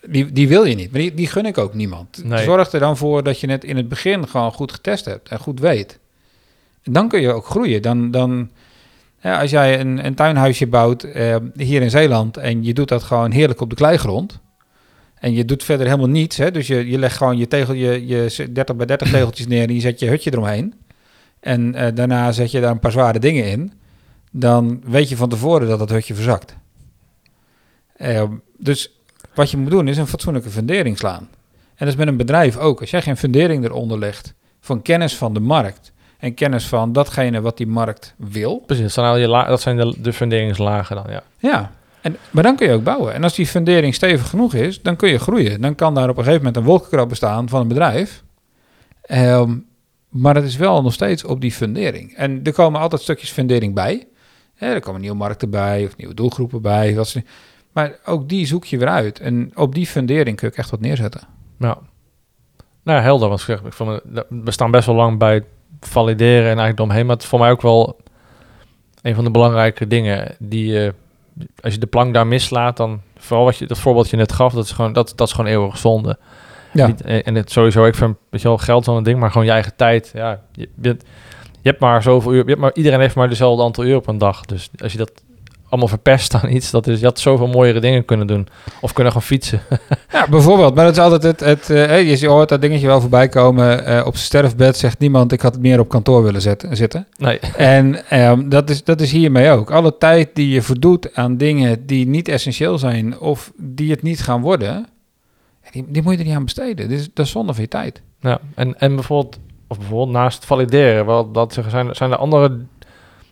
die, 0.08 0.32
die 0.32 0.48
wil 0.48 0.64
je 0.64 0.76
niet. 0.76 0.92
Maar 0.92 1.02
die, 1.02 1.14
die 1.14 1.28
gun 1.28 1.46
ik 1.46 1.58
ook 1.58 1.74
niemand. 1.74 2.24
Nee. 2.24 2.44
Zorg 2.44 2.72
er 2.72 2.80
dan 2.80 2.98
voor 2.98 3.24
dat 3.24 3.40
je 3.40 3.50
het 3.50 3.64
in 3.64 3.78
het 3.78 3.88
begin 3.90 4.28
gewoon 4.28 4.54
goed 4.54 4.72
getest 4.72 5.06
hebt 5.06 5.30
en 5.30 5.40
goed 5.40 5.60
weet. 5.60 6.00
En 6.84 6.94
dan 6.94 7.08
kun 7.08 7.22
je 7.22 7.32
ook 7.32 7.46
groeien. 7.46 7.82
Dan, 7.82 8.12
dan, 8.12 8.50
ja, 9.22 9.42
als 9.42 9.52
jij 9.52 9.80
een, 9.80 10.06
een 10.06 10.16
tuinhuisje 10.16 10.68
bouwt 10.68 11.04
eh, 11.04 11.36
hier 11.56 11.82
in 11.82 11.90
Zeeland 11.90 12.38
en 12.38 12.64
je 12.64 12.74
doet 12.74 12.88
dat 12.88 13.04
gewoon 13.04 13.32
heerlijk 13.32 13.62
op 13.62 13.70
de 13.70 13.76
kleigrond. 13.76 14.40
En 15.20 15.34
je 15.34 15.46
doet 15.46 15.64
verder 15.64 15.86
helemaal 15.86 16.10
niets. 16.10 16.38
Hè? 16.38 16.52
Dus 16.52 16.68
je, 16.68 16.90
je 16.90 16.98
legt 16.98 17.18
gewoon 17.18 17.38
je, 17.38 17.48
tegel, 17.48 17.74
je, 17.74 18.08
je 18.08 18.48
30 18.52 18.76
bij 18.76 18.86
30 18.86 19.10
tegeltjes 19.12 19.48
neer 19.48 19.68
en 19.68 19.74
je 19.74 19.82
zet 19.82 20.00
je 20.00 20.08
hutje 20.08 20.32
eromheen. 20.32 20.74
En 21.40 21.76
eh, 21.76 21.96
daarna 21.96 22.32
zet 22.32 22.52
je 22.52 22.62
daar 22.62 22.72
een 22.72 22.80
paar 22.80 22.92
zware 22.92 23.20
dingen 23.20 23.46
in. 23.46 23.74
Dan 24.32 24.82
weet 24.86 25.10
je 25.10 25.16
van 25.16 25.30
tevoren 25.30 25.68
dat 25.68 25.80
dat 25.80 25.90
hutje 25.90 26.16
verzakt. 26.16 26.56
Eh, 27.96 28.24
dus 28.58 29.01
wat 29.34 29.52
je 29.52 29.58
moet 29.58 29.72
doen 29.72 29.88
is 29.88 29.98
een 29.98 30.08
fatsoenlijke 30.08 30.50
fundering 30.50 30.98
slaan. 30.98 31.30
En 31.76 31.88
dat 31.88 31.88
is 31.88 31.96
met 31.96 32.08
een 32.08 32.18
bedrijf 32.18 32.58
ook. 32.58 32.80
Als 32.80 32.90
jij 32.90 33.02
geen 33.02 33.18
fundering 33.18 33.64
eronder 33.64 34.00
legt 34.00 34.34
van 34.60 34.82
kennis 34.82 35.16
van 35.18 35.34
de 35.34 35.40
markt 35.40 35.92
en 36.18 36.34
kennis 36.34 36.68
van 36.68 36.94
datgene 36.94 37.42
wat 37.42 37.58
die 37.58 37.68
markt 37.68 38.14
wil, 38.18 38.58
precies, 38.66 38.94
dat 38.94 39.62
zijn, 39.62 39.78
de, 39.78 39.96
de 40.02 40.14
funderingslagen 40.14 40.96
dan, 40.96 41.06
ja. 41.10 41.24
ja. 41.38 41.72
En, 42.02 42.18
maar 42.32 42.44
dan 42.44 42.56
kun 42.56 42.68
je 42.68 42.74
ook 42.74 42.84
bouwen. 42.84 43.14
En 43.14 43.24
als 43.24 43.36
die 43.36 43.48
fundering 43.48 43.96
stevig 43.96 44.30
genoeg 44.30 44.54
is, 44.54 44.82
dan 44.82 44.96
kun 44.96 45.10
je 45.10 45.20
groeien. 45.20 45.62
Dan 45.62 45.76
kan 45.76 45.94
daar 45.94 46.10
op 46.10 46.18
een 46.18 46.24
gegeven 46.24 46.38
moment 46.46 46.58
een 46.58 46.70
wolkenkrab 46.70 47.10
bestaan 47.10 47.50
van 47.50 47.62
een 47.62 47.68
bedrijf. 47.68 48.24
Ehm, 49.02 49.58
maar 50.10 50.36
het 50.36 50.44
is 50.44 50.56
wel 50.56 50.82
nog 50.82 50.94
steeds 50.94 51.24
op 51.24 51.42
die 51.42 51.52
fundering. 51.52 52.16
En 52.16 52.40
er 52.44 52.54
komen 52.54 52.80
altijd 52.80 53.02
stukjes 53.02 53.32
fundering 53.32 53.74
bij. 53.74 54.08
Er 54.56 54.80
komen 54.80 55.02
nieuwe 55.02 55.16
markten 55.16 55.50
bij 55.50 55.86
of 55.86 55.98
nieuwe 55.98 56.14
doelgroepen 56.14 56.62
bij. 56.62 56.94
Dat 56.94 57.08
soort- 57.08 57.26
maar 57.72 57.96
ook 58.06 58.30
die 58.30 58.46
zoek 58.46 58.66
je 58.66 58.78
weer 58.78 58.88
uit. 58.88 59.20
En 59.20 59.52
op 59.56 59.76
die 59.76 59.88
fundering 59.88 60.38
kun 60.38 60.50
je 60.52 60.56
echt 60.56 60.70
wat 60.70 60.80
neerzetten. 60.80 61.22
Ja. 61.60 61.78
Nou, 62.84 62.98
ja, 62.98 63.04
helder. 63.04 63.30
Want 63.30 63.48
ik 63.48 63.60
we 64.30 64.52
staan 64.52 64.72
best 64.72 64.86
wel 64.86 64.96
lang 64.96 65.18
bij 65.18 65.44
valideren 65.80 66.42
en 66.50 66.60
eigenlijk 66.60 66.80
omheen. 66.80 67.06
Maar 67.06 67.16
het 67.16 67.24
is 67.24 67.30
voor 67.30 67.40
mij 67.40 67.52
ook 67.52 67.62
wel 67.62 67.98
een 69.02 69.16
van 69.16 69.24
de 69.24 69.32
belangrijke 69.32 69.88
dingen 69.88 70.36
die 70.40 70.86
eh, 70.86 70.92
als 71.62 71.74
je 71.74 71.80
de 71.80 71.88
plank 71.88 72.14
daar 72.14 72.28
mislaat, 72.28 72.78
dan 72.78 73.02
vooral 73.18 73.46
wat 73.46 73.58
je 73.58 73.66
dat 73.66 73.80
voorbeeld 73.80 74.10
je 74.10 74.18
net 74.18 74.32
gaf, 74.32 74.54
dat 74.54 74.66
is 74.66 74.72
gewoon 74.72 74.94
dat, 74.94 75.14
dat 75.16 75.28
is 75.28 75.34
gewoon 75.34 75.52
eeuwig 75.52 75.78
zonde. 75.78 76.18
Ja. 76.74 76.88
Niet, 76.88 77.02
en 77.02 77.24
en 77.24 77.36
het 77.36 77.52
sowieso, 77.52 77.86
ik 77.86 77.96
vind 77.96 78.16
weet 78.30 78.42
je 78.42 78.48
wel, 78.48 78.58
geld 78.58 78.84
zo'n 78.84 79.04
ding, 79.04 79.20
maar 79.20 79.32
gewoon 79.32 79.46
je 79.46 79.54
eigen 79.54 79.76
tijd. 79.76 80.12
Ja, 80.14 80.42
je, 80.52 80.70
je, 80.82 80.98
je 81.62 81.70
hebt 81.70 81.80
maar 81.80 82.04
zoveel 82.04 82.34
uur, 82.34 82.44
je 82.44 82.50
hebt 82.50 82.60
maar, 82.60 82.74
iedereen 82.74 83.00
heeft 83.00 83.16
maar 83.16 83.30
dezelfde 83.30 83.64
aantal 83.64 83.84
uur 83.84 83.96
op 83.96 84.08
een 84.08 84.18
dag. 84.18 84.46
Dus 84.46 84.70
als 84.78 84.92
je 84.92 84.98
dat 84.98 85.12
allemaal 85.72 85.90
verpest 85.90 86.34
aan 86.34 86.50
iets, 86.50 86.72
dat 86.72 86.88
is, 86.88 87.00
je 87.00 87.06
had 87.06 87.20
zoveel 87.20 87.48
mooiere 87.48 87.80
dingen 87.80 88.06
kunnen 88.06 88.28
doen. 88.28 88.48
Of 88.82 88.94
kunnen 88.94 89.14
gaan 89.14 89.22
fietsen. 89.22 89.62
Ja, 90.12 90.28
bijvoorbeeld. 90.30 90.76
Maar 90.76 90.86
dat 90.86 90.94
is 90.94 91.00
altijd 91.00 91.24
het... 91.24 91.40
het 91.40 91.70
eh, 91.70 92.20
je 92.20 92.28
hoort 92.28 92.50
dat 92.50 92.62
dingetje 92.62 92.88
wel 92.88 93.02
voorbij 93.02 93.30
komen. 93.30 93.86
Eh, 93.86 94.06
op 94.06 94.14
zijn 94.14 94.26
sterfbed 94.26 94.78
zegt 94.78 95.00
niemand... 95.00 95.32
ik 95.32 95.42
had 95.42 95.54
het 95.54 95.62
meer 95.62 95.80
op 95.80 95.90
kantoor 95.90 96.24
willen 96.24 96.42
zetten, 96.42 96.78
zitten. 96.78 97.08
Nee, 97.18 97.40
En 97.58 98.10
ehm, 98.10 98.50
dat, 98.50 98.70
is, 98.70 98.84
dat 98.84 99.02
is 99.02 99.12
hiermee 99.12 99.50
ook. 99.50 99.72
Alle 99.72 99.98
tijd 99.98 100.30
die 100.34 100.50
je 100.50 100.62
verdoet 100.62 101.16
aan 101.16 101.38
dingen 101.38 101.86
die 101.86 102.08
niet 102.08 102.28
essentieel 102.28 102.78
zijn... 102.78 103.20
of 103.20 103.52
die 103.58 103.92
het 103.92 104.02
niet 104.02 104.22
gaan 104.22 104.42
worden... 104.42 104.88
die, 105.72 105.86
die 105.88 106.02
moet 106.02 106.14
je 106.14 106.20
er 106.20 106.26
niet 106.26 106.36
aan 106.36 106.44
besteden. 106.44 106.90
Dit 106.90 107.00
is, 107.00 107.10
dat 107.14 107.26
is 107.26 107.32
zonde 107.32 107.54
van 107.54 107.62
je 107.64 107.70
tijd. 107.70 108.02
Ja, 108.20 108.40
en, 108.56 108.80
en 108.80 108.96
bijvoorbeeld, 108.96 109.40
of 109.68 109.78
bijvoorbeeld 109.78 110.12
naast 110.12 110.36
het 110.36 110.46
valideren, 110.46 111.06
wel, 111.06 111.32
dat 111.32 111.54
zeggen, 111.54 111.72
zijn, 111.72 111.96
zijn 111.96 112.12
er 112.12 112.18
andere, 112.18 112.60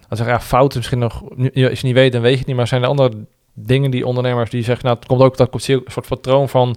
dat 0.09 0.17
zeggen, 0.17 0.35
ja, 0.35 0.41
fouten 0.41 0.77
misschien 0.77 0.99
nog, 0.99 1.23
als 1.69 1.79
je 1.79 1.87
niet 1.87 1.93
weet, 1.93 2.11
dan 2.11 2.21
weet 2.21 2.31
je 2.31 2.37
het 2.37 2.47
niet, 2.47 2.55
maar 2.55 2.67
zijn 2.67 2.81
er 2.81 2.87
andere 2.87 3.11
dingen 3.53 3.91
die 3.91 4.05
ondernemers 4.05 4.49
die 4.49 4.63
zeggen, 4.63 4.85
nou, 4.85 4.97
het 4.97 5.07
komt 5.07 5.21
ook, 5.21 5.37
dat 5.37 5.49
komt 5.49 5.67
een 5.67 5.83
soort 5.85 6.07
patroon 6.07 6.49
van, 6.49 6.75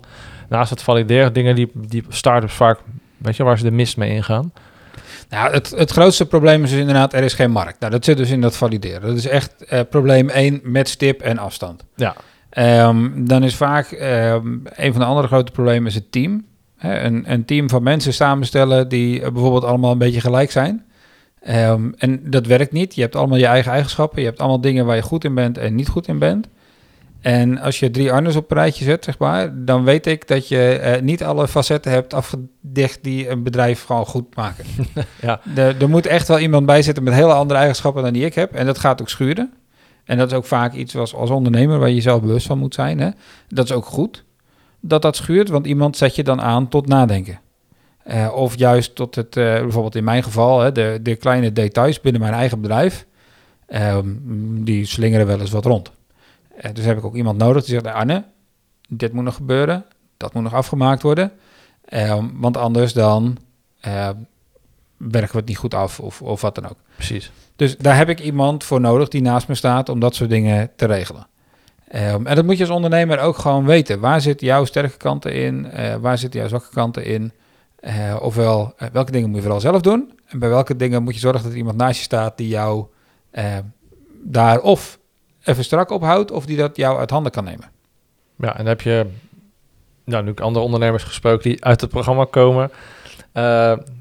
naast 0.49 0.71
het 0.71 0.83
valideren, 0.83 1.33
dingen 1.33 1.55
die, 1.55 1.71
die 1.75 2.05
start-ups 2.09 2.55
vaak, 2.55 2.79
weet 3.17 3.37
je, 3.37 3.43
waar 3.43 3.59
ze 3.59 3.65
de 3.65 3.71
mist 3.71 3.97
mee 3.97 4.15
ingaan. 4.15 4.53
Nou, 5.29 5.53
het, 5.53 5.71
het 5.71 5.91
grootste 5.91 6.27
probleem 6.27 6.65
is 6.65 6.71
dus 6.71 6.79
inderdaad... 6.79 7.13
er 7.13 7.23
is 7.23 7.35
geen 7.35 7.51
markt. 7.51 7.81
Nou, 7.81 7.93
dat 7.93 8.05
zit 8.05 8.17
dus 8.17 8.31
in 8.31 8.41
dat 8.41 8.57
valideren. 8.57 9.01
Dat 9.01 9.17
is 9.17 9.27
echt 9.27 9.65
eh, 9.65 9.81
probleem 9.91 10.29
1 10.29 10.61
met 10.63 10.89
stip 10.89 11.21
en 11.21 11.39
afstand. 11.39 11.85
Ja, 11.97 12.17
Ehm, 12.53 13.25
dan 13.25 13.43
is 13.43 13.55
vaak 13.55 13.91
ehm, 13.91 14.47
een 14.65 14.93
van 14.93 15.01
de 15.01 15.07
andere 15.07 15.27
grote 15.27 15.53
problemen 15.53 15.87
is 15.87 15.95
het 15.95 16.13
team. 16.13 16.45
Een, 16.79 17.33
een 17.33 17.45
team 17.45 17.69
van 17.69 17.83
mensen 17.83 18.15
samenstellen 18.15 18.89
die 18.89 19.23
eh, 19.23 19.31
bijvoorbeeld 19.33 19.65
allemaal 19.65 19.93
een 19.93 19.99
beetje 19.99 20.21
gelijk 20.21 20.51
zijn. 20.51 20.85
Ehm, 21.43 21.91
en 21.97 22.31
dat 22.31 22.47
werkt 22.47 22.73
niet. 22.73 22.95
Je 22.95 23.01
hebt 23.01 23.17
allemaal 23.17 23.39
je 23.39 23.47
eigen 23.47 23.73
eigenschappen. 23.73 24.21
Je 24.21 24.27
hebt 24.27 24.39
allemaal 24.39 24.61
dingen 24.61 24.87
waar 24.87 24.97
je 24.97 25.03
goed 25.03 25.25
in 25.25 25.35
bent 25.35 25.59
en 25.59 25.75
niet 25.75 25.89
goed 25.89 26.09
in 26.09 26.19
bent. 26.19 26.49
En 27.21 27.59
als 27.59 27.79
je 27.79 27.91
drie 27.91 28.13
Arnes 28.13 28.37
op 28.37 28.51
een 28.51 28.57
rijtje 28.57 28.85
zet, 28.85 29.05
zeg 29.05 29.19
maar, 29.19 29.65
dan 29.65 29.85
weet 29.85 30.07
ik 30.07 30.29
dat 30.29 30.49
je 30.49 30.79
eh, 30.79 31.03
niet 31.03 31.25
alle 31.25 31.49
facetten 31.49 31.93
hebt 31.93 32.15
afgedicht 32.15 33.05
die 33.05 33.29
een 33.29 33.43
bedrijf 33.43 33.85
gewoon 33.85 34.07
goed 34.07 34.37
maken. 34.37 34.65
Ja. 35.21 35.41
Er, 35.57 35.83
er 35.83 35.89
moet 35.89 36.07
echt 36.07 36.29
wel 36.29 36.39
iemand 36.39 36.67
bij 36.67 36.83
zitten 36.83 37.05
met 37.05 37.15
hele 37.15 37.33
andere 37.33 37.59
eigenschappen 37.59 38.03
dan 38.03 38.13
die 38.13 38.25
ik 38.25 38.35
heb. 38.35 38.53
En 38.53 38.67
dat 38.67 38.79
gaat 38.79 39.01
ook 39.01 39.09
schuren. 39.09 39.53
En 40.05 40.19
dat 40.19 40.31
is 40.31 40.37
ook 40.37 40.45
vaak 40.45 40.73
iets 40.73 40.97
als, 40.97 41.15
als 41.15 41.31
ondernemer 41.31 41.79
waar 41.79 41.91
je 41.91 42.01
zelf 42.01 42.21
bewust 42.21 42.47
van 42.47 42.59
moet 42.59 42.75
zijn. 42.75 43.01
Hè? 43.01 43.11
Dat 43.49 43.65
is 43.65 43.73
ook 43.73 43.85
goed 43.85 44.25
dat 44.81 45.03
dat 45.03 45.17
schuurt, 45.17 45.49
want 45.49 45.67
iemand 45.67 45.97
zet 45.97 46.17
je 46.17 46.23
dan 46.23 46.41
aan 46.41 46.69
tot 46.69 46.87
nadenken. 46.87 47.41
Eh, 48.05 48.33
of 48.35 48.59
juist 48.59 48.95
tot 48.95 49.15
het, 49.15 49.37
eh, 49.37 49.45
bijvoorbeeld 49.45 49.95
in 49.95 50.05
mijn 50.05 50.23
geval, 50.23 50.61
hè, 50.61 50.73
de, 50.73 50.99
de 51.03 51.17
kleine 51.17 51.53
details 51.53 52.01
binnen 52.01 52.21
mijn 52.21 52.35
eigen 52.35 52.61
bedrijf, 52.61 53.07
ehm, 53.67 54.07
die 54.65 54.85
slingeren 54.87 55.27
wel 55.27 55.41
eens 55.41 55.51
wat 55.51 55.65
rond. 55.65 55.91
Eh, 56.57 56.71
dus 56.73 56.85
heb 56.85 56.99
ik 56.99 57.05
ook 57.05 57.15
iemand 57.15 57.39
nodig 57.39 57.65
die 57.65 57.75
zegt, 57.75 57.95
Arne, 57.95 58.25
dit 58.89 59.13
moet 59.13 59.25
nog 59.25 59.35
gebeuren, 59.35 59.85
dat 60.17 60.35
moet 60.35 60.43
nog 60.43 60.55
afgemaakt 60.55 61.03
worden. 61.03 61.33
Ehm, 61.85 62.27
want 62.33 62.57
anders 62.57 62.93
dan 62.93 63.39
eh, 63.81 64.09
werken 64.97 65.33
we 65.33 65.39
het 65.39 65.47
niet 65.47 65.57
goed 65.57 65.75
af 65.75 66.01
of, 66.01 66.23
of 66.23 66.41
wat 66.41 66.55
dan 66.55 66.65
ook. 66.65 66.77
Precies. 66.95 67.31
Dus 67.57 67.77
daar 67.77 67.97
heb 67.97 68.09
ik 68.09 68.21
iemand 68.21 68.65
voor 68.65 68.81
nodig 68.81 69.09
die 69.09 69.23
naast 69.23 69.49
me 69.49 69.55
staat 69.55 69.89
om 69.89 70.01
dat 70.01 70.15
soort 70.15 70.31
dingen 70.31 70.71
te 70.77 70.87
regelen. 70.87 71.27
Ehm, 71.89 72.27
en 72.27 72.37
dat 72.37 72.45
moet 72.45 72.57
je 72.57 72.65
als 72.65 72.73
ondernemer 72.75 73.19
ook 73.19 73.39
gewoon 73.39 73.65
weten. 73.65 74.01
Waar 74.01 74.21
zitten 74.21 74.47
jouw 74.47 74.65
sterke 74.65 74.97
kanten 74.97 75.33
in? 75.33 75.71
Waar 76.01 76.19
zitten 76.19 76.41
jouw 76.41 76.49
zwakke 76.49 76.71
kanten 76.73 77.05
in? 77.05 77.33
Eh, 77.83 78.17
ofwel, 78.21 78.73
eh, 78.77 78.89
welke 78.93 79.11
dingen 79.11 79.27
moet 79.29 79.37
je 79.37 79.43
vooral 79.43 79.61
zelf 79.61 79.81
doen? 79.81 80.19
En 80.27 80.39
bij 80.39 80.49
welke 80.49 80.77
dingen 80.77 81.03
moet 81.03 81.15
je 81.15 81.21
zorgen 81.21 81.43
dat 81.43 81.51
er 81.51 81.57
iemand 81.57 81.77
naast 81.77 81.97
je 81.97 82.03
staat 82.03 82.37
die 82.37 82.49
jou 82.49 82.87
eh, 83.31 83.59
daar 84.23 84.61
of 84.61 84.99
even 85.45 85.65
strak 85.65 85.91
ophoudt, 85.91 86.31
of 86.31 86.47
die 86.47 86.57
dat 86.57 86.77
jou 86.77 86.99
uit 86.99 87.11
handen 87.11 87.33
kan 87.33 87.45
nemen. 87.45 87.71
Ja, 88.37 88.59
en 88.59 88.67
heb 88.67 88.81
je 88.81 89.07
nou, 90.05 90.25
nu 90.25 90.31
ook 90.31 90.41
andere 90.41 90.65
ondernemers 90.65 91.03
gesproken 91.03 91.51
die 91.51 91.65
uit 91.65 91.81
het 91.81 91.91
programma 91.91 92.25
komen. 92.25 92.71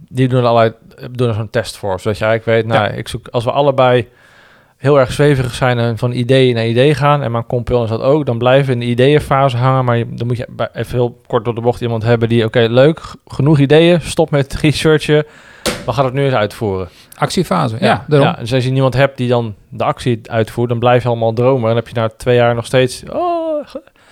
Die 0.09 0.27
doen 0.27 0.45
allerlei 0.45 0.73
doen 1.11 1.27
er 1.27 1.33
zo'n 1.33 1.49
test 1.49 1.77
voor. 1.77 1.99
Zodat 1.99 2.17
je 2.17 2.25
eigenlijk 2.25 2.57
weet, 2.57 2.77
nou, 2.77 2.93
ik 2.93 3.07
zoek, 3.07 3.27
als 3.27 3.43
we 3.43 3.51
allebei 3.51 4.09
heel 4.81 4.99
erg 4.99 5.11
zweverig 5.11 5.53
zijn 5.53 5.79
en 5.79 5.97
van 5.97 6.11
idee 6.11 6.53
naar 6.53 6.67
idee 6.67 6.93
gaan, 6.93 7.21
en 7.21 7.31
mijn 7.31 7.45
compagnon 7.45 7.83
is 7.83 7.89
dat 7.89 8.01
ook, 8.01 8.25
dan 8.25 8.37
blijven 8.37 8.73
in 8.73 8.79
de 8.79 8.85
ideeënfase 8.85 9.57
hangen. 9.57 9.85
Maar 9.85 9.97
je, 9.97 10.05
dan 10.09 10.27
moet 10.27 10.37
je 10.37 10.47
even 10.73 10.93
heel 10.93 11.21
kort 11.27 11.45
door 11.45 11.55
de 11.55 11.61
bocht 11.61 11.81
iemand 11.81 12.03
hebben 12.03 12.29
die, 12.29 12.45
oké, 12.45 12.67
leuk, 12.69 13.01
genoeg 13.27 13.59
ideeën, 13.59 14.01
stop 14.01 14.31
met 14.31 14.53
researchen, 14.53 15.25
we 15.85 15.91
gaan 15.91 16.05
het 16.05 16.13
nu 16.13 16.23
eens 16.23 16.33
uitvoeren. 16.33 16.89
Actiefase, 17.17 17.77
ja, 17.79 18.05
daarom. 18.07 18.27
Ja, 18.27 18.35
dus 18.39 18.53
als 18.53 18.63
je 18.63 18.71
niemand 18.71 18.93
hebt 18.93 19.17
die 19.17 19.27
dan 19.27 19.55
de 19.69 19.83
actie 19.83 20.21
uitvoert, 20.23 20.69
dan 20.69 20.79
blijf 20.79 21.03
je 21.03 21.07
allemaal 21.07 21.33
dromen. 21.33 21.61
En 21.61 21.67
dan 21.67 21.75
heb 21.75 21.87
je 21.87 21.93
na 21.93 22.09
twee 22.17 22.35
jaar 22.35 22.55
nog 22.55 22.65
steeds, 22.65 23.03
oh, 23.09 23.65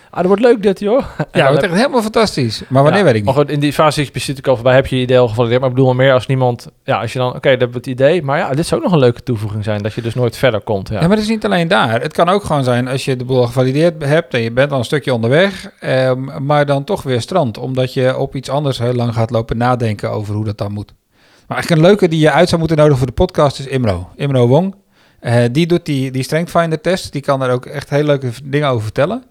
ah, 0.09 0.17
dat 0.17 0.25
wordt 0.25 0.41
leuk 0.41 0.63
dit, 0.63 0.79
joh. 0.79 1.03
En 1.17 1.25
Ja, 1.31 1.45
dat 1.47 1.55
is 1.55 1.61
heb- 1.61 1.63
echt 1.71 1.73
helemaal 1.81 2.01
fantastisch. 2.01 2.61
Maar 2.67 2.83
wanneer 2.83 2.99
ja, 3.01 3.05
weet 3.05 3.15
ik 3.15 3.23
Maar 3.23 3.33
niet. 3.33 3.43
goed, 3.43 3.51
in 3.53 3.59
die 3.59 3.73
fase 3.73 4.01
is 4.01 4.05
je 4.07 4.13
natuurlijk 4.15 4.47
al 4.47 4.55
voorbij, 4.55 4.73
heb 4.75 4.87
je 4.87 4.95
je 4.95 5.01
idee 5.01 5.19
al 5.19 5.27
gevalideerd. 5.27 5.59
Maar 5.61 5.69
ik 5.69 5.75
bedoel 5.75 5.93
maar 5.93 6.03
meer 6.05 6.13
als 6.13 6.27
niemand, 6.27 6.67
ja, 6.83 6.99
als 7.01 7.13
je 7.13 7.19
dan, 7.19 7.27
oké, 7.27 7.39
dat 7.49 7.49
hebben 7.49 7.71
we 7.71 7.77
het 7.77 7.87
idee. 7.87 8.23
Maar 8.23 8.37
ja, 8.37 8.49
dit 8.53 8.65
zou 8.65 8.79
ook 8.81 8.85
nog 8.87 8.95
een 8.95 9.03
leuke 9.03 9.23
toevoeging 9.23 9.63
zijn, 9.63 9.81
dat 9.83 9.93
je 9.93 10.01
dus 10.01 10.13
nooit 10.15 10.37
verder 10.37 10.61
komt. 10.61 10.87
Ja, 10.89 10.95
Ja, 10.95 11.01
maar 11.01 11.09
het 11.15 11.19
is 11.25 11.27
niet 11.31 11.45
alleen 11.45 11.67
daar. 11.67 12.01
Het 12.01 12.13
kan 12.13 12.29
ook 12.29 12.43
gewoon 12.43 12.63
zijn 12.63 12.87
als 12.87 13.05
je 13.05 13.15
de 13.15 13.25
boel 13.25 13.45
gevalideerd 13.45 14.03
hebt 14.05 14.33
en 14.33 14.41
je 14.41 14.51
bent 14.51 14.71
al 14.71 14.77
een 14.77 14.85
stukje 14.85 15.13
onderweg, 15.13 15.71
ehm, 15.79 16.45
maar 16.45 16.65
dan 16.65 16.83
toch 16.83 17.03
weer 17.03 17.21
strand, 17.21 17.57
omdat 17.57 17.93
je 17.93 18.17
op 18.17 18.35
iets 18.35 18.49
anders 18.49 18.79
heel 18.79 18.93
lang 18.93 19.13
gaat 19.13 19.29
lopen 19.29 19.57
nadenken 19.57 20.11
over 20.11 20.35
hoe 20.35 20.45
dat 20.45 20.57
dan 20.57 20.71
moet. 20.71 20.93
Maar 21.47 21.57
eigenlijk 21.57 21.81
een 21.81 21.87
leuke 21.87 22.07
die 22.07 22.19
je 22.19 22.31
uit 22.31 22.47
zou 22.47 22.59
moeten 22.59 22.77
nodigen 22.77 22.97
voor 22.97 23.07
de 23.07 23.13
podcast 23.13 23.59
is 23.59 23.67
Imro. 23.67 24.09
Imro 24.15 24.47
Wong. 24.47 24.75
Eh, 25.19 25.43
die 25.51 25.67
doet 25.67 25.85
die, 25.85 26.11
die 26.11 26.23
Strength 26.23 26.49
Finder 26.49 26.81
test. 26.81 27.11
Die 27.11 27.21
kan 27.21 27.39
daar 27.39 27.49
ook 27.51 27.65
echt 27.65 27.89
hele 27.89 28.03
leuke 28.03 28.29
dingen 28.43 28.67
over 28.69 28.83
vertellen. 28.83 29.23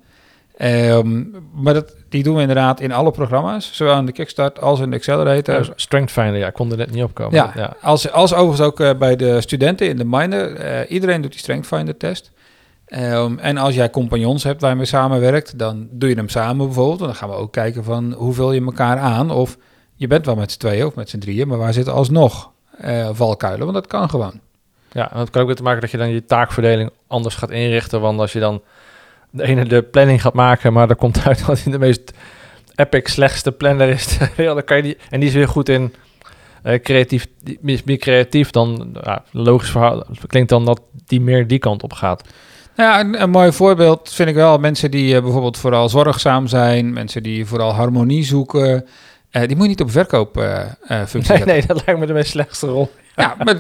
Ehm, 0.59 1.25
maar 1.55 1.75
dat, 1.75 1.95
die 2.09 2.23
doen 2.23 2.35
we 2.35 2.41
inderdaad 2.41 2.81
in 2.81 2.93
alle 2.93 3.11
programma's, 3.11 3.71
zowel 3.73 3.99
in 3.99 4.07
de 4.07 4.13
Kickstart 4.13 4.61
als 4.61 4.81
in 4.81 4.91
de 4.91 4.97
Accelerator. 4.97 5.55
Eh, 5.55 5.69
Strength 5.75 6.11
Finder, 6.11 6.37
ja, 6.37 6.47
ik 6.47 6.53
kon 6.55 6.71
er 6.71 6.77
net 6.77 6.91
niet 6.91 7.03
op 7.03 7.15
komen. 7.15 7.35
Ja, 7.35 7.53
ja. 7.57 7.77
Als, 7.83 8.13
als 8.13 8.35
overigens 8.35 8.69
ook 8.69 8.81
eh, 8.81 8.91
bij 8.99 9.17
de 9.17 9.41
studenten 9.41 9.89
in 9.89 9.97
de 9.97 10.05
minor. 10.05 10.55
eh, 10.55 10.91
iedereen 10.91 11.21
doet 11.21 11.31
die 11.31 11.41
Strength 11.41 11.67
Finder 11.67 11.97
test. 11.97 12.31
Ehm, 12.87 13.39
en 13.39 13.57
als 13.57 13.75
jij 13.75 13.91
compagnons 13.91 14.45
hebt 14.45 14.61
waar 14.61 14.71
je 14.71 14.77
mee 14.77 14.85
samenwerkt, 14.87 15.59
dan 15.59 15.89
doe 15.91 16.09
je 16.09 16.15
hem 16.15 16.29
samen 16.29 16.67
bijvoorbeeld. 16.67 17.01
En 17.01 17.07
dan 17.07 17.15
gaan 17.15 17.29
we 17.29 17.35
ook 17.35 17.53
kijken 17.53 17.85
van 17.85 18.13
hoe 18.13 18.35
vul 18.35 18.53
je 18.53 18.65
elkaar 18.65 18.99
aan. 18.99 19.31
Of 19.31 19.57
je 19.95 20.07
bent 20.07 20.27
wel 20.27 20.37
met 20.37 20.53
z'n 20.53 20.59
tweeën 20.59 20.87
of 20.87 20.95
met 20.95 21.09
z'n 21.09 21.19
drieën, 21.19 21.49
maar 21.49 21.59
waar 21.59 21.73
zitten 21.73 21.93
alsnog 21.95 22.51
eh, 22.79 23.09
valkuilen? 23.13 23.61
Want 23.61 23.75
dat 23.75 23.87
kan 23.87 24.11
gewoon. 24.11 24.41
Ja, 24.93 25.13
en 25.13 25.19
dat 25.19 25.31
kan 25.31 25.41
ook 25.41 25.47
weer 25.47 25.57
te 25.57 25.63
maken 25.63 25.81
dat 25.81 25.91
je 25.91 25.97
dan 25.97 26.09
je 26.09 26.25
taakverdeling 26.25 26.91
anders 27.07 27.35
gaat 27.35 27.51
inrichten. 27.51 28.01
Want 28.01 28.21
als 28.21 28.33
je 28.33 28.41
dan 28.41 28.63
de 29.31 29.43
ene 29.47 29.65
de 29.65 29.83
planning 29.83 30.23
gaat 30.23 30.35
maken, 30.35 30.73
maar 30.73 30.91
er 30.91 30.97
komt 30.97 31.25
uit 31.27 31.47
dat 31.47 31.63
hij 31.63 31.73
de 31.73 31.79
meest 31.79 32.13
epic 32.75 33.13
slechtste 33.13 33.53
planner 33.53 33.89
is 33.89 34.19
dan 34.37 34.65
kan 34.65 34.77
je 34.77 34.83
die, 34.83 34.97
en 35.11 35.21
die 35.21 35.29
is 35.29 35.35
weer 35.35 35.49
goed 35.49 35.69
in 35.69 35.95
eh, 36.63 36.81
creatief, 36.83 37.27
die 37.43 37.59
meer 37.85 37.97
creatief 37.97 38.51
dan, 38.51 38.97
logisch 39.31 39.71
verhaal, 39.71 40.07
klinkt 40.27 40.49
dan 40.49 40.65
dat 40.65 40.81
die 41.07 41.21
meer 41.21 41.47
die 41.47 41.59
kant 41.59 41.83
op 41.83 41.93
gaat. 41.93 42.23
Nou 42.77 42.91
ja, 42.91 43.01
een, 43.01 43.23
een 43.23 43.31
mooi 43.31 43.53
voorbeeld 43.53 44.13
vind 44.13 44.29
ik 44.29 44.35
wel. 44.35 44.59
Mensen 44.59 44.91
die 44.91 45.15
eh, 45.17 45.23
bijvoorbeeld 45.23 45.59
vooral 45.59 45.89
zorgzaam 45.89 46.47
zijn, 46.47 46.93
mensen 46.93 47.23
die 47.23 47.47
vooral 47.47 47.73
harmonie 47.73 48.25
zoeken. 48.25 48.87
eh, 49.31 49.47
die 49.47 49.57
moet 49.57 49.63
je 49.63 49.69
niet 49.69 49.81
op 49.81 49.91
verkoopfunctie 49.91 51.35
Nee, 51.35 51.45
nee, 51.45 51.67
dat 51.67 51.83
lijkt 51.87 52.01
me 52.01 52.07
de 52.07 52.13
meest 52.13 52.31
slechtste 52.31 52.67
rol. 52.67 52.91
Ja, 53.17 53.35
maar, 53.45 53.57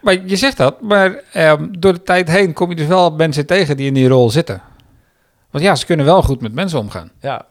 maar 0.00 0.26
je 0.26 0.36
zegt 0.36 0.56
dat, 0.56 0.80
maar 0.80 1.22
ehm, 1.32 1.66
door 1.78 1.92
de 1.92 2.02
tijd 2.02 2.28
heen 2.28 2.52
kom 2.52 2.68
je 2.70 2.76
dus 2.76 2.86
wel 2.86 3.10
mensen 3.10 3.46
tegen 3.46 3.76
die 3.76 3.86
in 3.86 3.94
die 3.94 4.08
rol 4.08 4.30
zitten. 4.30 4.62
Want 5.54 5.66
ja, 5.66 5.74
ze 5.74 5.86
kunnen 5.86 6.06
wel 6.06 6.22
goed 6.22 6.40
met 6.40 6.54
mensen 6.54 6.78
omgaan. 6.78 7.10
Ja, 7.20 7.46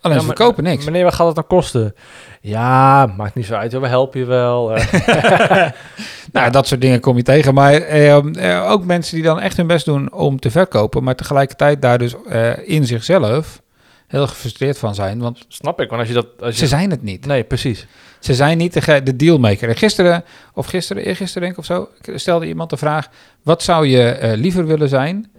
Alleen 0.00 0.20
ze 0.20 0.26
verkopen 0.26 0.64
niks. 0.64 0.84
Meneer, 0.84 1.04
wat 1.04 1.14
gaat 1.14 1.26
het 1.26 1.34
dan 1.34 1.46
kosten? 1.46 1.94
Ja, 2.40 3.06
maakt 3.16 3.34
niet 3.34 3.46
zo 3.46 3.54
uit, 3.54 3.72
we 3.72 3.86
helpen 3.86 4.20
je 4.20 4.26
wel. 4.26 4.74
eh. 4.74 5.70
Nou, 6.32 6.50
dat 6.50 6.66
soort 6.66 6.80
dingen 6.80 7.00
kom 7.00 7.16
je 7.16 7.22
tegen. 7.22 7.54
Maar 7.54 7.72
ehm, 7.72 8.34
eh, 8.34 8.70
ook 8.70 8.84
mensen 8.84 9.14
die 9.14 9.24
dan 9.24 9.40
echt 9.40 9.56
hun 9.56 9.66
best 9.66 9.84
doen 9.84 10.12
om 10.12 10.40
te 10.40 10.50
verkopen, 10.50 11.02
maar 11.04 11.14
tegelijkertijd 11.16 11.82
daar 11.82 11.98
dus 11.98 12.14
eh, 12.28 12.68
in 12.68 12.86
zichzelf 12.86 13.62
heel 14.06 14.26
gefrustreerd 14.26 14.78
van 14.78 14.94
zijn. 14.94 15.18
Want 15.18 15.44
Snap 15.48 15.80
ik, 15.80 15.88
want 15.88 16.00
als 16.00 16.08
je 16.08 16.14
dat... 16.14 16.26
Als 16.40 16.54
je, 16.54 16.58
ze 16.60 16.66
zijn 16.66 16.90
het 16.90 17.02
niet. 17.02 17.26
Nee, 17.26 17.44
precies. 17.44 17.86
Ze 18.18 18.34
zijn 18.34 18.58
niet 18.58 18.72
de, 18.86 19.02
de 19.02 19.16
dealmaker. 19.16 19.68
En 19.68 19.76
gisteren, 19.76 20.24
of 20.54 20.66
gisteren, 20.66 21.04
eergisteren 21.04 21.42
denk 21.42 21.52
ik 21.52 21.58
of 21.58 21.64
zo, 21.64 21.88
stelde 22.18 22.46
iemand 22.46 22.70
de 22.70 22.76
vraag: 22.76 23.08
wat 23.42 23.62
zou 23.62 23.86
je 23.86 24.02
eh, 24.08 24.36
liever 24.36 24.66
willen 24.66 24.88
zijn? 24.88 25.30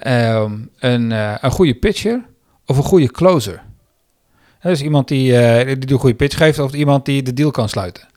Ehm, 0.00 0.58
een, 0.78 1.12
eh, 1.12 1.34
een 1.40 1.50
goede 1.50 1.74
pitcher 1.74 2.24
of 2.66 2.76
een 2.76 2.82
goede 2.82 3.10
closer? 3.10 3.62
Dus 4.62 4.82
iemand 4.82 5.08
die, 5.08 5.36
eh, 5.36 5.66
die 5.66 5.86
de 5.86 5.98
goede 5.98 6.14
pitch 6.14 6.36
geeft 6.36 6.58
of 6.58 6.72
iemand 6.72 7.04
die 7.04 7.22
de 7.22 7.32
deal 7.32 7.50
kan 7.50 7.68
sluiten. 7.68 8.08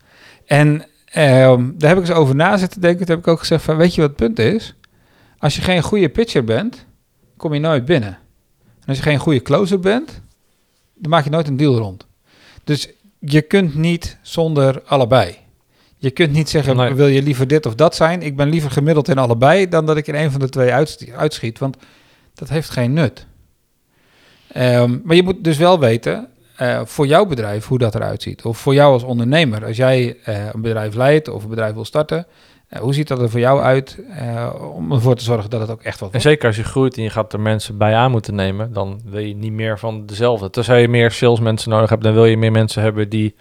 En 0.46 0.86
ehm, 1.06 1.72
daar 1.78 1.90
heb 1.90 1.98
ik 1.98 2.08
eens 2.08 2.18
over 2.18 2.36
na 2.36 2.58
zitten 2.58 2.82
denken. 2.82 3.06
Toen 3.06 3.16
heb 3.16 3.26
ik 3.26 3.32
ook 3.32 3.40
gezegd 3.40 3.64
van, 3.64 3.78
weet 3.78 3.96
je 3.96 4.02
wat 4.02 4.10
het 4.10 4.20
punt 4.20 4.40
is? 4.40 4.76
Als 5.38 5.56
je 5.56 5.62
geen 5.62 5.82
goede 5.82 6.10
pitcher 6.10 6.44
bent, 6.44 6.86
kom 7.38 7.54
je 7.54 7.60
nooit 7.60 7.86
binnen. 7.86 8.18
En 8.64 8.88
als 8.88 8.98
je 8.98 9.04
geen 9.04 9.18
goede 9.18 9.42
closer 9.42 9.80
bent, 9.80 10.22
dan 10.96 11.10
maak 11.10 11.24
je 11.24 11.30
nooit 11.30 11.48
een 11.48 11.58
deal 11.58 11.78
rond. 11.78 12.08
Dus 12.64 12.90
je 13.20 13.42
kunt 13.42 13.76
niet 13.76 14.18
zonder 14.22 14.82
allebei. 14.86 15.38
Je 16.04 16.12
kunt 16.12 16.32
niet 16.32 16.50
zeggen, 16.50 16.76
Nee. 16.76 16.94
wil 16.94 17.08
je 17.08 17.22
liever 17.22 17.48
dit 17.48 17.66
of 17.66 17.76
dat 17.76 17.96
zijn? 17.96 18.22
Ik 18.22 18.36
ben 18.36 18.50
liever 18.50 18.72
gemiddeld 18.72 19.08
in 19.08 19.18
allebei 19.18 19.68
dan 19.70 19.86
dat 19.86 19.98
ik 19.98 20.08
in 20.08 20.16
een 20.16 20.32
van 20.32 20.40
de 20.40 20.50
twee 20.50 20.74
uitschiet. 21.18 21.60
Want 21.60 21.78
dat 22.34 22.50
heeft 22.50 22.70
geen 22.70 22.94
nut. 22.94 23.26
Ehm, 24.52 24.98
maar 25.04 25.16
je 25.16 25.24
moet 25.24 25.44
dus 25.44 25.58
wel 25.58 25.80
weten, 25.80 26.28
eh, 26.56 26.82
voor 26.86 27.08
jouw 27.08 27.26
bedrijf, 27.26 27.66
hoe 27.68 27.78
dat 27.78 27.96
eruit 27.96 28.22
ziet. 28.22 28.44
Of 28.46 28.58
voor 28.58 28.74
jou 28.74 28.94
als 28.94 29.04
ondernemer, 29.04 29.66
als 29.66 29.78
jij 29.78 30.18
eh, 30.24 30.46
een 30.54 30.62
bedrijf 30.62 30.96
leidt 30.96 31.28
of 31.28 31.44
een 31.44 31.50
bedrijf 31.50 31.74
wil 31.74 31.86
starten. 31.86 32.26
eh, 32.68 32.80
hoe 32.80 32.94
ziet 32.94 33.08
dat 33.08 33.20
er 33.22 33.30
voor 33.30 33.40
jou 33.40 33.62
uit 33.62 34.00
om 34.76 34.92
ervoor 34.92 35.16
te 35.16 35.24
zorgen 35.24 35.50
dat 35.50 35.62
het 35.62 35.70
ook 35.70 35.82
echt 35.82 36.00
wat 36.00 36.08
En 36.08 36.12
wordt? 36.12 36.28
zeker 36.28 36.48
als 36.48 36.56
je 36.56 36.64
groeit 36.64 36.98
en 36.98 37.04
je 37.04 37.10
gaat 37.10 37.34
er 37.34 37.40
mensen 37.40 37.78
bij 37.78 37.94
aan 37.96 38.12
moeten 38.12 38.36
nemen, 38.36 38.74
dan 38.74 39.02
wil 39.06 39.20
je 39.22 39.36
niet 39.36 39.52
meer 39.52 39.80
van 39.80 40.06
dezelfde. 40.06 40.50
Tenzij 40.50 40.82
je 40.82 40.88
meer 40.88 41.12
salesmensen 41.12 41.70
nodig 41.70 41.90
hebt, 41.90 42.04
dan 42.04 42.14
wil 42.14 42.26
je 42.26 42.38
meer 42.38 42.52
mensen 42.52 42.82
hebben 42.82 43.10
die 43.10 43.36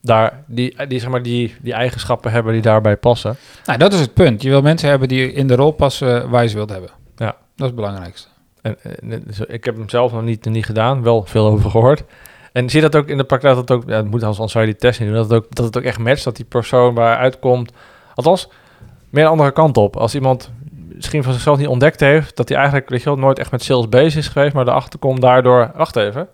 daar, 0.00 0.42
die, 0.46 0.86
die, 0.88 1.00
zeg 1.00 1.10
maar, 1.10 1.22
die, 1.22 1.54
die 1.62 1.72
eigenschappen 1.72 2.30
hebben 2.30 2.52
die 2.52 2.62
daarbij 2.62 2.96
passen. 2.96 3.36
Nou, 3.64 3.78
dat 3.78 3.92
is 3.92 4.00
het 4.00 4.14
punt. 4.14 4.42
Je 4.42 4.48
wil 4.48 4.62
mensen 4.62 4.88
hebben 4.88 5.08
die 5.08 5.32
in 5.32 5.46
de 5.46 5.54
rol 5.54 5.70
passen 5.70 6.30
waar 6.30 6.42
je 6.42 6.48
ze 6.48 6.56
wilt 6.56 6.70
hebben. 6.70 6.90
Ja. 7.16 7.26
Dat 7.26 7.36
is 7.56 7.66
het 7.66 7.74
belangrijkste. 7.74 8.28
En, 8.62 8.76
en, 8.82 9.24
ik 9.46 9.64
heb 9.64 9.76
hem 9.76 9.88
zelf 9.88 10.12
nog 10.12 10.22
niet, 10.22 10.44
niet 10.44 10.64
gedaan, 10.64 11.02
wel 11.02 11.24
veel 11.24 11.46
over 11.46 11.70
gehoord. 11.70 12.04
En 12.52 12.70
zie 12.70 12.80
je 12.80 12.88
dat 12.88 13.02
ook 13.02 13.08
in 13.08 13.16
de 13.16 13.24
praktijk, 13.24 13.54
dat 13.54 13.68
het 13.68 13.78
ook, 13.78 13.88
ja, 13.88 13.96
het 13.96 14.10
moet 14.10 14.22
anders 14.22 14.52
zou 14.52 14.66
je 14.66 14.70
die 14.70 14.80
test 14.80 15.00
niet 15.00 15.08
doen, 15.08 15.18
dat 15.18 15.30
het, 15.30 15.38
ook, 15.38 15.54
dat 15.54 15.64
het 15.64 15.76
ook 15.76 15.82
echt 15.82 15.98
matcht, 15.98 16.24
dat 16.24 16.36
die 16.36 16.44
persoon 16.44 16.94
waar 16.94 17.16
uitkomt, 17.16 17.72
althans, 18.14 18.48
meer 19.10 19.24
een 19.24 19.30
andere 19.30 19.52
kant 19.52 19.76
op. 19.76 19.96
Als 19.96 20.14
iemand 20.14 20.50
misschien 20.94 21.22
van 21.22 21.32
zichzelf 21.32 21.58
niet 21.58 21.66
ontdekt 21.66 22.00
heeft, 22.00 22.36
dat 22.36 22.48
hij 22.48 22.58
eigenlijk 22.58 22.88
weet 22.88 23.02
je 23.02 23.08
wel, 23.08 23.18
nooit 23.18 23.38
echt 23.38 23.50
met 23.50 23.62
sales 23.62 23.88
bezig 23.88 24.16
is 24.16 24.28
geweest, 24.28 24.54
maar 24.54 24.68
erachter 24.68 24.98
komt 24.98 25.20
daardoor, 25.20 25.70
wacht 25.74 25.96
even, 25.96 26.28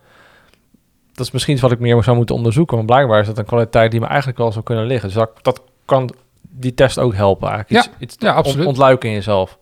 dat 1.14 1.26
is 1.26 1.32
misschien 1.32 1.52
iets 1.52 1.62
wat 1.62 1.72
ik 1.72 1.78
meer 1.78 2.02
zou 2.02 2.16
moeten 2.16 2.34
onderzoeken. 2.34 2.76
Want 2.76 2.88
blijkbaar 2.88 3.20
is 3.20 3.26
dat 3.26 3.38
een 3.38 3.44
kwaliteit 3.44 3.90
die 3.90 4.00
me 4.00 4.06
eigenlijk 4.06 4.38
wel 4.38 4.52
zou 4.52 4.64
kunnen 4.64 4.86
liggen. 4.86 5.08
Dus 5.08 5.18
dat, 5.18 5.30
dat 5.42 5.62
kan 5.84 6.10
die 6.50 6.74
test 6.74 6.98
ook 6.98 7.14
helpen 7.14 7.48
eigenlijk. 7.50 7.86
Iets, 7.86 7.94
iets 7.98 8.16
ja, 8.18 8.32
absoluut. 8.32 8.58
ont- 8.58 8.66
ontluiken 8.66 9.08
in 9.08 9.14
jezelf. 9.14 9.58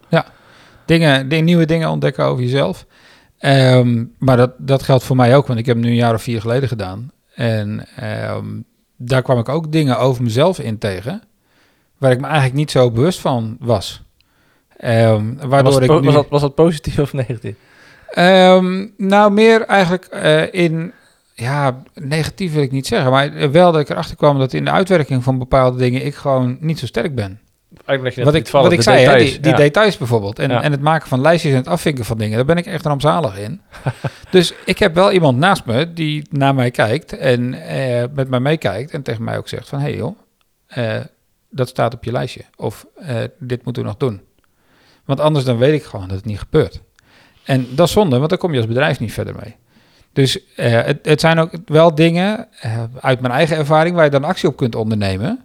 dingen, 0.85 1.29
ding- 1.29 1.45
nieuwe 1.45 1.65
dingen 1.67 1.91
ontdekken 1.91 2.25
over 2.25 2.43
jezelf. 2.43 2.87
Ehm, 3.39 4.05
maar 4.19 4.37
dat, 4.37 4.51
dat 4.59 4.83
geldt 4.83 5.05
voor 5.05 5.17
mij 5.17 5.37
ook, 5.37 5.47
want 5.47 5.59
ik 5.59 5.67
heb 5.67 5.75
hem 5.77 5.85
nu 5.85 5.91
een 5.91 5.97
jaar 5.97 6.15
of 6.15 6.23
vier 6.23 6.41
geleden 6.41 6.69
gedaan. 6.69 7.11
En 7.35 7.87
ehm, 7.97 8.47
daar 8.97 9.23
kwam 9.23 9.39
ik 9.39 9.49
ook 9.49 9.73
dingen 9.73 9.99
over 9.99 10.23
mezelf 10.23 10.59
in 10.59 10.79
tegen, 10.79 11.23
waar 11.99 12.11
ik 12.11 12.19
me 12.21 12.27
eigenlijk 12.27 12.55
niet 12.57 12.71
zo 12.71 12.91
bewust 12.91 13.21
van 13.21 13.57
was. 13.61 14.03
Ehm, 14.77 15.35
waardoor 15.49 15.73
was, 15.73 15.83
ik 15.83 15.91
nu... 15.91 16.01
was, 16.01 16.15
dat, 16.15 16.29
was 16.29 16.41
dat 16.41 16.55
positief 16.55 16.99
of 16.99 17.13
negatief? 17.27 17.55
Nou, 18.97 19.31
meer 19.33 19.63
eigenlijk 19.63 20.05
eh, 20.05 20.53
in... 20.55 20.93
Ja, 21.41 21.83
negatief 21.95 22.53
wil 22.53 22.63
ik 22.63 22.73
niet 22.73 22.87
zeggen, 22.87 23.11
maar 23.11 23.51
wel 23.51 23.73
dat 23.73 23.81
ik 23.81 23.89
erachter 23.89 24.17
kwam 24.17 24.39
dat 24.39 24.53
in 24.53 24.65
de 24.65 24.71
uitwerking 24.71 25.23
van 25.25 25.39
bepaalde 25.39 25.79
dingen 25.79 26.05
ik 26.07 26.15
gewoon 26.15 26.57
niet 26.61 26.79
zo 26.79 26.87
sterk 26.87 27.15
ben. 27.15 27.41
Eigenlijk 27.85 28.17
je 28.19 28.25
Wat 28.25 28.35
ik, 28.35 28.41
liet 28.41 28.51
vallen, 28.51 28.65
wat 28.71 28.79
ik 28.79 28.85
de 28.85 28.91
zei, 28.91 29.05
hè, 29.05 29.05
details. 29.13 29.31
die, 29.31 29.41
die 29.41 29.51
Ja. 29.51 29.57
details 29.57 29.97
bijvoorbeeld. 29.99 30.39
En, 30.39 30.51
Ja. 30.51 30.63
en 30.63 30.71
het 30.73 30.81
maken 30.81 31.09
van 31.09 31.21
lijstjes 31.21 31.53
en 31.53 31.59
het 31.59 31.69
afvinken 31.69 32.05
van 32.05 32.19
dingen, 32.19 32.37
daar 32.37 32.45
ben 32.45 32.57
ik 32.57 32.67
echt 32.67 32.87
rampzalig 32.87 33.39
in. 33.39 33.61
dus 34.31 34.55
ik 34.65 34.79
heb 34.79 34.95
wel 34.95 35.13
iemand 35.13 35.39
naast 35.39 35.65
me 35.65 35.93
die 35.93 36.27
naar 36.31 36.55
mij 36.55 36.71
kijkt 36.71 37.13
en 37.17 37.55
eh, 37.67 38.05
met 38.15 38.29
mij 38.29 38.41
meekijkt 38.41 38.91
en 38.91 39.03
tegen 39.03 39.25
mij 39.25 39.39
ook 39.39 39.49
zegt 39.49 39.69
van... 39.69 39.79
hé 39.79 39.85
hey 39.85 39.97
joh, 39.97 40.17
eh, 40.67 41.01
dat 41.51 41.69
staat 41.69 41.95
op 41.95 42.05
je 42.05 42.13
lijstje. 42.13 42.43
Of 42.57 42.87
eh, 42.97 43.17
dit 43.39 43.65
moeten 43.65 43.83
we 43.83 43.89
nog 43.89 43.99
doen. 43.99 44.21
Want 45.05 45.21
anders 45.21 45.45
dan 45.45 45.59
weet 45.59 45.75
ik 45.75 45.83
gewoon 45.85 46.09
dat 46.09 46.17
het 46.17 46.27
niet 46.27 46.39
gebeurt. 46.39 46.81
En 47.45 47.67
dat 47.71 47.87
is 47.87 47.93
zonde, 47.93 48.17
want 48.19 48.31
dan 48.31 48.39
kom 48.39 48.51
je 48.53 48.59
als 48.59 48.67
bedrijf 48.67 49.01
niet 49.01 49.13
verder 49.13 49.35
mee. 49.43 49.57
Dus 50.13 50.55
eh, 50.55 50.73
het, 50.83 50.99
het 51.03 51.21
zijn 51.21 51.39
ook 51.39 51.51
wel 51.67 51.95
dingen 51.95 52.47
eh, 52.61 52.83
uit 53.01 53.21
mijn 53.21 53.33
eigen 53.33 53.57
ervaring 53.57 53.95
waar 53.95 54.05
je 54.05 54.11
dan 54.11 54.25
actie 54.25 54.49
op 54.49 54.57
kunt 54.57 54.75
ondernemen. 54.75 55.45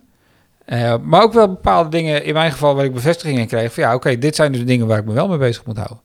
Eh, 0.65 0.95
maar 1.01 1.21
ook 1.23 1.33
wel 1.33 1.47
bepaalde 1.47 1.89
dingen, 1.89 2.23
in 2.23 2.33
mijn 2.33 2.51
geval, 2.51 2.75
waar 2.75 2.85
ik 2.85 2.93
bevestiging 2.93 3.39
in 3.39 3.47
kreeg. 3.47 3.73
Van 3.73 3.83
ja, 3.83 3.93
oké, 3.93 4.17
dit 4.17 4.35
zijn 4.35 4.51
dus 4.51 4.61
de 4.61 4.67
dingen 4.67 4.87
waar 4.87 4.97
ik 4.99 5.05
me 5.05 5.13
wel 5.13 5.27
mee 5.27 5.37
bezig 5.37 5.65
moet 5.65 5.77
houden. 5.77 5.99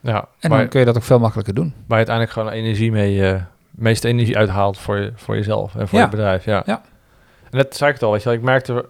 Ja, 0.00 0.28
En 0.40 0.50
dan 0.50 0.68
kun 0.68 0.80
je 0.80 0.86
dat 0.86 0.96
ook 0.96 1.02
veel 1.02 1.18
makkelijker 1.18 1.54
doen. 1.54 1.66
waar 1.86 2.00
je 2.00 2.06
uiteindelijk 2.06 2.34
gewoon 2.36 2.52
energie 2.52 2.90
mee, 2.92 3.40
meeste 3.70 4.08
energie 4.08 4.36
uithaalt 4.36 4.78
voor, 4.78 4.96
je, 4.98 5.12
voor 5.14 5.36
jezelf 5.36 5.74
en 5.76 5.88
voor 5.88 5.98
Ja. 5.98 6.04
je 6.04 6.10
bedrijf. 6.10 6.44
Ja. 6.44 6.62
Ja. 6.66 6.82
En 7.50 7.58
dat 7.58 7.76
zei 7.76 7.88
ik 7.90 7.94
het 7.96 8.04
al, 8.04 8.12
weet 8.12 8.22
je 8.22 8.28
wel. 8.28 8.38
Ik 8.38 8.44
merkte 8.44 8.84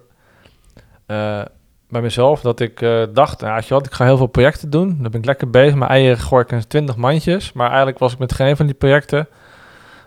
bij 1.89 2.01
mezelf 2.01 2.41
dat 2.41 2.59
ik 2.59 2.81
eh, 2.81 3.03
dacht, 3.13 3.41
nou, 3.41 3.61
je 3.67 3.73
wat, 3.73 3.85
ik 3.85 3.91
ga 3.91 4.05
heel 4.05 4.17
veel 4.17 4.27
projecten 4.27 4.69
doen. 4.69 4.97
Dan 5.01 5.11
ben 5.11 5.19
ik 5.19 5.25
lekker 5.25 5.49
bezig. 5.49 5.75
Mijn 5.75 5.91
eieren 5.91 6.17
gooi 6.17 6.43
ik 6.43 6.51
in 6.51 6.67
20 6.67 6.95
mandjes. 6.95 7.53
Maar 7.53 7.67
eigenlijk 7.67 7.99
was 7.99 8.13
ik 8.13 8.19
met 8.19 8.33
geen 8.33 8.55
van 8.55 8.65
die 8.65 8.75
projecten... 8.75 9.27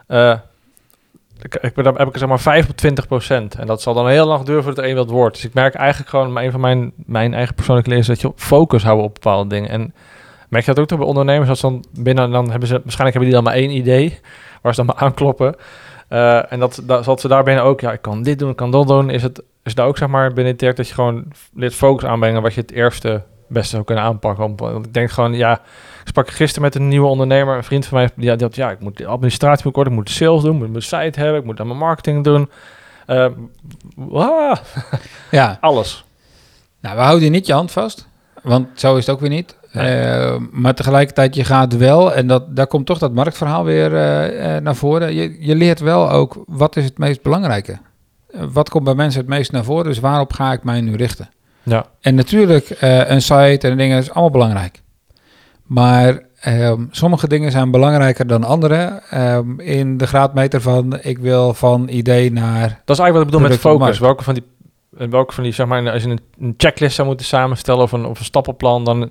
eh, 0.07 0.35
ik, 1.61 1.75
ben, 1.75 1.85
heb 1.85 2.09
ik 2.09 2.17
zeg 2.17 2.29
maar 2.29 2.41
5 2.41 2.69
op 2.69 2.77
20 2.77 3.07
procent. 3.07 3.55
En 3.55 3.67
dat 3.67 3.83
zal 3.83 3.95
dan 3.95 4.09
heel 4.09 4.27
lang 4.27 4.45
duren 4.45 4.63
voordat 4.63 4.85
er 4.85 4.91
één 4.91 4.97
wat 4.97 5.11
wordt. 5.11 5.35
Dus 5.35 5.45
ik 5.45 5.55
merk 5.55 5.75
eigenlijk 5.75 6.11
gewoon, 6.11 6.37
een 6.37 6.51
van 6.51 6.61
mijn, 6.61 6.93
mijn 6.97 7.35
eigen 7.35 7.55
persoonlijke 7.55 7.95
is 7.95 8.07
dat 8.07 8.21
je 8.21 8.33
focus 8.37 8.83
houden 8.83 9.05
op 9.05 9.15
bepaalde 9.15 9.49
dingen. 9.49 9.71
En 9.71 9.95
merk 10.49 10.65
je 10.65 10.71
dat 10.71 10.81
ook 10.81 10.89
toch 10.89 10.99
bij 10.99 11.07
ondernemers? 11.07 11.49
Als 11.49 11.61
dan 11.61 11.85
binnen, 11.99 12.31
dan 12.31 12.51
hebben 12.51 12.69
ze, 12.69 12.81
waarschijnlijk 12.85 13.19
hebben 13.19 13.23
die 13.23 13.33
dan 13.33 13.45
maar 13.45 13.55
één 13.55 13.71
idee 13.71 14.19
waar 14.63 14.75
ze 14.75 14.85
dan 14.85 14.95
maar 14.95 15.05
aankloppen. 15.05 15.55
Eh, 16.09 16.53
en 16.53 16.59
dat, 16.59 16.83
dat, 16.85 17.05
dat 17.05 17.21
ze 17.21 17.29
daar 17.29 17.45
binnen 17.45 17.65
ook, 17.65 17.81
ja, 17.81 17.93
ik 17.93 18.03
kan 18.03 18.23
dit 18.23 18.39
doen, 18.39 18.51
ik 18.51 18.57
kan 18.57 18.71
dat 18.71 18.89
doen. 18.89 19.11
Is 19.11 19.23
het 19.23 19.43
is 19.63 19.75
daar 19.75 19.87
ook 19.87 19.99
zeg 19.99 20.09
maar 20.09 20.33
binnen 20.33 20.57
dat 20.57 20.89
je 20.89 20.95
gewoon 20.95 21.33
leert 21.55 21.75
focus 21.75 22.09
aanbrengen 22.09 22.43
wat 22.43 22.55
je 22.55 22.61
het 22.61 22.73
eerste 22.73 23.23
beste 23.51 23.71
zou 23.71 23.85
kunnen 23.85 24.05
aanpakken. 24.05 24.57
Want 24.57 24.87
ik 24.87 24.95
denk 24.95 25.11
gewoon, 25.11 25.33
ja, 25.35 25.53
ik 26.01 26.09
sprak 26.09 26.31
gisteren 26.31 26.63
met 26.63 26.75
een 26.75 26.89
nieuwe 26.89 27.09
ondernemer, 27.09 27.57
een 27.57 27.65
vriend 27.65 27.87
van 27.87 27.99
mij, 27.99 28.11
die 28.17 28.31
had, 28.31 28.55
ja, 28.55 28.71
ik 28.71 28.81
moet 28.81 28.97
de 28.97 29.07
administratie 29.07 29.65
moet 29.65 29.75
worden, 29.75 29.93
ik 29.93 29.99
moet 29.99 30.11
sales 30.11 30.43
doen, 30.43 30.53
ik 30.55 30.59
moet 30.59 30.71
mijn 30.71 30.83
site 30.83 31.21
hebben, 31.21 31.41
ik 31.41 31.45
moet 31.45 31.61
aan 31.61 31.67
mijn 31.67 31.79
marketing 31.79 32.25
doen. 32.25 32.51
Eh, 33.07 33.27
ah, 34.13 34.57
Ja, 35.31 35.59
alles. 35.61 36.05
nou, 36.81 36.97
we 36.97 37.03
houden 37.03 37.31
niet 37.31 37.47
je 37.47 37.53
hand 37.53 37.71
vast. 37.71 38.09
Want 38.43 38.69
zo 38.75 38.97
is 38.97 39.07
het 39.07 39.15
ook 39.15 39.21
weer 39.21 39.31
niet. 39.31 39.57
Eh, 39.73 40.37
maar 40.51 40.75
tegelijkertijd, 40.75 41.35
je 41.35 41.45
gaat 41.45 41.77
wel, 41.77 42.15
en 42.15 42.27
dat, 42.27 42.57
daar 42.57 42.67
komt 42.67 42.87
toch 42.87 42.99
dat 42.99 43.13
marktverhaal 43.13 43.65
weer 43.65 43.97
eh, 43.97 44.61
naar 44.61 44.77
voren. 44.77 45.15
Je, 45.15 45.47
je 45.47 45.55
leert 45.55 45.81
wel 45.81 46.11
ook, 46.11 46.45
wat 46.47 46.77
is 46.77 46.85
het 46.85 46.99
meest 46.99 47.23
belangrijke? 47.23 47.79
Eh, 48.33 48.41
wat 48.53 48.69
komt 48.71 48.85
bij 48.85 48.95
mensen 48.95 49.21
het 49.21 49.29
meest 49.29 49.53
naar 49.53 49.65
voren? 49.65 49.85
Dus 49.85 49.99
waarop 50.01 50.33
ga 50.33 50.53
ik 50.53 50.65
mij 50.65 50.81
nu 50.81 50.97
richten? 50.97 51.29
Ja, 51.63 51.87
En 52.01 52.15
natuurlijk, 52.15 52.71
eh, 52.71 53.11
een 53.11 53.23
site 53.23 53.69
en 53.69 53.77
dingen 53.77 53.99
is 53.99 54.11
allemaal 54.11 54.31
belangrijk. 54.31 54.81
Maar 55.63 56.23
ehm, 56.41 56.85
sommige 56.91 57.29
dingen 57.29 57.51
zijn 57.51 57.71
belangrijker 57.71 58.27
dan 58.27 58.45
andere. 58.45 59.03
ehm, 59.11 59.61
in 59.61 59.97
de 59.97 60.07
graadmeter 60.07 60.61
van 60.61 60.99
ik 61.01 61.19
wil 61.19 61.55
van 61.55 61.89
idee 61.89 62.33
naar. 62.33 62.61
dat 62.85 62.97
is 62.97 63.03
eigenlijk 63.03 63.13
wat 63.13 63.23
ik 63.23 63.31
bedoel 63.31 63.49
met 63.49 63.59
focus. 63.59 63.99
Welke 63.99 64.25
van 64.25 64.35
die, 64.35 64.43
eh, 64.99 65.09
welke 65.09 65.35
van 65.35 65.43
die, 65.45 65.53
zeg 65.53 65.67
maar, 65.67 65.91
als 65.91 66.03
je 66.03 66.09
een, 66.09 66.21
een 66.41 66.55
checklist 66.57 66.95
zou 66.95 67.09
moeten 67.09 67.27
samenstellen 67.27 67.83
of 67.83 67.93
een, 67.93 68.05
of 68.07 68.19
een 68.19 68.25
stappenplan, 68.25 68.85
dan, 68.85 69.11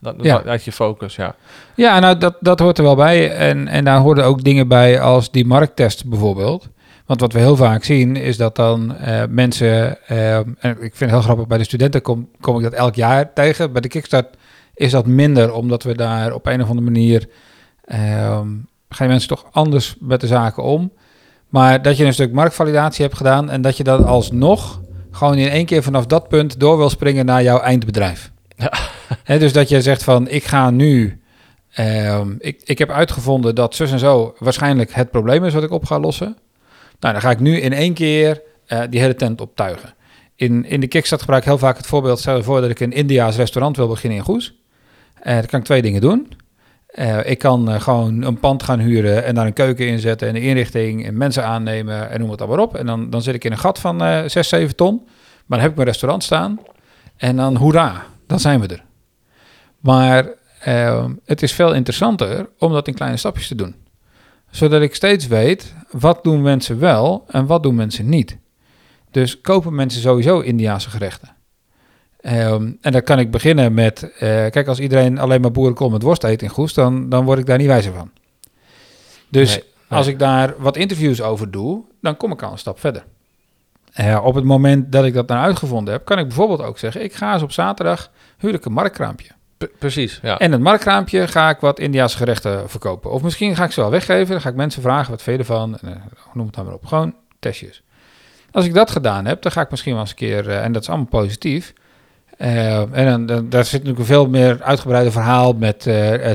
dan, 0.00 0.14
Ja. 0.20 0.42
had 0.46 0.64
je 0.64 0.72
focus, 0.72 1.16
ja. 1.16 1.34
Ja, 1.74 1.98
nou 1.98 2.18
dat, 2.18 2.36
dat 2.40 2.58
hoort 2.58 2.78
er 2.78 2.84
wel 2.84 2.96
bij. 2.96 3.30
En, 3.36 3.68
en 3.68 3.84
daar 3.84 3.98
hoorden 3.98 4.24
ook 4.24 4.44
dingen 4.44 4.68
bij 4.68 5.00
als 5.00 5.30
die 5.30 5.46
markttest 5.46 6.08
bijvoorbeeld. 6.08 6.68
Want 7.06 7.20
wat 7.20 7.32
we 7.32 7.38
heel 7.38 7.56
vaak 7.56 7.84
zien 7.84 8.16
is 8.16 8.36
dat 8.36 8.56
dan 8.56 8.96
eh, 8.96 9.22
mensen. 9.28 10.06
ehm, 10.06 10.48
en 10.58 10.70
ik 10.70 10.78
vind 10.78 10.98
het 10.98 11.10
heel 11.10 11.20
grappig, 11.20 11.46
bij 11.46 11.58
de 11.58 11.64
studenten 11.64 12.02
kom, 12.02 12.28
kom 12.40 12.56
ik 12.56 12.62
dat 12.62 12.72
elk 12.72 12.94
jaar 12.94 13.32
tegen. 13.32 13.72
Bij 13.72 13.80
de 13.80 13.88
Kickstart 13.88 14.36
is 14.74 14.90
dat 14.90 15.06
minder, 15.06 15.52
omdat 15.52 15.82
we 15.82 15.94
daar 15.94 16.32
op 16.34 16.46
een 16.46 16.62
of 16.62 16.68
andere 16.68 16.90
manier. 16.90 17.28
ehm, 17.84 18.48
gaan 18.88 19.08
mensen 19.08 19.28
toch 19.28 19.44
anders 19.50 19.96
met 20.00 20.20
de 20.20 20.26
zaken 20.26 20.62
om. 20.62 20.92
Maar 21.48 21.82
dat 21.82 21.96
je 21.96 22.04
een 22.04 22.12
stuk 22.12 22.32
marktvalidatie 22.32 23.04
hebt 23.04 23.16
gedaan 23.16 23.50
en 23.50 23.62
dat 23.62 23.76
je 23.76 23.84
dan 23.84 24.04
alsnog 24.04 24.80
gewoon 25.10 25.34
in 25.34 25.48
één 25.48 25.66
keer 25.66 25.82
vanaf 25.82 26.06
dat 26.06 26.28
punt 26.28 26.60
door 26.60 26.76
wil 26.76 26.90
springen 26.90 27.26
naar 27.26 27.42
jouw 27.42 27.58
eindbedrijf. 27.60 28.30
Ja. 28.56 28.72
Dus 29.38 29.52
dat 29.52 29.68
je 29.68 29.82
zegt 29.82 30.02
van 30.02 30.28
ik 30.28 30.44
ga 30.44 30.70
nu, 30.70 31.20
ehm, 31.72 32.34
ik, 32.38 32.60
ik 32.64 32.78
heb 32.78 32.90
uitgevonden 32.90 33.54
dat 33.54 33.74
zus 33.74 33.92
en 33.92 33.98
zo 33.98 34.34
waarschijnlijk 34.38 34.92
het 34.94 35.10
probleem 35.10 35.44
is 35.44 35.54
wat 35.54 35.62
ik 35.62 35.70
op 35.70 35.84
ga 35.84 36.00
lossen. 36.00 36.36
Nou, 37.00 37.12
dan 37.12 37.22
ga 37.22 37.30
ik 37.30 37.40
nu 37.40 37.60
in 37.60 37.72
één 37.72 37.94
keer 37.94 38.42
eh, 38.66 38.80
die 38.90 39.00
hele 39.00 39.14
tent 39.14 39.40
optuigen. 39.40 39.94
In, 40.34 40.64
in 40.64 40.80
de 40.80 40.86
Kickstart 40.86 41.20
gebruik 41.20 41.42
ik 41.42 41.48
heel 41.48 41.58
vaak 41.58 41.76
het 41.76 41.86
voorbeeld, 41.86 42.18
stel 42.18 42.36
je 42.36 42.42
voor 42.42 42.60
dat 42.60 42.70
ik 42.70 42.80
een 42.80 42.92
Indiaas 42.92 43.36
restaurant 43.36 43.76
wil 43.76 43.88
beginnen 43.88 44.18
in 44.18 44.24
Goes. 44.24 44.54
Eh 45.14 45.34
dan 45.34 45.46
kan 45.46 45.58
ik 45.60 45.64
twee 45.64 45.82
dingen 45.82 46.00
doen. 46.00 46.32
Eh, 46.86 47.30
ik 47.30 47.38
kan 47.38 47.80
gewoon 47.80 48.22
een 48.22 48.40
pand 48.40 48.62
gaan 48.62 48.78
huren 48.78 49.24
en 49.24 49.34
daar 49.34 49.46
een 49.46 49.52
keuken 49.52 49.86
in 49.86 49.98
zetten 49.98 50.28
en 50.28 50.36
een 50.36 50.42
inrichting 50.42 51.06
en 51.06 51.16
mensen 51.16 51.44
aannemen 51.44 52.10
en 52.10 52.20
noem 52.20 52.30
het 52.30 52.40
allemaal 52.40 52.64
op. 52.64 52.76
En 52.76 52.86
dan, 52.86 53.10
dan 53.10 53.22
zit 53.22 53.34
ik 53.34 53.44
in 53.44 53.52
een 53.52 53.58
gat 53.58 53.78
van 53.78 54.02
eh 54.02 54.22
6, 54.26 54.48
7 54.48 54.76
ton. 54.76 55.02
Maar 55.04 55.58
dan 55.58 55.60
heb 55.60 55.70
ik 55.70 55.76
mijn 55.76 55.88
restaurant 55.88 56.24
staan 56.24 56.60
en 57.16 57.36
dan 57.36 57.56
hoera, 57.56 58.06
dan 58.26 58.40
zijn 58.40 58.60
we 58.60 58.66
er. 58.66 58.84
Maar 59.80 60.28
het 61.24 61.42
is 61.42 61.52
veel 61.52 61.74
interessanter 61.74 62.48
om 62.58 62.72
dat 62.72 62.88
in 62.88 62.94
kleine 62.94 63.16
stapjes 63.16 63.48
te 63.48 63.54
doen. 63.54 63.74
Zodat 64.50 64.82
ik 64.82 64.94
steeds 64.94 65.26
weet, 65.26 65.74
wat 65.90 66.24
doen 66.24 66.42
mensen 66.42 66.78
wel 66.78 67.24
en 67.28 67.46
wat 67.46 67.62
doen 67.62 67.74
mensen 67.74 68.08
niet. 68.08 68.36
Dus 69.10 69.40
kopen 69.40 69.74
mensen 69.74 70.00
sowieso 70.00 70.40
Indiaanse 70.40 70.90
gerechten. 70.90 71.34
Ehm, 72.20 72.72
en 72.80 72.92
dan 72.92 73.02
kan 73.02 73.18
ik 73.18 73.30
beginnen 73.30 73.74
met, 73.74 74.02
eh, 74.02 74.28
kijk, 74.28 74.66
als 74.66 74.78
iedereen 74.78 75.18
alleen 75.18 75.40
maar 75.40 75.50
boerenkool 75.50 75.90
met 75.90 76.02
worst 76.02 76.24
eet 76.24 76.42
in 76.42 76.48
Goes, 76.48 76.74
dan, 76.74 77.08
dan 77.08 77.24
word 77.24 77.38
ik 77.38 77.46
daar 77.46 77.58
niet 77.58 77.66
wijzer 77.66 77.92
van. 77.92 78.10
Dus 79.28 79.48
Nee, 79.48 79.64
nee. 79.88 79.98
als 79.98 80.06
ik 80.06 80.18
daar 80.18 80.54
wat 80.58 80.76
interviews 80.76 81.22
over 81.22 81.50
doe, 81.50 81.82
dan 82.00 82.16
kom 82.16 82.32
ik 82.32 82.42
al 82.42 82.52
een 82.52 82.58
stap 82.58 82.80
verder. 82.80 83.04
Eh, 83.92 84.20
op 84.24 84.34
het 84.34 84.44
moment 84.44 84.92
dat 84.92 85.04
ik 85.04 85.14
dat 85.14 85.28
dan 85.28 85.36
uitgevonden 85.36 85.92
heb, 85.92 86.04
kan 86.04 86.18
ik 86.18 86.26
bijvoorbeeld 86.26 86.62
ook 86.62 86.78
zeggen, 86.78 87.04
ik 87.04 87.14
ga 87.14 87.32
eens 87.32 87.42
op 87.42 87.52
zaterdag, 87.52 88.10
huur 88.38 88.54
ik 88.54 88.64
een 88.64 88.72
marktkraampje. 88.72 89.30
P- 89.58 89.70
precies, 89.78 90.18
ja. 90.22 90.38
En 90.38 90.52
het 90.52 90.60
marktkraampje 90.60 91.28
ga 91.28 91.48
ik 91.50 91.60
wat 91.60 91.78
Indiaanse 91.78 92.16
gerechten 92.16 92.70
verkopen. 92.70 93.10
Of 93.10 93.22
misschien 93.22 93.56
ga 93.56 93.64
ik 93.64 93.70
ze 93.72 93.80
wel 93.80 93.90
weggeven. 93.90 94.30
Dan 94.30 94.40
ga 94.40 94.48
ik 94.48 94.54
mensen 94.54 94.82
vragen, 94.82 95.10
wat 95.10 95.22
vind 95.22 95.36
je 95.36 95.42
ervan? 95.42 95.78
En, 95.82 95.88
eh, 95.88 96.00
noem 96.32 96.46
het 96.46 96.54
dan 96.54 96.64
maar 96.64 96.74
op. 96.74 96.86
Gewoon 96.86 97.14
testjes. 97.40 97.82
Als 98.50 98.64
ik 98.64 98.74
dat 98.74 98.90
gedaan 98.90 99.24
heb, 99.26 99.42
dan 99.42 99.52
ga 99.52 99.60
ik 99.60 99.70
misschien 99.70 99.92
wel 99.92 100.00
eens 100.00 100.10
een 100.10 100.16
keer... 100.16 100.48
eh, 100.48 100.64
en 100.64 100.72
dat 100.72 100.82
is 100.82 100.88
allemaal 100.88 101.06
positief. 101.06 101.72
eh, 102.38 102.78
en 102.96 103.06
dan, 103.06 103.26
dan, 103.26 103.48
daar 103.48 103.64
zit 103.64 103.72
natuurlijk 103.72 103.98
een 103.98 104.04
veel 104.04 104.28
meer 104.28 104.62
uitgebreide 104.62 105.10
verhaal... 105.10 105.52
met 105.52 105.88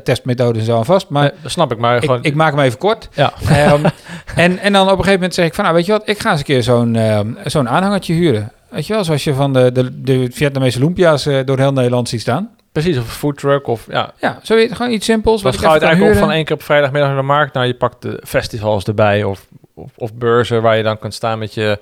testmethoden 0.03 0.59
en 0.59 0.65
zo 0.67 0.77
aan 0.77 0.85
vast. 0.85 1.09
Maar 1.09 1.31
dat 1.41 1.51
snap 1.51 1.71
ik, 1.71 1.77
maar 1.77 1.99
gewoon... 1.99 2.17
ik, 2.17 2.25
ik 2.25 2.35
maak 2.35 2.51
hem 2.53 2.61
even 2.63 2.77
kort. 2.79 3.09
ja. 3.13 3.33
Ehm, 3.49 3.85
en, 4.35 4.57
en 4.57 4.73
dan 4.73 4.81
op 4.83 4.89
een 4.89 4.95
gegeven 4.97 5.13
moment 5.13 5.33
zeg 5.33 5.45
ik 5.45 5.53
van... 5.53 5.63
Nou, 5.63 5.75
weet 5.75 5.85
je 5.85 5.91
wat, 5.91 6.09
ik 6.09 6.19
ga 6.19 6.29
eens 6.29 6.39
een 6.39 6.45
keer 6.45 6.63
zo'n 6.63 6.95
ehm, 6.95 7.31
zo'n 7.45 7.69
aanhangertje 7.69 8.13
huren. 8.13 8.51
Weet 8.69 8.87
je 8.87 8.93
wel, 8.93 9.03
zoals 9.03 9.23
je 9.23 9.33
van 9.33 9.53
de, 9.53 9.71
de, 9.71 10.01
de 10.01 10.27
Vietnamese 10.31 10.79
lumpia's 10.79 11.23
door 11.45 11.57
heel 11.57 11.73
Nederland 11.73 12.09
ziet 12.09 12.21
staan. 12.21 12.49
Precies, 12.71 12.97
of 12.97 13.03
een 13.03 13.09
foodtruck 13.09 13.67
of 13.67 13.85
ja. 13.89 14.13
Ja, 14.19 14.39
zo 14.43 14.55
weet- 14.55 14.75
gewoon 14.75 14.91
iets 14.91 15.05
simpels. 15.05 15.41
Dat 15.41 15.57
gaat 15.57 15.81
eigenlijk 15.81 16.13
op 16.13 16.19
van 16.19 16.31
één 16.31 16.45
keer 16.45 16.55
op 16.55 16.63
vrijdagmiddag 16.63 17.09
naar 17.09 17.19
de 17.19 17.23
markt. 17.25 17.53
Nou, 17.53 17.65
je 17.67 17.73
pakt 17.75 18.01
de 18.01 18.21
festivals 18.25 18.83
erbij 18.83 19.23
of, 19.23 19.47
of, 19.73 19.91
of 19.95 20.13
beurzen 20.13 20.61
waar 20.61 20.77
je 20.77 20.83
dan 20.83 20.97
kunt 20.99 21.13
staan 21.13 21.39
met 21.39 21.53
je... 21.53 21.79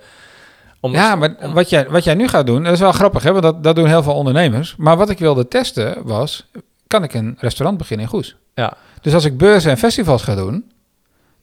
Om, 0.80 0.92
Ja, 0.92 1.16
maar 1.16 1.36
om- 1.42 1.54
wat 1.54 1.70
jij, 1.70 1.90
wat 1.90 2.04
jij 2.04 2.14
nu 2.14 2.28
gaat 2.28 2.46
doen, 2.46 2.64
dat 2.64 2.74
is 2.74 2.80
wel 2.80 2.92
grappig, 2.92 3.24
hè? 3.24 3.32
want 3.32 3.44
dat, 3.44 3.64
dat 3.64 3.76
doen 3.76 3.88
heel 3.88 4.04
veel 4.04 4.14
ondernemers. 4.16 4.76
Maar 4.78 4.98
wat 4.98 5.10
ik 5.10 5.20
wilde 5.20 5.48
testen 5.48 5.98
was, 6.04 6.46
kan 6.88 7.04
ik 7.04 7.14
een 7.14 7.38
restaurant 7.40 7.78
beginnen 7.78 8.06
in 8.06 8.12
Goes? 8.12 8.36
Ja. 8.54 8.74
Dus 9.02 9.14
als 9.14 9.26
ik 9.26 9.38
beurzen 9.38 9.72
en 9.72 9.78
festivals 9.78 10.24
ga 10.24 10.36
doen, 10.36 10.72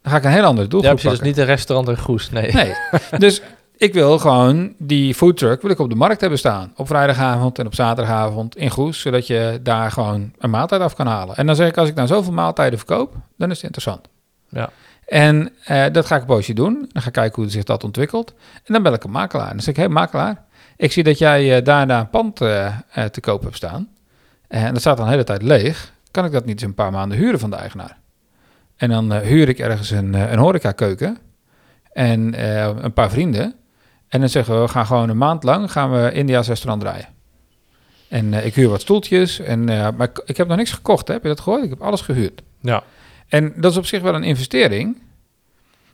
Dan 0.03 0.13
ga 0.13 0.17
ik 0.21 0.25
een 0.25 0.31
heel 0.31 0.45
andere 0.45 0.63
Ja, 0.63 0.69
doelgroep 0.71 0.93
precies. 1.01 1.19
Dus 1.19 1.29
niet 1.29 1.39
een 1.39 1.45
restaurant 1.45 1.89
in 1.89 1.99
Goes. 1.99 2.31
Nee. 2.31 2.53
Nee. 2.53 2.73
dus 3.19 3.43
ik 3.77 3.93
wil 3.93 4.19
gewoon 4.19 4.75
die 4.79 5.15
foodtruck 5.15 5.63
wil 5.63 5.71
ik 5.71 5.79
op 5.79 5.91
de 5.91 5.97
markt 5.97 6.21
hebben 6.21 6.39
staan. 6.39 6.73
Op 6.77 6.87
vrijdagavond 6.87 7.59
en 7.59 7.67
op 7.67 7.75
zaterdagavond 7.75 8.57
in 8.57 8.71
Goes. 8.71 9.01
Zodat 9.01 9.27
je 9.27 9.61
daar 9.63 9.91
gewoon 9.91 10.33
een 10.39 10.51
maaltijd 10.51 10.81
af 10.81 10.95
kan 10.95 11.07
halen. 11.07 11.37
En 11.37 11.47
dan 11.47 11.57
zeg 11.57 11.69
ik, 11.69 11.77
als 11.77 11.89
ik 11.89 11.95
nou 11.95 12.09
zoveel 12.09 12.33
maaltijden 12.33 12.79
verkoop, 12.79 13.15
dan 13.37 13.51
is 13.51 13.57
het 13.57 13.65
interessant. 13.65 14.09
Ja. 14.49 14.71
En 15.07 15.53
eh, 15.65 15.85
dat 15.93 16.07
ga 16.07 16.15
ik 16.15 16.21
een 16.21 16.27
poosje 16.27 16.55
doen. 16.55 16.89
Dan 16.93 17.03
ga 17.03 17.09
ik 17.09 17.15
kijken 17.15 17.43
hoe 17.43 17.51
zich 17.51 17.65
dat 17.65 17.85
ontwikkelt. 17.85 18.35
En 18.65 18.73
dan 18.73 18.83
bel 18.83 18.93
ik 18.93 19.05
een 19.05 19.11
makelaar. 19.11 19.47
En 19.47 19.53
dan 19.53 19.61
zeg 19.61 19.69
ik, 19.69 19.77
hé 19.77 19.83
hey, 19.83 19.93
makelaar, 19.93 20.45
ik 20.77 20.93
zie 20.93 21.03
dat 21.03 21.19
jij 21.19 21.57
eh, 21.57 21.65
daarna 21.65 22.01
een 22.01 22.11
pand 22.11 22.41
eh, 22.41 22.75
te 23.11 23.21
koop 23.21 23.43
hebt 23.43 23.57
staan. 23.57 23.89
En 24.49 24.73
dat 24.73 24.81
staat 24.81 24.97
dan 24.97 25.07
de 25.07 25.13
hele 25.13 25.25
tijd 25.25 25.43
leeg. 25.43 25.93
Kan 26.11 26.25
ik 26.25 26.33
dat 26.33 26.45
niet 26.45 26.55
eens 26.55 26.63
een 26.63 26.75
paar 26.75 26.93
maanden 26.93 27.19
huren 27.19 27.39
van 27.41 27.51
de 27.51 27.57
eigenaar? 27.57 27.99
En 28.77 28.89
dan 28.89 29.13
huur 29.13 29.49
ik 29.49 29.59
ergens 29.59 29.91
een, 29.91 30.15
een 30.15 30.39
horecakeuken 30.39 31.19
en 31.93 32.45
een 32.85 32.93
paar 32.93 33.11
vrienden. 33.11 33.55
En 34.09 34.21
dan 34.21 34.29
zeggen 34.29 34.55
we, 34.55 34.61
we 34.61 34.69
gaan 34.69 34.87
gewoon 34.87 35.09
een 35.09 35.19
maand 35.19 35.43
lang 35.43 35.73
gaan 35.73 35.93
we 35.93 36.13
India's 36.13 36.49
restaurant 36.49 36.83
draaien. 36.83 37.09
En 38.09 38.35
eh, 38.35 38.47
ik 38.47 38.55
huur 38.55 38.69
wat 38.69 38.81
stoeltjes. 38.81 39.39
En, 39.39 39.69
eh, 39.69 39.89
maar 39.97 40.09
ik, 40.09 40.23
ik 40.25 40.37
heb 40.37 40.49
nog 40.49 40.57
niks 40.57 40.73
gekocht, 40.73 41.07
hè? 41.09 41.15
heb 41.15 41.23
je 41.23 41.29
dat 41.29 41.41
gehoord? 41.41 41.65
Ik 41.65 41.71
heb 41.71 41.83
alles 41.83 42.01
gehuurd. 42.01 42.43
Ja. 42.61 42.83
En 43.29 43.53
dat 43.57 43.71
is 43.73 43.79
op 43.79 43.87
zich 43.87 44.03
wel 44.03 44.15
een 44.15 44.23
investering. 44.23 45.03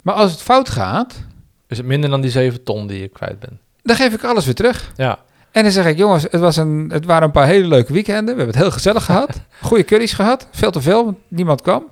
Maar 0.03 0.15
als 0.15 0.31
het 0.31 0.43
fout 0.43 0.71
gaat, 0.71 1.25
Is 1.69 1.77
het 1.77 1.87
minder 1.87 2.11
dan 2.11 2.21
die 2.21 2.31
7 2.31 2.63
ton 2.63 2.87
die 2.87 3.01
je 3.01 3.09
kwijt 3.09 3.39
bent? 3.39 3.61
dan 3.83 3.97
geef 3.97 4.15
ik 4.15 4.25
alles 4.25 4.45
weer 4.45 4.55
terug. 4.55 4.93
Ja. 4.97 5.19
En 5.51 5.63
dan 5.63 5.73
zeg 5.73 5.87
ik, 5.87 5.97
jongens, 5.97 6.23
het, 6.23 6.41
was 6.41 6.57
een, 6.57 6.91
het 6.93 7.05
waren 7.05 7.23
een 7.23 7.31
paar 7.31 7.47
hele 7.47 7.67
leuke 7.67 7.93
weekenden. 7.93 8.25
We 8.25 8.31
hebben 8.31 8.47
het 8.47 8.57
heel 8.57 8.71
gezellig 8.71 9.05
gehad. 9.05 9.41
Goede 9.63 9.85
curry's 9.85 10.13
gehad. 10.13 10.49
Veel 10.51 10.71
te 10.71 10.81
veel, 10.81 11.05
want 11.05 11.19
niemand 11.29 11.63
kwam. 11.63 11.91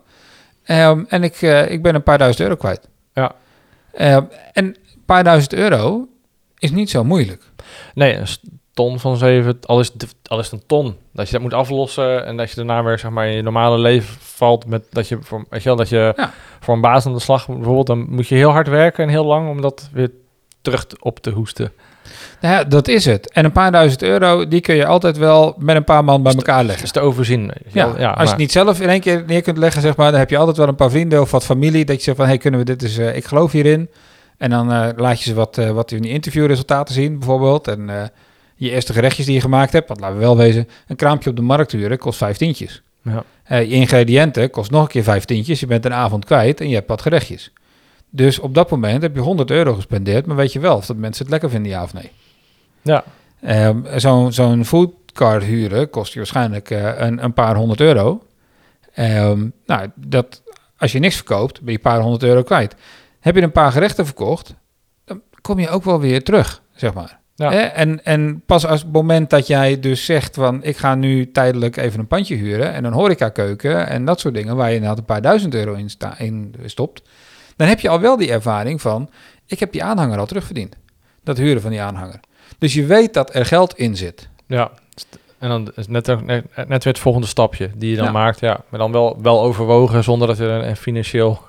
Ehm, 0.62 1.04
en 1.08 1.22
ik, 1.22 1.42
eh, 1.42 1.70
ik 1.70 1.82
ben 1.82 1.94
een 1.94 2.02
paar 2.02 2.18
duizend 2.18 2.42
euro 2.42 2.56
kwijt. 2.56 2.88
Ja. 3.14 3.32
Ehm, 3.92 4.22
en 4.52 4.76
paar 5.14 5.24
duizend 5.24 5.52
euro 5.54 6.06
is 6.58 6.70
niet 6.70 6.90
zo 6.90 7.04
moeilijk. 7.04 7.42
Nee, 7.94 8.14
een 8.16 8.26
ton 8.74 8.98
van 9.00 9.16
7, 9.16 9.58
al 9.66 9.80
is, 9.80 9.90
het, 9.92 10.06
al 10.26 10.38
is 10.38 10.50
een 10.50 10.62
ton. 10.66 10.96
Dat 11.12 11.26
je 11.26 11.32
dat 11.32 11.42
moet 11.42 11.54
aflossen 11.54 12.26
en 12.26 12.36
dat 12.36 12.50
je 12.50 12.56
daarna 12.56 12.82
weer 12.82 12.98
zeg 12.98 13.10
maar 13.10 13.26
in 13.28 13.34
je 13.34 13.42
normale 13.42 13.78
leven 13.78 14.16
valt 14.20 14.66
met 14.66 14.84
dat 14.90 15.08
je 15.08 15.18
voor, 15.20 15.44
weet 15.50 15.62
je 15.62 15.68
wel, 15.68 15.76
dat 15.78 15.88
je 15.88 16.12
Ja. 16.16 16.32
voor 16.60 16.74
een 16.74 16.80
baas 16.80 17.06
aan 17.06 17.12
de 17.14 17.20
slag 17.20 17.48
moet, 17.48 17.56
bijvoorbeeld, 17.56 17.86
dan 17.86 18.06
moet 18.08 18.28
je 18.28 18.34
heel 18.34 18.50
hard 18.50 18.68
werken 18.68 19.04
en 19.04 19.10
heel 19.10 19.24
lang 19.24 19.48
om 19.50 19.60
dat 19.60 19.88
weer 19.92 20.10
terug 20.62 20.86
te- 20.86 20.96
op 21.00 21.18
te 21.18 21.30
hoesten. 21.30 21.72
Nou 22.40 22.54
ja, 22.54 22.64
dat 22.64 22.88
is 22.88 23.04
het. 23.04 23.30
En 23.32 23.44
een 23.44 23.52
paar 23.52 23.72
duizend 23.72 24.02
euro, 24.02 24.48
die 24.48 24.60
kun 24.60 24.74
je 24.74 24.86
altijd 24.86 25.16
wel 25.18 25.54
met 25.58 25.76
een 25.76 25.84
paar 25.84 26.04
man 26.04 26.22
bij 26.22 26.32
elkaar 26.34 26.64
leggen. 26.64 26.82
Dus 26.82 26.92
te 26.92 27.00
overzien. 27.00 27.50
Ja, 27.72 27.84
als 27.84 28.22
je 28.22 28.28
het 28.28 28.36
niet 28.36 28.52
zelf 28.52 28.80
in 28.80 28.88
één 28.88 29.00
keer 29.00 29.24
neer 29.26 29.42
kunt 29.42 29.58
leggen, 29.58 29.82
zeg 29.82 29.96
maar, 29.96 30.10
dan 30.10 30.20
heb 30.20 30.30
je 30.30 30.36
altijd 30.38 30.56
wel 30.56 30.68
een 30.68 30.74
paar 30.74 30.90
vrienden 30.90 31.20
of 31.20 31.30
wat 31.30 31.44
familie 31.44 31.84
dat 31.84 31.96
je 31.96 32.02
zegt 32.02 32.16
van, 32.16 32.26
hey, 32.26 32.38
kunnen 32.38 32.60
we 32.60 32.66
dit 32.66 32.82
eens, 32.82 32.98
eh, 32.98 33.16
ik 33.16 33.24
geloof 33.24 33.52
hierin. 33.52 33.88
En 34.40 34.50
dan 34.50 34.72
eh, 34.72 34.88
laat 34.96 35.18
je 35.18 35.24
ze 35.24 35.34
wat, 35.34 35.58
eh, 35.58 35.70
wat 35.70 35.90
in 35.90 36.02
die 36.02 36.10
interviewresultaten 36.10 36.94
zien, 36.94 37.18
bijvoorbeeld. 37.18 37.68
En 37.68 37.90
eh, 37.90 38.02
je 38.54 38.70
eerste 38.70 38.92
gerechtjes 38.92 39.26
die 39.26 39.34
je 39.34 39.40
gemaakt 39.40 39.72
hebt, 39.72 39.88
want 39.88 40.00
laten 40.00 40.16
we 40.16 40.22
wel 40.22 40.36
wezen, 40.36 40.68
een 40.86 40.96
kraampje 40.96 41.30
op 41.30 41.36
de 41.36 41.42
markt 41.42 41.72
huren 41.72 41.98
kost 41.98 42.18
vijf 42.18 42.36
tientjes. 42.36 42.82
Ja. 43.02 43.24
Eh, 43.42 43.62
je 43.62 43.74
ingrediënten 43.74 44.50
kost 44.50 44.70
nog 44.70 44.82
een 44.82 44.88
keer 44.88 45.02
vijf 45.02 45.24
tientjes, 45.24 45.60
je 45.60 45.66
bent 45.66 45.84
een 45.84 45.92
avond 45.92 46.24
kwijt 46.24 46.60
en 46.60 46.68
je 46.68 46.74
hebt 46.74 46.88
wat 46.88 47.02
gerechtjes. 47.02 47.52
Dus 48.10 48.38
op 48.38 48.54
dat 48.54 48.70
moment 48.70 49.02
heb 49.02 49.14
je 49.14 49.20
100 49.20 49.50
euro 49.50 49.74
gespendeerd, 49.74 50.26
maar 50.26 50.36
weet 50.36 50.52
je 50.52 50.60
wel 50.60 50.76
of 50.76 50.86
dat 50.86 50.96
mensen 50.96 51.22
het 51.22 51.30
lekker 51.32 51.50
vinden, 51.50 51.70
ja 51.70 51.82
of 51.82 51.94
nee. 51.94 52.10
ja, 52.82 53.04
Ehm, 53.40 53.98
zo'n 53.98 54.32
zo'n 54.32 54.64
foodcard 54.64 55.44
huren 55.44 55.90
kost 55.90 56.12
je 56.12 56.18
waarschijnlijk 56.18 56.70
een, 56.70 57.24
een 57.24 57.32
paar 57.32 57.56
honderd 57.56 57.80
euro. 57.80 58.22
Ehm, 58.94 59.48
nou, 59.66 59.90
dat, 59.94 60.42
als 60.78 60.92
je 60.92 60.98
niks 60.98 61.16
verkoopt, 61.16 61.60
ben 61.60 61.72
je 61.72 61.78
een 61.78 61.90
paar 61.90 62.00
honderd 62.00 62.22
euro 62.22 62.42
kwijt. 62.42 62.74
Heb 63.20 63.34
je 63.34 63.42
een 63.42 63.52
paar 63.52 63.72
gerechten 63.72 64.04
verkocht, 64.06 64.54
dan 65.04 65.22
kom 65.40 65.58
je 65.58 65.68
ook 65.68 65.84
wel 65.84 66.00
weer 66.00 66.24
terug, 66.24 66.62
zeg 66.74 66.94
maar. 66.94 67.18
Ja. 67.34 67.52
En, 67.72 68.04
en 68.04 68.42
pas 68.46 68.66
als 68.66 68.80
het 68.82 68.92
moment 68.92 69.30
dat 69.30 69.46
jij 69.46 69.80
dus 69.80 70.04
zegt 70.04 70.34
van... 70.34 70.62
ik 70.64 70.76
ga 70.76 70.94
nu 70.94 71.30
tijdelijk 71.30 71.76
even 71.76 72.00
een 72.00 72.06
pandje 72.06 72.34
huren 72.34 72.72
en 72.72 72.84
een 72.84 72.92
horecakeuken... 72.92 73.86
en 73.86 74.04
dat 74.04 74.20
soort 74.20 74.34
dingen 74.34 74.56
waar 74.56 74.68
je 74.68 74.74
inderdaad 74.74 74.98
een 74.98 75.04
paar 75.04 75.22
duizend 75.22 75.54
euro 75.54 75.72
in, 75.74 75.90
sta, 75.90 76.18
in 76.18 76.54
stopt... 76.64 77.02
dan 77.56 77.68
heb 77.68 77.80
je 77.80 77.88
al 77.88 78.00
wel 78.00 78.16
die 78.16 78.30
ervaring 78.30 78.80
van... 78.80 79.10
ik 79.46 79.60
heb 79.60 79.72
die 79.72 79.84
aanhanger 79.84 80.18
al 80.18 80.26
terugverdiend. 80.26 80.76
Dat 81.24 81.36
huren 81.38 81.62
van 81.62 81.70
die 81.70 81.80
aanhanger. 81.80 82.20
Dus 82.58 82.74
je 82.74 82.86
weet 82.86 83.14
dat 83.14 83.34
er 83.34 83.46
geld 83.46 83.74
in 83.78 83.96
zit. 83.96 84.28
ja. 84.46 84.70
En 85.38 85.48
dan 85.48 85.72
is 85.74 85.86
net, 85.88 86.06
net, 86.06 86.44
net 86.68 86.84
weer 86.84 86.92
het 86.92 86.98
volgende 86.98 87.26
stapje 87.26 87.70
die 87.76 87.90
je 87.90 87.96
dan 87.96 88.04
Ja. 88.04 88.10
maakt. 88.12 88.40
Ja, 88.40 88.60
maar 88.68 88.80
dan 88.80 88.92
wel, 88.92 89.18
wel 89.22 89.42
overwogen 89.42 90.04
zonder 90.04 90.28
dat 90.28 90.38
er 90.38 90.50
een, 90.50 90.68
een 90.68 90.76
financieel 90.76 91.42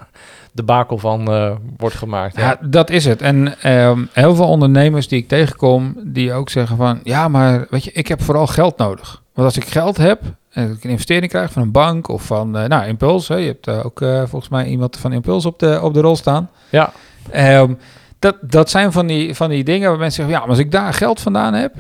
debakel 0.52 0.98
van 0.98 1.32
eh, 1.32 1.56
wordt 1.78 1.96
gemaakt. 1.96 2.36
Ja, 2.36 2.58
dat 2.62 2.90
is 2.90 3.06
het. 3.06 3.22
En 3.22 3.60
ehm, 3.62 4.06
heel 4.12 4.36
veel 4.36 4.48
ondernemers 4.48 5.08
die 5.08 5.20
ik 5.20 5.28
tegenkom, 5.28 5.96
die 6.04 6.34
ook 6.34 6.50
zeggen 6.50 6.78
van... 6.78 7.00
ja, 7.04 7.28
maar 7.28 7.68
weet 7.70 7.84
je, 7.84 7.92
ik 7.92 8.08
heb 8.08 8.22
vooral 8.22 8.48
geld 8.48 8.78
nodig. 8.78 9.22
Want 9.34 9.48
als 9.48 9.58
ik 9.58 9.66
geld 9.66 9.98
heb 9.98 10.22
en 10.50 10.72
ik 10.72 10.84
een 10.84 10.90
investering 10.90 11.32
krijg 11.32 11.52
van 11.52 11.62
een 11.62 11.72
bank 11.72 12.08
of 12.08 12.24
van... 12.24 12.58
eh, 12.58 12.68
nou, 12.68 12.86
Impuls, 12.86 13.28
hè, 13.28 13.36
je 13.36 13.48
hebt 13.48 13.68
eh, 13.68 13.86
ook 13.86 14.00
volgens 14.00 14.50
mij 14.50 14.66
iemand 14.66 14.98
van 14.98 15.14
Impuls 15.14 15.46
op 15.46 15.60
de, 15.60 15.80
op 15.82 15.94
de 15.94 16.02
rol 16.02 16.16
staan. 16.16 16.50
Ja. 16.70 16.94
Ehm, 17.30 17.74
dat, 18.20 18.38
dat 18.42 18.70
zijn 18.70 18.92
van 18.92 19.08
die, 19.08 19.36
van 19.36 19.50
die 19.50 19.64
dingen 19.64 19.90
waar 19.90 20.00
mensen 20.00 20.16
zeggen... 20.16 20.34
ja, 20.34 20.40
maar 20.40 20.50
als 20.50 20.66
ik 20.66 20.72
daar 20.72 20.94
geld 20.94 21.20
vandaan 21.20 21.54
heb, 21.54 21.76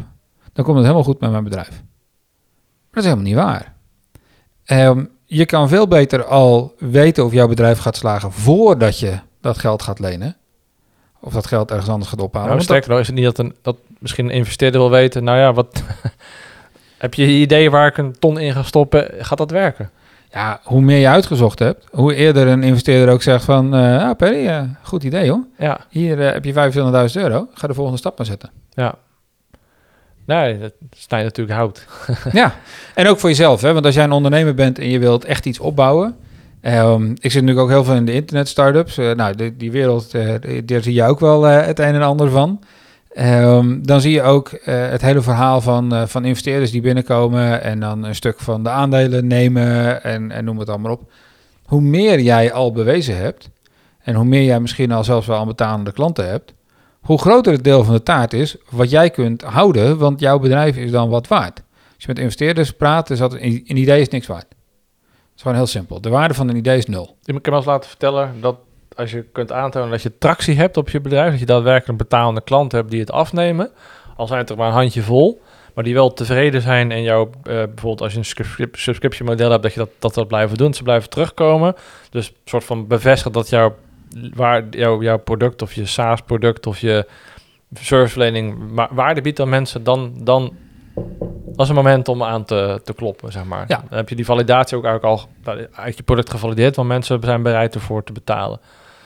dan 0.53 0.65
komt 0.65 0.77
het 0.77 0.85
helemaal 0.85 1.05
goed 1.07 1.19
met 1.19 1.31
mijn 1.31 1.43
bedrijf. 1.43 1.69
Maar 1.69 3.03
dat 3.03 3.03
is 3.03 3.09
helemaal 3.09 3.25
niet 3.25 3.35
waar. 3.35 3.73
Ehm, 4.63 5.05
je 5.33 5.45
kan 5.45 5.69
veel 5.69 5.87
beter 5.87 6.23
al 6.23 6.75
weten 6.77 7.25
of 7.25 7.31
jouw 7.33 7.47
bedrijf 7.47 7.79
gaat 7.79 7.95
slagen 7.95 8.31
voordat 8.31 8.99
je 8.99 9.19
dat 9.41 9.57
geld 9.57 9.81
gaat 9.81 9.99
lenen. 9.99 10.37
Of 11.19 11.33
dat 11.33 11.47
geld 11.47 11.71
ergens 11.71 11.89
anders 11.89 12.09
gaat 12.09 12.21
ophalen. 12.21 12.49
Nou, 12.49 12.61
sterker 12.61 12.89
nog, 12.89 12.99
is 12.99 13.07
het 13.07 13.15
niet 13.15 13.25
dat, 13.25 13.39
een, 13.39 13.55
dat 13.61 13.77
misschien 13.99 14.25
een 14.25 14.35
investeerder 14.35 14.79
wil 14.79 14.89
weten, 14.89 15.23
nou 15.23 15.37
ja, 15.37 15.53
wat 15.53 15.83
heb 16.97 17.13
je 17.13 17.27
idee 17.27 17.69
waar 17.69 17.87
ik 17.87 17.97
een 17.97 18.19
ton 18.19 18.39
in 18.39 18.53
ga 18.53 18.63
stoppen? 18.63 19.07
Gaat 19.19 19.37
dat 19.37 19.51
werken? 19.51 19.89
ja, 20.31 20.59
hoe 20.63 20.81
meer 20.81 20.97
je 20.97 21.07
uitgezocht 21.07 21.59
hebt, 21.59 21.85
hoe 21.91 22.15
eerder 22.15 22.47
een 22.47 22.63
investeerder 22.63 23.13
ook 23.13 23.21
zegt 23.21 23.45
van... 23.45 23.75
eh 23.75 24.03
ah, 24.03 24.15
Perry, 24.17 24.47
eh, 24.47 24.61
goed 24.81 25.03
idee 25.03 25.29
hoor. 25.29 25.43
Ja, 25.57 25.79
Hier 25.89 26.21
eh, 26.21 26.33
heb 26.33 26.45
je 26.45 26.53
25.000 27.13 27.21
euro. 27.21 27.47
Ga 27.53 27.67
de 27.67 27.73
volgende 27.73 27.99
stap 27.99 28.17
maar 28.17 28.27
zetten. 28.27 28.49
ja. 28.73 28.95
Nee, 30.35 30.59
dat 30.59 30.73
snijdt 30.97 31.25
natuurlijk 31.25 31.57
hout. 31.57 31.85
ja, 32.31 32.55
en 32.95 33.07
ook 33.07 33.19
voor 33.19 33.29
jezelf. 33.29 33.61
Hè? 33.61 33.73
Want 33.73 33.85
als 33.85 33.95
jij 33.95 34.03
een 34.03 34.11
ondernemer 34.11 34.53
bent 34.53 34.79
en 34.79 34.89
je 34.89 34.99
wilt 34.99 35.25
echt 35.25 35.45
iets 35.45 35.59
opbouwen... 35.59 36.15
ehm, 36.61 37.11
ik 37.11 37.31
zit 37.31 37.41
natuurlijk 37.41 37.59
ook 37.59 37.69
heel 37.69 37.83
veel 37.83 37.95
in 37.95 38.05
de 38.05 38.13
internet-startups. 38.13 38.97
Eh, 38.97 39.11
nou, 39.11 39.35
die, 39.35 39.57
die 39.57 39.71
wereld, 39.71 40.11
die- 40.11 40.65
daar 40.65 40.81
zie 40.81 40.93
je 40.93 41.03
ook 41.03 41.19
wel 41.19 41.47
eh, 41.47 41.65
het 41.65 41.79
een 41.79 41.93
en 41.93 42.01
ander 42.01 42.29
van. 42.29 42.59
Ehm, 43.13 43.81
dan 43.81 44.01
zie 44.01 44.11
je 44.11 44.21
ook 44.21 44.59
het 44.63 45.01
hele 45.01 45.21
verhaal 45.21 45.61
van, 45.61 46.07
van 46.07 46.25
investeerders 46.25 46.71
die 46.71 46.81
binnenkomen... 46.81 47.61
en 47.63 47.79
dan 47.79 48.03
een 48.03 48.15
stuk 48.15 48.39
van 48.39 48.63
de 48.63 48.69
aandelen 48.69 49.27
nemen 49.27 50.03
en, 50.03 50.31
en 50.31 50.45
noem 50.45 50.59
het 50.59 50.69
allemaal 50.69 50.91
op. 50.91 51.11
Hoe 51.65 51.81
meer 51.81 52.19
jij 52.19 52.53
al 52.53 52.71
bewezen 52.71 53.17
hebt... 53.17 53.49
en 54.03 54.15
hoe 54.15 54.25
meer 54.25 54.43
jij 54.43 54.59
misschien 54.59 54.91
al 54.91 55.03
zelfs 55.03 55.27
wel 55.27 55.37
aan 55.37 55.47
betalende 55.47 55.91
klanten 55.91 56.29
hebt... 56.29 56.53
hoe 57.01 57.19
groter 57.19 57.53
het 57.53 57.63
deel 57.63 57.83
van 57.83 57.93
de 57.93 58.03
taart 58.03 58.33
is 58.33 58.55
wat 58.69 58.89
jij 58.89 59.09
kunt 59.09 59.41
houden... 59.41 59.97
want 59.97 60.19
jouw 60.19 60.39
bedrijf 60.39 60.77
is 60.77 60.91
dan 60.91 61.09
wat 61.09 61.27
waard. 61.27 61.63
Als 61.67 61.95
je 61.97 62.07
met 62.07 62.19
investeerders 62.19 62.71
praat, 62.71 63.09
is 63.09 63.19
dat 63.19 63.33
een, 63.33 63.77
idee 63.77 64.01
is 64.01 64.09
niks 64.09 64.27
waard. 64.27 64.47
Het 64.49 65.35
is 65.35 65.41
gewoon 65.41 65.57
heel 65.57 65.67
simpel. 65.67 66.01
De 66.01 66.09
waarde 66.09 66.33
van 66.33 66.49
een 66.49 66.55
idee 66.55 66.77
is 66.77 66.85
nul. 66.85 67.17
Ik 67.23 67.33
heb 67.35 67.45
me 67.45 67.55
eens 67.55 67.65
laten 67.65 67.89
vertellen 67.89 68.35
dat 68.41 68.57
als 68.95 69.11
je 69.11 69.25
kunt 69.31 69.51
aantonen 69.51 69.89
dat 69.89 70.01
je 70.01 70.17
tractie 70.17 70.55
hebt 70.55 70.77
op 70.77 70.89
je 70.89 71.01
bedrijf, 71.01 71.31
dat 71.31 71.39
je 71.39 71.45
daadwerkelijk 71.45 71.97
betalende 71.97 72.41
klant 72.41 72.71
hebt 72.71 72.91
die 72.91 72.99
het 72.99 73.11
afnemen, 73.11 73.71
al 74.15 74.27
zijn 74.27 74.39
het 74.39 74.49
er 74.49 74.57
maar 74.57 74.67
een 74.67 74.73
handje 74.73 75.01
vol, 75.01 75.41
maar 75.73 75.83
die 75.83 75.93
wel 75.93 76.13
tevreden 76.13 76.61
zijn 76.61 76.91
en 76.91 77.03
jou, 77.03 77.29
eh, 77.29 77.43
bijvoorbeeld 77.43 78.01
als 78.01 78.11
je 78.11 78.17
een 78.17 78.25
subscrip- 78.25 78.75
subscription 78.75 79.27
model 79.27 79.49
hebt, 79.51 79.63
dat 79.63 79.73
je 79.73 79.79
dat, 79.79 79.89
dat, 79.99 80.13
dat 80.13 80.27
blijven 80.27 80.57
doen, 80.57 80.73
ze 80.73 80.83
blijven 80.83 81.09
terugkomen. 81.09 81.75
Dus 82.09 82.27
een 82.27 82.35
soort 82.45 82.63
van 82.63 82.87
bevestigen 82.87 83.31
dat 83.31 83.49
jouw, 83.49 83.75
waar, 84.33 84.63
jouw, 84.69 85.01
jouw 85.01 85.17
product 85.17 85.61
of 85.61 85.73
je 85.73 85.85
SaaS-product 85.85 86.67
of 86.67 86.79
je 86.79 87.07
serviceverlening 87.73 88.57
wa- 88.73 88.89
waarde 88.91 89.21
biedt 89.21 89.39
aan 89.39 89.49
mensen, 89.49 89.83
dan, 89.83 90.13
dan 90.23 90.53
is 91.55 91.69
een 91.69 91.75
moment 91.75 92.07
om 92.07 92.23
aan 92.23 92.45
te, 92.45 92.81
te 92.83 92.93
kloppen, 92.93 93.31
zeg 93.31 93.43
maar. 93.43 93.65
Ja. 93.67 93.83
Dan 93.89 93.97
heb 93.97 94.09
je 94.09 94.15
die 94.15 94.25
validatie 94.25 94.77
ook 94.77 94.83
eigenlijk 94.85 95.19
al 95.21 95.29
nou, 95.43 95.67
uit 95.73 95.97
je 95.97 96.03
product 96.03 96.29
gevalideerd, 96.29 96.75
want 96.75 96.87
mensen 96.87 97.19
zijn 97.23 97.43
bereid 97.43 97.75
ervoor 97.75 98.03
te 98.03 98.11
betalen. 98.13 98.59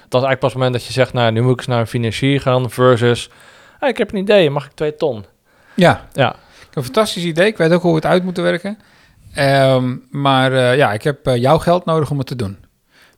Dat 0.10 0.22
is 0.22 0.28
eigenlijk 0.28 0.40
pas 0.40 0.50
het 0.50 0.58
moment 0.62 0.74
dat 0.74 0.86
je 0.86 0.94
zegt, 0.94 1.14
nou, 1.14 1.32
nu 1.32 1.42
moet 1.42 1.52
ik 1.52 1.58
eens 1.58 1.68
naar 1.68 1.80
een 1.80 1.88
financier 1.88 2.42
gaan 2.42 2.70
versus, 2.70 3.30
"Ah, 3.80 3.90
ik 3.90 3.98
heb 3.98 4.12
een 4.12 4.20
idee, 4.20 4.50
mag 4.50 4.66
ik 4.66 4.72
twee 4.72 4.96
ton? 4.96 5.26
Ja, 5.74 6.08
Ja, 6.14 6.30
ik 6.32 6.66
heb 6.66 6.76
een 6.76 6.84
fantastisch 6.84 7.24
idee. 7.24 7.48
Ik 7.48 7.58
weet 7.58 7.72
ook 7.72 7.82
hoe 7.82 7.90
we 7.90 7.96
het 7.98 8.06
uit 8.06 8.24
moeten 8.24 8.44
werken. 8.44 8.78
Ehm, 9.34 9.96
maar 10.12 10.54
eh, 10.54 10.78
ja, 10.78 10.94
ik 10.94 11.04
heb 11.04 11.28
eh, 11.28 11.36
jouw 11.36 11.58
geld 11.58 11.86
nodig 11.86 12.10
om 12.12 12.18
het 12.18 12.28
te 12.28 12.36
doen. 12.36 12.58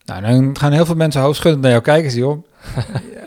Nou, 0.07 0.21
dan 0.21 0.57
gaan 0.57 0.71
heel 0.71 0.85
veel 0.85 0.95
mensen 0.95 1.21
hoofdschuddend 1.21 1.61
naar 1.61 1.71
jou 1.71 1.84
kijken. 1.84 2.11
Zie 2.11 2.19
joh, 2.19 2.45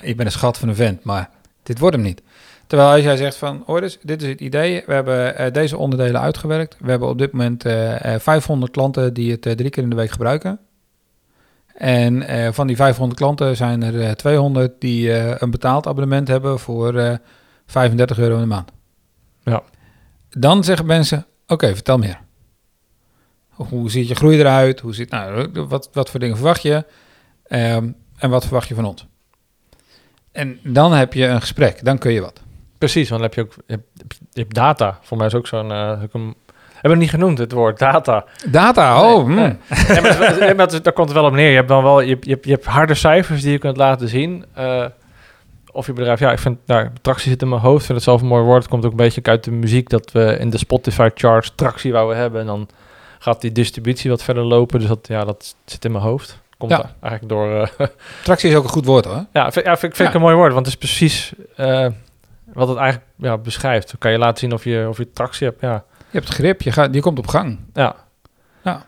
je 0.02 0.14
bent 0.16 0.20
een 0.20 0.32
schat 0.32 0.58
van 0.58 0.68
een 0.68 0.74
vent, 0.74 1.04
maar 1.04 1.30
dit 1.62 1.78
wordt 1.78 1.96
hem 1.96 2.04
niet. 2.04 2.22
Terwijl 2.66 2.90
als 2.90 3.02
jij 3.02 3.16
zegt 3.16 3.36
van, 3.36 3.62
hoor 3.66 3.82
eens, 3.82 3.98
dit 4.02 4.22
is 4.22 4.28
het 4.28 4.40
idee. 4.40 4.82
We 4.86 4.92
hebben 4.92 5.36
eh, 5.36 5.52
deze 5.52 5.76
onderdelen 5.76 6.20
uitgewerkt. 6.20 6.76
We 6.78 6.90
hebben 6.90 7.08
op 7.08 7.18
dit 7.18 7.32
moment 7.32 7.64
eh, 7.64 8.14
eh, 8.14 8.20
500 8.20 8.72
klanten 8.72 9.14
die 9.14 9.30
het 9.30 9.46
eh, 9.46 9.52
drie 9.52 9.70
keer 9.70 9.82
in 9.82 9.90
de 9.90 9.96
week 9.96 10.10
gebruiken. 10.10 10.60
En 11.80 12.22
eh, 12.22 12.52
van 12.52 12.66
die 12.66 12.76
500 12.76 13.18
klanten 13.18 13.56
zijn 13.56 13.82
er 13.82 14.00
eh, 14.02 14.10
200 14.10 14.80
die 14.80 15.12
eh, 15.12 15.34
een 15.38 15.50
betaald 15.50 15.86
abonnement 15.86 16.28
hebben 16.28 16.58
voor 16.58 16.94
eh, 16.94 17.14
35 17.66 18.18
euro 18.18 18.34
in 18.34 18.40
de 18.40 18.46
maand. 18.46 18.70
Ja. 19.42 19.62
Dan 20.30 20.64
zeggen 20.64 20.86
mensen, 20.86 21.26
oké, 21.46 21.74
vertel 21.74 21.98
meer. 21.98 22.20
Hoe 23.68 23.90
ziet 23.90 24.08
je 24.08 24.14
groei 24.14 24.38
eruit? 24.38 24.80
Hoe 24.80 24.94
ziet, 24.94 25.10
nou, 25.10 25.48
wat, 25.68 25.90
wat 25.92 26.10
voor 26.10 26.20
dingen 26.20 26.36
verwacht 26.36 26.62
je? 26.62 26.84
Ehm, 27.46 27.88
en 28.18 28.30
wat 28.30 28.44
verwacht 28.44 28.68
je 28.68 28.74
van 28.74 28.84
ons? 28.84 29.06
En 30.32 30.58
dan 30.62 30.92
heb 30.92 31.12
je 31.12 31.26
een 31.26 31.40
gesprek, 31.40 31.84
dan 31.84 31.98
kun 31.98 32.12
je 32.12 32.20
wat. 32.20 32.40
Precies, 32.78 33.08
want 33.08 33.20
dan 33.20 33.30
heb 33.30 33.34
je 33.34 33.40
ook 33.40 33.64
je 33.66 33.72
hebt, 33.72 34.18
je 34.32 34.40
hebt 34.40 34.54
data. 34.54 34.98
Voor 35.02 35.16
mij 35.16 35.26
is 35.26 35.34
ook 35.34 35.46
zo'n... 35.46 35.70
eh, 35.72 35.98
hebben 35.98 36.98
we 36.98 37.04
niet 37.04 37.10
genoemd, 37.10 37.38
het 37.38 37.52
woord 37.52 37.78
data. 37.78 38.24
Data, 38.50 39.12
oh, 39.12 39.26
Nee, 39.26 39.48
mm. 39.48 39.58
maar, 40.02 40.52
maar 40.56 40.82
daar 40.82 40.92
komt 40.92 41.08
het 41.08 41.16
wel 41.18 41.26
op 41.26 41.32
neer. 41.32 41.48
Je 41.50 41.56
hebt 41.56 41.68
dan 41.68 41.82
wel 41.82 42.00
je, 42.00 42.16
je, 42.20 42.38
je 42.42 42.50
hebt 42.50 42.64
harde 42.64 42.94
cijfers 42.94 43.42
die 43.42 43.52
je 43.52 43.58
kunt 43.58 43.76
laten 43.76 44.08
zien. 44.08 44.44
eh, 44.54 44.84
of 45.72 45.86
je 45.86 45.92
bedrijf, 45.92 46.18
ja, 46.20 46.32
ik 46.32 46.38
vind, 46.38 46.58
nou, 46.66 46.88
tractie 47.00 47.30
zit 47.30 47.42
in 47.42 47.48
mijn 47.48 47.60
hoofd. 47.60 47.80
Ik 47.80 47.84
vind 47.86 47.98
het 47.98 48.06
zelf 48.06 48.20
een 48.20 48.26
mooi 48.26 48.42
woord. 48.44 48.62
Het 48.62 48.70
komt 48.70 48.84
ook 48.84 48.90
een 48.90 48.96
beetje 48.96 49.22
uit 49.22 49.44
de 49.44 49.50
muziek 49.50 49.88
dat 49.88 50.12
we 50.12 50.36
in 50.38 50.50
de 50.50 50.58
Spotify 50.58 51.08
charts 51.14 51.52
tractie 51.54 51.92
wouden 51.92 52.16
hebben. 52.16 52.40
En 52.40 52.46
dan 52.46 52.68
gaat 53.22 53.40
die 53.40 53.52
distributie 53.52 54.10
wat 54.10 54.22
verder 54.22 54.44
lopen. 54.44 54.78
Dus 54.78 54.88
dat, 54.88 55.06
ja, 55.08 55.24
dat 55.24 55.54
zit 55.64 55.84
in 55.84 55.92
mijn 55.92 56.04
hoofd. 56.04 56.38
Komt 56.58 56.70
Ja. 56.72 56.90
eigenlijk 57.00 57.32
door. 57.32 57.62
eh, 57.78 57.86
Tractie 58.24 58.50
is 58.50 58.56
ook 58.56 58.64
een 58.64 58.70
goed 58.70 58.84
woord 58.86 59.04
hoor. 59.04 59.24
ja, 59.32 59.52
vind, 59.52 59.64
ja, 59.66 59.76
vind, 59.76 59.96
vind 59.96 59.98
Ja. 59.98 60.08
ik 60.08 60.14
een 60.14 60.20
mooi 60.20 60.34
woord, 60.34 60.52
want 60.52 60.66
het 60.66 60.74
is 60.74 60.80
precies 60.80 61.32
eh, 61.56 61.86
wat 62.52 62.68
het 62.68 62.76
eigenlijk 62.76 63.10
ja, 63.16 63.38
beschrijft. 63.38 63.86
Dan 63.86 63.96
kan 63.98 64.10
je 64.10 64.18
laten 64.18 64.38
zien 64.38 64.52
of 64.52 64.64
je, 64.64 64.86
of 64.88 64.96
je 64.98 65.10
tractie 65.12 65.46
hebt. 65.46 65.60
Ja. 65.60 65.84
Je 66.10 66.18
hebt 66.18 66.28
grip, 66.28 66.62
je, 66.62 66.72
gaat, 66.72 66.94
je 66.94 67.00
komt 67.00 67.18
op 67.18 67.26
gang. 67.26 67.58
Ja. 67.74 67.94
Ja. 68.64 68.82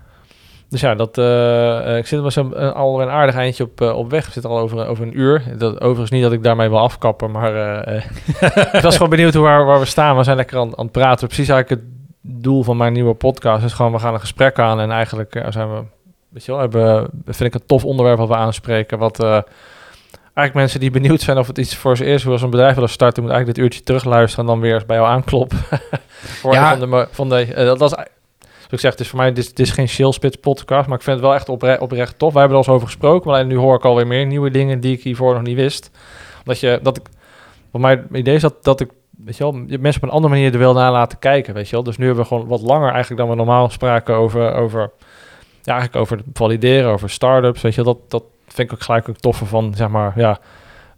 Dus 0.69 0.81
ja, 0.81 0.95
dat, 0.95 1.19
eh, 1.19 1.97
ik 1.97 2.07
zit 2.07 2.21
wel 2.21 2.31
zo'n 2.31 2.75
al 2.75 3.03
een 3.03 3.09
aardig 3.09 3.35
eindje 3.35 3.65
op, 3.65 3.81
op 3.81 4.11
weg. 4.11 4.27
We 4.27 4.33
zitten 4.33 4.51
al 4.51 4.59
over, 4.59 4.87
over 4.87 5.07
een 5.07 5.19
uur. 5.19 5.43
Dat, 5.59 5.81
overigens 5.81 6.11
niet 6.11 6.23
dat 6.23 6.33
ik 6.33 6.43
daarmee 6.43 6.69
wil 6.69 6.79
afkappen, 6.79 7.31
maar 7.31 7.55
eh, 7.85 7.97
eh, 7.97 8.75
ik 8.75 8.81
was 8.83 8.95
gewoon 8.95 9.11
benieuwd 9.11 9.35
hoe, 9.35 9.43
waar, 9.43 9.65
waar 9.65 9.79
we 9.79 9.85
staan. 9.85 10.17
We 10.17 10.23
zijn 10.25 10.37
lekker 10.37 10.59
aan, 10.59 10.77
aan 10.79 10.85
het 10.85 10.93
praten. 10.93 11.27
Precies 11.27 11.49
eigenlijk 11.49 11.81
het 11.83 11.92
doel 12.23 12.63
van 12.63 12.77
mijn 12.77 12.93
nieuwe 12.93 13.15
podcast 13.15 13.65
is 13.65 13.73
gewoon, 13.73 13.93
we 13.93 13.99
gaan 13.99 14.15
een 14.15 14.21
gesprek 14.21 14.59
aan 14.59 14.81
en 14.81 14.91
eigenlijk 14.91 15.35
ja, 15.35 15.51
zijn 15.51 15.75
we, 15.75 15.83
weet 16.29 16.45
je 16.45 16.53
wel, 16.53 16.61
hebben, 16.61 17.09
vind 17.25 17.55
ik 17.55 17.61
een 17.61 17.67
tof 17.67 17.85
onderwerp 17.85 18.19
wat 18.19 18.29
we 18.29 18.37
aanspreken, 18.37 18.99
wat... 18.99 19.21
eh, 19.21 19.39
Eigenlijk 20.35 20.55
mensen 20.67 20.81
die 20.81 21.01
benieuwd 21.03 21.21
zijn 21.21 21.39
of 21.39 21.47
het 21.47 21.59
iets 21.59 21.77
voor 21.77 21.97
ze 21.97 22.05
is, 22.05 22.25
hoe 22.25 22.39
ze 22.39 22.45
een 22.45 22.51
bedrijf 22.51 22.75
willen 22.75 22.89
starten, 22.89 23.23
moet 23.23 23.33
eigenlijk 23.33 23.59
dit 23.61 23.67
uurtje 23.69 23.85
terugluisteren 23.85 24.45
en 24.45 24.51
dan 24.51 24.61
weer 24.61 24.75
eens 24.75 24.87
bij 24.87 24.97
jou 24.97 25.09
aankloppen. 25.09 25.59
Ja. 26.51 26.77
van 26.79 26.91
de, 26.91 27.09
van 27.11 27.29
de, 27.29 27.55
eh, 27.55 27.65
dat 27.65 27.79
was 27.79 27.91
Zoals 27.91 28.07
ik 28.71 28.81
zeg, 28.81 28.91
het 28.91 29.01
is 29.01 29.09
voor 29.09 29.19
mij 29.19 29.29
dit, 29.33 29.39
is- 29.45 29.55
dit 29.55 29.67
is 29.67 29.73
geen 29.73 29.89
Shillspits 29.89 30.37
podcast, 30.37 30.89
maar 30.89 30.97
ik 30.99 31.05
vind 31.05 31.17
het 31.17 31.27
wel 31.27 31.35
echt 31.35 31.49
opre 31.49 31.81
oprecht 31.81 32.19
tof. 32.19 32.33
Wij 32.33 32.41
hebben 32.43 32.59
er 32.61 32.65
al 32.65 32.71
eens 32.73 32.81
over 32.83 32.87
gesproken, 32.93 33.31
maar 33.31 33.47
nu 33.47 33.57
hoor 33.57 33.77
ik 33.77 33.85
alweer 33.85 34.07
meer 34.07 34.27
nieuwe 34.27 34.51
dingen 34.51 34.81
die 34.81 34.93
ik 34.97 35.03
hiervoor 35.03 35.35
nog 35.35 35.43
niet 35.43 35.57
wist. 35.57 35.91
Omdat 36.39 36.61
je, 36.61 36.79
dat 36.83 36.97
ik, 36.97 37.03
voor 37.71 37.81
mij 37.81 37.91
het 37.91 38.05
idee 38.19 38.35
is 38.35 38.41
dat, 38.43 38.55
dat 38.65 38.81
ik, 38.81 38.91
weet 39.25 39.37
je 39.37 39.45
wel, 39.45 39.63
je 39.67 39.79
mensen 39.79 40.03
op 40.03 40.09
een 40.09 40.15
andere 40.15 40.35
manier 40.35 40.53
er 40.53 40.59
wil 40.59 40.73
naar 40.73 40.93
laten 40.93 41.19
kijken, 41.19 41.55
weet 41.55 41.67
je 41.69 41.75
wel. 41.75 41.83
Dus 41.85 41.97
nu 41.97 42.07
hebben 42.07 42.23
we 42.23 42.29
gewoon 42.29 42.47
wat 42.47 42.61
langer 42.63 42.91
eigenlijk 42.91 43.21
dan 43.21 43.31
we 43.31 43.37
normaal 43.37 43.69
spraken 43.71 44.15
over, 44.15 44.53
over 44.55 44.91
ja, 45.63 45.73
eigenlijk 45.73 45.97
over 46.03 46.21
valideren, 46.33 46.91
over 46.91 47.11
start-ups, 47.11 47.61
weet 47.63 47.75
je 47.75 47.85
wel. 47.85 47.95
Dat, 47.95 48.11
dat 48.11 48.23
vind 48.47 48.69
ik 48.71 48.75
ook 48.75 48.83
gelijk 48.83 49.09
ook 49.09 49.17
toffer 49.17 49.47
van, 49.47 49.75
zeg 49.75 49.89
maar, 49.89 50.13
ja, 50.17 50.39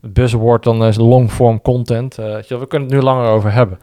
het 0.01 0.13
buzzword 0.13 0.63
dan 0.63 0.85
is 0.85 0.97
long-form 0.97 1.61
content. 1.63 2.19
Eh, 2.19 2.25
weet 2.25 2.43
je 2.49 2.55
wel, 2.55 2.63
we 2.63 2.69
kunnen 2.69 2.89
het 2.89 2.97
nu 2.97 3.03
langer 3.05 3.27
over 3.29 3.53
hebben. 3.53 3.79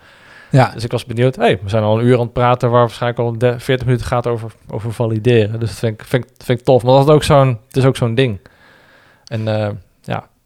Ja, 0.49 0.71
Dus 0.73 0.83
ik 0.83 0.91
was 0.91 1.05
benieuwd. 1.05 1.35
Hey, 1.35 1.59
we 1.63 1.69
zijn 1.69 1.83
al 1.83 1.99
een 1.99 2.05
uur 2.05 2.13
aan 2.15 2.19
het 2.23 2.33
praten 2.33 2.69
waar 2.69 2.79
waarschijnlijk 2.79 3.21
al 3.21 3.37
de- 3.37 3.59
40 3.59 3.85
minuten 3.85 4.07
gaat 4.07 4.27
over, 4.27 4.51
over 4.69 4.93
valideren. 4.93 5.59
Dus 5.59 5.69
dat 5.69 5.77
vind 5.79 5.93
ik, 6.01 6.05
vind, 6.07 6.23
ik- 6.25 6.31
vind 6.43 6.59
ik 6.59 6.65
tof. 6.65 6.83
Maar 6.83 6.93
dat 6.93 7.07
is 7.07 7.13
ook 7.13 7.23
zo'n, 7.23 7.59
het 7.67 7.77
is 7.77 7.85
ook 7.85 7.95
zo'n 7.95 8.15
ding. 8.15 8.39
En 9.25 9.47
eh, 9.47 9.69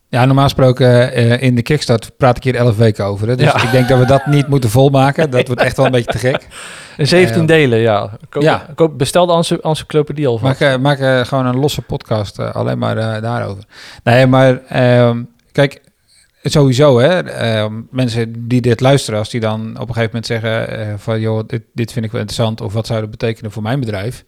ja, 0.09 0.25
normaal 0.25 0.43
gesproken 0.43 1.11
eh, 1.13 1.41
in 1.41 1.55
de 1.55 1.61
kickstart 1.61 2.11
praat 2.17 2.37
ik 2.37 2.43
hier 2.43 2.55
11 2.55 2.77
weken 2.77 3.05
over. 3.05 3.27
Hè? 3.27 3.35
Dus 3.35 3.45
Ja. 3.45 3.63
ik 3.63 3.71
denk 3.71 3.87
dat 3.87 3.99
we 3.99 4.05
dat 4.05 4.25
niet 4.25 4.47
moeten 4.47 4.69
volmaken. 4.69 5.29
Dat 5.31 5.47
wordt 5.47 5.61
echt 5.61 5.77
wel 5.77 5.85
een 5.85 5.91
beetje 5.99 6.11
te 6.11 6.17
gek. 6.17 6.47
in 6.97 7.07
17 7.07 7.41
Eh, 7.41 7.47
delen, 7.47 7.79
ja. 7.79 8.09
Koop, 8.29 8.41
ja. 8.43 8.67
Koop, 8.75 8.97
bestel 8.97 9.25
de 9.25 9.33
ency- 9.33 9.57
encyclopedie 9.61 10.27
al 10.27 10.37
van. 10.37 10.47
Maak, 10.47 10.59
eh, 10.59 10.77
maak 10.77 11.27
gewoon 11.27 11.45
een 11.45 11.59
losse 11.59 11.81
podcast 11.81 12.39
alleen 12.39 12.77
maar 12.77 13.21
daarover. 13.21 13.63
Nee, 14.03 14.27
maar 14.27 14.61
ehm, 14.67 15.23
kijk, 15.51 15.81
sowieso 16.43 16.99
hè, 16.99 17.19
ehm, 17.23 17.73
mensen 17.91 18.47
die 18.47 18.61
dit 18.61 18.79
luisteren, 18.79 19.19
als 19.19 19.29
die 19.29 19.39
dan 19.39 19.61
op 19.79 19.87
een 19.87 19.93
gegeven 19.95 20.05
moment 20.05 20.25
zeggen 20.25 20.99
van 20.99 21.19
joh, 21.19 21.43
dit, 21.47 21.61
dit 21.73 21.91
vind 21.91 22.05
ik 22.05 22.11
wel 22.11 22.21
interessant 22.21 22.61
of 22.61 22.73
wat 22.73 22.87
zou 22.87 22.99
dat 23.01 23.09
betekenen 23.11 23.51
voor 23.51 23.63
mijn 23.63 23.79
bedrijf, 23.79 24.23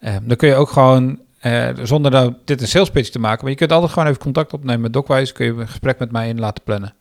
Ehm, 0.00 0.18
dan 0.22 0.36
kun 0.36 0.48
je 0.48 0.54
ook 0.54 0.70
gewoon 0.70 1.18
eh, 1.52 1.84
zonder 1.84 2.10
nou 2.10 2.34
dit 2.44 2.60
een 2.60 2.68
sales 2.68 2.90
pitch 2.90 3.08
te 3.08 3.18
maken, 3.18 3.42
maar 3.42 3.50
je 3.50 3.58
kunt 3.58 3.72
altijd 3.72 3.92
gewoon 3.92 4.08
even 4.08 4.20
contact 4.20 4.52
opnemen 4.52 4.80
met 4.80 4.92
Docwise, 4.92 5.32
kun 5.32 5.46
je 5.46 5.52
een 5.52 5.68
gesprek 5.68 5.98
met 5.98 6.12
mij 6.12 6.28
in 6.28 6.40
laten 6.40 6.64
plannen. 6.64 6.94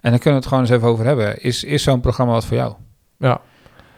En 0.00 0.10
dan 0.10 0.20
kunnen 0.20 0.40
we 0.40 0.46
het 0.46 0.46
gewoon 0.46 0.60
eens 0.60 0.70
even 0.70 0.88
over 0.88 1.04
hebben. 1.04 1.42
Is, 1.42 1.64
is 1.64 1.82
zo'n 1.82 2.00
programma 2.00 2.32
wat 2.32 2.44
voor 2.44 2.56
jou? 2.56 2.74
Ja. 3.18 3.40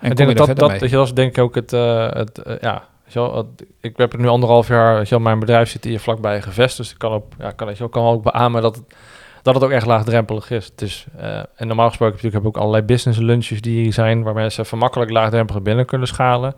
En 0.01 0.11
ik 0.11 0.17
denk 0.17 0.29
dat 0.29 0.47
dat, 0.47 0.57
dat, 0.57 0.81
dat 0.81 1.07
is 1.07 1.15
denk 1.15 1.37
ik 1.37 1.43
ook 1.43 1.55
het, 1.55 1.73
eh, 1.73 2.11
het 2.11 2.39
eh, 2.39 2.55
ja, 2.61 2.85
wel, 3.13 3.55
ik 3.81 3.97
heb 3.97 4.13
er 4.13 4.19
nu 4.19 4.29
anderhalf 4.29 4.69
jaar, 4.69 4.99
je 5.01 5.09
wel, 5.09 5.19
mijn 5.19 5.39
bedrijf 5.39 5.71
zit 5.71 5.85
hier 5.85 6.01
vlakbij 6.01 6.43
gevest, 6.43 6.77
dus 6.77 6.91
ik 6.91 6.99
kan 6.99 7.13
ook, 7.13 7.25
ja, 7.39 7.51
kan, 7.51 7.75
wel, 7.79 7.89
kan 7.89 8.05
ook 8.05 8.23
beamen 8.23 8.63
dat 8.63 8.77
het, 8.77 8.95
dat 9.43 9.55
het 9.55 9.65
ook 9.65 9.71
echt 9.71 9.87
laagdrempelig 9.87 10.51
is. 10.51 10.65
Het 10.65 10.83
is 10.83 11.07
eh, 11.17 11.43
en 11.55 11.67
normaal 11.67 11.89
gesproken 11.89 12.19
heb 12.21 12.41
ik 12.41 12.47
ook 12.47 12.57
allerlei 12.57 12.83
business 12.83 13.19
lunches 13.19 13.61
die 13.61 13.83
hier 13.83 13.93
zijn, 13.93 14.23
waar 14.23 14.35
mensen 14.35 14.65
even 14.65 14.79
makkelijk 14.79 15.11
laagdrempelig 15.11 15.63
binnen 15.63 15.87
kunnen 15.87 16.09
schalen, 16.09 16.55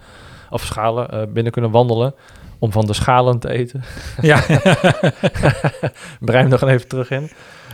of 0.51 0.63
schalen, 0.63 1.33
binnen 1.33 1.53
kunnen 1.53 1.71
wandelen, 1.71 2.15
om 2.59 2.73
van 2.73 2.87
de 2.87 2.93
schalen 2.93 3.39
te 3.39 3.49
eten. 3.49 3.83
Ja. 4.21 4.41
Brein 6.21 6.49
nog 6.49 6.63
even 6.63 6.89
terug 6.89 7.11
in. 7.11 7.31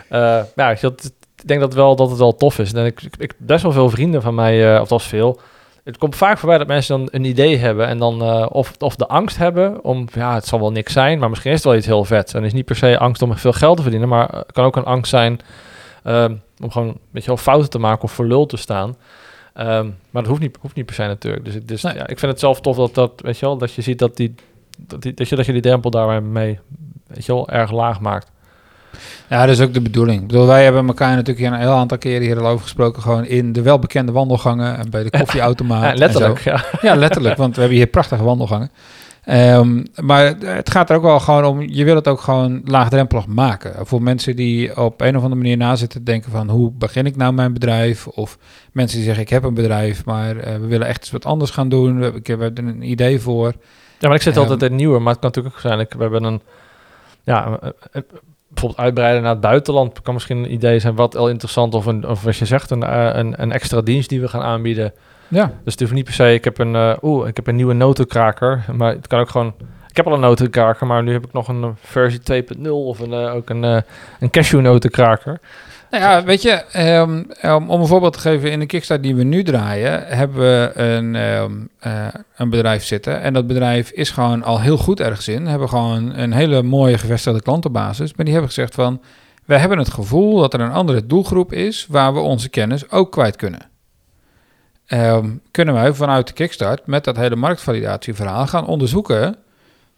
Eh, 0.09 0.41
ja, 0.57 0.71
ik 0.71 1.49
denk 1.49 1.61
dat 1.61 1.75
wel 1.75 1.97
dat 1.97 2.09
het 2.11 2.19
wel 2.19 2.35
tof 2.35 2.59
is. 2.59 2.73
En 2.73 2.87
ik, 2.87 3.01
ik, 3.19 3.35
best 3.39 3.63
wel 3.63 3.73
veel 3.73 3.91
vrienden 3.91 4.23
van 4.23 4.35
mij, 4.35 4.75
eh, 4.75 4.81
of 4.81 4.89
dat 4.89 5.01
is 5.01 5.07
veel. 5.07 5.41
Het 5.85 5.99
komt 5.99 6.17
vaak 6.17 6.39
voorbij 6.39 6.59
dat 6.59 6.67
mensen 6.67 6.99
dan 6.99 7.09
een 7.11 7.25
idee 7.25 7.57
hebben 7.57 7.87
en 7.87 7.99
dan 7.99 8.23
eh, 8.23 8.47
of, 8.49 8.73
of 8.79 8.97
de 8.97 9.07
angst 9.09 9.37
hebben 9.37 9.85
om, 9.85 10.09
ja, 10.13 10.35
het 10.35 10.47
zal 10.47 10.61
wel 10.61 10.73
niks 10.73 10.93
zijn, 10.93 11.19
maar 11.19 11.29
misschien 11.29 11.51
is 11.51 11.57
het 11.57 11.67
wel 11.67 11.77
iets 11.77 11.87
heel 11.87 12.05
vets. 12.05 12.35
En 12.35 12.45
is 12.45 12.53
niet 12.53 12.65
per 12.65 12.77
se 12.77 12.99
angst 12.99 13.23
om 13.23 13.37
veel 13.37 13.53
geld 13.53 13.77
te 13.77 13.83
verdienen, 13.83 14.09
maar 14.09 14.29
het 14.29 14.53
kan 14.53 14.65
ook 14.65 14.77
een 14.77 14.85
angst 14.85 15.11
zijn 15.11 15.41
ehm, 16.05 16.35
om 16.63 16.71
gewoon, 16.71 16.99
weet 17.11 17.23
je 17.23 17.29
wel, 17.29 17.37
fouten 17.37 17.71
te 17.71 17.79
maken 17.79 18.03
of 18.03 18.13
voor 18.13 18.27
lul 18.27 18.47
te 18.47 18.57
staan. 18.57 18.97
Ehm, 19.55 19.87
maar 20.11 20.23
dat 20.23 20.27
hoeft 20.27 20.41
niet, 20.41 20.59
hoeft 20.61 20.75
niet 20.75 20.87
per 20.87 20.95
se 20.95 21.03
natuurlijk. 21.03 21.45
Dus, 21.45 21.55
dus 21.65 21.83
Nee. 21.83 21.95
ja, 21.95 22.07
ik 22.07 22.19
vind 22.19 22.33
het 22.33 22.41
zelf 22.41 22.61
tof 22.61 22.77
dat, 22.77 22.95
dat, 22.95 23.13
weet 23.17 23.39
je 23.39 23.47
wel, 23.47 23.57
dat 23.57 23.73
je 23.73 23.83
ziet 23.83 23.99
dat, 23.99 24.17
die, 24.17 24.35
dat, 24.87 25.03
die, 25.03 25.15
dat, 25.15 25.29
je, 25.29 25.37
dat 25.37 25.47
je 25.47 25.53
die 25.53 25.63
drempel 25.63 25.91
daarmee, 25.91 26.59
weet 27.07 27.27
je 27.27 27.33
wel, 27.33 27.49
erg 27.49 27.71
laag 27.71 28.01
maakt. 28.01 28.31
Ja, 29.29 29.47
dat 29.47 29.55
is 29.55 29.61
ook 29.61 29.75
de 29.75 29.81
bedoeling. 29.81 30.21
Ik 30.21 30.27
bedoel, 30.27 30.47
wij 30.47 30.65
hebben 30.65 30.87
elkaar 30.87 31.11
natuurlijk 31.11 31.39
hier 31.39 31.53
een 31.53 31.61
heel 31.61 31.71
aantal 31.71 31.99
keren 31.99 32.23
hier 32.23 32.41
al 32.41 32.47
over 32.47 32.63
gesproken. 32.63 33.03
Gewoon 33.03 33.25
in 33.25 33.53
de 33.53 33.63
welbekende 33.63 34.13
wandelgangen 34.13 34.79
en 34.79 34.91
bij 34.91 35.03
de 35.03 35.11
koffieautomaat. 35.19 35.83
Ja, 35.83 35.95
letterlijk, 35.95 36.39
ja. 36.39 36.65
Ja, 36.81 36.95
letterlijk, 36.95 37.37
want 37.37 37.55
we 37.55 37.61
hebben 37.61 37.79
hier 37.79 37.87
prachtige 37.87 38.25
wandelgangen. 38.25 38.71
Ehm, 39.25 39.85
maar 40.01 40.35
het 40.39 40.71
gaat 40.71 40.91
er 40.91 40.97
ook 40.97 41.03
wel 41.03 41.21
gewoon 41.21 41.45
om, 41.45 41.61
je 41.61 41.85
wil 41.85 41.95
het 41.95 42.09
ook 42.09 42.21
gewoon 42.21 42.61
laagdrempelig 42.65 43.27
maken. 43.27 43.87
Voor 43.87 44.03
mensen 44.03 44.37
die 44.37 44.77
op 44.77 45.01
een 45.01 45.17
of 45.17 45.23
andere 45.23 45.41
manier 45.41 45.57
na 45.57 45.77
zitten 45.77 45.99
te 45.99 46.11
denken 46.11 46.31
van 46.31 46.49
hoe 46.49 46.73
begin 46.73 47.07
ik 47.07 47.17
nou 47.17 47.33
mijn 47.33 47.53
bedrijf? 47.53 48.07
Of 48.07 48.39
mensen 48.73 48.97
die 48.97 49.07
zeggen 49.07 49.25
ik 49.25 49.31
heb 49.31 49.45
een 49.45 49.55
bedrijf, 49.55 50.05
maar 50.05 50.37
eh, 50.37 50.55
we 50.55 50.67
willen 50.67 50.87
echt 50.87 51.01
eens 51.01 51.11
wat 51.11 51.25
anders 51.25 51.51
gaan 51.51 51.69
doen. 51.69 51.99
We, 51.99 52.07
ik 52.07 52.27
heb 52.27 52.41
er 52.41 52.53
een 52.55 52.91
idee 52.91 53.21
voor. 53.21 53.55
Ja, 54.03 54.09
maar 54.09 54.17
ik 54.17 54.23
zit 54.23 54.37
Ehm, 54.37 54.43
altijd 54.43 54.71
in 54.71 54.77
nieuwe, 54.77 54.99
maar 54.99 55.13
het 55.13 55.21
kan 55.21 55.29
natuurlijk 55.29 55.55
ook 55.55 55.61
zijn. 55.61 55.81
Ik, 55.81 55.93
we 55.93 56.03
hebben 56.03 56.25
een, 56.25 56.43
ja, 57.23 57.59
eh, 57.61 57.69
eh, 57.93 58.03
bijvoorbeeld 58.49 58.81
uitbreiden 58.81 59.23
naar 59.23 59.31
het 59.31 59.41
buitenland 59.41 60.03
kan 60.03 60.15
misschien 60.15 60.37
een 60.37 60.53
idee 60.53 60.79
zijn 60.79 60.95
wat 60.95 61.13
heel 61.13 61.29
interessant 61.29 61.75
of 61.75 61.87
een, 61.87 62.09
of 62.09 62.27
als 62.27 62.39
je 62.39 62.45
zegt 62.45 62.71
een, 62.71 62.83
eh, 62.83 63.11
een, 63.13 63.43
een 63.43 63.53
extra 63.53 63.81
dienst 63.81 64.09
die 64.09 64.21
we 64.21 64.29
gaan 64.29 64.43
aanbieden. 64.43 64.93
Ja, 65.29 65.53
Dus 65.65 65.73
het 65.73 65.81
hoeft 65.81 65.93
niet 65.93 66.05
per 66.05 66.15
se. 66.15 66.33
Ik 66.33 66.45
heb 66.45 66.59
een, 66.59 66.75
eh, 66.77 66.93
oeh, 67.03 67.29
ik 67.29 67.37
heb 67.37 67.47
een 67.47 67.57
nieuwe 67.57 67.73
notenkraker, 67.75 68.65
maar 68.73 68.93
het 68.93 69.07
kan 69.07 69.21
ook 69.21 69.29
gewoon. 69.31 69.55
Ik 69.89 69.97
heb 69.97 70.07
al 70.07 70.13
een 70.15 70.21
notenkraker, 70.21 70.87
maar 70.87 71.03
nu 71.03 71.13
heb 71.13 71.25
ik 71.25 71.33
nog 71.33 71.49
een 71.49 71.77
versie 71.81 72.21
2.0 72.21 72.71
of 72.87 72.99
een, 72.99 73.15
ook 73.15 73.51
een, 73.51 73.65
eh 73.65 73.81
een 74.21 74.31
cashew 74.31 74.61
notenkraker. 74.61 75.41
Nou 75.93 76.05
ja, 76.05 76.25
weet 76.25 76.43
je, 76.43 76.51
ehm, 76.51 77.23
om, 77.69 77.81
een 77.81 77.87
voorbeeld 77.87 78.13
te 78.13 78.19
geven, 78.19 78.51
in 78.51 78.59
de 78.59 78.67
Kickstart 78.67 79.03
die 79.03 79.15
we 79.15 79.23
nu 79.23 79.43
draaien, 79.43 80.07
hebben 80.07 80.41
we 80.41 80.73
een, 80.75 81.17
ehm, 81.17 81.53
eh, 81.79 82.07
een 82.37 82.51
bedrijf 82.51 82.85
zitten. 82.85 83.21
En 83.21 83.33
dat 83.33 83.47
bedrijf 83.47 83.91
is 83.91 84.11
gewoon 84.11 84.43
al 84.43 84.61
heel 84.61 84.77
goed 84.77 85.01
ergens 85.01 85.29
in. 85.29 85.47
Hebben 85.47 85.69
gewoon 85.69 86.15
een 86.15 86.33
hele 86.33 86.63
mooie 86.63 86.99
gevestigde 86.99 87.43
klantenbasis. 87.43 88.15
Maar 88.15 88.25
die 88.25 88.35
hebben 88.35 88.53
gezegd 88.53 88.75
van, 88.75 89.03
wij 89.45 89.59
hebben 89.59 89.79
het 89.79 89.91
gevoel 89.91 90.41
dat 90.41 90.55
er 90.55 90.61
een 90.61 90.73
andere 90.73 91.07
doelgroep 91.07 91.53
is 91.53 91.87
waar 91.89 92.15
we 92.15 92.21
onze 92.21 92.49
kennis 92.49 92.91
ook 92.91 93.13
kwijt 93.13 93.37
kunnen. 93.37 93.71
Kunnen 95.51 95.75
wij 95.75 95.93
vanuit 95.93 96.27
de 96.27 96.33
Kickstart 96.33 96.87
met 96.87 97.05
dat 97.05 97.17
hele 97.17 97.37
marktvalidatieverhaal 97.37 98.47
gaan 98.47 98.67
onderzoeken 98.67 99.37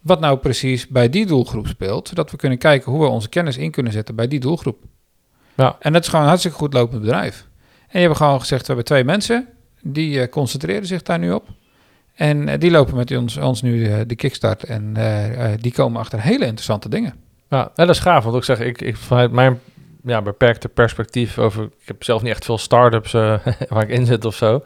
wat 0.01 0.19
nou 0.19 0.37
precies 0.37 0.87
bij 0.87 1.09
die 1.09 1.25
doelgroep 1.25 1.67
speelt, 1.67 2.07
zodat 2.07 2.31
we 2.31 2.37
kunnen 2.37 2.57
kijken 2.57 2.91
hoe 2.91 3.01
we 3.01 3.07
onze 3.07 3.29
kennis 3.29 3.57
in 3.57 3.71
kunnen 3.71 3.91
zetten 3.91 4.15
bij 4.15 4.27
die 4.27 4.39
doelgroep. 4.39 4.77
Ja. 5.55 5.75
En 5.79 5.93
dat 5.93 6.01
is 6.01 6.07
gewoon 6.07 6.21
een 6.21 6.27
hartstikke 6.27 6.57
goed 6.57 6.73
lopend 6.73 7.01
bedrijf. 7.01 7.45
En 7.87 7.99
je 7.99 8.05
hebt 8.05 8.17
gewoon 8.17 8.39
gezegd, 8.39 8.61
we 8.61 8.67
hebben 8.67 8.85
twee 8.85 9.03
mensen, 9.03 9.47
die 9.81 10.21
eh, 10.21 10.29
concentreren 10.29 10.85
zich 10.85 11.01
daar 11.01 11.19
nu 11.19 11.31
op. 11.31 11.47
En 12.15 12.49
eh, 12.49 12.59
die 12.59 12.71
lopen 12.71 12.95
met 12.95 13.17
ons, 13.17 13.37
ons 13.37 13.61
nu 13.61 14.05
de 14.05 14.15
kickstart. 14.15 14.63
En 14.63 14.91
eh, 14.95 15.51
die 15.59 15.71
komen 15.71 15.99
achter 15.99 16.21
hele 16.21 16.45
interessante 16.45 16.89
dingen. 16.89 17.13
Ja, 17.49 17.71
dat 17.75 17.89
is 17.89 17.99
gaaf, 17.99 18.23
want 18.23 18.35
ik 18.35 18.43
zeg, 18.43 18.59
ik, 18.59 18.81
ik 18.81 18.97
vanuit 18.97 19.31
mijn 19.31 19.59
ja, 20.03 20.21
beperkte 20.21 20.67
perspectief 20.67 21.37
over, 21.37 21.63
ik 21.63 21.87
heb 21.87 22.03
zelf 22.03 22.21
niet 22.21 22.31
echt 22.31 22.45
veel 22.45 22.57
start-ups 22.57 23.11
waar 23.69 23.83
ik 23.83 23.89
in 23.89 24.05
zit 24.05 24.25
of 24.25 24.35
zo. 24.35 24.63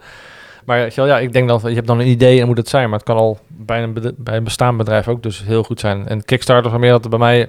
Maar 0.64 0.92
ja, 0.94 1.18
ik 1.18 1.32
denk 1.32 1.48
dat 1.48 1.62
je 1.62 1.74
hebt 1.74 1.86
dan 1.86 2.00
een 2.00 2.06
idee 2.06 2.40
en 2.40 2.46
moet 2.46 2.56
het 2.56 2.68
zijn, 2.68 2.88
maar 2.88 2.98
het 2.98 3.08
kan 3.08 3.16
al 3.16 3.38
bij 3.46 3.82
een, 3.82 4.14
bij 4.16 4.36
een 4.36 4.44
bestaand 4.44 4.76
bedrijf 4.76 5.08
ook 5.08 5.22
dus 5.22 5.44
heel 5.44 5.62
goed 5.62 5.80
zijn. 5.80 6.08
En 6.08 6.24
Kickstarter 6.24 6.70
van 6.70 6.80
meer 6.80 6.90
dat 6.90 7.04
er 7.04 7.10
bij 7.10 7.18
mij, 7.18 7.48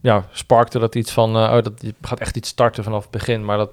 ja, 0.00 0.24
sparkte 0.32 0.78
dat 0.78 0.94
iets 0.94 1.12
van, 1.12 1.36
eh, 1.36 1.42
oh, 1.42 1.62
dat 1.62 1.72
je 1.78 1.94
gaat 2.02 2.20
echt 2.20 2.36
iets 2.36 2.48
starten 2.48 2.84
vanaf 2.84 3.02
het 3.02 3.10
begin, 3.10 3.44
maar 3.44 3.56
dat, 3.56 3.70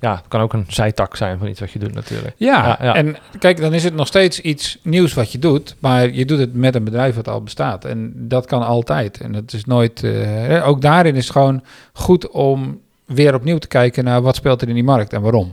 ja, 0.00 0.14
het 0.14 0.28
kan 0.28 0.40
ook 0.40 0.52
een 0.52 0.64
zijtak 0.68 1.16
zijn 1.16 1.38
van 1.38 1.48
iets 1.48 1.60
wat 1.60 1.70
je 1.70 1.78
doet 1.78 1.94
natuurlijk. 1.94 2.34
Ja, 2.36 2.66
Ja, 2.66 2.78
ja. 2.80 2.94
en 2.94 3.16
kijk, 3.38 3.60
dan 3.60 3.72
is 3.72 3.84
het 3.84 3.94
nog 3.94 4.06
steeds 4.06 4.40
iets 4.40 4.78
nieuws 4.82 5.14
wat 5.14 5.32
je 5.32 5.38
doet, 5.38 5.76
maar 5.78 6.10
je 6.10 6.24
doet 6.24 6.38
het 6.38 6.54
met 6.54 6.74
een 6.74 6.84
bedrijf 6.84 7.14
wat 7.14 7.28
al 7.28 7.42
bestaat. 7.42 7.84
En 7.84 8.12
dat 8.14 8.46
kan 8.46 8.62
altijd. 8.62 9.20
En 9.20 9.34
het 9.34 9.52
is 9.52 9.64
nooit, 9.64 10.02
eh, 10.02 10.68
ook 10.68 10.80
daarin 10.80 11.14
is 11.14 11.24
het 11.24 11.32
gewoon 11.32 11.62
goed 11.92 12.28
om 12.28 12.80
weer 13.04 13.34
opnieuw 13.34 13.58
te 13.58 13.68
kijken 13.68 14.04
naar 14.04 14.22
wat 14.22 14.36
speelt 14.36 14.62
er 14.62 14.68
in 14.68 14.74
die 14.74 14.84
markt 14.84 15.12
en 15.12 15.20
waarom. 15.20 15.52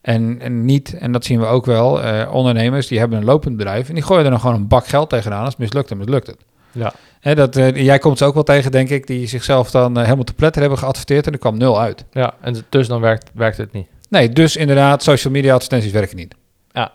En, 0.00 0.40
en 0.40 0.64
niet, 0.64 0.98
en 0.98 1.12
dat 1.12 1.24
zien 1.24 1.40
we 1.40 1.46
ook 1.46 1.66
wel, 1.66 2.02
eh, 2.02 2.34
ondernemers 2.34 2.86
die 2.86 2.98
hebben 2.98 3.18
een 3.18 3.24
lopend 3.24 3.56
bedrijf 3.56 3.88
en 3.88 3.94
die 3.94 4.02
gooien 4.02 4.24
er 4.24 4.30
dan 4.30 4.40
gewoon 4.40 4.56
een 4.56 4.68
bak 4.68 4.86
geld 4.86 5.08
tegenaan. 5.08 5.40
Als 5.40 5.48
het 5.48 5.58
mislukt, 5.58 5.88
dan 5.88 5.98
mislukt 5.98 6.26
het. 6.26 6.36
Ja. 6.74 6.92
Hè, 7.20 7.34
dat, 7.34 7.56
eh, 7.56 7.76
jij 7.76 7.98
komt 7.98 8.18
ze 8.18 8.24
ook 8.24 8.34
wel 8.34 8.42
tegen, 8.42 8.70
denk 8.70 8.88
ik, 8.88 9.06
die 9.06 9.26
zichzelf 9.26 9.70
dan 9.70 9.96
eh, 9.96 10.02
helemaal 10.02 10.24
te 10.24 10.34
pletter 10.34 10.60
hebben 10.60 10.78
geadverteerd 10.78 11.26
en 11.26 11.32
er 11.32 11.38
kwam 11.38 11.58
nul 11.58 11.80
uit. 11.80 12.04
Ja, 12.12 12.34
en 12.40 12.64
dus 12.68 12.88
dan 12.88 13.00
werkt, 13.00 13.30
werkt 13.34 13.56
het 13.56 13.72
niet. 13.72 13.86
Nee, 14.08 14.28
dus 14.28 14.56
inderdaad, 14.56 15.02
social 15.02 15.32
media 15.32 15.54
advertenties 15.54 15.92
werken 15.92 16.16
niet. 16.16 16.34
Ja. 16.72 16.92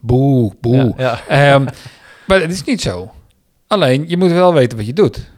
Boe, 0.00 0.52
boe. 0.60 0.94
Ja, 0.96 1.20
ja. 1.28 1.52
Ehm, 1.54 1.66
maar 2.26 2.40
het 2.40 2.50
is 2.50 2.64
niet 2.64 2.80
zo. 2.80 3.10
Alleen, 3.66 4.04
je 4.08 4.16
moet 4.16 4.30
wel 4.30 4.54
weten 4.54 4.76
wat 4.76 4.86
je 4.86 4.92
doet. 4.92 5.30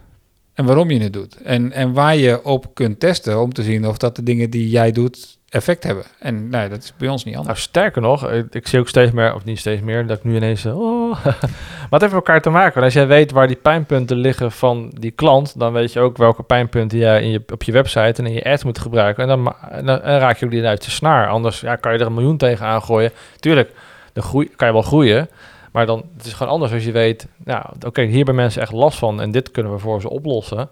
En 0.53 0.65
waarom 0.65 0.91
je 0.91 0.99
het 0.99 1.13
doet. 1.13 1.35
En, 1.35 1.71
en 1.71 1.93
waar 1.93 2.15
je 2.15 2.45
op 2.45 2.73
kunt 2.73 2.99
testen 2.99 3.41
om 3.41 3.53
te 3.53 3.63
zien 3.63 3.87
of 3.87 3.97
dat 3.97 4.15
de 4.15 4.23
dingen 4.23 4.49
die 4.49 4.69
jij 4.69 4.91
doet 4.91 5.37
effect 5.53 5.83
hebben. 5.83 6.03
En 6.19 6.49
nee, 6.49 6.69
dat 6.69 6.83
is 6.83 6.93
bij 6.97 7.07
ons 7.07 7.23
niet 7.23 7.33
Nou, 7.33 7.45
anders. 7.45 7.63
sterker 7.65 8.01
nog, 8.01 8.29
ik, 8.31 8.55
ik 8.55 8.67
zie 8.67 8.79
ook 8.79 8.87
steeds 8.87 9.11
meer, 9.11 9.33
of 9.35 9.43
niet 9.43 9.59
steeds 9.59 9.81
meer, 9.81 10.07
dat 10.07 10.17
ik 10.17 10.23
nu 10.23 10.35
ineens... 10.35 10.65
eh, 10.65 10.79
Oh. 10.79 11.25
maar 11.25 11.87
het 11.89 12.01
heeft 12.01 12.13
elkaar 12.13 12.41
te 12.41 12.49
maken. 12.49 12.83
Als 12.83 12.93
jij 12.93 13.07
weet 13.07 13.31
waar 13.31 13.47
die 13.47 13.55
pijnpunten 13.55 14.17
liggen 14.17 14.51
van 14.51 14.91
die 14.99 15.11
klant, 15.11 15.59
dan 15.59 15.73
weet 15.73 15.93
je 15.93 15.99
ook 15.99 16.17
welke 16.17 16.43
pijnpunten 16.43 16.97
jij 16.97 17.21
in 17.21 17.29
je, 17.29 17.43
op 17.53 17.63
je 17.63 17.71
website 17.71 18.21
en 18.21 18.25
in 18.25 18.33
je 18.33 18.43
ad 18.43 18.63
moet 18.63 18.79
gebruiken. 18.79 19.23
En 19.23 19.29
dan, 19.29 19.55
en 20.01 20.19
raak 20.19 20.37
je 20.37 20.45
ook 20.45 20.51
die 20.51 20.65
uit 20.65 20.85
de 20.85 20.91
snaar. 20.91 21.27
Anders 21.27 21.59
ja, 21.59 21.75
kan 21.75 21.93
je 21.93 21.99
er 21.99 22.05
een 22.05 22.13
miljoen 22.13 22.37
tegen 22.37 22.65
aangooien. 22.65 23.11
Tuurlijk, 23.39 23.71
de 24.13 24.21
groei, 24.21 24.49
kan 24.55 24.67
je 24.67 24.73
wel 24.73 24.81
groeien, 24.81 25.29
maar 25.71 25.85
dan 25.85 26.03
het 26.17 26.25
is 26.25 26.33
gewoon 26.33 26.51
anders 26.51 26.71
als 26.71 26.83
je 26.85 26.91
weet, 26.91 27.27
nou, 27.43 27.65
oké, 27.85 28.01
hier 28.01 28.15
hebben 28.15 28.35
mensen 28.35 28.61
echt 28.61 28.71
last 28.71 28.97
van 28.97 29.21
en 29.21 29.31
dit 29.31 29.51
kunnen 29.51 29.71
we 29.71 29.79
voor 29.79 30.01
ze 30.01 30.09
oplossen. 30.09 30.69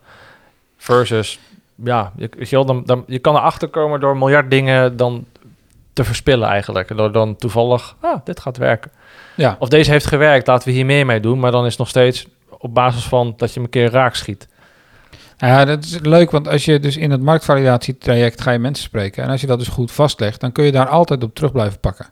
Versus, 0.77 1.39
ja, 1.83 2.11
je, 2.15 2.29
weet 2.37 2.49
je, 2.49 2.55
wel, 2.55 2.65
dan, 2.65 2.83
dan, 2.85 3.03
je 3.07 3.19
kan 3.19 3.35
erachter 3.35 3.67
komen 3.67 3.99
door 3.99 4.17
miljard 4.17 4.49
dingen 4.49 4.97
dan 4.97 5.25
te 5.93 6.03
verspillen 6.03 6.47
eigenlijk. 6.47 6.97
Door 6.97 7.11
dan 7.11 7.35
toevallig, 7.35 7.95
ah, 7.99 8.19
dit 8.23 8.39
gaat 8.39 8.57
werken. 8.57 8.91
Ja, 9.35 9.55
Of 9.59 9.69
deze 9.69 9.91
heeft 9.91 10.05
gewerkt, 10.05 10.47
laten 10.47 10.67
we 10.67 10.73
hier 10.73 10.85
meer 10.85 11.05
mee 11.05 11.19
doen. 11.19 11.39
Maar 11.39 11.51
dan 11.51 11.63
is 11.63 11.69
het 11.69 11.79
nog 11.79 11.89
steeds 11.89 12.27
op 12.49 12.73
basis 12.73 13.03
van 13.03 13.33
dat 13.37 13.49
je 13.49 13.53
hem 13.53 13.63
een 13.63 13.69
keer 13.69 13.89
raak 13.89 14.15
schiet. 14.15 14.47
ja, 15.37 15.65
dat 15.65 15.83
is 15.83 15.99
leuk, 15.99 16.31
want 16.31 16.47
als 16.47 16.65
je 16.65 16.79
dus 16.79 16.97
in 16.97 17.11
het 17.11 17.21
marktvalidatietraject 17.21 18.41
ga 18.41 18.51
je 18.51 18.59
mensen 18.59 18.83
spreken. 18.83 19.23
En 19.23 19.29
als 19.29 19.41
je 19.41 19.47
dat 19.47 19.59
dus 19.59 19.67
goed 19.67 19.91
vastlegt, 19.91 20.39
dan 20.39 20.51
kun 20.51 20.65
je 20.65 20.71
daar 20.71 20.87
altijd 20.87 21.23
op 21.23 21.35
terug 21.35 21.51
blijven 21.51 21.79
pakken. 21.79 22.05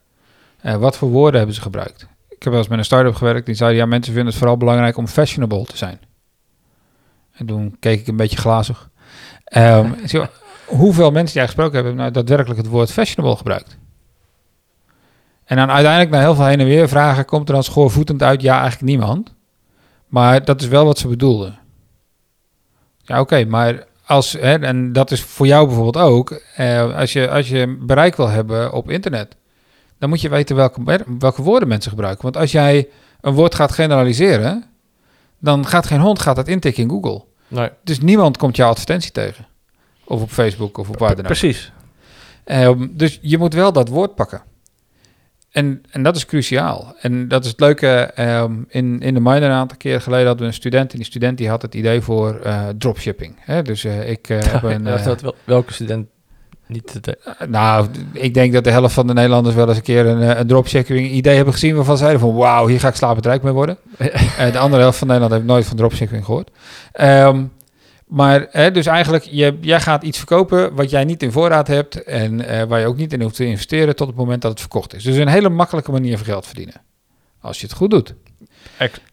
Eh, 0.61 0.75
wat 0.75 0.97
voor 0.97 1.09
woorden 1.09 1.37
hebben 1.37 1.55
ze 1.55 1.61
gebruikt? 1.61 2.07
Ik 2.29 2.43
heb 2.43 2.53
wel 2.53 2.61
eens 2.61 2.67
met 2.67 2.79
een 2.79 2.85
start-up 2.85 3.15
gewerkt, 3.15 3.45
die 3.45 3.55
zeiden, 3.55 3.79
ja, 3.79 3.85
mensen 3.85 4.13
vinden 4.13 4.29
het 4.31 4.39
vooral 4.39 4.57
belangrijk 4.57 4.97
om 4.97 5.07
fashionable 5.07 5.65
te 5.65 5.77
zijn. 5.77 5.99
En 7.31 7.45
toen 7.45 7.77
keek 7.79 7.99
ik 7.99 8.07
een 8.07 8.15
beetje 8.15 8.37
glazig. 8.37 8.89
Ehm, 9.49 9.91
hoeveel 10.65 11.11
mensen 11.11 11.25
die 11.25 11.35
jij 11.35 11.45
gesproken 11.45 11.75
hebben, 11.75 11.95
nou 11.95 12.11
daadwerkelijk 12.11 12.59
het 12.59 12.69
woord 12.69 12.91
fashionable 12.91 13.37
gebruikt? 13.37 13.77
En 15.45 15.55
dan 15.55 15.69
uiteindelijk, 15.69 16.11
na 16.11 16.19
heel 16.19 16.35
veel 16.35 16.45
heen 16.45 16.59
en 16.59 16.65
weer 16.65 16.89
vragen, 16.89 17.25
komt 17.25 17.47
er 17.47 17.53
dan 17.53 17.63
schoorvoetend 17.63 18.23
uit, 18.23 18.41
ja, 18.41 18.59
eigenlijk 18.59 18.91
niemand. 18.91 19.33
Maar 20.07 20.45
dat 20.45 20.61
is 20.61 20.67
wel 20.67 20.85
wat 20.85 20.97
ze 20.97 21.07
bedoelden. 21.07 21.59
Ja, 23.01 23.19
oké, 23.19 23.45
maar 23.45 23.83
als, 24.05 24.31
hè, 24.31 24.59
en 24.59 24.93
dat 24.93 25.11
is 25.11 25.21
voor 25.21 25.47
jou 25.47 25.65
bijvoorbeeld 25.65 26.05
ook, 26.05 26.41
eh, 26.55 26.95
als, 26.95 27.13
je, 27.13 27.29
als 27.29 27.49
je 27.49 27.77
bereik 27.81 28.15
wil 28.15 28.27
hebben 28.27 28.73
op 28.73 28.89
internet, 28.89 29.35
dan 29.97 30.09
moet 30.09 30.21
je 30.21 30.29
weten 30.29 30.55
welke, 30.55 31.05
welke 31.19 31.41
woorden 31.41 31.67
mensen 31.67 31.91
gebruiken. 31.91 32.23
Want 32.23 32.37
als 32.37 32.51
jij 32.51 32.87
een 33.21 33.33
woord 33.33 33.55
gaat 33.55 33.71
generaliseren, 33.71 34.65
dan 35.39 35.65
gaat 35.65 35.87
geen 35.87 35.99
hond 35.99 36.19
gaat 36.19 36.35
dat 36.35 36.47
intikken 36.47 36.83
in 36.83 36.89
Google. 36.89 37.23
Nee, 37.49 37.69
Dus 37.83 37.99
niemand 37.99 38.37
komt 38.37 38.55
jouw 38.55 38.69
advertentie 38.69 39.11
tegen. 39.11 39.47
Of 40.03 40.21
op 40.21 40.29
Facebook 40.29 40.77
of 40.77 40.89
op 40.89 40.99
waar 40.99 41.09
dan 41.09 41.19
ook. 41.19 41.25
precies. 41.25 41.71
Ehm, 42.43 42.87
dus 42.91 43.19
je 43.21 43.37
moet 43.37 43.53
wel 43.53 43.73
dat 43.73 43.87
woord 43.89 44.15
pakken. 44.15 44.41
En, 45.51 45.81
en 45.91 46.03
dat 46.03 46.15
is 46.15 46.25
cruciaal. 46.25 46.95
En 47.01 47.27
dat 47.27 47.43
is 47.43 47.51
het 47.51 47.59
leuke. 47.59 47.87
ehm, 47.87 48.53
in, 48.67 48.99
in 48.99 49.13
de 49.13 49.19
minor 49.19 49.43
een 49.43 49.51
aantal 49.51 49.77
keer 49.77 50.01
geleden 50.01 50.25
hadden 50.25 50.43
we 50.43 50.51
een 50.51 50.57
student. 50.57 50.91
En 50.91 50.97
die 50.97 51.05
student 51.05 51.37
die 51.37 51.49
had 51.49 51.61
het 51.61 51.75
idee 51.75 52.01
voor 52.01 52.39
eh, 52.39 52.67
dropshipping. 52.77 53.35
Hè? 53.39 53.61
Dus 53.61 53.83
eh, 53.83 54.09
ik 54.09 54.29
eh, 54.29 54.41
heb 54.51 54.63
een... 54.63 54.87
Eh, 54.87 55.15
welke 55.43 55.73
student 55.73 56.07
niet 56.69 57.01
te 57.01 57.17
nou, 57.47 57.87
ik 58.13 58.33
denk 58.33 58.53
dat 58.53 58.63
de 58.63 58.71
helft 58.71 58.93
van 58.93 59.07
de 59.07 59.13
Nederlanders 59.13 59.55
wel 59.55 59.67
eens 59.67 59.77
een 59.77 59.83
keer 59.83 60.05
een, 60.05 60.21
eh, 60.21 60.39
een 60.39 60.47
dropshipping 60.47 61.09
idee 61.09 61.35
hebben 61.35 61.53
gezien. 61.53 61.75
Waarvan 61.75 61.97
ze 61.97 62.03
zeiden 62.03 62.21
van 62.21 62.35
wauw, 62.35 62.67
hier 62.67 62.79
ga 62.79 62.87
ik 62.87 62.95
slapend 62.95 63.25
rijk 63.25 63.43
mee 63.43 63.53
worden. 63.53 63.77
De 64.51 64.57
andere 64.57 64.81
helft 64.81 64.97
van 64.97 65.07
Nederland 65.07 65.33
heeft 65.33 65.45
nooit 65.45 65.65
van 65.65 65.77
dropshipping 65.77 66.25
gehoord. 66.25 66.49
Ehm, 66.91 67.43
maar 68.07 68.47
hè, 68.49 68.71
dus 68.71 68.85
eigenlijk, 68.85 69.23
je, 69.23 69.57
jij 69.61 69.81
gaat 69.81 70.03
iets 70.03 70.17
verkopen 70.17 70.75
wat 70.75 70.89
jij 70.89 71.03
niet 71.03 71.23
in 71.23 71.31
voorraad 71.31 71.67
hebt 71.67 72.03
en 72.03 72.47
eh, 72.47 72.63
waar 72.63 72.79
je 72.79 72.87
ook 72.87 72.97
niet 72.97 73.13
in 73.13 73.21
hoeft 73.21 73.35
te 73.35 73.45
investeren 73.45 73.95
tot 73.95 74.07
het 74.07 74.15
moment 74.15 74.41
dat 74.41 74.51
het 74.51 74.59
verkocht 74.59 74.95
is. 74.95 75.03
Dus 75.03 75.15
een 75.15 75.27
hele 75.27 75.49
makkelijke 75.49 75.91
manier 75.91 76.17
van 76.17 76.25
geld 76.25 76.45
verdienen. 76.45 76.81
Als 77.41 77.59
je 77.59 77.67
het 77.67 77.75
goed 77.75 77.89
doet. 77.89 78.13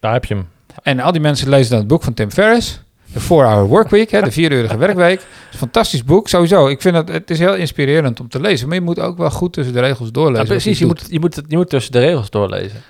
Daar 0.00 0.12
heb 0.12 0.24
je 0.24 0.34
hem. 0.34 0.48
En 0.82 1.00
al 1.00 1.12
die 1.12 1.20
mensen 1.20 1.48
lezen 1.48 1.70
dan 1.70 1.78
het 1.78 1.88
boek 1.88 2.02
van 2.02 2.14
Tim 2.14 2.30
Ferriss. 2.30 2.80
De 3.16 3.22
4-Hour 3.22 3.66
Workweek, 3.66 4.10
hè, 4.10 4.22
de 4.22 4.30
vieruurige 4.32 4.76
werkweek. 4.76 5.20
Fantastisch 5.50 6.04
boek, 6.04 6.28
sowieso. 6.28 6.68
Ik 6.68 6.80
vind 6.80 6.96
het, 6.96 7.08
het 7.08 7.30
is 7.30 7.38
heel 7.38 7.54
inspirerend 7.54 8.20
om 8.20 8.28
te 8.28 8.40
lezen. 8.40 8.66
Maar 8.68 8.76
je 8.76 8.82
moet 8.82 8.98
ook 9.00 9.18
wel 9.18 9.30
goed 9.30 9.52
tussen 9.52 9.74
de 9.74 9.80
regels 9.80 10.12
doorlezen. 10.12 10.44
Ja, 10.44 10.50
precies, 10.50 10.78
je 10.78 10.86
moet, 10.86 11.06
je, 11.08 11.20
moet, 11.20 11.36
het- 11.36 11.44
je 11.48 11.56
moet 11.56 11.70
tussen 11.70 11.92
de 11.92 11.98
regels 11.98 12.30
doorlezen. 12.30 12.82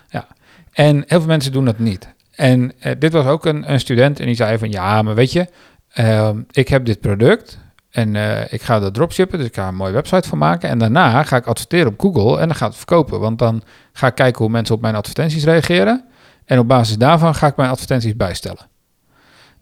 En 0.72 0.96
heel 1.06 1.18
veel 1.18 1.26
mensen 1.26 1.52
doen 1.52 1.64
dat 1.64 1.78
niet. 1.78 2.08
En 2.34 2.72
eh, 2.78 2.92
dit 2.98 3.12
was 3.12 3.26
ook 3.26 3.44
een, 3.46 3.72
een 3.72 3.80
student 3.80 4.20
en 4.20 4.26
die 4.26 4.34
zei 4.34 4.58
van 4.58 4.70
ja, 4.70 5.02
maar 5.02 5.14
weet 5.14 5.32
je, 5.32 5.46
ehm, 5.92 6.38
ik 6.50 6.68
heb 6.68 6.84
dit 6.84 7.00
product 7.00 7.58
en 7.90 8.16
eh, 8.16 8.52
ik 8.52 8.62
ga 8.62 8.78
dat 8.80 8.94
dropshippen, 8.94 9.38
dus 9.38 9.46
ik 9.46 9.54
ga 9.54 9.62
er 9.62 9.68
een 9.68 9.74
mooie 9.74 9.92
website 9.92 10.28
van 10.28 10.38
maken. 10.38 10.68
En 10.68 10.78
daarna 10.78 11.22
ga 11.22 11.36
ik 11.36 11.46
adverteren 11.46 11.86
op 11.86 12.00
Google 12.00 12.38
en 12.40 12.46
dan 12.46 12.56
gaat 12.56 12.68
het 12.68 12.76
verkopen. 12.76 13.20
Want 13.20 13.38
dan 13.38 13.62
ga 13.92 14.06
ik 14.06 14.14
kijken 14.14 14.42
hoe 14.42 14.50
mensen 14.52 14.74
op 14.74 14.80
mijn 14.80 14.94
advertenties 14.94 15.44
reageren. 15.44 16.04
En 16.44 16.58
op 16.58 16.68
basis 16.68 16.96
daarvan 16.98 17.34
ga 17.34 17.46
ik 17.46 17.56
mijn 17.56 17.70
advertenties 17.70 18.16
bijstellen. 18.16 18.66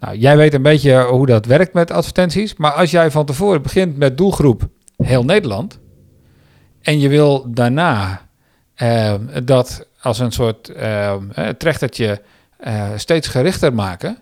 Nou, 0.05 0.17
jij 0.17 0.37
weet 0.37 0.55
een 0.55 0.63
beetje 0.63 1.03
hoe 1.03 1.27
dat 1.27 1.47
werkt 1.47 1.73
met 1.73 1.91
advertenties. 1.91 2.57
Maar 2.57 2.73
als 2.73 2.91
jij 2.91 3.11
van 3.11 3.27
tevoren 3.27 3.63
begint 3.63 3.97
met 3.97 4.19
doelgroep 4.19 4.69
heel 4.97 5.25
Nederland. 5.25 5.79
En 6.83 7.01
je 7.01 7.09
wil 7.09 7.47
daarna 7.49 8.21
eh, 8.75 9.15
dat 9.45 9.87
als 10.01 10.19
een 10.19 10.33
soort 10.33 10.69
eh, 10.69 11.15
trechtertje 11.59 12.21
eh, 12.57 12.85
steeds 12.97 13.29
gerichter 13.29 13.75
maken. 13.75 14.19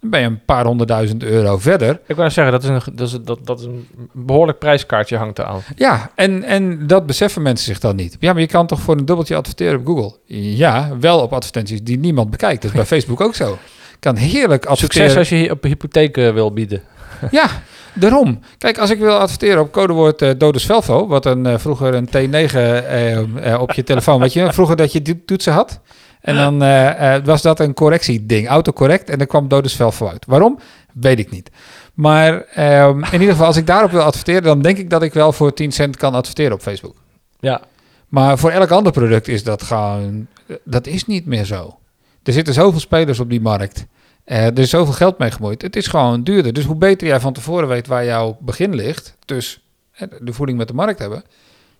Dan 0.00 0.10
ben 0.10 0.20
je 0.20 0.26
een 0.26 0.44
paar 0.44 0.64
honderdduizend 0.64 1.22
euro 1.22 1.58
verder. 1.58 2.00
Ik 2.06 2.16
wou 2.16 2.30
zeggen, 2.30 2.52
dat 2.52 2.62
is 2.62 2.68
een, 2.68 2.96
dat 2.96 3.08
is, 3.08 3.18
dat, 3.24 3.46
dat 3.46 3.60
is 3.60 3.66
een 3.66 3.88
behoorlijk 4.12 4.58
prijskaartje 4.58 5.16
hangt 5.16 5.38
eraan. 5.38 5.60
Ja, 5.76 6.10
en, 6.14 6.42
en 6.42 6.86
dat 6.86 7.06
beseffen 7.06 7.42
mensen 7.42 7.66
zich 7.66 7.78
dan 7.78 7.96
niet. 7.96 8.16
Ja, 8.20 8.32
maar 8.32 8.40
je 8.40 8.48
kan 8.48 8.66
toch 8.66 8.80
voor 8.80 8.96
een 8.96 9.04
dubbeltje 9.04 9.36
adverteren 9.36 9.78
op 9.78 9.86
Google? 9.86 10.16
Ja, 10.56 10.96
wel 11.00 11.20
op 11.20 11.32
advertenties 11.32 11.82
die 11.82 11.98
niemand 11.98 12.30
bekijkt. 12.30 12.62
Dat 12.62 12.70
is 12.70 12.76
bij 12.76 12.86
Facebook 12.98 13.20
ook 13.20 13.34
zo. 13.34 13.58
Kan 14.02 14.16
heerlijk 14.16 14.66
adverteren. 14.66 15.10
Succes 15.10 15.30
als 15.30 15.40
je 15.40 15.50
op 15.50 15.62
hypotheek 15.62 16.16
eh, 16.16 16.32
wil 16.32 16.52
bieden. 16.52 16.82
Ja, 17.30 17.46
daarom. 17.94 18.40
Kijk, 18.58 18.78
als 18.78 18.90
ik 18.90 18.98
wil 18.98 19.18
adverteren 19.18 19.60
op 19.60 19.72
codewoord 19.72 20.22
eh 20.22 20.30
Dodus 20.38 20.64
Velvo, 20.66 21.06
wat 21.06 21.26
een, 21.26 21.46
eh, 21.46 21.58
vroeger 21.58 21.94
een 21.94 22.06
T9 22.08 22.54
eh, 22.54 23.52
eh, 23.52 23.60
op 23.60 23.72
je 23.72 23.82
telefoon, 23.82 24.20
weet 24.20 24.32
je, 24.32 24.52
vroeger 24.58 24.76
dat 24.76 24.92
je 24.92 25.02
die 25.02 25.24
toetsen 25.24 25.52
had. 25.52 25.80
En 26.20 26.36
dan 26.36 26.62
eh, 26.62 27.14
eh, 27.14 27.24
was 27.24 27.42
dat 27.42 27.60
een 27.60 27.74
correctieding, 27.74 28.48
autocorrect, 28.48 29.10
en 29.10 29.18
dan 29.18 29.26
kwam 29.26 29.48
Dodus 29.48 29.76
Velvo 29.76 30.08
uit. 30.08 30.24
Waarom? 30.26 30.58
Weet 30.92 31.18
ik 31.18 31.30
niet. 31.30 31.50
Maar 31.94 32.40
ehm, 32.44 32.98
in 32.98 33.12
ieder 33.12 33.30
geval, 33.30 33.46
als 33.46 33.56
ik 33.56 33.66
daarop 33.66 33.90
wil 33.90 34.00
adverteren, 34.02 34.42
dan 34.42 34.62
denk 34.62 34.78
ik 34.78 34.90
dat 34.90 35.02
ik 35.02 35.12
wel 35.12 35.32
voor 35.32 35.52
10 35.54 35.72
cent 35.72 35.96
kan 35.96 36.14
adverteren 36.14 36.52
op 36.52 36.60
Facebook. 36.60 36.96
Ja, 37.40 37.60
Maar 38.08 38.38
voor 38.38 38.50
elk 38.50 38.70
ander 38.70 38.92
product 38.92 39.28
is 39.28 39.44
dat 39.44 39.62
gewoon, 39.62 40.26
dat 40.64 40.86
is 40.86 41.06
niet 41.06 41.26
meer 41.26 41.44
zo. 41.44 41.76
Er 42.22 42.32
zitten 42.32 42.54
zoveel 42.54 42.80
spelers 42.80 43.20
op 43.20 43.30
die 43.30 43.40
markt. 43.40 43.86
Eh, 44.24 44.46
er 44.46 44.58
is 44.58 44.70
zoveel 44.70 44.92
geld 44.92 45.18
mee 45.18 45.30
gemoeid. 45.30 45.62
Het 45.62 45.76
is 45.76 45.86
gewoon 45.86 46.22
duurder. 46.22 46.52
Dus 46.52 46.64
hoe 46.64 46.76
beter 46.76 47.06
jij 47.06 47.20
van 47.20 47.32
tevoren 47.32 47.68
weet 47.68 47.86
waar 47.86 48.04
jouw 48.04 48.36
begin 48.40 48.74
ligt, 48.74 49.16
dus 49.24 49.60
eh, 49.92 50.08
de 50.20 50.32
voeding 50.32 50.58
met 50.58 50.68
de 50.68 50.74
markt 50.74 50.98
hebben, 50.98 51.24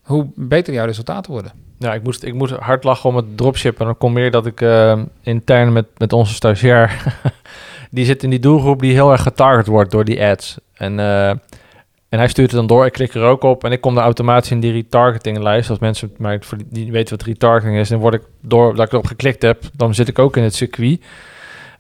hoe 0.02 0.31
beter 0.35 0.74
jouw 0.74 0.86
resultaten 0.86 1.32
worden. 1.32 1.52
Ja, 1.78 1.94
ik 1.94 2.02
moest, 2.02 2.23
ik 2.23 2.35
moest 2.35 2.52
hard 2.52 2.85
lachen 2.85 3.10
om 3.10 3.16
het 3.16 3.36
dropshippen. 3.36 3.81
En 3.81 3.86
dan 3.86 3.97
komt 3.98 4.14
meer 4.14 4.31
dat 4.31 4.47
ik 4.47 4.60
uh, 4.60 5.02
intern 5.23 5.73
met, 5.73 5.86
met 5.97 6.12
onze 6.12 6.35
stagiair... 6.35 7.14
die 7.90 8.05
zit 8.05 8.23
in 8.23 8.31
die 8.31 8.39
doelgroep 8.39 8.81
die 8.81 8.93
heel 8.93 9.12
erg 9.12 9.23
getarget 9.23 9.66
wordt 9.66 9.90
door 9.90 10.05
die 10.05 10.24
ads. 10.24 10.59
En, 10.74 10.98
en 12.12 12.18
hij 12.18 12.28
stuurt 12.28 12.51
het 12.51 12.59
dan 12.59 12.66
door. 12.66 12.86
Ik 12.86 12.93
klik 12.93 13.14
er 13.14 13.22
ook 13.22 13.43
op. 13.43 13.64
En 13.64 13.72
ik 13.72 13.80
kom 13.80 13.97
er 13.97 14.02
automatisch 14.02 14.51
in 14.51 14.60
die 14.60 14.72
retargeting-lijst. 14.72 15.70
Als 15.70 15.78
mensen 15.78 16.12
mij 16.18 16.40
die 16.66 16.93
weten 16.93 17.16
wat 17.16 17.26
retargeting 17.26 17.78
is... 17.78 17.89
dan 17.89 17.98
word 17.98 18.14
ik 18.14 18.22
door 18.40 18.74
dat 18.74 18.86
ik 18.86 18.93
erop 18.93 19.06
geklikt 19.06 19.43
heb... 19.43 19.62
dan 19.76 19.94
zit 19.94 20.09
ik 20.09 20.18
ook 20.18 20.36
in 20.36 20.43
het 20.43 20.55
circuit... 20.55 21.01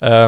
Uh, 0.00 0.24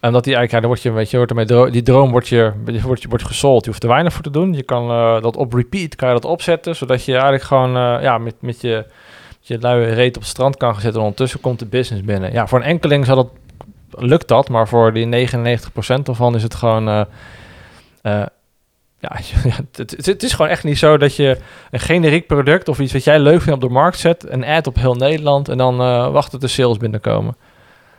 en 0.00 0.12
dat 0.12 0.24
die 0.24 0.34
eigenlijk, 0.34 0.50
dan 0.50 0.72
word 0.74 0.82
je, 0.82 0.90
weet 0.90 1.10
je, 1.10 1.16
wordt 1.16 1.30
ermee 1.30 1.70
die 1.70 1.82
droom 1.82 2.10
wordt 2.10 2.28
je, 2.28 2.52
wordt 2.82 3.02
je, 3.02 3.08
wordt 3.08 3.26
gesold. 3.26 3.64
Je 3.64 3.70
hoeft 3.70 3.82
er 3.82 3.88
weinig 3.88 4.12
voor 4.12 4.22
te 4.22 4.30
doen. 4.30 4.52
Je 4.52 4.62
kan 4.62 4.90
uh, 4.90 5.20
dat 5.20 5.36
op 5.36 5.52
repeat, 5.52 5.96
kan 5.96 6.08
je 6.08 6.14
dat 6.14 6.24
opzetten, 6.24 6.76
zodat 6.76 7.04
je 7.04 7.12
eigenlijk 7.12 7.42
gewoon, 7.42 7.76
uh, 7.76 8.02
ja, 8.02 8.18
met, 8.18 8.34
met 8.40 8.60
je, 8.60 8.86
je 9.40 9.58
luie 9.58 9.92
reet 9.92 10.16
op 10.16 10.22
het 10.22 10.30
strand 10.30 10.56
kan 10.56 10.76
gaan 10.76 10.96
ondertussen 10.96 11.40
komt 11.40 11.58
de 11.58 11.66
business 11.66 12.04
binnen. 12.04 12.32
Ja, 12.32 12.46
voor 12.46 12.58
een 12.58 12.64
enkeling 12.64 13.06
zal 13.06 13.16
dat, 13.16 13.28
lukt 13.90 14.28
dat, 14.28 14.48
maar 14.48 14.68
voor 14.68 14.92
die 14.92 15.28
99% 15.28 15.28
ervan 16.04 16.34
is 16.34 16.42
het 16.42 16.54
gewoon, 16.54 16.88
uh, 18.02 18.22
ja, 19.02 19.10
het, 19.72 20.06
het, 20.06 20.22
is 20.22 20.32
gewoon 20.32 20.50
echt 20.50 20.64
niet 20.64 20.78
zo 20.78 20.96
dat 20.96 21.16
je 21.16 21.38
een 21.70 21.80
generiek 21.80 22.26
product 22.26 22.68
of 22.68 22.78
iets 22.78 22.92
wat 22.92 23.04
jij 23.04 23.18
leuk 23.20 23.42
vindt 23.42 23.62
op 23.62 23.68
de 23.68 23.74
markt 23.74 23.98
zet, 23.98 24.24
een 24.28 24.44
ad 24.44 24.66
op 24.66 24.76
heel 24.76 24.94
Nederland 24.94 25.48
en 25.48 25.58
dan 25.58 25.76
wacht 26.12 26.30
tot 26.30 26.40
de 26.40 26.48
sales 26.48 26.76
binnenkomen. 26.76 27.36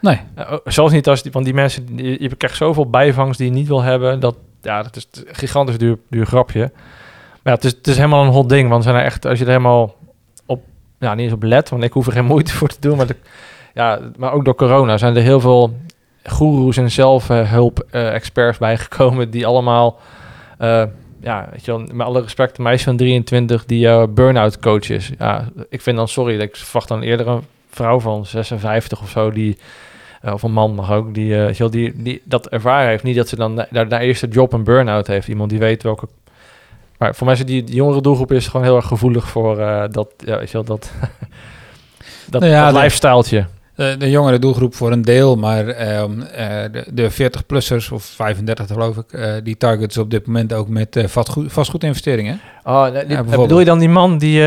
Nee. 0.04 0.20
Uh, 0.38 0.54
zelfs 0.64 0.94
niet 0.94 1.08
als 1.08 1.24
die, 1.24 1.32
want 1.32 1.46
die 1.46 1.54
mensen, 1.54 1.96
die, 1.96 2.22
je 2.22 2.36
krijgt 2.36 2.58
zoveel 2.58 2.90
bijvangst 2.90 3.38
die 3.38 3.48
je 3.48 3.54
niet 3.54 3.68
wil 3.68 3.82
hebben. 3.82 4.20
Dat, 4.20 4.36
ja, 4.62 4.84
dat 4.84 4.96
is 4.96 5.08
een 5.12 5.36
gigantisch 5.36 5.78
duur, 5.78 5.98
duur 6.10 6.26
grapje. 6.26 6.72
Maar 7.42 7.42
ja, 7.44 7.52
het 7.52 7.64
is, 7.64 7.72
het 7.72 7.88
is 7.88 7.96
helemaal 7.96 8.24
een 8.24 8.32
hot 8.32 8.50
ding. 8.50 8.70
Want 8.70 8.84
zijn 8.84 8.96
er 8.96 9.04
echt, 9.04 9.26
als 9.26 9.38
je 9.40 9.46
er 9.46 9.52
helemaal 9.52 9.96
op, 10.46 10.64
ja, 11.00 11.14
niet 11.14 11.24
eens 11.24 11.34
op 11.34 11.44
let, 11.44 11.70
want 11.70 11.84
ik 11.84 11.94
hoef 11.94 12.06
er 12.06 12.12
geen 12.12 12.26
moeite 12.34 12.54
voor 12.54 12.68
te 12.68 12.80
doen. 12.80 12.98
Maar, 12.98 13.08
de, 13.08 13.16
ja, 13.74 14.00
maar 14.18 14.32
ook 14.32 14.46
door 14.46 14.56
corona 14.56 14.98
zijn 14.98 15.16
er 15.16 15.22
heel 15.22 15.40
veel 15.40 15.76
goeroes 16.24 16.78
en 16.78 16.92
zelfhulp-experts 16.92 18.56
uh, 18.56 18.62
bijgekomen. 18.62 19.30
Die 19.30 19.46
allemaal, 19.46 20.00
uh, 20.64 20.84
ja, 21.22 21.48
weet 21.52 21.65
je 21.65 21.72
wel, 21.72 21.85
met 21.91 22.07
alle 22.07 22.22
respect, 22.22 22.57
een 22.57 22.64
meisje 22.64 22.84
van 22.84 22.98
23 22.98 23.65
die 23.65 23.85
uh, 23.85 24.03
burn-out 24.10 24.60
coach 24.60 24.90
is. 24.90 25.11
Ja, 25.19 25.49
ik 25.69 25.81
vind 25.81 25.98
dan, 25.98 26.07
sorry, 26.07 26.40
ik 26.40 26.56
verwacht 26.56 26.88
dan 26.88 27.02
eerder 27.02 27.27
een 27.27 27.44
vrouw 27.69 27.99
van 27.99 28.26
56 28.26 29.02
of 29.02 29.10
zo 29.10 29.31
die 29.31 29.57
uh, 30.26 30.34
of 30.34 30.44
een 30.44 30.52
man 30.52 30.76
mag 30.76 30.91
ook, 30.91 31.14
die, 31.14 31.53
uh, 31.60 31.69
die, 31.69 31.94
die 31.95 32.22
dat 32.23 32.48
ervaren 32.48 32.88
heeft. 32.88 33.03
Niet 33.03 33.15
dat 33.15 33.27
ze 33.27 33.35
dan 33.35 33.65
daar 33.69 33.90
de 33.90 33.99
eerste 33.99 34.27
job 34.27 34.53
een 34.53 34.64
burn-out 34.64 35.07
heeft. 35.07 35.27
Iemand 35.27 35.49
die 35.49 35.60
weet 35.60 35.84
welke... 35.84 36.07
Maar 36.98 37.15
voor 37.15 37.27
mensen 37.27 37.45
die 37.45 37.64
de 37.64 37.73
jongere 37.73 38.02
doelgroep 38.02 38.31
is 38.31 38.48
gewoon 38.48 38.65
heel 38.65 38.76
erg 38.76 38.88
gevoelig 38.88 39.30
voor 39.30 39.56
dat, 39.91 40.07
ja, 40.18 40.38
weet 40.38 40.52
je 40.52 40.53
wel, 40.53 40.64
dat, 40.64 40.91
dat, 42.30 42.41
nou 42.41 42.53
ja, 42.53 42.72
dat 42.72 42.81
lifestyletje. 42.81 43.45
De, 43.76 43.95
de, 43.98 44.10
jongere 44.10 44.40
doelgroep 44.40 44.76
voor 44.76 44.91
een 44.91 45.02
deel, 45.02 45.36
maar 45.36 45.98
um, 46.02 46.20
de, 46.72 46.86
de 46.94 47.12
40-plussers 47.12 47.91
of 47.91 48.04
35 48.04 48.68
geloof 48.68 48.98
ik, 48.98 49.44
die 49.44 49.58
targets 49.58 49.98
op 49.98 50.12
dit 50.12 50.26
moment 50.26 50.54
ook 50.54 50.68
met 50.68 51.04
vastgoed, 51.06 51.52
vastgoedinvesteringen. 51.52 52.40
Oh, 52.64 52.88
die, 53.08 53.24
bedoel 53.24 53.60
je 53.60 53.66
dan 53.66 53.80
die 53.80 53.90
man 53.90 54.18
die 54.18 54.41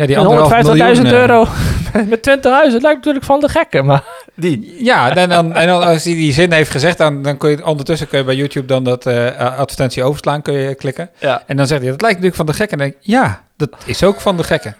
ja, 0.00 0.06
die 0.06 0.96
150.000 0.96 1.02
euro 1.02 1.46
met 2.08 2.30
20.000 2.30 2.42
lijkt 2.70 2.82
natuurlijk 2.82 3.24
van 3.24 3.40
de 3.40 3.48
gekken, 3.48 3.84
maar 3.84 4.04
die. 4.34 4.84
Ja, 4.84 5.16
en 5.16 5.28
dan, 5.28 5.52
en 5.54 5.66
dan 5.66 5.82
als 5.82 6.04
hij 6.04 6.14
die 6.14 6.32
zin 6.32 6.52
heeft 6.52 6.70
gezegd, 6.70 6.98
dan, 6.98 7.22
dan 7.22 7.36
kun 7.36 7.50
je 7.50 7.66
ondertussen 7.66 8.08
kun 8.08 8.18
je 8.18 8.24
bij 8.24 8.34
YouTube 8.34 8.66
dan 8.66 8.84
dat 8.84 9.06
uh, 9.06 9.36
advertentie 9.36 10.02
overslaan, 10.02 10.42
kun 10.42 10.54
je 10.54 10.74
klikken. 10.74 11.10
Ja. 11.18 11.42
En 11.46 11.56
dan 11.56 11.66
zegt 11.66 11.80
hij, 11.80 11.90
dat 11.90 12.00
lijkt 12.00 12.16
natuurlijk 12.16 12.36
van 12.36 12.46
de 12.46 12.52
gekken. 12.52 12.78
En 12.78 12.84
dan 12.84 12.92
denk 12.92 13.02
ik, 13.02 13.12
ja, 13.12 13.44
dat 13.56 13.70
is 13.86 14.04
ook 14.04 14.20
van 14.20 14.36
de 14.36 14.44
gekken. 14.44 14.74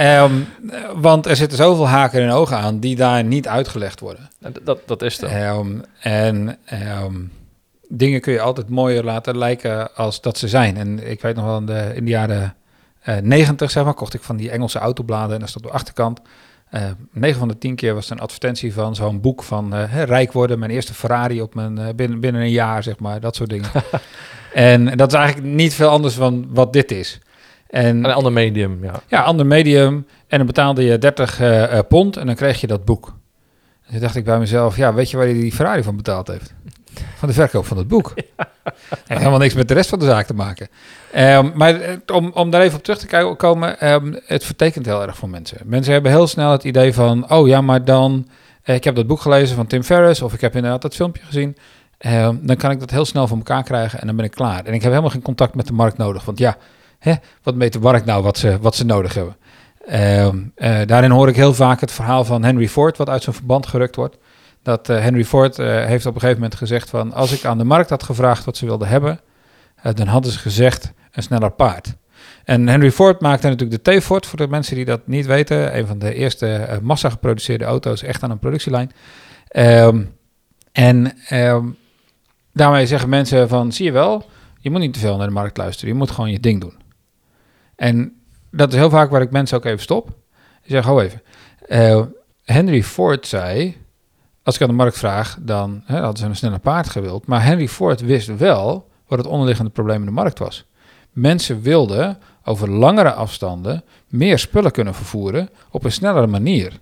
um, 0.00 0.48
want 1.06 1.26
er 1.26 1.36
zitten 1.36 1.58
zoveel 1.58 1.88
haken 1.88 2.22
en 2.22 2.30
ogen 2.30 2.56
aan 2.56 2.78
die 2.78 2.96
daar 2.96 3.24
niet 3.24 3.48
uitgelegd 3.48 4.00
worden. 4.00 4.30
Dat, 4.62 4.80
dat 4.86 5.02
is 5.02 5.20
het. 5.20 5.32
Um, 5.32 5.82
en 6.00 6.58
um, 7.02 7.32
dingen 7.88 8.20
kun 8.20 8.32
je 8.32 8.40
altijd 8.40 8.68
mooier 8.68 9.04
laten 9.04 9.38
lijken 9.38 9.94
als 9.94 10.20
dat 10.20 10.38
ze 10.38 10.48
zijn. 10.48 10.76
En 10.76 11.10
ik 11.10 11.20
weet 11.20 11.36
nog 11.36 11.44
wel 11.44 11.58
in 11.58 11.66
de, 11.66 11.92
in 11.94 12.04
de 12.04 12.10
jaren 12.10 12.54
90, 13.04 13.70
zeg 13.70 13.84
maar, 13.84 13.94
kocht 13.94 14.14
ik 14.14 14.22
van 14.22 14.36
die 14.36 14.50
Engelse 14.50 14.78
autobladen 14.78 15.32
en 15.32 15.38
daar 15.38 15.48
stond 15.48 15.64
op 15.64 15.70
de 15.70 15.76
achterkant. 15.76 16.20
Uh, 16.74 16.82
9 17.12 17.38
van 17.38 17.48
de 17.48 17.58
10 17.58 17.74
keer 17.74 17.94
was 17.94 18.06
er 18.06 18.12
een 18.12 18.22
advertentie 18.22 18.72
van 18.72 18.94
zo'n 18.94 19.20
boek 19.20 19.42
van 19.42 19.74
uh, 19.74 20.02
rijk 20.02 20.32
worden, 20.32 20.58
mijn 20.58 20.70
eerste 20.70 20.94
Ferrari 20.94 21.40
op 21.40 21.54
mijn, 21.54 21.96
binnen, 21.96 22.20
binnen 22.20 22.42
een 22.42 22.50
jaar, 22.50 22.82
zeg 22.82 22.98
maar, 22.98 23.20
dat 23.20 23.36
soort 23.36 23.50
dingen. 23.50 23.70
en 24.54 24.96
dat 24.96 25.12
is 25.12 25.18
eigenlijk 25.18 25.54
niet 25.54 25.74
veel 25.74 25.88
anders 25.88 26.14
van 26.14 26.46
wat 26.50 26.72
dit 26.72 26.90
is. 26.90 27.18
En, 27.66 28.04
een 28.04 28.12
ander 28.12 28.32
medium, 28.32 28.84
ja. 28.84 29.02
Ja, 29.06 29.22
ander 29.22 29.46
medium. 29.46 30.06
En 30.26 30.38
dan 30.38 30.46
betaalde 30.46 30.84
je 30.84 30.98
30 30.98 31.40
pond 31.88 32.16
en 32.16 32.26
dan 32.26 32.34
kreeg 32.34 32.60
je 32.60 32.66
dat 32.66 32.84
boek. 32.84 33.14
En 33.84 33.90
toen 33.92 34.00
dacht 34.00 34.16
ik 34.16 34.24
bij 34.24 34.38
mezelf, 34.38 34.76
ja, 34.76 34.94
weet 34.94 35.10
je 35.10 35.16
waar 35.16 35.26
hij 35.26 35.34
die 35.34 35.52
Ferrari 35.52 35.82
van 35.82 35.96
betaald 35.96 36.28
heeft? 36.28 36.54
Van 37.16 37.28
de 37.28 37.34
verkoop 37.34 37.66
van 37.66 37.76
het 37.76 37.88
boek. 37.88 38.12
Ja. 39.08 39.16
helemaal 39.16 39.38
niks 39.38 39.54
met 39.54 39.68
de 39.68 39.74
rest 39.74 39.88
van 39.88 39.98
de 39.98 40.04
zaak 40.04 40.26
te 40.26 40.34
maken. 40.34 40.68
Um, 41.16 41.52
maar 41.54 41.98
om, 42.12 42.30
om 42.34 42.50
daar 42.50 42.60
even 42.60 42.78
op 42.78 42.84
terug 42.84 42.98
te 42.98 43.34
komen, 43.36 43.92
um, 43.92 44.18
het 44.24 44.44
vertekent 44.44 44.86
heel 44.86 45.02
erg 45.02 45.16
voor 45.16 45.28
mensen. 45.28 45.58
Mensen 45.64 45.92
hebben 45.92 46.10
heel 46.10 46.26
snel 46.26 46.52
het 46.52 46.64
idee 46.64 46.94
van, 46.94 47.30
oh 47.30 47.48
ja, 47.48 47.60
maar 47.60 47.84
dan, 47.84 48.28
eh, 48.62 48.74
ik 48.74 48.84
heb 48.84 48.94
dat 48.94 49.06
boek 49.06 49.20
gelezen 49.20 49.56
van 49.56 49.66
Tim 49.66 49.82
Ferriss, 49.82 50.22
of 50.22 50.32
ik 50.32 50.40
heb 50.40 50.54
inderdaad 50.54 50.82
dat 50.82 50.94
filmpje 50.94 51.22
gezien. 51.24 51.56
Um, 51.98 52.40
dan 52.42 52.56
kan 52.56 52.70
ik 52.70 52.80
dat 52.80 52.90
heel 52.90 53.04
snel 53.04 53.26
voor 53.26 53.36
elkaar 53.36 53.62
krijgen 53.62 54.00
en 54.00 54.06
dan 54.06 54.16
ben 54.16 54.24
ik 54.24 54.30
klaar. 54.30 54.64
En 54.64 54.74
ik 54.74 54.82
heb 54.82 54.90
helemaal 54.90 55.10
geen 55.10 55.22
contact 55.22 55.54
met 55.54 55.66
de 55.66 55.72
markt 55.72 55.96
nodig. 55.96 56.24
Want 56.24 56.38
ja, 56.38 56.56
hè, 56.98 57.14
wat 57.42 57.54
meet 57.54 57.72
de 57.72 57.80
markt 57.80 58.06
nou 58.06 58.22
wat 58.22 58.38
ze, 58.38 58.58
wat 58.60 58.76
ze 58.76 58.84
nodig 58.84 59.14
hebben? 59.14 59.36
Uh, 60.56 60.80
daarin 60.86 61.10
hoor 61.10 61.28
ik 61.28 61.36
heel 61.36 61.54
vaak 61.54 61.80
het 61.80 61.92
verhaal 61.92 62.24
van 62.24 62.44
Henry 62.44 62.68
Ford, 62.68 62.96
wat 62.96 63.08
uit 63.08 63.22
zijn 63.22 63.34
verband 63.34 63.66
gerukt 63.66 63.96
wordt. 63.96 64.16
Dat 64.70 64.88
uh, 64.88 65.00
Henry 65.00 65.24
Ford 65.24 65.56
heeft 65.56 66.06
op 66.06 66.14
een 66.14 66.20
gegeven 66.20 66.42
moment 66.42 66.54
gezegd 66.54 66.90
van, 66.90 67.12
als 67.12 67.32
ik 67.32 67.44
aan 67.44 67.58
de 67.58 67.64
markt 67.64 67.90
had 67.90 68.02
gevraagd 68.02 68.44
wat 68.44 68.56
ze 68.56 68.66
wilden 68.66 68.88
hebben, 68.88 69.20
dan 69.94 70.06
hadden 70.06 70.32
ze 70.32 70.38
gezegd, 70.38 70.92
een 71.10 71.22
sneller 71.22 71.50
paard. 71.50 71.94
En 72.44 72.68
Henry 72.68 72.90
Ford 72.90 73.20
maakte 73.20 73.48
natuurlijk 73.48 73.84
de 73.84 73.98
T-Ford, 73.98 74.26
voor 74.26 74.38
de 74.38 74.48
mensen 74.48 74.76
die 74.76 74.84
dat 74.84 75.06
niet 75.06 75.26
weten. 75.26 75.76
Een 75.78 75.86
van 75.86 75.98
de 75.98 76.14
eerste 76.14 76.78
massa 76.82 77.10
geproduceerde 77.10 77.64
auto's, 77.64 78.02
echt 78.02 78.22
aan 78.22 78.30
een 78.30 78.38
productielijn. 78.38 78.92
Um, 79.56 80.14
en 80.72 81.16
um, 81.30 81.76
daarmee 82.52 82.86
zeggen 82.86 83.08
mensen 83.08 83.48
van, 83.48 83.72
zie 83.72 83.84
je 83.84 83.92
wel, 83.92 84.24
je 84.58 84.70
moet 84.70 84.80
niet 84.80 84.92
te 84.92 84.98
veel 84.98 85.16
naar 85.16 85.26
de 85.26 85.32
markt 85.32 85.56
luisteren. 85.56 85.92
Je 85.92 85.98
moet 85.98 86.10
gewoon 86.10 86.30
je 86.30 86.40
ding 86.40 86.60
doen. 86.60 86.74
En 87.76 88.12
dat 88.50 88.72
is 88.72 88.78
heel 88.78 88.90
vaak 88.90 89.10
waar 89.10 89.22
ik 89.22 89.30
mensen 89.30 89.56
ook 89.56 89.64
even 89.64 89.82
stop. 89.82 90.08
Ik 90.62 90.70
zeg, 90.70 90.84
ho 90.84 91.00
even. 91.00 91.22
Henry 92.44 92.82
Ford 92.82 93.26
zei, 93.26 93.76
als 94.42 94.54
ik 94.54 94.62
aan 94.62 94.68
de 94.68 94.74
markt 94.74 94.98
vraag, 94.98 95.38
dan 95.40 95.82
hè, 95.84 95.98
hadden 95.98 96.18
ze 96.18 96.26
een 96.26 96.36
sneller 96.36 96.58
paard 96.58 96.88
gewild. 96.88 97.26
Maar 97.26 97.44
Henry 97.44 97.68
Ford 97.68 98.00
wist 98.00 98.36
wel 98.36 98.88
wat 99.06 99.18
het 99.18 99.26
onderliggende 99.26 99.70
probleem 99.70 100.00
in 100.00 100.06
de 100.06 100.10
markt 100.10 100.38
was. 100.38 100.64
Mensen 101.12 101.62
wilden 101.62 102.18
over 102.44 102.70
langere 102.70 103.12
afstanden 103.12 103.84
meer 104.08 104.38
spullen 104.38 104.70
kunnen 104.70 104.94
vervoeren 104.94 105.48
op 105.70 105.84
een 105.84 105.92
snellere 105.92 106.26
manier. 106.26 106.78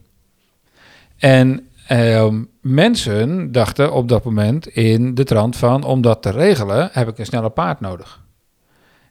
En 1.17 1.69
eh, 1.87 2.29
mensen 2.61 3.53
dachten 3.53 3.93
op 3.93 4.09
dat 4.09 4.25
moment 4.25 4.67
in 4.67 5.15
de 5.15 5.25
trant 5.25 5.57
van, 5.57 5.85
om 5.85 6.01
dat 6.01 6.23
te 6.23 6.31
regelen, 6.31 6.89
heb 6.93 7.09
ik 7.09 7.19
een 7.19 7.27
sneller 7.27 7.51
paard 7.51 7.81
nodig. 7.81 8.21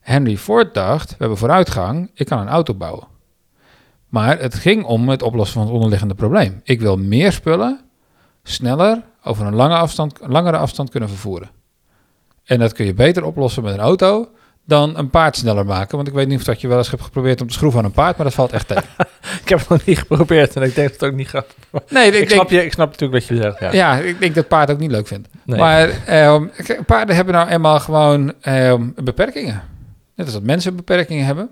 Henry 0.02 0.38
Ford 0.38 0.74
dacht, 0.74 1.10
we 1.10 1.15
hebben 1.18 1.38
vooruitgang, 1.38 2.11
ik 2.14 2.26
kan 2.26 2.40
een 2.40 2.48
auto 2.48 2.74
bouwen. 2.74 3.07
Maar 4.07 4.40
het 4.40 4.56
ging 4.56 4.84
om 4.84 5.10
het 5.10 5.22
oplossen 5.22 5.53
van 5.53 5.64
het 5.65 5.74
onderliggende 5.74 6.15
probleem. 6.15 6.61
Ik 6.64 6.82
wil 6.82 6.98
meer 6.98 7.32
spullen, 7.32 7.86
sneller, 8.52 9.02
over 9.24 9.45
een 9.45 9.56
lange 9.56 9.76
afstand, 9.76 10.19
langere 10.22 10.57
afstand 10.57 10.90
kunnen 10.90 11.10
vervoeren. 11.10 11.49
En 12.44 12.60
dat 12.60 12.74
kun 12.74 12.86
je 12.86 12.94
beter 12.94 13.24
oplossen 13.24 13.64
met 13.64 13.74
een 13.74 13.80
auto 13.80 14.30
dan 14.68 14.98
een 14.98 15.10
paard 15.10 15.36
sneller 15.36 15.65
maken. 15.65 15.95
Want 15.95 16.07
ik 16.07 16.14
weet 16.14 16.28
niet 16.28 16.38
of 16.38 16.44
dat 16.44 16.61
je 16.61 16.68
wel 16.68 16.78
eens 16.78 16.90
hebt 16.90 17.03
geprobeerd 17.03 17.41
om 17.41 17.48
te 17.48 17.53
schroeven 17.53 17.80
aan 17.80 17.86
een 17.86 17.91
paard, 17.91 18.18
maar 18.18 18.26
dat 18.26 18.36
valt 18.36 18.52
echt 18.52 18.68
tegen. 18.68 18.90
ik 19.44 19.49
heb 19.49 19.60
het 19.60 19.69
nog 19.69 19.86
niet 19.86 19.98
geprobeerd 19.98 20.56
en 20.56 20.61
ik 20.61 20.76
denk 20.76 20.90
dat 20.90 20.99
het 20.99 21.10
ook 21.10 21.15
niet 21.15 21.28
gaat. 21.28 21.45
Nee, 21.90 22.07
ik, 22.07 22.14
ik 22.14 22.30
snap, 22.30 22.49
je, 22.49 22.65
ik 22.65 22.72
snap 22.72 22.91
natuurlijk 22.91 23.19
wat 23.19 23.38
je 23.38 23.44
zegt. 23.44 23.60
Ja. 23.60 23.72
ja, 23.72 23.98
ik 23.98 24.19
denk 24.19 24.36
dat 24.36 24.48
paard 24.48 24.72
ook 24.72 24.80
niet 24.80 24.91
leuk 24.91 25.07
vindt. 25.07 25.28
Nee. 25.44 25.60
Maar 25.60 25.90
um, 26.34 26.52
paarden 26.86 27.15
hebben 27.15 27.34
nou 27.34 27.49
eenmaal 27.49 27.80
gewoon 27.80 28.34
um, 28.48 28.94
beperkingen. 29.03 29.64
Net 30.15 30.26
als 30.26 30.36
dat 30.36 30.44
mensen 30.44 30.76
beperkingen 30.76 31.26
hebben. 31.26 31.49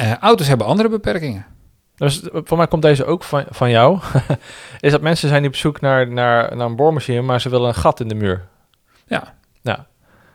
Uh, 0.00 0.16
auto's 0.16 0.46
hebben 0.46 0.66
andere 0.66 0.88
beperkingen. 0.88 1.46
Dus 1.96 2.22
voor 2.32 2.56
mij 2.56 2.66
komt 2.66 2.82
deze 2.82 3.04
ook 3.04 3.24
van, 3.24 3.44
van 3.50 3.70
jou. 3.70 3.98
is 4.80 4.92
dat 4.92 5.00
mensen 5.00 5.28
zijn 5.28 5.40
die 5.40 5.50
op 5.50 5.56
zoek 5.56 5.80
naar, 5.80 6.08
naar, 6.08 6.56
naar 6.56 6.66
een 6.66 6.76
boormachine, 6.76 7.22
maar 7.22 7.40
ze 7.40 7.48
willen 7.48 7.68
een 7.68 7.74
gat 7.74 8.00
in 8.00 8.08
de 8.08 8.14
muur. 8.14 8.48
Ja. 9.06 9.34
Ja, 9.62 9.86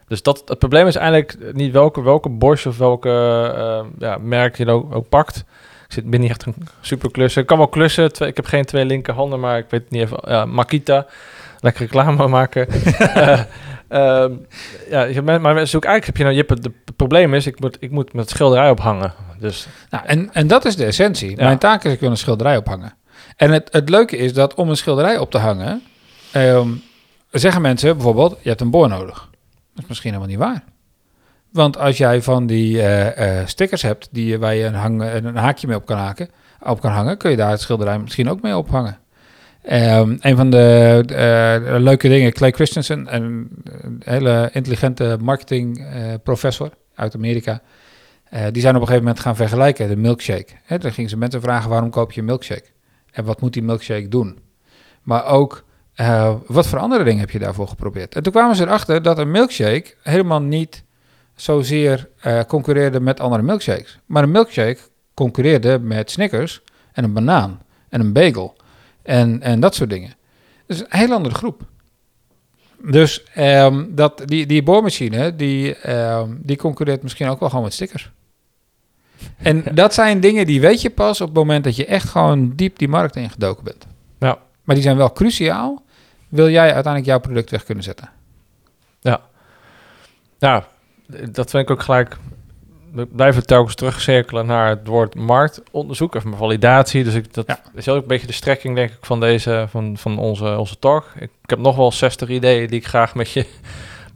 dus 0.08 0.22
dat, 0.22 0.42
het 0.46 0.60
probleem 0.60 0.88
is 0.88 0.96
eigenlijk 0.96 1.54
niet 1.54 1.72
welke, 1.72 2.02
welke 2.02 2.30
Bosch 2.30 2.66
of 2.66 2.78
welke 2.78 3.10
uh, 3.58 3.86
ja, 3.98 4.18
merk 4.18 4.58
je 4.58 4.70
ook, 4.70 4.96
ook 4.96 5.10
pakt. 5.10 5.38
Ik 5.88 5.94
zit, 5.94 6.10
ben 6.10 6.20
niet 6.20 6.30
echt 6.30 6.46
een 6.46 6.56
super 6.82 7.12
klussen. 7.12 7.42
Ik 7.42 7.48
kan 7.48 7.58
wel 7.58 7.68
klussen. 7.68 8.14
Twee, 8.14 8.30
ik 8.30 8.36
heb 8.36 8.46
geen 8.46 8.66
twee 8.66 8.86
linkerhanden, 8.86 9.40
maar 9.40 9.58
ik 9.58 9.66
weet 9.70 9.90
niet 9.90 10.02
even. 10.02 10.20
Ja, 10.26 10.46
Makita. 10.46 11.06
Lekker 11.60 11.82
reclame 11.82 12.28
maken. 12.28 12.68
uh, 12.70 13.40
uh, 14.90 15.14
ja, 15.14 15.22
maar 15.22 15.68
zoek 15.68 15.86
eigenlijk 15.86 16.06
heb 16.06 16.18
je 16.18 16.24
nou. 16.24 16.36
Je 16.36 16.44
hebt 16.48 16.64
het, 16.64 16.64
het 16.86 16.96
probleem 16.96 17.34
is, 17.34 17.48
ik 17.48 17.60
moet, 17.60 17.78
ik 17.80 17.92
moet 17.92 18.14
met 18.14 18.30
schilderij 18.30 18.70
ophangen. 18.70 19.14
Dus 19.40 19.68
Nou, 19.90 20.06
en, 20.06 20.34
en 20.34 20.48
dat 20.48 20.66
is 20.66 20.76
de 20.76 20.86
essentie. 20.86 21.30
Ja. 21.30 21.44
Mijn 21.44 21.58
taak 21.58 21.84
is, 21.84 21.94
ik 21.94 22.00
wil 22.00 22.10
een 22.10 22.18
schilderij 22.18 22.58
ophangen. 22.58 22.94
En 23.36 23.52
het, 23.52 23.70
het 23.72 23.90
leuke 23.90 24.18
is 24.18 24.34
dat 24.34 24.54
om 24.54 24.70
een 24.70 24.78
schilderij 24.78 25.18
op 25.18 25.32
te 25.32 25.38
hangen, 25.38 25.82
ehm, 26.32 26.70
zeggen 27.32 27.62
mensen 27.62 27.96
bijvoorbeeld, 27.96 28.38
je 28.42 28.50
hebt 28.50 28.62
een 28.62 28.70
boor 28.70 28.90
nodig. 28.90 29.30
Dat 29.74 29.84
is 29.84 29.88
misschien 29.88 30.14
helemaal 30.14 30.32
niet 30.32 30.40
waar. 30.40 30.64
Want 31.52 31.78
als 31.78 31.98
jij 31.98 32.22
van 32.22 32.48
die 32.48 32.82
eh, 32.82 33.40
eh, 33.40 33.48
stickers 33.48 33.82
hebt 33.82 34.08
die, 34.12 34.40
waar 34.40 34.56
je 34.56 34.64
een, 34.64 34.74
hang, 34.74 35.02
een 35.02 35.36
haakje 35.36 35.68
mee 35.68 35.76
op 35.76 35.86
kan, 35.86 35.98
haken, 35.98 36.30
op 36.60 36.82
kan 36.82 36.92
hangen, 36.92 37.18
kun 37.18 37.32
je 37.32 37.38
daar 37.38 37.52
het 37.52 37.62
schilderij 37.62 38.00
misschien 38.00 38.30
ook 38.30 38.42
mee 38.42 38.58
ophangen. 38.58 38.98
Ehm, 39.62 40.18
een 40.20 40.36
van 40.36 40.50
de 40.50 41.04
eh, 41.08 41.80
leuke 41.80 42.08
dingen, 42.08 42.34
Clay 42.34 42.52
Christensen, 42.52 43.16
een, 43.16 43.50
een 43.64 44.02
hele 44.06 44.50
intelligente 44.54 45.18
marketingprofessor 45.22 46.70
uit 46.96 47.16
Amerika, 47.16 47.62
eh, 48.30 48.46
die 48.52 48.62
zijn 48.62 48.76
op 48.76 48.82
een 48.82 48.88
gegeven 48.88 49.08
moment 49.08 49.20
gaan 49.20 49.36
vergelijken, 49.36 49.88
de 49.88 49.96
milkshake. 49.96 50.54
Hè, 50.64 50.78
dan 50.78 50.92
gingen 50.92 51.10
ze 51.10 51.18
mensen 51.18 51.42
vragen, 51.42 51.70
waarom 51.70 51.90
koop 51.90 52.12
je 52.12 52.20
een 52.20 52.26
milkshake? 52.26 52.70
En 53.12 53.26
wat 53.26 53.42
moet 53.42 53.54
die 53.54 53.64
milkshake 53.64 54.08
doen? 54.08 54.40
Maar 55.02 55.26
ook, 55.26 55.64
eh, 55.94 56.36
wat 56.48 56.68
voor 56.68 56.80
andere 56.80 57.04
dingen 57.04 57.20
heb 57.20 57.30
je 57.30 57.40
daarvoor 57.40 57.68
geprobeerd? 57.68 58.16
En 58.16 58.24
toen 58.24 58.32
kwamen 58.32 58.56
ze 58.56 58.64
erachter 58.64 59.02
dat 59.02 59.18
een 59.18 59.32
milkshake 59.32 59.94
helemaal 60.04 60.42
niet 60.42 60.84
zozeer 61.36 62.10
eh, 62.20 62.40
concurreerde 62.48 63.00
met 63.00 63.20
andere 63.20 63.42
milkshakes. 63.42 64.00
Maar 64.06 64.24
een 64.24 64.32
milkshake 64.32 64.78
concurreerde 65.14 65.80
met 65.80 66.12
Snickers 66.12 66.62
en 66.92 67.04
een 67.04 67.14
banaan 67.14 67.62
en 67.90 68.00
een 68.00 68.14
bagel 68.14 68.56
en, 69.02 69.42
en 69.42 69.60
dat 69.60 69.76
soort 69.76 69.90
dingen. 69.90 70.14
Dus 70.66 70.80
een 70.80 70.86
heel 70.90 71.14
andere 71.14 71.36
groep. 71.36 71.62
Dus 72.82 73.24
ehm, 73.24 73.86
dat, 73.90 74.22
die, 74.26 74.46
die 74.46 74.64
boormachine, 74.64 75.36
die, 75.36 75.76
ehm, 75.76 76.32
die 76.38 76.58
concurreert 76.58 77.04
misschien 77.04 77.28
ook 77.28 77.40
wel 77.40 77.50
gewoon 77.50 77.64
met 77.64 77.74
stickers. 77.74 78.12
En 79.38 79.64
dat 79.76 79.94
zijn 79.94 80.20
dingen 80.20 80.46
die 80.46 80.62
weet 80.62 80.82
je 80.82 80.90
pas 80.90 81.22
op 81.22 81.28
het 81.28 81.36
moment 81.38 81.64
dat 81.64 81.76
je 81.76 81.86
echt 81.86 82.10
gewoon 82.10 82.54
diep 82.56 82.78
die 82.78 82.88
markt 82.88 83.16
ingedoken 83.16 83.64
bent. 83.64 83.88
Ja. 84.20 84.38
Maar 84.64 84.76
die 84.76 84.84
zijn 84.84 84.98
wel 84.98 85.12
cruciaal. 85.12 85.84
Wil 86.30 86.50
jij 86.50 86.64
uiteindelijk 86.74 87.06
jouw 87.06 87.20
product 87.20 87.50
weg 87.50 87.64
kunnen 87.64 87.84
zetten? 87.84 88.10
ja, 90.40 90.66
dat 91.32 91.50
vind 91.50 91.64
ik 91.64 91.70
ook 91.70 91.82
gelijk. 91.84 92.18
We 92.92 93.06
blijven 93.06 93.46
telkens 93.46 93.76
terugcirkelen 93.76 94.46
naar 94.46 94.70
het 94.70 94.88
woord 94.88 95.16
marktonderzoek 95.16 96.16
of 96.16 96.24
validatie. 96.36 97.04
Dus 97.04 97.14
ik, 97.14 97.34
dat 97.34 97.48
Ja. 97.48 97.60
is 97.74 97.90
ook 97.90 98.02
een 98.02 98.08
beetje 98.08 98.28
de 98.28 98.34
strekking, 98.34 98.76
denk 98.76 98.90
ik, 98.92 98.98
van, 99.02 99.20
deze, 99.20 99.66
van, 99.70 99.98
van 99.98 100.18
onze, 100.20 100.58
onze 100.58 100.80
talk. 100.80 101.12
Ik, 101.16 101.30
ik 101.44 101.50
heb 101.50 101.60
nog 101.60 101.76
wel 101.76 101.92
60 101.92 102.30
ideeën 102.30 102.68
die 102.68 102.80
ik 102.80 102.88
graag 102.88 103.16
met 103.16 103.32
je. 103.32 103.46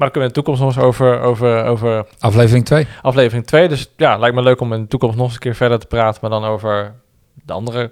Maar 0.02 0.10
daar 0.10 0.20
kunnen 0.20 0.36
we 0.36 0.42
in 0.42 0.56
de 0.58 0.64
toekomst 0.64 0.78
nog 0.78 0.86
eens 0.86 1.02
over, 1.02 1.22
over, 1.22 1.66
over 1.66 2.06
Aflevering 2.20 2.66
2. 2.66 2.88
aflevering 3.02 3.46
2. 3.46 3.68
Dus 3.68 3.92
ja, 3.98 4.18
lijkt 4.18 4.36
me 4.36 4.42
leuk 4.42 4.62
om 4.62 4.74
in 4.74 4.82
de 4.82 4.88
toekomst 4.88 5.18
nog 5.18 5.26
eens 5.26 5.34
een 5.34 5.40
keer 5.40 5.56
verder 5.56 5.80
te 5.80 5.86
praten. 5.86 6.20
Maar 6.22 6.30
dan 6.30 6.46
over 6.46 6.94
de 7.34 7.54
andere 7.54 7.92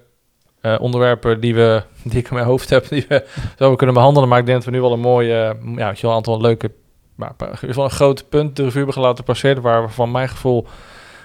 eh, 0.61 0.75
onderwerpen 0.79 1.39
die, 1.39 1.55
we, 1.55 1.83
die 2.09 2.19
ik 2.19 2.27
in 2.27 2.33
mijn 2.33 2.45
hoofd 2.45 2.69
heb. 2.69 2.87
Die 2.87 3.05
we 3.07 3.25
zo 3.57 3.75
kunnen 3.75 3.95
behandelen. 3.95 4.29
Maar 4.29 4.39
ik 4.39 4.45
denk 4.45 4.57
dat 4.57 4.65
we 4.65 4.71
nu 4.71 4.81
wel 4.81 4.93
een 4.93 4.99
mooie, 4.99 5.33
eh, 5.33 5.75
ja, 5.75 5.87
weet 5.87 5.99
je 5.99 6.01
wel, 6.01 6.11
een 6.11 6.17
aantal 6.17 6.41
leuke, 6.41 6.71
maar 7.15 7.33
ieder 7.39 7.57
geval 7.59 7.83
een 7.83 7.89
groot 7.89 8.29
punt 8.29 8.55
de 8.55 8.63
revue 8.63 8.83
hebben 8.83 9.01
laten 9.01 9.23
passeren. 9.23 9.61
Waar 9.61 9.81
we 9.81 9.89
van 9.89 10.11
mijn 10.11 10.29
gevoel, 10.29 10.67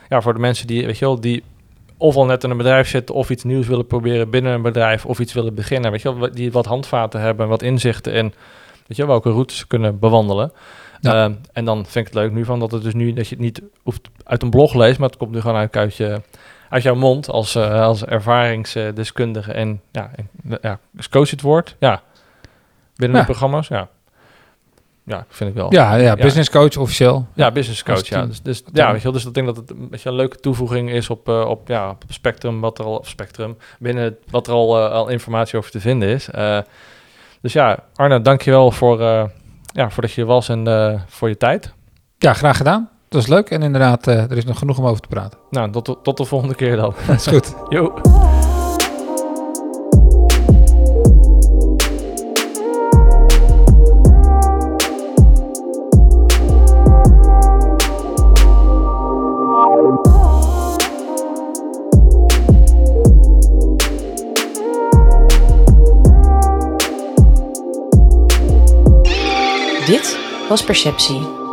ja, 0.09 0.20
voor 0.20 0.35
de 0.35 0.40
mensen 0.40 0.66
die, 0.66 0.86
weet 0.86 0.98
je 0.98 1.05
wel, 1.05 1.20
die 1.20 1.43
of 1.97 2.16
al 2.16 2.24
net 2.24 2.44
in 2.44 2.51
een 2.51 2.56
bedrijf 2.56 2.89
zitten 2.89 3.15
of 3.15 3.31
iets 3.31 3.44
nieuws 3.44 3.66
willen 3.66 3.86
proberen 3.86 4.31
binnen 4.31 4.52
een 4.52 4.62
bedrijf 4.62 5.06
of 5.06 5.19
iets 5.19 5.32
willen 5.32 5.55
beginnen. 5.55 5.90
Weet 5.90 6.02
je 6.02 6.19
wel, 6.19 6.31
die 6.32 6.52
wat 6.52 6.66
handvaten 6.66 7.20
hebben, 7.20 7.48
wat 7.48 7.62
inzichten 7.62 8.12
in, 8.12 8.35
weet 8.86 8.97
je 8.97 9.02
wel, 9.02 9.06
welke 9.06 9.31
routes 9.31 9.66
kunnen 9.66 9.98
bewandelen. 9.98 10.52
Ja. 11.01 11.24
Ehm, 11.24 11.32
en 11.52 11.65
dan 11.65 11.86
vind 11.86 12.06
ik 12.06 12.12
het 12.12 12.23
leuk 12.23 12.32
nu 12.32 12.44
van 12.44 12.59
dat 12.59 12.70
het 12.70 12.82
dus 12.82 12.94
nu 12.94 13.12
dat 13.12 13.28
je 13.28 13.35
het 13.35 13.44
niet 13.44 13.62
hoeft 13.82 14.09
uit 14.24 14.43
een 14.43 14.51
blog 14.51 14.74
leest, 14.74 14.98
maar 14.98 15.09
het 15.09 15.19
komt 15.19 15.31
nu 15.31 15.40
gewoon 15.40 15.56
uit, 15.56 15.77
uit, 15.77 15.97
je, 15.97 16.20
uit 16.69 16.82
jouw 16.82 16.94
mond 16.94 17.28
als, 17.28 17.55
eh, 17.55 17.81
als 17.81 18.05
ervaringsdeskundige 18.05 19.52
en 19.52 19.81
ja, 19.93 20.11
en, 20.15 20.59
ja, 20.62 20.78
coach 21.11 21.31
het 21.31 21.40
woord? 21.40 21.77
Ja. 21.78 22.02
Binnen 22.97 23.19
Ja. 23.19 23.24
de 23.24 23.31
programma's, 23.31 23.69
ja. 23.69 23.89
Ja, 25.06 25.27
vind 25.28 25.51
ik 25.51 25.56
wel. 25.56 25.73
Ja, 25.73 25.94
ja, 25.94 26.15
business 26.16 26.51
coach 26.51 26.77
officieel. 26.77 27.27
Ja, 27.35 27.51
business 27.51 27.82
coach, 27.82 28.06
ja. 28.09 28.27
Dus, 28.27 28.43
dus, 28.43 28.62
ja, 28.73 28.86
weet 28.86 28.97
je 28.97 29.02
wel, 29.02 29.12
dus 29.12 29.24
ik 29.27 29.35
denk 29.35 29.47
dat 29.47 29.56
het 29.56 29.70
een 29.70 29.89
beetje 29.89 30.09
een 30.09 30.15
leuke 30.15 30.40
toevoeging 30.40 30.90
is 30.90 31.11
op, 31.11 31.28
eh, 31.28 31.47
op, 31.48 31.69
ja, 31.69 31.90
op 31.90 32.02
spectrum, 32.09 32.61
wat 32.61 32.78
er 32.78 32.85
al, 32.85 32.97
op 32.97 33.06
spectrum, 33.06 33.56
binnen 33.78 34.16
wat 34.31 34.47
er 34.47 34.52
al, 34.52 34.78
eh, 34.78 34.93
al 34.93 35.09
informatie 35.09 35.59
over 35.59 35.70
te 35.70 35.81
vinden 35.81 36.09
is. 36.09 36.28
Dus 37.45 37.53
ja, 37.53 37.79
Arne, 37.95 38.21
dankjewel 38.21 38.71
voor, 38.71 39.01
eh 39.01 39.25
ja, 39.66 39.91
voor 39.91 40.03
dat 40.03 40.12
je 40.12 40.21
er 40.21 40.27
was 40.27 40.49
en 40.49 40.66
eh, 40.66 41.01
voor 41.07 41.29
je 41.29 41.37
tijd. 41.37 41.73
Ja, 42.19 42.33
graag 42.33 42.57
gedaan. 42.57 42.89
Dat 43.09 43.23
is 43.23 43.29
leuk. 43.29 43.51
En 43.51 43.62
inderdaad, 43.62 44.07
eh, 44.07 44.23
er 44.31 44.37
is 44.37 44.45
nog 44.45 44.59
genoeg 44.59 44.79
om 44.79 44.87
over 44.87 45.01
te 45.03 45.09
praten. 45.09 45.39
Nou, 45.51 45.71
tot, 45.71 45.87
de- 45.87 45.99
tot 46.03 46.16
de 46.16 46.25
volgende 46.25 46.55
keer 46.55 46.77
dan. 46.77 46.95
Dat 47.07 47.16
is 47.16 47.27
goed. 47.27 47.55
Jo. 47.69 47.93
Dit 69.95 70.19
was 70.49 70.65
Perceptie, 70.65 71.44